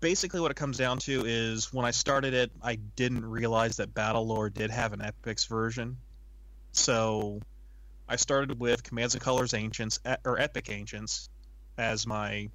basically, 0.00 0.40
what 0.40 0.50
it 0.50 0.56
comes 0.56 0.76
down 0.76 0.98
to 0.98 1.24
is 1.24 1.72
when 1.72 1.86
I 1.86 1.90
started 1.90 2.34
it, 2.34 2.52
I 2.62 2.76
didn't 2.76 3.24
realize 3.24 3.78
that 3.78 3.94
BattleLore 3.94 4.52
did 4.52 4.70
have 4.70 4.92
an 4.92 5.00
Epics 5.00 5.46
version. 5.46 5.96
So 6.74 7.40
I 8.08 8.16
started 8.16 8.58
with 8.58 8.82
Commands 8.82 9.14
and 9.14 9.22
Colors 9.22 9.54
Ancients 9.54 10.00
or 10.24 10.38
Epic 10.38 10.68
Ancients 10.70 11.28
as 11.78 12.06
my 12.06 12.50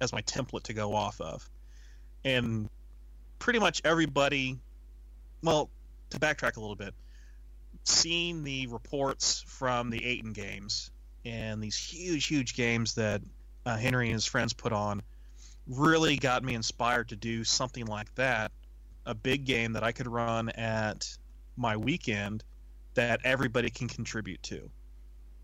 as 0.00 0.12
my 0.12 0.22
template 0.22 0.64
to 0.64 0.74
go 0.74 0.94
off 0.94 1.20
of, 1.20 1.48
and 2.24 2.68
pretty 3.38 3.58
much 3.58 3.82
everybody. 3.84 4.58
Well, 5.42 5.70
to 6.10 6.20
backtrack 6.20 6.56
a 6.56 6.60
little 6.60 6.76
bit, 6.76 6.94
seeing 7.84 8.44
the 8.44 8.66
reports 8.66 9.44
from 9.46 9.90
the 9.90 10.00
Aiton 10.00 10.34
games 10.34 10.90
and 11.24 11.62
these 11.62 11.76
huge, 11.76 12.26
huge 12.26 12.54
games 12.54 12.94
that 12.94 13.22
uh, 13.64 13.76
Henry 13.76 14.06
and 14.06 14.14
his 14.14 14.26
friends 14.26 14.52
put 14.52 14.72
on 14.72 15.02
really 15.66 16.16
got 16.16 16.42
me 16.42 16.54
inspired 16.54 17.08
to 17.08 17.16
do 17.16 17.44
something 17.44 17.86
like 17.86 18.14
that. 18.16 18.52
A 19.06 19.14
big 19.14 19.44
game 19.44 19.72
that 19.72 19.82
I 19.82 19.92
could 19.92 20.06
run 20.06 20.50
at 20.50 21.16
my 21.56 21.76
weekend 21.76 22.44
that 22.94 23.20
everybody 23.24 23.70
can 23.70 23.88
contribute 23.88 24.42
to. 24.44 24.70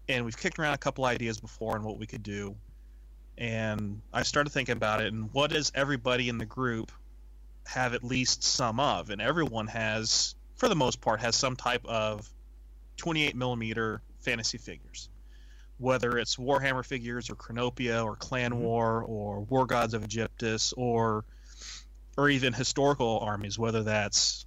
And 0.08 0.24
we've 0.24 0.36
kicked 0.36 0.58
around 0.58 0.74
a 0.74 0.78
couple 0.78 1.04
ideas 1.04 1.40
before 1.40 1.74
on 1.74 1.82
what 1.82 1.98
we 1.98 2.06
could 2.06 2.22
do. 2.22 2.56
And 3.38 4.00
I 4.12 4.22
started 4.22 4.50
thinking 4.50 4.76
about 4.76 5.00
it 5.00 5.12
and 5.12 5.32
what 5.32 5.50
does 5.50 5.72
everybody 5.74 6.28
in 6.28 6.38
the 6.38 6.46
group 6.46 6.92
have 7.66 7.94
at 7.94 8.04
least 8.04 8.42
some 8.44 8.78
of? 8.78 9.10
And 9.10 9.20
everyone 9.20 9.66
has, 9.68 10.34
for 10.56 10.68
the 10.68 10.76
most 10.76 11.00
part, 11.00 11.20
has 11.20 11.34
some 11.34 11.56
type 11.56 11.84
of 11.86 12.28
28 12.96 13.34
millimeter 13.34 14.02
fantasy 14.20 14.58
figures, 14.58 15.08
whether 15.78 16.18
it's 16.18 16.36
Warhammer 16.36 16.84
figures 16.84 17.30
or 17.30 17.34
Chronopia 17.34 18.04
or 18.04 18.16
Clan 18.16 18.52
mm-hmm. 18.52 18.60
War 18.60 19.02
or 19.02 19.40
War 19.40 19.66
Gods 19.66 19.94
of 19.94 20.02
Aegyptus 20.02 20.72
or 20.76 21.24
or 22.16 22.28
even 22.28 22.52
historical 22.52 23.18
armies, 23.18 23.58
whether 23.58 23.82
that's 23.82 24.46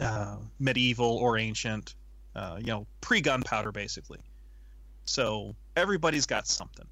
uh, 0.00 0.36
medieval 0.58 1.16
or 1.16 1.38
ancient, 1.38 1.94
uh, 2.34 2.56
you 2.58 2.66
know, 2.66 2.86
pre 3.00 3.20
gunpowder 3.20 3.72
basically. 3.72 4.20
So 5.04 5.54
everybody's 5.76 6.26
got 6.26 6.46
something. 6.46 6.86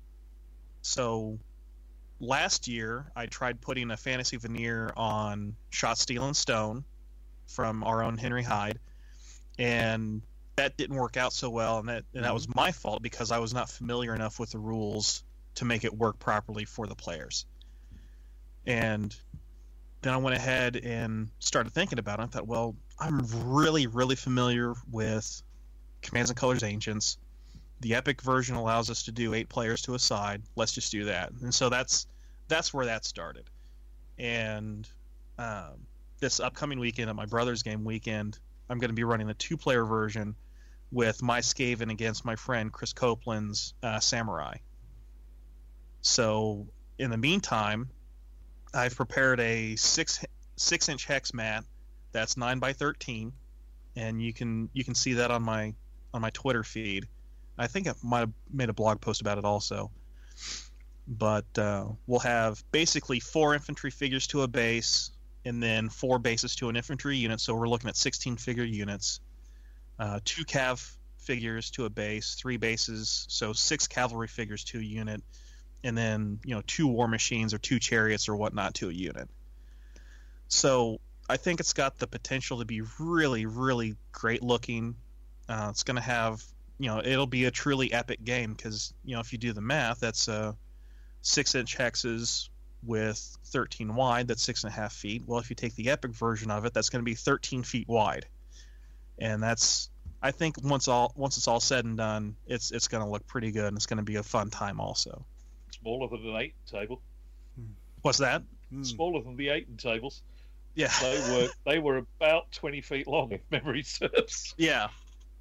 So 0.82 1.38
last 2.20 2.68
year 2.68 3.10
I 3.14 3.26
tried 3.26 3.60
putting 3.60 3.90
a 3.90 3.96
fantasy 3.96 4.36
veneer 4.36 4.92
on 4.96 5.54
Shot 5.70 5.98
Steel 5.98 6.24
and 6.24 6.36
Stone 6.36 6.84
from 7.46 7.84
our 7.84 8.02
own 8.02 8.18
Henry 8.18 8.42
Hyde, 8.42 8.78
and 9.58 10.22
that 10.56 10.76
didn't 10.76 10.96
work 10.96 11.16
out 11.16 11.32
so 11.32 11.50
well, 11.50 11.78
and 11.78 11.88
that 11.88 12.04
and 12.14 12.24
that 12.24 12.34
was 12.34 12.52
my 12.54 12.72
fault 12.72 13.02
because 13.02 13.30
I 13.30 13.38
was 13.38 13.52
not 13.52 13.68
familiar 13.68 14.14
enough 14.14 14.40
with 14.40 14.50
the 14.50 14.58
rules 14.58 15.22
to 15.56 15.64
make 15.64 15.84
it 15.84 15.94
work 15.94 16.18
properly 16.18 16.64
for 16.64 16.86
the 16.86 16.94
players. 16.94 17.46
And 18.66 19.14
then 20.02 20.12
I 20.12 20.16
went 20.18 20.36
ahead 20.36 20.76
and 20.76 21.28
started 21.38 21.72
thinking 21.72 21.98
about 21.98 22.20
it. 22.20 22.24
I 22.24 22.26
thought, 22.26 22.46
well, 22.46 22.74
I'm 22.98 23.27
really, 23.44 23.86
really 23.86 24.16
familiar 24.16 24.74
with 24.90 25.43
Commands 26.02 26.31
and 26.31 26.39
Colors 26.39 26.62
Ancients. 26.62 27.18
The 27.81 27.94
Epic 27.94 28.23
version 28.23 28.56
allows 28.56 28.89
us 28.89 29.02
to 29.05 29.12
do 29.12 29.35
eight 29.35 29.48
players 29.48 29.82
to 29.82 29.94
a 29.94 29.98
side. 29.98 30.43
Let's 30.56 30.73
just 30.73 30.90
do 30.90 31.05
that. 31.05 31.31
And 31.43 31.55
so 31.55 31.68
that's 31.68 32.06
that's 32.48 32.73
where 32.73 32.86
that 32.86 33.05
started. 33.05 33.51
And 34.18 34.89
um, 35.39 35.86
this 36.20 36.40
upcoming 36.40 36.78
weekend 36.78 37.10
at 37.10 37.16
my 37.16 37.27
brother's 37.27 37.62
game 37.62 37.85
weekend, 37.85 38.39
I'm 38.70 38.78
going 38.78 38.89
to 38.89 38.94
be 38.94 39.05
running 39.05 39.27
the 39.27 39.35
two-player 39.35 39.85
version 39.85 40.35
with 40.90 41.23
my 41.23 41.40
Skaven 41.40 41.90
against 41.90 42.24
my 42.24 42.36
friend 42.36 42.73
Chris 42.73 42.93
Copeland's 42.93 43.74
uh, 43.82 44.01
Samurai. 44.01 44.55
So 46.01 46.66
in 46.98 47.10
the 47.10 47.18
meantime, 47.18 47.90
I've 48.73 48.97
prepared 48.97 49.40
a 49.40 49.77
six 49.77 50.24
six 50.56 50.89
inch 50.89 51.05
hex 51.05 51.35
mat 51.35 51.64
that's 52.16 52.36
nine 52.36 52.59
by 52.59 52.72
thirteen, 52.72 53.32
and 53.94 54.22
you 54.22 54.32
can 54.32 54.70
you 54.72 54.84
can 54.84 54.94
see 54.94 55.14
that 55.14 55.30
on 55.30 55.43
my 55.43 55.74
on 56.14 56.22
my 56.22 56.30
Twitter 56.30 56.64
feed. 56.64 57.06
I 57.59 57.66
think 57.66 57.88
I 57.88 57.93
might 58.02 58.20
have 58.20 58.32
made 58.51 58.70
a 58.70 58.72
blog 58.72 59.01
post 59.01 59.20
about 59.20 59.38
it 59.38 59.44
also. 59.44 59.90
But 61.09 61.47
uh, 61.59 61.84
we'll 62.06 62.20
have 62.20 62.62
basically 62.72 63.20
four 63.20 63.55
infantry 63.55 63.90
figures 63.90 64.26
to 64.28 64.43
a 64.43 64.48
base, 64.48 65.10
and 65.44 65.62
then 65.62 65.88
four 65.88 66.18
bases 66.18 66.56
to 66.56 66.68
an 66.68 66.76
infantry 66.76 67.16
unit. 67.16 67.40
So 67.40 67.55
we're 67.55 67.68
looking 67.68 67.88
at 67.88 67.97
16 67.97 68.36
figure 68.38 68.64
units. 68.64 69.20
Uh, 69.98 70.18
two 70.24 70.44
cav 70.44 70.97
figures 71.18 71.70
to 71.72 71.84
a 71.84 71.90
base, 71.90 72.34
three 72.34 72.56
bases, 72.56 73.26
so 73.28 73.52
six 73.52 73.86
cavalry 73.86 74.28
figures 74.28 74.64
to 74.64 74.78
a 74.78 74.82
unit, 74.82 75.22
and 75.84 75.97
then 75.97 76.40
you 76.44 76.55
know 76.55 76.62
two 76.66 76.86
war 76.86 77.09
machines 77.09 77.52
or 77.52 77.59
two 77.59 77.78
chariots 77.78 78.28
or 78.28 78.36
whatnot 78.36 78.74
to 78.74 78.88
a 78.88 78.93
unit. 78.93 79.28
So 80.48 81.01
I 81.28 81.36
think 81.36 81.61
it's 81.61 81.73
got 81.73 81.98
the 81.98 82.07
potential 82.07 82.59
to 82.59 82.65
be 82.65 82.82
really, 82.98 83.47
really 83.47 83.97
great 84.12 84.43
looking. 84.43 84.97
Uh, 85.48 85.69
it's 85.70 85.82
going 85.82 85.97
to 85.97 86.03
have 86.03 86.43
you 86.78 86.89
know 86.89 87.01
it'll 87.03 87.27
be 87.27 87.44
a 87.44 87.51
truly 87.51 87.93
epic 87.93 88.23
game 88.24 88.53
because 88.53 88.93
you 89.05 89.15
know 89.15 89.20
if 89.20 89.32
you 89.32 89.39
do 89.39 89.53
the 89.53 89.61
math, 89.61 90.01
that's 90.01 90.28
uh, 90.28 90.53
six 91.23 91.55
inch 91.55 91.77
hexes 91.77 92.48
with 92.85 93.36
13 93.47 93.94
wide. 93.94 94.28
That's 94.28 94.43
six 94.43 94.65
and 94.65 94.73
a 94.73 94.77
half 94.77 94.93
feet. 94.93 95.23
Well, 95.27 95.39
if 95.39 95.51
you 95.51 95.57
take 95.57 95.74
the 95.74 95.90
epic 95.90 96.12
version 96.12 96.51
of 96.51 96.65
it, 96.65 96.74
that's 96.74 96.90
going 96.90 97.01
to 97.01 97.05
be 97.05 97.15
13 97.15 97.62
feet 97.62 97.89
wide, 97.89 98.27
and 99.19 99.43
that's 99.43 99.90
I 100.23 100.31
think 100.31 100.57
once 100.62 100.89
all 100.89 101.12
once 101.16 101.36
it's 101.36 101.48
all 101.48 101.61
said 101.61 101.85
and 101.85 101.97
done, 101.97 102.36
it's 102.47 102.70
it's 102.70 102.89
going 102.89 103.05
to 103.05 103.11
look 103.11 103.27
pretty 103.27 103.53
good 103.53 103.66
and 103.66 103.77
it's 103.77 103.86
going 103.86 103.98
to 103.98 104.03
be 104.03 104.16
a 104.16 104.23
fun 104.23 104.51
time 104.51 104.81
also. 104.81 105.24
Smaller 105.81 106.09
than 106.09 106.27
an 106.27 106.36
eight 106.36 106.55
table. 106.70 107.01
What's 108.03 108.19
that? 108.19 108.43
Hmm. 108.70 108.82
Smaller 108.82 109.23
than 109.23 109.36
the 109.36 109.51
eight 109.51 109.78
tables. 109.78 110.23
Yeah. 110.77 110.93
They 111.01 111.19
were 111.32 111.48
they 111.65 111.78
were 111.81 111.97
about 111.97 112.53
twenty 112.53 112.82
feet 112.82 113.09
long, 113.09 113.32
if 113.32 113.40
memory 113.51 113.82
serves. 113.82 114.55
Yeah. 114.57 114.89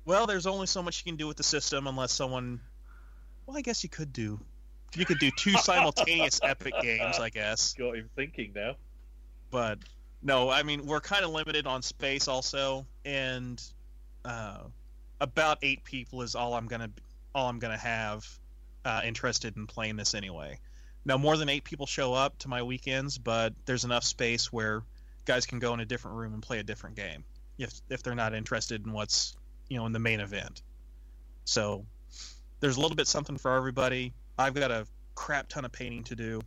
Well, 0.06 0.26
there's 0.26 0.48
only 0.48 0.66
so 0.66 0.82
much 0.82 1.04
you 1.06 1.12
can 1.12 1.18
do 1.18 1.28
with 1.28 1.38
the 1.38 1.44
system 1.44 1.88
unless 1.88 2.12
someone. 2.14 2.62
Well, 3.46 3.58
I 3.58 3.62
guess 3.62 3.84
you 3.84 3.90
could 3.90 4.14
do. 4.14 4.40
You 4.96 5.06
could 5.06 5.20
do 5.20 5.30
two 5.32 5.52
simultaneous 5.58 6.40
epic 6.42 6.74
games, 6.82 7.20
I 7.20 7.30
guess. 7.30 7.74
Got 7.74 7.98
him 7.98 8.10
thinking 8.16 8.54
now. 8.56 8.76
But 9.52 9.80
no, 10.24 10.50
I 10.50 10.64
mean 10.64 10.86
we're 10.86 11.02
kind 11.02 11.26
of 11.26 11.32
limited 11.32 11.68
on 11.68 11.82
space 11.82 12.28
also, 12.30 12.86
and 13.04 13.62
uh, 14.24 14.60
about 15.20 15.60
eight 15.64 15.84
people 15.84 16.22
is 16.22 16.34
all 16.34 16.54
I'm 16.54 16.68
gonna 16.68 16.92
all 17.34 17.50
I'm 17.50 17.60
gonna 17.60 17.78
have 17.78 18.26
uh, 18.86 19.02
interested 19.04 19.58
in 19.58 19.68
playing 19.68 19.98
this 19.98 20.14
anyway. 20.14 20.60
Now 21.04 21.18
more 21.18 21.36
than 21.36 21.50
eight 21.50 21.66
people 21.66 21.86
show 21.86 22.14
up 22.14 22.38
to 22.40 22.48
my 22.48 22.64
weekends, 22.64 23.18
but 23.18 23.54
there's 23.66 23.84
enough 23.84 24.06
space 24.06 24.52
where 24.52 24.82
guys 25.26 25.46
can 25.46 25.60
go 25.60 25.74
in 25.74 25.80
a 25.80 25.86
different 25.86 26.18
room 26.18 26.34
and 26.34 26.42
play 26.42 26.60
a 26.60 26.64
different 26.64 26.96
game 26.96 27.24
if 27.58 27.74
if 27.90 28.04
they're 28.04 28.16
not 28.16 28.34
interested 28.34 28.86
in 28.86 28.92
what's 28.92 29.36
you 29.70 29.78
know 29.78 29.86
in 29.86 29.92
the 29.92 30.00
main 30.00 30.20
event. 30.20 30.62
So 31.46 31.86
there's 32.60 32.78
a 32.78 32.82
little 32.82 32.96
bit 32.96 33.08
something 33.08 33.38
for 33.38 33.56
everybody. 33.56 34.14
I've 34.38 34.54
got 34.54 34.72
a 34.72 34.88
crap 35.14 35.48
ton 35.48 35.66
of 35.66 35.72
painting 35.72 36.04
to 36.06 36.16
do. 36.16 36.42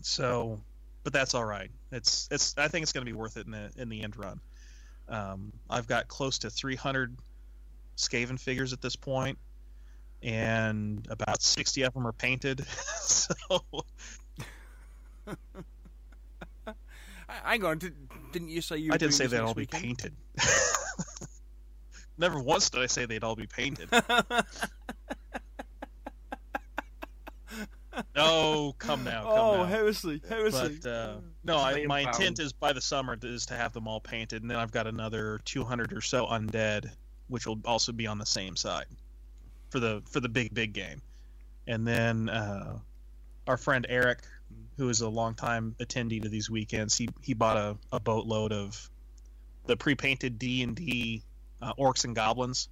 So, 0.00 0.60
but 1.04 1.12
that's 1.12 1.34
all 1.34 1.44
right. 1.44 1.70
It's 1.90 2.28
it's 2.30 2.54
I 2.58 2.68
think 2.68 2.82
it's 2.82 2.92
going 2.92 3.06
to 3.06 3.10
be 3.10 3.16
worth 3.16 3.36
it 3.36 3.46
in 3.46 3.52
the 3.52 3.70
in 3.76 3.88
the 3.88 4.02
end 4.02 4.16
run. 4.16 4.40
Um, 5.08 5.52
I've 5.68 5.86
got 5.86 6.08
close 6.08 6.38
to 6.38 6.50
300 6.50 7.16
Skaven 7.96 8.38
figures 8.38 8.72
at 8.72 8.80
this 8.80 8.96
point, 8.96 9.38
and 10.22 11.06
about 11.10 11.42
60 11.42 11.82
of 11.82 11.92
them 11.92 12.06
are 12.06 12.12
painted. 12.12 12.64
so 13.00 13.34
Hang 17.44 17.64
on, 17.64 17.78
did, 17.78 17.94
didn't 18.32 18.48
you 18.48 18.60
say 18.60 18.76
you? 18.78 18.92
I 18.92 18.96
didn't 18.96 19.14
say 19.14 19.26
they'd 19.26 19.38
next 19.38 19.48
all 19.48 19.54
be 19.54 19.66
painted. 19.66 20.14
Never 22.18 22.40
once 22.40 22.70
did 22.70 22.82
I 22.82 22.86
say 22.86 23.06
they'd 23.06 23.24
all 23.24 23.36
be 23.36 23.46
painted. 23.46 23.88
oh, 28.16 28.74
come 28.78 29.02
now, 29.04 29.22
come 29.22 29.32
oh, 29.32 29.56
now. 29.58 29.64
heresy, 29.64 30.20
heresy. 30.28 30.78
But 30.82 30.90
uh, 30.90 31.16
no, 31.44 31.58
I, 31.58 31.84
my 31.86 32.04
pound. 32.04 32.16
intent 32.16 32.38
is 32.38 32.52
by 32.52 32.72
the 32.72 32.80
summer 32.80 33.16
is 33.22 33.46
to 33.46 33.54
have 33.54 33.72
them 33.72 33.88
all 33.88 34.00
painted, 34.00 34.42
and 34.42 34.50
then 34.50 34.58
I've 34.58 34.72
got 34.72 34.86
another 34.86 35.40
200 35.44 35.92
or 35.92 36.00
so 36.00 36.26
undead, 36.26 36.90
which 37.28 37.46
will 37.46 37.60
also 37.64 37.92
be 37.92 38.06
on 38.06 38.18
the 38.18 38.26
same 38.26 38.56
side 38.56 38.86
for 39.70 39.80
the 39.80 40.02
for 40.08 40.20
the 40.20 40.28
big 40.28 40.52
big 40.54 40.72
game. 40.72 41.00
And 41.66 41.86
then 41.86 42.28
uh, 42.28 42.78
our 43.46 43.56
friend 43.56 43.86
Eric, 43.88 44.20
who 44.82 44.88
is 44.88 45.00
a 45.00 45.08
longtime 45.08 45.76
attendee 45.78 46.20
to 46.20 46.28
these 46.28 46.50
weekends, 46.50 46.98
he 46.98 47.08
he 47.20 47.34
bought 47.34 47.56
a, 47.56 47.76
a 47.92 48.00
boatload 48.00 48.52
of 48.52 48.90
the 49.66 49.76
pre-painted 49.76 50.40
D 50.40 50.64
and 50.64 50.74
D 50.74 51.22
uh, 51.62 51.72
orcs 51.74 52.04
and 52.04 52.16
goblins. 52.16 52.68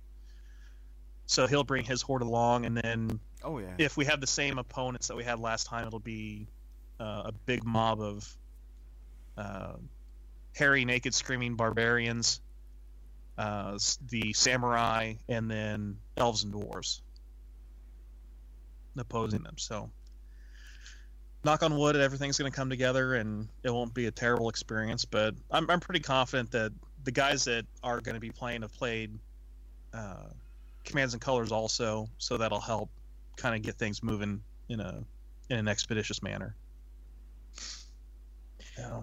So 1.27 1.47
he'll 1.47 1.62
bring 1.62 1.85
his 1.85 2.03
horde 2.03 2.23
along, 2.23 2.66
and 2.66 2.77
then 2.77 3.20
oh 3.45 3.61
yeah. 3.61 3.74
if 3.78 3.97
we 3.97 4.07
have 4.07 4.20
the 4.20 4.27
same 4.27 4.59
opponents 4.59 5.07
that 5.07 5.16
we 5.16 5.23
had 5.23 5.39
last 5.39 5.69
time, 5.69 5.87
it'll 5.87 6.01
be 6.01 6.49
uh, 6.99 7.23
a 7.27 7.32
big 7.47 7.62
mob 7.62 8.01
of 8.01 8.37
uh, 9.39 9.74
hairy, 10.53 10.85
naked, 10.85 11.15
screaming 11.15 11.55
barbarians, 11.55 12.41
uh, 13.39 13.78
the 14.09 14.32
samurai, 14.32 15.15
and 15.28 15.49
then 15.49 15.97
elves 16.16 16.43
and 16.43 16.53
dwarves 16.53 17.03
opposing 18.99 19.45
them. 19.45 19.55
So, 19.59 19.93
knock 21.45 21.62
on 21.62 21.77
wood, 21.77 21.97
everything's 21.97 22.39
going 22.39 22.51
to 22.51 22.55
come 22.57 22.71
together, 22.71 23.15
and 23.15 23.49
it 23.62 23.71
won't 23.71 23.95
be 23.95 24.07
a 24.07 24.11
terrible 24.11 24.49
experience. 24.49 25.05
But 25.05 25.35
I'm, 25.51 25.69
I'm 25.71 25.81
pretty 25.81 26.01
confident 26.01 26.51
that 26.53 26.73
the 27.05 27.12
guys 27.12 27.45
that 27.45 27.65
are 27.83 28.01
going 28.01 28.15
to 28.15 28.21
be 28.21 28.31
playing 28.31 28.62
have 28.62 28.73
played 28.75 29.19
uh, 29.95 30.29
commands 30.85 31.15
and 31.15 31.21
colors 31.21 31.53
also, 31.53 32.09
so 32.19 32.37
that'll 32.37 32.61
help 32.61 32.91
kind 33.37 33.55
of 33.55 33.62
get 33.62 33.77
things 33.77 34.03
moving 34.03 34.43
in 34.69 34.81
a 34.81 35.03
in 35.49 35.59
an 35.59 35.69
expeditious 35.69 36.23
manner. 36.23 36.55
Yeah, 38.79 39.03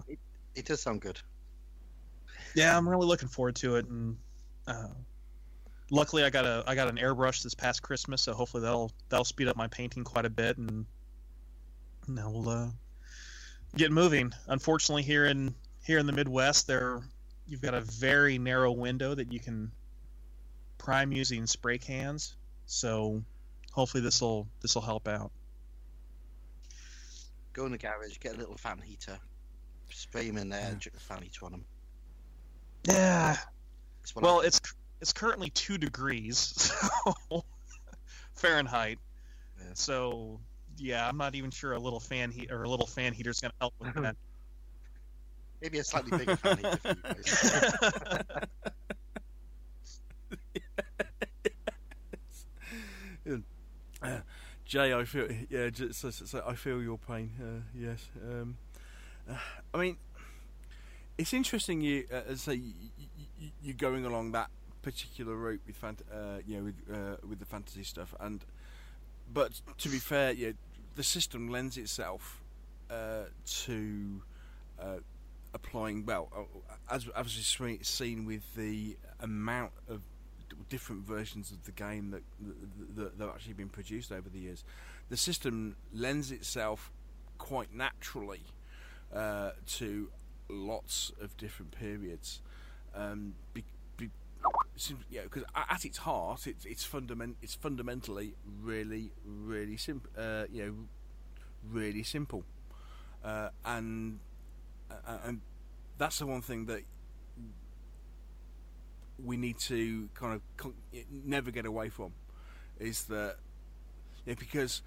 It 0.54 0.64
does 0.64 0.80
sound 0.80 1.00
good. 1.02 1.20
yeah, 2.54 2.76
I'm 2.76 2.88
really 2.88 3.06
looking 3.06 3.28
forward 3.28 3.54
to 3.56 3.76
it, 3.76 3.86
and 3.86 4.16
uh, 4.66 4.88
luckily 5.90 6.24
I 6.24 6.30
got 6.30 6.46
a 6.46 6.64
I 6.66 6.74
got 6.74 6.88
an 6.88 6.96
airbrush 6.96 7.42
this 7.42 7.54
past 7.54 7.82
Christmas, 7.82 8.22
so 8.22 8.32
hopefully 8.32 8.62
that'll 8.62 8.90
that'll 9.08 9.24
speed 9.24 9.48
up 9.48 9.56
my 9.56 9.66
painting 9.68 10.04
quite 10.04 10.24
a 10.24 10.30
bit, 10.30 10.56
and 10.58 10.86
now 12.08 12.30
we'll 12.30 12.48
uh, 12.48 12.68
get 13.76 13.92
moving. 13.92 14.32
Unfortunately, 14.46 15.02
here 15.02 15.26
in 15.26 15.54
here 15.84 15.98
in 15.98 16.06
the 16.06 16.12
Midwest, 16.12 16.66
there 16.66 17.00
you've 17.46 17.62
got 17.62 17.74
a 17.74 17.80
very 17.80 18.38
narrow 18.38 18.72
window 18.72 19.14
that 19.14 19.32
you 19.32 19.40
can 19.40 19.70
prime 20.78 21.12
using 21.12 21.46
spray 21.46 21.78
cans, 21.78 22.36
so 22.66 23.22
hopefully 23.72 24.02
this 24.02 24.20
will 24.20 24.46
this 24.60 24.74
will 24.74 24.82
help 24.82 25.08
out. 25.08 25.30
Go 27.52 27.66
in 27.66 27.72
the 27.72 27.78
garage, 27.78 28.18
get 28.20 28.34
a 28.34 28.38
little 28.38 28.56
fan 28.56 28.78
heater, 28.84 29.18
spray 29.90 30.24
him 30.28 30.36
in 30.36 30.48
there, 30.48 30.66
and 30.70 30.80
chuck 30.80 30.92
the 30.92 31.00
fan 31.00 31.22
heater 31.22 31.44
on 31.46 31.54
him. 31.54 31.64
Yeah, 32.84 33.36
Well, 34.14 34.40
I- 34.40 34.44
it's 34.46 34.60
it's 35.00 35.12
currently 35.12 35.50
two 35.50 35.78
degrees 35.78 36.38
so 37.28 37.44
Fahrenheit. 38.34 38.98
Yeah. 39.58 39.70
So 39.74 40.40
yeah, 40.78 41.08
I'm 41.08 41.16
not 41.16 41.34
even 41.34 41.50
sure 41.50 41.72
a 41.72 41.78
little 41.78 42.00
fan 42.00 42.30
heat 42.30 42.50
or 42.50 42.62
a 42.62 42.68
little 42.68 42.86
fan 42.86 43.12
heater 43.12 43.30
is 43.30 43.40
going 43.40 43.50
to 43.52 43.56
help 43.60 43.74
with 43.78 43.94
that. 43.94 44.16
maybe 45.62 45.78
a 45.78 45.84
slightly 45.84 46.16
bigger 46.16 46.36
fan 46.36 46.56
heater 46.58 46.76
for 46.76 46.88
you 46.88 46.94
guys. 47.02 48.44
Jay, 54.68 54.92
I 54.92 55.04
feel 55.04 55.28
yeah. 55.48 55.70
Just, 55.70 55.98
so, 55.98 56.10
so, 56.10 56.26
so 56.26 56.44
I 56.46 56.54
feel 56.54 56.82
your 56.82 56.98
pain. 56.98 57.30
Uh, 57.40 57.62
yes. 57.74 58.06
Um, 58.22 58.58
uh, 59.28 59.34
I 59.72 59.78
mean, 59.78 59.96
it's 61.16 61.32
interesting. 61.32 61.80
You 61.80 62.04
uh, 62.12 62.20
as 62.28 62.46
I 62.46 62.52
say 62.52 62.54
you, 62.56 62.90
you, 63.38 63.50
you're 63.62 63.74
going 63.74 64.04
along 64.04 64.32
that 64.32 64.50
particular 64.82 65.34
route 65.34 65.62
with 65.66 65.80
fant- 65.80 66.02
uh, 66.12 66.40
you 66.46 66.58
know 66.58 66.64
with 66.64 66.74
uh, 66.92 67.16
with 67.26 67.38
the 67.38 67.46
fantasy 67.46 67.82
stuff, 67.82 68.14
and 68.20 68.44
but 69.32 69.62
to 69.78 69.88
be 69.88 69.98
fair, 69.98 70.32
yeah, 70.32 70.52
the 70.98 71.04
system 71.04 71.48
lends 71.48 71.76
itself 71.76 72.42
uh, 72.90 73.26
to 73.46 74.20
uh, 74.80 74.96
applying 75.54 76.04
well 76.04 76.28
uh, 76.36 76.74
as 76.92 77.06
as 77.14 77.58
we've 77.60 77.86
seen 77.86 78.26
with 78.26 78.42
the 78.56 78.96
amount 79.20 79.70
of 79.88 80.00
different 80.68 81.06
versions 81.06 81.52
of 81.52 81.64
the 81.66 81.70
game 81.70 82.10
that 82.10 82.22
that, 82.96 83.16
that 83.16 83.24
have 83.26 83.34
actually 83.36 83.52
been 83.52 83.68
produced 83.68 84.10
over 84.10 84.28
the 84.28 84.40
years. 84.40 84.64
The 85.08 85.16
system 85.16 85.76
lends 85.94 86.32
itself 86.32 86.90
quite 87.38 87.72
naturally 87.72 88.42
uh, 89.14 89.52
to 89.78 90.10
lots 90.48 91.12
of 91.20 91.36
different 91.36 91.78
periods. 91.78 92.40
Um, 92.92 93.34
yeah, 95.10 95.22
because 95.22 95.44
at 95.54 95.84
its 95.84 95.98
heart, 95.98 96.46
it's 96.46 96.64
it's 96.64 96.84
fundament 96.84 97.36
it's 97.42 97.54
fundamentally 97.54 98.34
really 98.62 99.12
really 99.24 99.76
simple. 99.76 100.10
Uh, 100.16 100.44
you 100.52 100.64
know, 100.64 100.74
really 101.70 102.02
simple, 102.02 102.44
uh, 103.24 103.50
and 103.64 104.20
uh, 104.90 105.18
and 105.24 105.40
that's 105.98 106.18
the 106.20 106.26
one 106.26 106.42
thing 106.42 106.66
that 106.66 106.82
we 109.24 109.36
need 109.36 109.58
to 109.58 110.08
kind 110.14 110.34
of 110.34 110.72
never 111.10 111.50
get 111.50 111.66
away 111.66 111.88
from 111.88 112.12
is 112.78 113.04
that 113.04 113.36
yeah, 114.26 114.34
because 114.38 114.82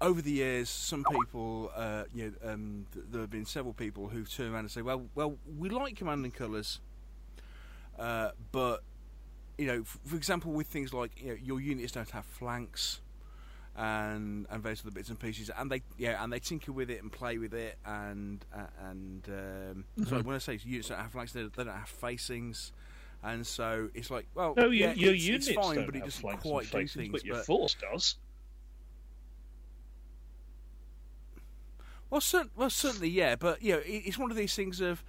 over 0.00 0.22
the 0.22 0.32
years, 0.32 0.70
some 0.70 1.04
people, 1.04 1.70
uh, 1.76 2.04
you 2.14 2.34
know, 2.42 2.52
um, 2.52 2.86
th- 2.92 3.06
there 3.10 3.22
have 3.22 3.30
been 3.30 3.46
several 3.46 3.74
people 3.74 4.08
who've 4.08 4.30
turned 4.32 4.52
around 4.54 4.62
and 4.66 4.70
say, 4.70 4.82
"Well, 4.82 5.06
well, 5.14 5.36
we 5.58 5.70
like 5.70 5.96
Command 5.96 6.24
and 6.24 6.34
Colours, 6.34 6.80
uh, 7.98 8.30
but 8.52 8.82
you 9.60 9.66
know, 9.66 9.84
for 9.84 10.16
example, 10.16 10.52
with 10.52 10.66
things 10.66 10.92
like 10.94 11.12
you 11.22 11.28
know, 11.28 11.38
your 11.42 11.60
units 11.60 11.92
don't 11.92 12.10
have 12.10 12.24
flanks." 12.24 13.00
And 13.76 14.46
and 14.50 14.62
various 14.62 14.80
other 14.82 14.90
bits 14.90 15.08
and 15.10 15.18
pieces, 15.18 15.48
and 15.56 15.70
they 15.70 15.82
yeah, 15.96 16.22
and 16.22 16.32
they 16.32 16.40
tinker 16.40 16.72
with 16.72 16.90
it 16.90 17.00
and 17.02 17.10
play 17.10 17.38
with 17.38 17.54
it, 17.54 17.78
and 17.86 18.44
uh, 18.52 18.66
and 18.90 19.22
um, 19.28 19.84
so 20.06 20.16
Mhm. 20.16 20.24
when 20.24 20.34
I 20.34 20.38
say 20.40 20.58
units 20.64 20.88
don't 20.88 20.98
have 20.98 21.12
flanks, 21.12 21.32
they, 21.32 21.42
they 21.44 21.64
don't 21.64 21.68
have 21.68 21.88
facings, 21.88 22.72
and 23.22 23.46
so 23.46 23.88
it's 23.94 24.10
like 24.10 24.26
well, 24.34 24.54
No, 24.56 24.70
yeah, 24.70 24.92
your, 24.94 25.14
it's, 25.14 25.24
units 25.24 25.46
it's 25.48 25.56
fine, 25.56 25.76
don't 25.76 25.86
but 25.86 25.94
it 25.96 26.00
doesn't 26.00 26.20
flanks 26.20 26.44
and 26.44 26.60
do 26.60 26.66
facings, 26.66 26.92
things. 26.94 27.12
but 27.12 27.24
your 27.24 27.36
but- 27.36 27.46
force 27.46 27.76
does. 27.80 28.16
Well, 32.10 32.20
cer- 32.20 32.50
well, 32.56 32.70
certainly, 32.70 33.08
yeah, 33.08 33.36
but 33.36 33.62
you 33.62 33.74
know, 33.74 33.78
it, 33.78 34.02
it's 34.06 34.18
one 34.18 34.30
of 34.30 34.36
these 34.36 34.54
things 34.54 34.80
of. 34.80 35.02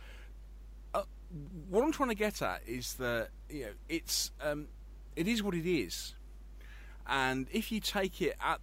What 1.70 1.84
I'm 1.84 1.92
trying 1.92 2.10
to 2.10 2.16
get 2.16 2.42
at 2.42 2.62
is 2.68 2.96
that 2.96 3.30
you 3.50 3.62
know, 3.66 3.72
it's 3.88 4.32
um, 4.42 4.68
it 5.16 5.28
is 5.28 5.42
what 5.42 5.56
it 5.56 5.66
is, 5.70 6.14
and 7.08 7.48
if 7.52 7.72
you 7.72 7.80
take 7.80 8.22
it 8.22 8.36
at 8.42 8.60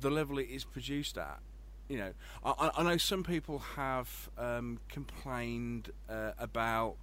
the 0.00 0.10
level 0.10 0.38
it 0.38 0.48
is 0.50 0.64
produced 0.64 1.18
at, 1.18 1.40
you 1.88 1.98
know, 1.98 2.12
I, 2.44 2.70
I- 2.76 2.82
know 2.82 2.96
some 2.96 3.22
people 3.24 3.58
have 3.76 4.30
um, 4.38 4.78
complained 4.88 5.90
uh, 6.08 6.32
about 6.38 6.96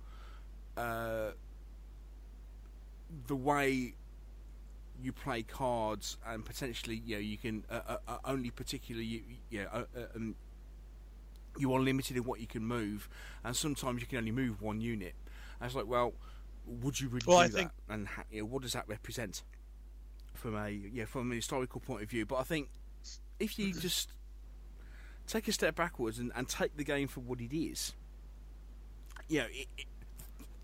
uh, 0.78 1.32
the 3.28 3.36
way 3.36 3.94
you 5.02 5.12
play 5.12 5.44
cards 5.44 6.18
and 6.26 6.44
potentially 6.44 7.02
you 7.06 7.16
know 7.16 7.22
you 7.22 7.38
can 7.38 7.64
uh, 7.70 7.82
uh, 7.88 7.98
uh, 8.08 8.18
only 8.26 8.50
particularly 8.50 9.06
you, 9.06 9.22
you 9.50 9.64
know, 9.64 9.70
uh, 9.74 10.02
um, 10.16 10.36
you 11.60 11.74
are 11.74 11.80
limited 11.80 12.18
in 12.18 12.24
what 12.24 12.40
you 12.40 12.48
can 12.48 12.64
move 12.64 13.10
and 13.44 13.56
sometimes 13.56 14.02
you 14.02 14.08
can 14.08 14.18
only 14.20 14.32
move 14.32 14.62
one 14.62 14.80
unit 14.82 15.14
and 15.60 15.68
it's 15.68 15.76
like 15.76 15.88
well 15.88 16.14
would 16.66 17.00
you 17.00 17.08
really 17.08 17.24
Well, 17.26 17.38
do 17.38 17.44
I 17.44 17.48
that 17.48 17.54
think- 17.54 17.72
and 17.90 18.08
ha- 18.08 18.24
you 18.32 18.40
know, 18.42 18.46
what 18.46 18.62
does 18.64 18.74
that 18.74 18.88
represent 18.88 19.44
from 20.34 20.56
a 20.56 20.70
yeah 20.70 21.06
from 21.06 21.32
a 21.32 21.36
historical 21.36 21.80
point 21.82 22.04
of 22.04 22.10
view 22.10 22.26
but 22.26 22.36
I 22.38 22.44
think 22.44 22.70
if 23.40 23.58
you 23.58 23.74
just 23.80 24.10
take 25.28 25.48
a 25.48 25.52
step 25.52 25.76
backwards 25.76 26.20
and, 26.20 26.32
and 26.36 26.48
take 26.48 26.78
the 26.78 26.84
game 26.84 27.08
for 27.08 27.20
what 27.22 27.42
it 27.42 27.56
is 27.56 27.94
you 29.28 29.40
know 29.40 29.48
it, 29.50 29.68
it, 29.78 29.86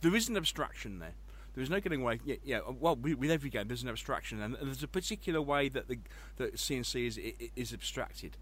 there 0.02 0.16
is 0.16 0.30
an 0.30 0.38
abstraction 0.38 1.00
there 1.00 1.14
there's 1.56 1.70
no 1.70 1.80
getting 1.80 2.02
away. 2.02 2.20
Yeah, 2.26 2.38
yeah. 2.44 2.62
Well, 2.68 2.96
with 2.96 3.20
with 3.20 3.30
every 3.30 3.52
game, 3.52 3.68
there's 3.68 3.84
an 3.84 3.90
abstraction, 3.90 4.42
and 4.42 4.56
there's 4.60 4.82
a 4.82 4.88
particular 4.88 5.40
way 5.40 5.70
that 5.70 5.88
the 5.88 6.00
that 6.38 6.56
CNC 6.56 7.06
is 7.06 7.20
is 7.56 7.72
abstracted. 7.72 8.38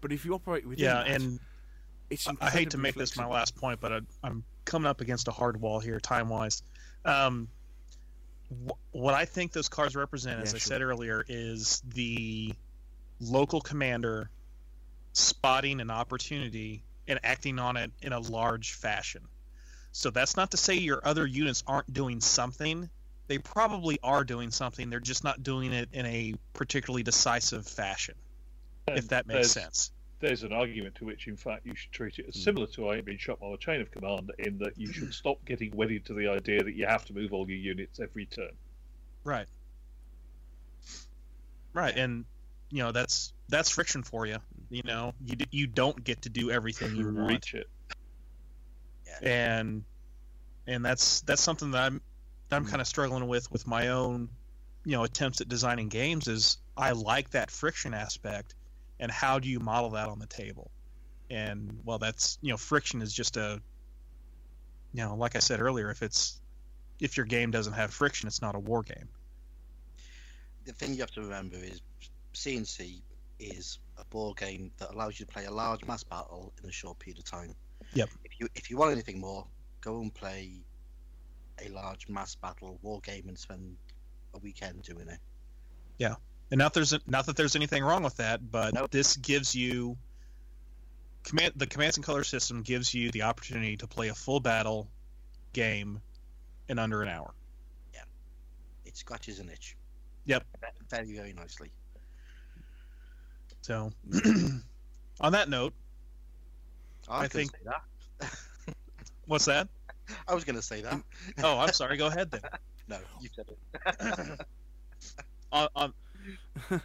But 0.00 0.12
if 0.12 0.24
you 0.24 0.32
operate 0.32 0.64
within 0.64 0.84
Yeah, 0.84 1.02
that, 1.02 1.08
and 1.08 1.40
it's 2.12 2.28
I- 2.28 2.32
I 2.40 2.50
hate 2.50 2.70
to 2.70 2.76
incredibly 2.76 2.82
make 2.82 2.94
this 2.94 3.16
my 3.16 3.26
last 3.26 3.56
point, 3.56 3.80
but 3.80 3.92
I, 3.92 4.00
I'm 4.22 4.44
coming 4.64 4.86
up 4.88 5.00
against 5.00 5.28
a 5.28 5.32
hard 5.32 5.60
wall 5.60 5.80
here, 5.80 5.98
time 6.00 6.28
wise. 6.28 6.62
Um, 7.04 7.48
wh- 8.66 8.94
what 8.94 9.14
I 9.14 9.24
think 9.24 9.52
those 9.52 9.68
cards 9.68 9.96
represent, 9.96 10.40
as 10.40 10.52
Yeah, 10.52 10.56
I 10.56 10.58
said 10.60 10.82
earlier, 10.82 11.24
is 11.28 11.82
the 11.94 12.54
local 13.20 13.60
commander 13.60 14.30
spotting 15.12 15.80
an 15.80 15.90
opportunity 15.90 16.84
and 17.08 17.18
acting 17.24 17.58
on 17.58 17.76
it 17.76 17.90
in 18.02 18.12
a 18.12 18.20
large 18.20 18.72
fashion. 18.72 19.22
So 19.92 20.10
that's 20.10 20.36
not 20.36 20.50
to 20.52 20.56
say 20.56 20.74
your 20.74 21.06
other 21.06 21.26
units 21.26 21.62
aren't 21.66 21.92
doing 21.92 22.20
something. 22.20 22.88
They 23.28 23.38
probably 23.38 23.98
are 24.02 24.24
doing 24.24 24.50
something. 24.50 24.88
They're 24.90 25.00
just 25.00 25.22
not 25.24 25.42
doing 25.42 25.72
it 25.72 25.88
in 25.92 26.06
a 26.06 26.34
particularly 26.54 27.02
decisive 27.02 27.66
fashion, 27.66 28.14
if 28.88 29.08
that 29.08 29.26
makes 29.26 29.50
sense. 29.50 29.92
There's 30.22 30.44
an 30.44 30.52
argument 30.52 30.94
to 30.94 31.04
which, 31.04 31.26
in 31.26 31.36
fact, 31.36 31.66
you 31.66 31.74
should 31.74 31.90
treat 31.90 32.18
it 32.20 32.26
as 32.28 32.36
Hmm. 32.36 32.42
similar 32.42 32.66
to 32.68 32.88
I 32.90 33.00
being 33.00 33.18
shot 33.18 33.40
by 33.40 33.48
a 33.48 33.56
chain 33.58 33.80
of 33.80 33.90
command, 33.90 34.30
in 34.38 34.56
that 34.58 34.78
you 34.78 34.92
should 34.92 35.12
stop 35.12 35.44
getting 35.44 35.72
wedded 35.76 36.06
to 36.06 36.14
the 36.14 36.28
idea 36.28 36.62
that 36.62 36.74
you 36.76 36.86
have 36.86 37.04
to 37.06 37.12
move 37.12 37.32
all 37.32 37.48
your 37.50 37.58
units 37.58 37.98
every 37.98 38.26
turn. 38.26 38.52
Right. 39.24 39.48
Right, 41.74 41.96
and 41.96 42.24
you 42.70 42.82
know 42.84 42.92
that's 42.92 43.32
that's 43.48 43.68
friction 43.68 44.02
for 44.04 44.26
you. 44.26 44.38
You 44.70 44.82
know, 44.84 45.12
you 45.24 45.36
you 45.50 45.66
don't 45.66 46.02
get 46.04 46.22
to 46.22 46.28
do 46.28 46.50
everything 46.52 46.94
you 46.94 47.12
want, 47.12 47.28
Reach 47.30 47.54
it. 47.54 47.66
and 49.22 49.84
and 50.68 50.84
that's 50.84 51.22
that's 51.22 51.42
something 51.42 51.72
that 51.72 51.82
I'm 51.82 52.00
that 52.48 52.56
I'm 52.56 52.64
Mm. 52.66 52.70
kind 52.70 52.80
of 52.80 52.86
struggling 52.86 53.26
with 53.26 53.50
with 53.50 53.66
my 53.66 53.88
own, 53.88 54.28
you 54.84 54.92
know, 54.92 55.02
attempts 55.02 55.40
at 55.40 55.48
designing 55.48 55.88
games. 55.88 56.28
Is 56.28 56.58
I 56.76 56.92
like 56.92 57.30
that 57.30 57.50
friction 57.50 57.92
aspect, 57.94 58.54
and 59.02 59.10
how 59.10 59.40
do 59.40 59.48
you 59.48 59.58
model 59.58 59.90
that 59.90 60.08
on 60.08 60.20
the 60.20 60.26
table? 60.26 60.70
And 61.28 61.80
well, 61.84 61.98
that's 61.98 62.38
you 62.40 62.50
know, 62.50 62.56
friction 62.56 63.02
is 63.02 63.12
just 63.12 63.36
a, 63.36 63.60
you 64.94 65.02
know, 65.02 65.16
like 65.16 65.34
I 65.34 65.40
said 65.40 65.60
earlier, 65.60 65.90
if 65.90 66.02
it's 66.02 66.40
if 67.00 67.16
your 67.16 67.26
game 67.26 67.50
doesn't 67.50 67.72
have 67.72 67.92
friction, 67.92 68.28
it's 68.28 68.40
not 68.40 68.54
a 68.54 68.60
war 68.60 68.82
game. 68.82 69.08
the 70.64 70.72
thing 70.72 70.94
you 70.94 71.00
have 71.00 71.10
to 71.10 71.20
remember 71.20 71.56
is 71.56 71.82
CNC 72.32 73.02
is 73.40 73.80
a 73.98 74.04
board 74.04 74.38
game 74.38 74.70
that 74.78 74.92
allows 74.92 75.18
you 75.18 75.26
to 75.26 75.32
play 75.32 75.46
a 75.46 75.50
large 75.50 75.84
mass 75.84 76.04
battle 76.04 76.52
in 76.62 76.68
a 76.68 76.72
short 76.72 76.98
period 77.00 77.18
of 77.18 77.24
time. 77.24 77.54
Yep. 77.94 78.08
If 78.24 78.38
you 78.38 78.48
if 78.54 78.70
you 78.70 78.76
want 78.76 78.92
anything 78.92 79.18
more, 79.18 79.44
go 79.80 80.00
and 80.00 80.14
play 80.14 80.60
a 81.60 81.68
large 81.70 82.08
mass 82.08 82.36
battle 82.36 82.78
war 82.82 83.00
game 83.00 83.24
and 83.26 83.36
spend 83.36 83.76
a 84.34 84.38
weekend 84.38 84.82
doing 84.82 85.08
it. 85.08 85.18
And 86.52 86.58
not 86.58 86.74
there's 86.74 86.94
not 87.06 87.24
that 87.26 87.34
there's 87.36 87.56
anything 87.56 87.82
wrong 87.82 88.02
with 88.02 88.18
that, 88.18 88.52
but 88.52 88.74
Nope. 88.74 88.90
this 88.90 89.16
gives 89.16 89.54
you 89.54 89.96
command 91.24 91.54
the 91.56 91.66
commands 91.66 91.96
and 91.96 92.04
color 92.04 92.24
system 92.24 92.60
gives 92.60 92.92
you 92.92 93.10
the 93.10 93.22
opportunity 93.22 93.78
to 93.78 93.86
play 93.86 94.08
a 94.08 94.14
full 94.14 94.38
battle 94.38 94.86
game 95.54 96.02
in 96.68 96.78
under 96.78 97.02
an 97.02 97.08
hour. 97.08 97.32
Yeah, 97.94 98.02
it 98.84 98.98
scratches 98.98 99.38
an 99.38 99.48
itch. 99.48 99.78
Yep. 100.26 100.44
Very 100.90 101.16
very 101.16 101.32
nicely. 101.32 101.70
So 103.62 103.90
on 105.22 105.32
that 105.32 105.48
note, 105.48 105.72
I, 107.08 107.22
I 107.24 107.28
think- 107.28 107.52
that. 107.64 108.30
what's 109.26 109.46
that? 109.46 109.68
I 110.28 110.34
was 110.34 110.44
going 110.44 110.56
to 110.56 110.62
say 110.62 110.82
that. 110.82 111.00
Oh, 111.42 111.58
I'm 111.58 111.72
sorry. 111.72 111.96
Go 111.96 112.08
ahead 112.08 112.30
then. 112.30 112.42
No, 112.88 112.98
you 113.20 113.28
said 113.34 113.46
it. 113.48 114.46
On, 115.52 115.68
on, 115.76 115.92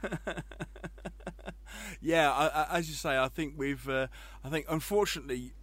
yeah, 2.01 2.31
I, 2.31 2.47
I, 2.47 2.77
as 2.77 2.89
you 2.89 2.95
say, 2.95 3.18
I 3.18 3.27
think 3.27 3.53
we've. 3.57 3.88
Uh, 3.88 4.07
I 4.43 4.49
think 4.49 4.65
unfortunately, 4.69 5.53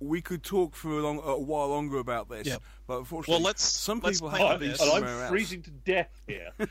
we 0.00 0.20
could 0.20 0.42
talk 0.42 0.74
for 0.74 0.90
a, 0.90 1.02
long, 1.02 1.20
a 1.24 1.38
while 1.38 1.68
longer 1.68 1.98
about 1.98 2.28
this. 2.28 2.46
Yep. 2.46 2.62
But 2.86 2.98
unfortunately, 2.98 3.34
well, 3.34 3.42
let's 3.44 3.62
some 3.62 4.00
let's 4.02 4.20
people 4.20 4.30
plan 4.36 4.46
have 4.48 4.60
to 4.60 4.66
be 4.66 4.72
and 4.72 5.04
I'm 5.04 5.04
else. 5.04 5.30
freezing 5.30 5.62
to 5.62 5.70
death 5.70 6.20
here. 6.26 6.50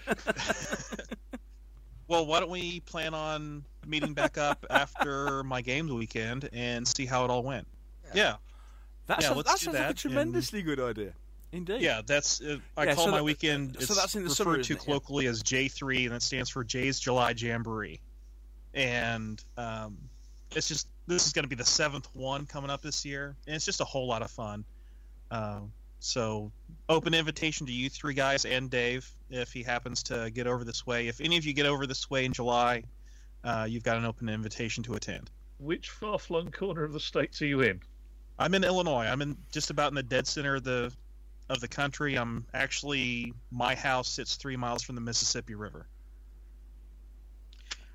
well, 2.07 2.25
why 2.25 2.39
don't 2.39 2.51
we 2.51 2.79
plan 2.81 3.13
on 3.13 3.65
meeting 3.87 4.13
back 4.13 4.37
up 4.37 4.65
after 4.69 5.43
my 5.43 5.61
games 5.61 5.91
weekend 5.91 6.49
and 6.53 6.87
see 6.87 7.05
how 7.05 7.25
it 7.25 7.31
all 7.31 7.43
went? 7.43 7.67
Yeah, 8.13 8.35
That's 9.07 9.25
Yeah, 9.25 9.33
a, 9.33 9.35
let's 9.35 9.49
that 9.49 9.67
like 9.67 9.75
a 9.75 9.79
that, 9.79 9.87
and- 9.89 9.97
tremendously 9.97 10.61
good 10.61 10.79
idea. 10.79 11.13
Indeed. 11.53 11.81
yeah. 11.81 12.01
That's 12.05 12.41
uh, 12.41 12.57
I 12.75 12.83
Yeah, 12.85 12.95
call 12.95 13.05
so 13.05 13.11
my 13.11 13.17
that- 13.17 13.23
weekend. 13.23 13.75
so 13.75 13.79
It's 13.81 13.95
that's 13.95 14.15
in 14.15 14.23
the 14.23 14.29
referred 14.29 14.35
summer, 14.43 14.53
to 14.55 14.59
isn't? 14.61 14.75
Yeah. 14.79 14.83
colloquially 14.83 15.27
as 15.27 15.41
J3, 15.43 16.05
and 16.07 16.11
that 16.15 16.21
stands 16.23 16.49
for 16.49 16.63
Jay's 16.65 16.99
July 16.99 17.33
Jamboree. 17.37 18.01
And 18.73 19.43
um, 19.57 19.97
it's 20.55 20.67
just 20.67 20.87
this 21.07 21.25
is 21.27 21.33
going 21.33 21.43
to 21.43 21.49
be 21.49 21.55
the 21.55 21.65
seventh 21.65 22.07
one 22.13 22.45
coming 22.45 22.69
up 22.69 22.81
this 22.81 23.05
year, 23.05 23.35
and 23.45 23.55
it's 23.55 23.65
just 23.65 23.81
a 23.81 23.85
whole 23.85 24.07
lot 24.07 24.21
of 24.21 24.31
fun. 24.31 24.65
Um, 25.31 25.71
So, 25.99 26.51
open 26.89 27.13
invitation 27.13 27.65
to 27.67 27.71
you 27.71 27.89
three 27.89 28.13
guys 28.13 28.43
and 28.45 28.69
Dave 28.69 29.09
if 29.29 29.53
he 29.53 29.63
happens 29.63 30.03
to 30.03 30.29
get 30.31 30.47
over 30.47 30.63
this 30.65 30.85
way. 30.85 31.07
If 31.07 31.21
any 31.21 31.37
of 31.37 31.45
you 31.45 31.53
get 31.53 31.65
over 31.65 31.87
this 31.87 32.09
way 32.09 32.25
in 32.25 32.33
July, 32.33 32.83
uh, 33.45 33.65
you've 33.69 33.83
got 33.83 33.95
an 33.97 34.03
open 34.05 34.27
invitation 34.27 34.83
to 34.83 34.95
attend. 34.95 35.29
Which 35.59 35.91
far-flung 35.91 36.51
corner 36.51 36.83
of 36.83 36.91
the 36.93 36.99
states 36.99 37.41
are 37.41 37.45
you 37.45 37.61
in? 37.61 37.79
I'm 38.37 38.53
in 38.53 38.63
Illinois. 38.65 39.05
I'm 39.05 39.21
in 39.21 39.37
just 39.53 39.69
about 39.69 39.91
in 39.91 39.95
the 39.95 40.03
dead 40.03 40.27
center 40.27 40.55
of 40.55 40.63
the 40.65 40.91
of 41.49 41.59
the 41.59 41.67
country. 41.67 42.15
I'm 42.15 42.45
actually 42.53 43.33
my 43.51 43.75
house 43.75 44.09
sits 44.09 44.35
three 44.35 44.55
miles 44.55 44.83
from 44.83 44.95
the 44.95 45.01
Mississippi 45.01 45.55
River. 45.55 45.87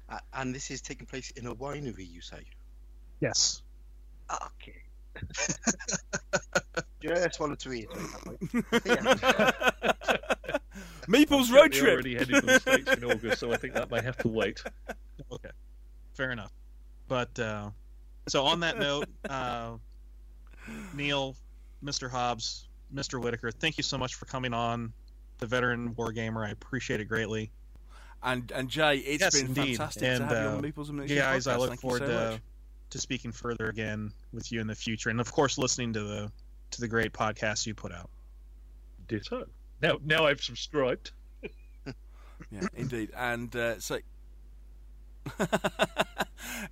Uh, 0.08 0.18
and 0.32 0.54
this 0.54 0.70
is 0.70 0.80
taking 0.80 1.06
place 1.06 1.30
in 1.32 1.46
a 1.46 1.54
winery, 1.54 2.10
you 2.10 2.20
say? 2.20 2.44
Yes. 3.20 3.62
Okay. 4.30 4.76
Just 7.02 7.40
wanted 7.40 7.58
to 7.60 7.68
reiterate 7.68 8.06
that 8.12 8.24
point. 8.24 8.40
Meeple's 11.08 11.50
I'm 11.50 11.56
road 11.56 11.74
certainly 11.74 11.78
trip. 11.78 11.92
Already 11.92 12.14
headed 12.14 12.34
to 12.34 12.40
the 12.42 12.60
states 12.60 12.92
in 12.92 13.04
August, 13.10 13.40
so 13.40 13.52
I 13.52 13.56
think 13.56 13.74
that 13.74 13.90
may 13.90 14.02
have 14.02 14.16
to 14.18 14.28
wait. 14.28 14.62
Okay. 15.32 15.50
Fair 16.14 16.30
enough. 16.30 16.52
But 17.08 17.38
uh, 17.38 17.70
so 18.28 18.44
on 18.44 18.60
that 18.60 18.78
note, 18.78 19.08
uh, 19.28 19.72
Neil, 20.94 21.34
Mr. 21.82 22.10
Hobbs, 22.10 22.67
Mr. 22.94 23.20
Whitaker, 23.22 23.50
thank 23.50 23.76
you 23.76 23.82
so 23.82 23.98
much 23.98 24.14
for 24.14 24.24
coming 24.26 24.52
on 24.54 24.92
the 25.38 25.46
Veteran 25.46 25.94
Wargamer. 25.94 26.46
I 26.46 26.50
appreciate 26.50 27.00
it 27.00 27.04
greatly. 27.06 27.50
And 28.22 28.50
and 28.52 28.68
Jay, 28.68 28.96
it's 28.98 29.20
Yes, 29.22 29.36
been 29.36 29.46
indeed. 29.46 29.76
fantastic 29.76 30.02
And, 30.02 30.18
to 30.20 30.24
have 30.34 30.44
you 30.44 30.50
uh, 30.50 30.56
on 30.56 30.62
Meeple's 30.62 30.88
and 30.88 30.98
Miniatures 30.98 31.18
guys, 31.22 31.46
I 31.46 31.56
look 31.56 31.68
Thank 31.68 31.80
forward 31.80 32.00
so 32.00 32.06
to 32.06 32.30
much. 32.32 32.40
to 32.90 32.98
speaking 32.98 33.30
further 33.32 33.68
again 33.68 34.12
with 34.32 34.50
you 34.50 34.60
in 34.60 34.66
the 34.66 34.74
future, 34.74 35.10
and 35.10 35.20
of 35.20 35.30
course, 35.30 35.56
listening 35.58 35.92
to 35.92 36.02
the 36.02 36.32
to 36.72 36.80
the 36.80 36.88
great 36.88 37.12
podcast 37.12 37.66
you 37.66 37.74
put 37.74 37.92
out. 37.92 38.10
Ditto. 39.06 39.46
Now, 39.80 39.98
now 40.04 40.26
I've 40.26 40.40
subscribed. 40.42 41.12
Yeah, 42.52 42.68
indeed. 42.74 43.10
And 43.16 43.54
uh, 43.56 43.80
so, 43.80 43.98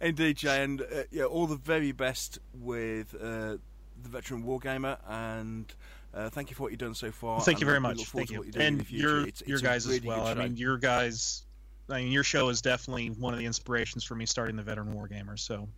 indeed, 0.00 0.36
Jay, 0.36 0.62
and 0.62 0.80
uh, 0.80 0.84
yeah, 1.10 1.24
all 1.24 1.46
the 1.46 1.56
very 1.56 1.92
best 1.92 2.38
with 2.54 3.14
uh, 3.14 3.56
the 4.02 4.08
veteran 4.08 4.44
wargamer, 4.44 4.98
and 5.08 5.72
uh, 6.16 6.30
thank 6.30 6.50
you 6.50 6.56
for 6.56 6.62
what 6.62 6.72
you've 6.72 6.80
done 6.80 6.94
so 6.94 7.12
far. 7.12 7.40
Thank 7.40 7.60
you 7.60 7.66
very 7.66 7.80
much. 7.80 8.04
Thank 8.06 8.30
you, 8.30 8.42
doing 8.42 8.66
and 8.66 8.90
your 8.90 9.20
It's- 9.28 9.42
your 9.46 9.58
it's 9.58 9.62
guys 9.62 9.86
really 9.86 9.98
as 9.98 10.04
well. 10.04 10.26
I 10.26 10.34
mean, 10.34 10.56
your 10.56 10.78
guys. 10.78 11.42
I 11.88 12.02
mean, 12.02 12.10
your 12.10 12.24
show 12.24 12.48
is 12.48 12.60
definitely 12.62 13.10
one 13.10 13.32
of 13.32 13.38
the 13.38 13.46
inspirations 13.46 14.02
for 14.02 14.16
me 14.16 14.26
starting 14.26 14.56
the 14.56 14.62
Veteran 14.62 14.92
Wargamer. 14.92 15.38
So, 15.38 15.68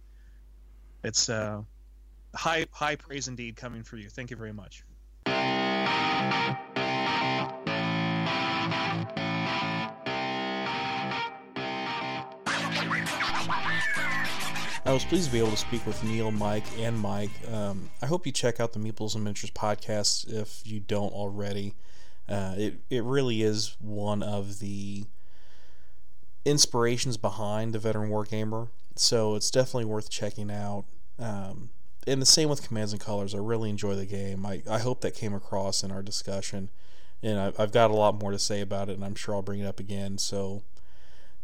it's 1.05 1.29
uh, 1.29 1.63
high 2.35 2.67
high 2.71 2.97
praise 2.97 3.29
indeed 3.29 3.57
coming 3.57 3.83
for 3.83 3.97
you. 3.97 4.09
Thank 4.09 4.31
you 4.31 4.37
very 4.37 4.53
much. 4.53 4.85
I 14.89 14.93
was 14.93 15.05
pleased 15.05 15.27
to 15.27 15.33
be 15.33 15.39
able 15.39 15.51
to 15.51 15.57
speak 15.59 15.85
with 15.87 16.03
Neil, 16.03 16.31
Mike, 16.31 16.65
and 16.79 16.99
Mike. 16.99 17.29
Um, 17.53 17.91
I 18.01 18.07
hope 18.07 18.25
you 18.25 18.33
check 18.33 18.59
out 18.59 18.73
the 18.73 18.79
Meeples 18.79 19.15
and 19.15 19.23
Miniatures 19.23 19.51
podcast 19.51 20.33
if 20.33 20.67
you 20.67 20.81
don't 20.81 21.13
already. 21.13 21.75
Uh, 22.27 22.55
it 22.57 22.81
it 22.89 23.05
really 23.05 23.43
is 23.43 23.77
one 23.81 24.23
of 24.23 24.61
the 24.61 25.05
inspirations 26.47 27.19
behind 27.19 27.75
the 27.75 27.79
Veteran 27.79 28.09
Wargamer, 28.09 28.69
so 28.95 29.35
it's 29.35 29.51
definitely 29.51 29.85
worth 29.85 30.09
checking 30.09 30.51
out. 30.51 30.87
Um, 31.19 31.69
and 32.07 32.23
the 32.23 32.27
same 32.27 32.49
with 32.49 32.67
Commands 32.67 32.95
and 32.95 33.01
Colors. 33.01 33.35
I 33.35 33.39
really 33.39 33.69
enjoy 33.69 33.95
the 33.95 34.07
game. 34.07 34.47
I, 34.47 34.63
I 34.71 34.79
hope 34.79 35.03
that 35.03 35.15
came 35.15 35.35
across 35.35 35.83
in 35.83 35.91
our 35.91 36.03
discussion, 36.03 36.71
and 37.23 37.39
I, 37.39 37.53
I've 37.59 37.73
got 37.73 37.91
a 37.91 37.95
lot 37.95 38.19
more 38.19 38.31
to 38.31 38.39
say 38.39 38.63
about 38.63 38.89
it, 38.89 38.95
and 38.95 39.05
I'm 39.05 39.17
sure 39.17 39.35
I'll 39.35 39.43
bring 39.43 39.61
it 39.61 39.67
up 39.67 39.81
again. 39.81 40.17
So 40.17 40.63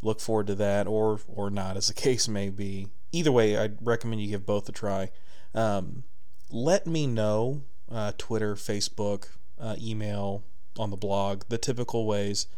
look 0.01 0.19
forward 0.21 0.47
to 0.47 0.55
that 0.55 0.87
or 0.87 1.21
or 1.29 1.51
not 1.51 1.77
as 1.77 1.89
the 1.89 1.95
case 2.09 2.27
may 2.27 2.49
be 2.49 2.89
either 3.15 3.33
way 3.33 3.57
i'd 3.57 3.77
recommend 3.81 4.21
you 4.21 4.29
give 4.29 4.47
both 4.47 4.69
a 4.69 4.73
try. 4.73 5.11
Um, 5.55 6.05
let 6.51 6.87
me 6.87 7.07
know 7.07 7.63
uh, 7.91 8.13
twitter 8.19 8.55
facebook 8.55 9.29
uh, 9.59 9.77
email 9.81 10.43
on 10.79 10.91
the 10.91 10.97
blog 10.97 11.45
the 11.49 11.59
typical 11.59 12.07
ways. 12.07 12.49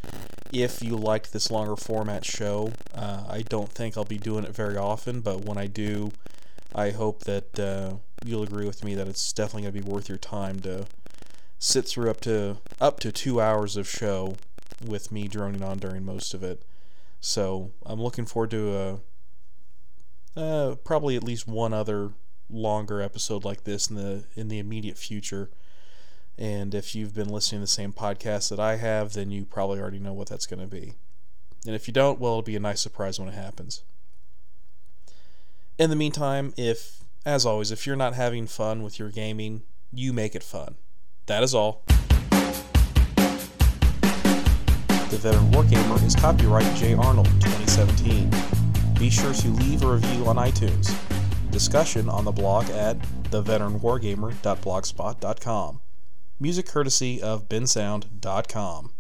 If 0.53 0.83
you 0.83 0.97
liked 0.97 1.33
this 1.33 1.51
longer 1.51 1.77
format 1.77 2.25
show 2.25 2.73
uh, 2.95 3.25
i 3.29 3.43
don't 3.43 3.71
think 3.71 3.97
i'll 3.97 4.05
be 4.05 4.19
doing 4.19 4.45
it 4.45 4.55
very 4.55 4.77
often 4.77 5.21
but 5.21 5.45
when 5.45 5.59
i 5.59 5.67
do 5.67 6.13
i 6.75 6.91
hope 6.91 7.25
that 7.25 7.59
uh, 7.59 7.97
you'll 8.25 8.43
agree 8.43 8.67
with 8.67 8.85
me 8.85 8.95
that 8.95 9.09
it's 9.09 9.33
definitely 9.33 9.63
going 9.63 9.75
to 9.75 9.83
be 9.83 9.91
worth 9.91 10.09
your 10.09 10.19
time 10.19 10.61
to 10.61 10.87
sit 11.59 11.87
through 11.87 12.11
up 12.11 12.21
to 12.21 12.59
up 12.81 13.01
to 13.01 13.13
two 13.13 13.41
hours 13.41 13.77
of 13.77 13.89
show 13.89 14.37
with 14.85 15.11
me 15.11 15.29
droning 15.29 15.63
on 15.63 15.79
during 15.79 16.05
most 16.05 16.35
of 16.35 16.43
it. 16.43 16.63
So 17.21 17.73
I'm 17.85 18.01
looking 18.01 18.27
forward 18.27 18.51
to 18.51 18.77
uh, 18.77 18.97
uh, 20.37 20.75
probably 20.85 21.17
at 21.17 21.25
least 21.25 21.49
one 21.49 21.73
other 21.73 22.13
longer 22.49 23.03
episode 23.03 23.45
like 23.45 23.65
this 23.65 23.89
in 23.89 23.97
the 23.97 24.25
in 24.35 24.49
the 24.49 24.59
immediate 24.59 24.99
future. 24.99 25.51
And 26.39 26.75
if 26.75 26.95
you've 26.95 27.15
been 27.15 27.31
listening 27.31 27.61
to 27.61 27.65
the 27.65 27.69
same 27.69 27.93
podcast 27.93 28.51
that 28.51 28.61
I 28.61 28.77
have, 28.77 29.15
then 29.15 29.31
you 29.31 29.47
probably 29.47 29.81
already 29.81 29.99
know 29.99 30.13
what 30.13 30.29
that's 30.29 30.47
going 30.47 30.61
to 30.61 30.67
be. 30.67 30.95
And 31.65 31.75
if 31.75 31.89
you 31.89 31.95
don't, 31.95 32.21
well, 32.21 32.33
it'll 32.33 32.43
be 32.43 32.57
a 32.57 32.61
nice 32.61 32.81
surprise 32.81 33.19
when 33.19 33.29
it 33.29 33.35
happens. 33.35 33.83
In 35.79 35.89
the 35.89 35.97
meantime, 35.97 36.53
if, 36.57 37.03
as 37.25 37.47
always, 37.47 37.71
if 37.71 37.87
you're 37.87 37.97
not 37.97 38.15
having 38.15 38.47
fun 38.47 38.83
with 38.83 38.99
your 38.99 39.11
gaming, 39.11 39.63
you 39.93 40.13
make 40.13 40.35
it 40.35 40.43
fun. 40.43 40.77
That 41.25 41.43
is 41.43 41.55
all. 41.55 41.83
The 45.11 45.19
Veteran 45.19 45.51
Wargamer 45.53 46.05
is 46.05 46.15
copyright 46.15 46.77
J. 46.77 46.95
Arnold 46.95 47.27
2017. 47.41 48.56
Be 48.99 49.11
sure 49.11 49.35
to 49.35 49.49
leave 49.49 49.83
a 49.83 49.93
review 49.93 50.27
on 50.27 50.37
iTunes. 50.37 50.97
Discussion 51.51 52.09
on 52.09 52.25
the 52.25 52.33
blog 52.33 52.71
at 52.71 52.99
theveteranwargamer.blogspot.com. 53.31 55.81
Music 56.41 56.67
courtesy 56.67 57.23
of 57.23 57.49
bensound.com. 57.49 58.93